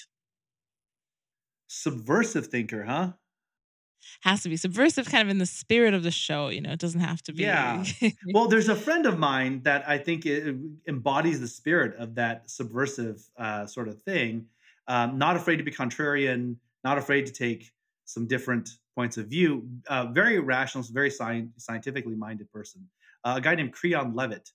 Subversive 1.68 2.46
thinker, 2.48 2.84
huh? 2.84 3.12
Has 4.20 4.42
to 4.42 4.48
be 4.48 4.56
subversive, 4.56 5.06
kind 5.06 5.26
of 5.26 5.30
in 5.30 5.38
the 5.38 5.46
spirit 5.46 5.94
of 5.94 6.02
the 6.02 6.10
show. 6.10 6.48
You 6.48 6.60
know, 6.60 6.72
it 6.72 6.78
doesn't 6.78 7.00
have 7.00 7.22
to 7.22 7.32
be. 7.32 7.42
Yeah. 7.42 7.84
well, 8.34 8.48
there's 8.48 8.68
a 8.68 8.76
friend 8.76 9.06
of 9.06 9.18
mine 9.18 9.62
that 9.64 9.88
I 9.88 9.98
think 9.98 10.26
embodies 10.86 11.40
the 11.40 11.48
spirit 11.48 11.96
of 11.96 12.14
that 12.16 12.50
subversive 12.50 13.26
uh, 13.38 13.66
sort 13.66 13.88
of 13.88 14.02
thing. 14.02 14.46
Um, 14.86 15.16
not 15.16 15.36
afraid 15.36 15.56
to 15.56 15.62
be 15.62 15.70
contrarian, 15.70 16.56
not 16.84 16.98
afraid 16.98 17.26
to 17.26 17.32
take 17.32 17.72
some 18.04 18.26
different 18.26 18.70
points 18.94 19.16
of 19.16 19.26
view. 19.28 19.68
Uh, 19.88 20.06
very 20.06 20.38
rational, 20.38 20.84
very 20.92 21.10
sci- 21.10 21.48
scientifically 21.56 22.14
minded 22.14 22.50
person. 22.52 22.88
Uh, 23.24 23.34
a 23.36 23.40
guy 23.40 23.54
named 23.54 23.72
Creon 23.72 24.14
Levit. 24.14 24.50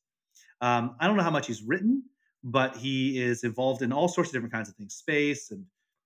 Um, 0.61 0.95
I 0.99 1.07
don't 1.07 1.17
know 1.17 1.23
how 1.23 1.31
much 1.31 1.47
he's 1.47 1.63
written, 1.63 2.03
but 2.43 2.75
he 2.75 3.21
is 3.21 3.43
involved 3.43 3.81
in 3.81 3.91
all 3.91 4.07
sorts 4.07 4.29
of 4.29 4.33
different 4.33 4.53
kinds 4.53 4.69
of 4.69 4.75
things, 4.75 4.95
space 4.95 5.51
and 5.51 5.65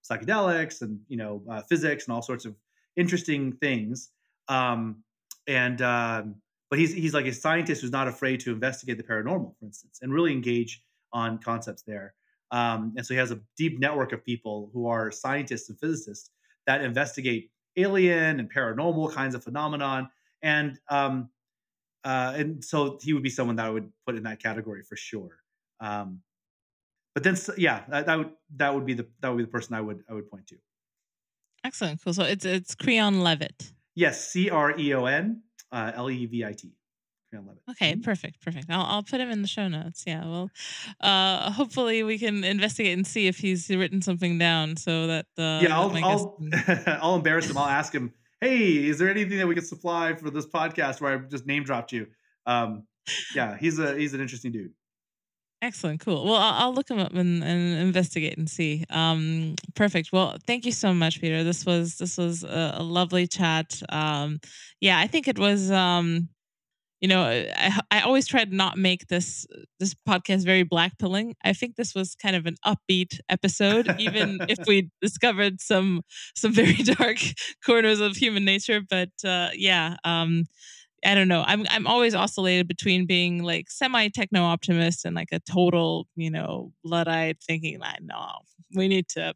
psychedelics, 0.10 0.82
and 0.82 1.00
you 1.08 1.18
know 1.18 1.44
uh, 1.50 1.62
physics 1.62 2.06
and 2.06 2.14
all 2.14 2.22
sorts 2.22 2.46
of 2.46 2.56
interesting 2.96 3.54
things. 3.54 4.10
Um, 4.48 5.04
and 5.48 5.82
um, 5.82 6.36
but 6.70 6.80
he's 6.80 6.94
he's 6.94 7.14
like 7.14 7.26
a 7.26 7.34
scientist 7.34 7.82
who's 7.82 7.92
not 7.92 8.08
afraid 8.08 8.40
to 8.42 8.52
investigate 8.52 8.98
the 8.98 9.04
paranormal, 9.04 9.58
for 9.60 9.66
instance, 9.66 10.00
and 10.02 10.14
really 10.14 10.32
engage 10.32 10.84
on 11.12 11.38
concepts 11.38 11.84
there. 11.84 12.14
Um, 12.52 12.94
and 12.96 13.06
so 13.06 13.14
he 13.14 13.18
has 13.20 13.32
a 13.32 13.40
deep 13.58 13.80
network 13.80 14.14
of 14.14 14.24
people 14.24 14.70
who 14.74 14.88
are 14.88 15.12
scientists 15.12 15.70
and 15.70 15.80
physicists 15.80 16.30
that 16.68 16.82
investigate 16.82 17.50
alien 17.76 18.40
and 18.40 18.54
paranormal 18.54 19.14
kinds 19.14 19.36
of 19.36 19.44
phenomenon. 19.44 20.10
And 20.42 20.80
um, 20.90 21.30
uh, 22.04 22.34
and 22.36 22.64
so 22.64 23.00
he 23.02 23.14
would 23.14 23.24
be 23.24 23.30
someone 23.30 23.56
that 23.56 23.66
I 23.66 23.70
would 23.70 23.90
put 24.06 24.16
in 24.16 24.24
that 24.24 24.42
category 24.42 24.84
for 24.84 24.96
sure. 24.96 25.38
Um, 25.80 26.22
but 27.14 27.24
then, 27.24 27.38
yeah, 27.58 27.84
that, 27.90 28.08
that, 28.08 28.18
would 28.18 28.32
that 28.58 28.74
would 28.74 28.86
be 28.86 28.94
the 28.94 29.08
that 29.22 29.30
would 29.30 29.38
be 29.38 29.44
the 29.44 29.52
person 29.52 29.76
I 29.76 29.82
would 29.82 30.04
I 30.10 30.14
would 30.14 30.30
point 30.30 30.48
to. 30.48 30.56
Excellent, 31.64 32.04
cool. 32.04 32.14
So 32.14 32.24
it's 32.24 32.46
it's 32.46 32.76
Creon 32.76 33.16
Levit. 33.22 33.72
Yes, 33.96 34.28
C 34.28 34.50
R 34.50 34.78
E 34.78 34.94
O 34.94 35.06
N 35.06 35.42
uh, 35.72 35.92
L 35.96 36.10
E 36.10 36.26
V 36.26 36.44
I 36.44 36.54
T. 36.54 36.74
Okay, 37.72 37.94
mm-hmm. 37.94 38.02
perfect, 38.02 38.42
perfect. 38.42 38.70
I'll 38.70 38.86
I'll 38.86 39.04
put 39.04 39.20
him 39.20 39.30
in 39.30 39.42
the 39.42 39.48
show 39.48 39.68
notes. 39.68 40.04
Yeah, 40.06 40.26
well, 40.26 40.50
uh, 41.02 41.52
hopefully 41.52 42.04
we 42.04 42.18
can 42.18 42.44
investigate 42.44 42.98
and 42.98 43.06
see 43.06 43.28
if 43.28 43.38
he's 43.38 43.70
written 43.70 44.02
something 44.02 44.38
down 44.38 44.78
so 44.78 45.08
that 45.08 45.26
uh, 45.38 45.60
yeah, 45.62 45.78
I'll 45.78 45.96
I'll, 46.04 46.38
I'll 47.02 47.16
embarrass 47.16 47.50
him. 47.50 47.58
I'll 47.58 47.66
ask 47.66 47.94
him, 47.94 48.14
hey, 48.42 48.88
is 48.88 49.00
there 49.00 49.10
anything 49.10 49.38
that 49.38 49.48
we 49.48 49.56
could 49.56 49.68
supply 49.68 50.14
for 50.14 50.30
this 50.30 50.46
podcast 50.46 51.02
where 51.02 51.14
I 51.14 51.18
just 51.18 51.46
name 51.46 51.64
dropped 51.64 51.92
you? 51.92 52.08
Um, 52.46 52.84
yeah, 53.36 53.58
he's 53.58 53.80
a 53.80 53.98
he's 53.98 54.14
an 54.14 54.22
interesting 54.22 54.52
dude. 54.52 54.72
Excellent, 55.64 56.02
cool. 56.02 56.26
Well, 56.26 56.36
I'll, 56.36 56.54
I'll 56.66 56.74
look 56.74 56.90
him 56.90 57.00
up 57.00 57.14
and, 57.14 57.42
and, 57.42 57.80
investigate 57.80 58.38
and 58.38 58.50
see. 58.50 58.84
Um, 58.90 59.56
perfect. 59.76 60.12
Well, 60.12 60.36
thank 60.46 60.66
you 60.66 60.74
so 60.74 60.94
much, 60.94 61.22
Peter. 61.22 61.46
This 61.46 61.66
was 61.66 61.98
this 61.98 62.18
was 62.18 62.44
a, 62.44 62.76
a 62.80 62.84
lovely 62.84 63.28
chat. 63.28 63.82
Um, 63.88 64.42
yeah, 64.82 65.00
I 65.00 65.08
think 65.08 65.30
it 65.30 65.40
was. 65.40 65.72
Um, 65.72 66.28
you 67.04 67.10
know, 67.10 67.22
I, 67.22 67.82
I 67.92 68.00
always 68.00 68.26
try 68.26 68.46
to 68.46 68.56
not 68.56 68.78
make 68.78 69.08
this 69.10 69.46
this 69.78 69.94
podcast 70.08 70.46
very 70.46 70.64
black 70.64 70.98
pilling. 70.98 71.36
I 71.44 71.52
think 71.52 71.76
this 71.76 71.94
was 71.94 72.16
kind 72.16 72.34
of 72.34 72.46
an 72.46 72.56
upbeat 72.66 73.20
episode, 73.28 73.94
even 74.00 74.40
if 74.48 74.60
we 74.68 74.90
discovered 75.02 75.60
some 75.60 76.04
some 76.34 76.54
very 76.54 76.76
dark 76.98 77.18
corners 77.66 78.00
of 78.00 78.16
human 78.16 78.46
nature. 78.46 78.80
But 78.90 79.10
uh, 79.26 79.50
yeah, 79.54 79.98
um, 80.06 80.46
I 81.06 81.16
don't 81.16 81.28
know. 81.28 81.44
I'm 81.46 81.66
I'm 81.70 81.88
always 81.88 82.16
oscillated 82.16 82.68
between 82.68 83.06
being 83.06 83.44
like 83.44 83.70
semi 83.70 84.10
techno 84.10 84.44
optimist 84.44 85.06
and 85.06 85.16
like 85.16 85.30
a 85.32 85.40
total, 85.40 86.08
you 86.16 86.32
know, 86.32 86.72
luddite 86.84 87.38
thinking 87.44 87.80
like, 87.80 88.02
no, 88.02 88.40
we 88.76 88.88
need 88.88 89.08
to 89.10 89.34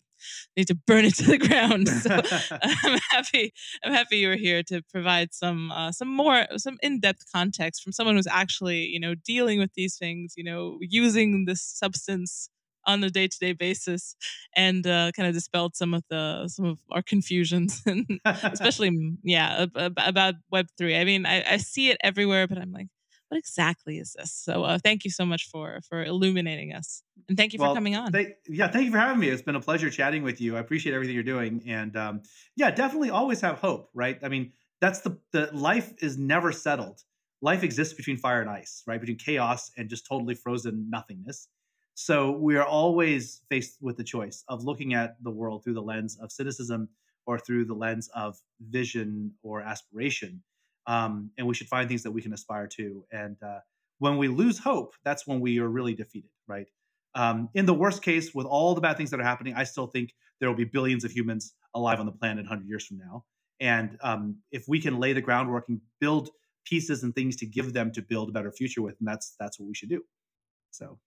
need 0.55 0.67
to 0.67 0.75
burn 0.75 1.05
it 1.05 1.15
to 1.15 1.23
the 1.23 1.37
ground. 1.37 1.87
So 2.01 2.09
I'm 2.83 2.99
happy. 3.11 3.53
I'm 3.83 3.93
happy 3.93 4.17
you 4.17 4.31
are 4.31 4.35
here 4.35 4.63
to 4.63 4.81
provide 4.91 5.33
some 5.33 5.71
uh, 5.71 5.91
some 5.91 6.07
more 6.07 6.45
some 6.57 6.77
in 6.81 6.99
depth 6.99 7.25
context 7.33 7.83
from 7.83 7.91
someone 7.91 8.15
who's 8.15 8.27
actually 8.27 8.85
you 8.85 8.99
know 8.99 9.15
dealing 9.15 9.59
with 9.59 9.73
these 9.75 9.97
things. 9.97 10.33
You 10.37 10.43
know, 10.43 10.77
using 10.81 11.45
this 11.45 11.61
substance 11.61 12.49
on 12.87 13.03
a 13.03 13.09
day 13.09 13.27
to 13.27 13.39
day 13.39 13.53
basis, 13.53 14.15
and 14.55 14.87
uh, 14.87 15.11
kind 15.15 15.27
of 15.27 15.35
dispelled 15.35 15.75
some 15.75 15.93
of 15.93 16.03
the 16.09 16.47
some 16.47 16.65
of 16.65 16.79
our 16.91 17.03
confusions, 17.03 17.83
and 17.85 18.07
especially 18.25 18.91
yeah 19.23 19.65
about 19.75 20.35
Web 20.51 20.67
three. 20.77 20.97
I 20.97 21.03
mean, 21.03 21.25
I, 21.25 21.53
I 21.53 21.57
see 21.57 21.89
it 21.89 21.97
everywhere, 22.01 22.47
but 22.47 22.57
I'm 22.57 22.71
like 22.71 22.87
what 23.29 23.37
exactly 23.37 23.97
is 23.97 24.13
this? 24.17 24.31
So 24.31 24.63
uh, 24.63 24.79
thank 24.81 25.03
you 25.03 25.11
so 25.11 25.25
much 25.25 25.49
for 25.49 25.79
for 25.87 26.03
illuminating 26.03 26.73
us, 26.73 27.03
and 27.27 27.37
thank 27.37 27.53
you 27.53 27.59
well, 27.59 27.71
for 27.71 27.75
coming 27.75 27.95
on. 27.95 28.11
Yeah, 28.47 28.69
thank 28.69 28.85
you 28.85 28.91
for 28.91 28.97
having 28.97 29.19
me. 29.19 29.29
It's 29.29 29.41
been 29.41 29.55
a 29.55 29.61
pleasure 29.61 29.89
chatting 29.89 30.23
with 30.23 30.39
you. 30.39 30.55
I 30.55 30.59
appreciate 30.59 30.93
everything 30.93 31.15
you're 31.15 31.23
doing, 31.23 31.63
and 31.67 31.95
um, 31.97 32.21
yeah, 32.55 32.71
definitely 32.71 33.09
always 33.09 33.41
have 33.41 33.59
hope. 33.59 33.89
Right? 33.93 34.17
I 34.23 34.29
mean, 34.29 34.53
that's 34.79 35.01
the 35.01 35.19
the 35.33 35.49
life 35.53 35.93
is 36.01 36.17
never 36.17 36.51
settled. 36.51 37.01
Life 37.41 37.63
exists 37.63 37.93
between 37.93 38.17
fire 38.17 38.41
and 38.41 38.49
ice, 38.49 38.81
right? 38.87 38.99
Between 38.99 39.17
chaos 39.17 39.71
and 39.77 39.89
just 39.89 40.07
totally 40.07 40.33
frozen 40.33 40.89
nothingness. 40.89 41.47
So 41.99 42.31
we 42.31 42.57
are 42.57 42.65
always 42.65 43.41
faced 43.49 43.77
with 43.81 43.97
the 43.97 44.03
choice 44.03 44.43
of 44.47 44.63
looking 44.63 44.93
at 44.93 45.15
the 45.23 45.31
world 45.31 45.63
through 45.63 45.73
the 45.73 45.81
lens 45.81 46.15
of 46.21 46.31
cynicism 46.31 46.89
or 47.25 47.39
through 47.39 47.65
the 47.65 47.73
lens 47.73 48.07
of 48.13 48.37
vision 48.69 49.33
or 49.41 49.61
aspiration 49.61 50.43
um, 50.87 51.31
and 51.37 51.45
we 51.45 51.53
should 51.53 51.67
find 51.67 51.87
things 51.87 52.03
that 52.03 52.11
we 52.11 52.21
can 52.21 52.33
aspire 52.33 52.67
to. 52.67 53.05
And 53.11 53.35
uh, 53.43 53.59
when 53.99 54.17
we 54.17 54.29
lose 54.29 54.57
hope, 54.57 54.95
that's 55.03 55.27
when 55.27 55.41
we 55.41 55.59
are 55.59 55.67
really 55.67 55.93
defeated, 55.93 56.31
right? 56.47 56.67
Um, 57.13 57.49
in 57.53 57.65
the 57.65 57.73
worst 57.73 58.01
case, 58.01 58.33
with 58.33 58.47
all 58.47 58.73
the 58.73 58.81
bad 58.81 58.95
things 58.95 59.11
that 59.11 59.19
are 59.19 59.23
happening, 59.23 59.53
I 59.55 59.65
still 59.65 59.87
think 59.87 60.13
there 60.39 60.49
will 60.49 60.55
be 60.55 60.65
billions 60.65 61.03
of 61.03 61.11
humans 61.11 61.53
alive 61.75 61.99
on 61.99 62.05
the 62.05 62.11
planet 62.11 62.45
100 62.45 62.67
years 62.67 62.85
from 62.85 62.97
now. 62.97 63.25
And 63.59 63.97
um, 64.01 64.37
if 64.51 64.65
we 64.67 64.79
can 64.79 64.99
lay 64.99 65.13
the 65.13 65.21
groundwork 65.21 65.65
and 65.67 65.81
build 65.99 66.29
pieces 66.63 67.03
and 67.03 67.13
things 67.13 67.35
to 67.37 67.45
give 67.45 67.73
them 67.73 67.91
to 67.91 68.01
build 68.01 68.29
a 68.29 68.31
better 68.31 68.51
future 68.51 68.81
with, 68.81 68.95
and 68.99 69.07
that's 69.07 69.35
that's 69.39 69.59
what 69.59 69.67
we 69.67 69.73
should 69.73 69.89
do. 69.89 70.03
So, 70.71 70.99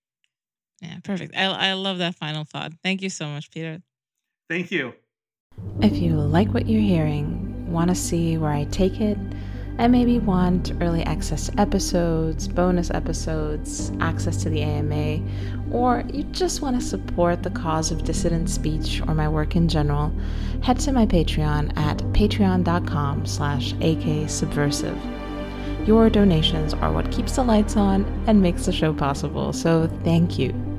yeah, 0.80 0.98
perfect. 1.04 1.36
I, 1.36 1.44
I 1.44 1.72
love 1.74 1.98
that 1.98 2.14
final 2.14 2.44
thought. 2.44 2.72
Thank 2.82 3.02
you 3.02 3.10
so 3.10 3.26
much, 3.26 3.50
Peter. 3.50 3.80
Thank 4.48 4.70
you. 4.70 4.94
If 5.80 5.96
you 5.96 6.14
like 6.14 6.52
what 6.54 6.66
you're 6.66 6.80
hearing, 6.80 7.70
want 7.70 7.88
to 7.88 7.94
see 7.94 8.36
where 8.38 8.50
I 8.50 8.64
take 8.64 9.00
it 9.00 9.18
and 9.78 9.92
maybe 9.92 10.18
want 10.18 10.72
early 10.82 11.02
access 11.04 11.46
to 11.46 11.60
episodes, 11.60 12.46
bonus 12.48 12.90
episodes, 12.90 13.92
access 14.00 14.42
to 14.42 14.50
the 14.50 14.60
AMA, 14.60 15.20
or 15.70 16.04
you 16.12 16.24
just 16.24 16.60
want 16.60 16.78
to 16.78 16.86
support 16.86 17.42
the 17.42 17.50
cause 17.50 17.90
of 17.90 18.04
dissident 18.04 18.50
speech 18.50 19.00
or 19.08 19.14
my 19.14 19.28
work 19.28 19.56
in 19.56 19.68
general, 19.68 20.12
head 20.62 20.78
to 20.80 20.92
my 20.92 21.06
Patreon 21.06 21.76
at 21.78 21.98
patreon.com 22.12 23.24
slash 23.24 23.72
aksubversive. 23.74 24.98
Your 25.86 26.10
donations 26.10 26.74
are 26.74 26.92
what 26.92 27.10
keeps 27.10 27.36
the 27.36 27.42
lights 27.42 27.76
on 27.76 28.04
and 28.26 28.42
makes 28.42 28.66
the 28.66 28.72
show 28.72 28.92
possible, 28.92 29.54
so 29.54 29.88
thank 30.04 30.38
you. 30.38 30.69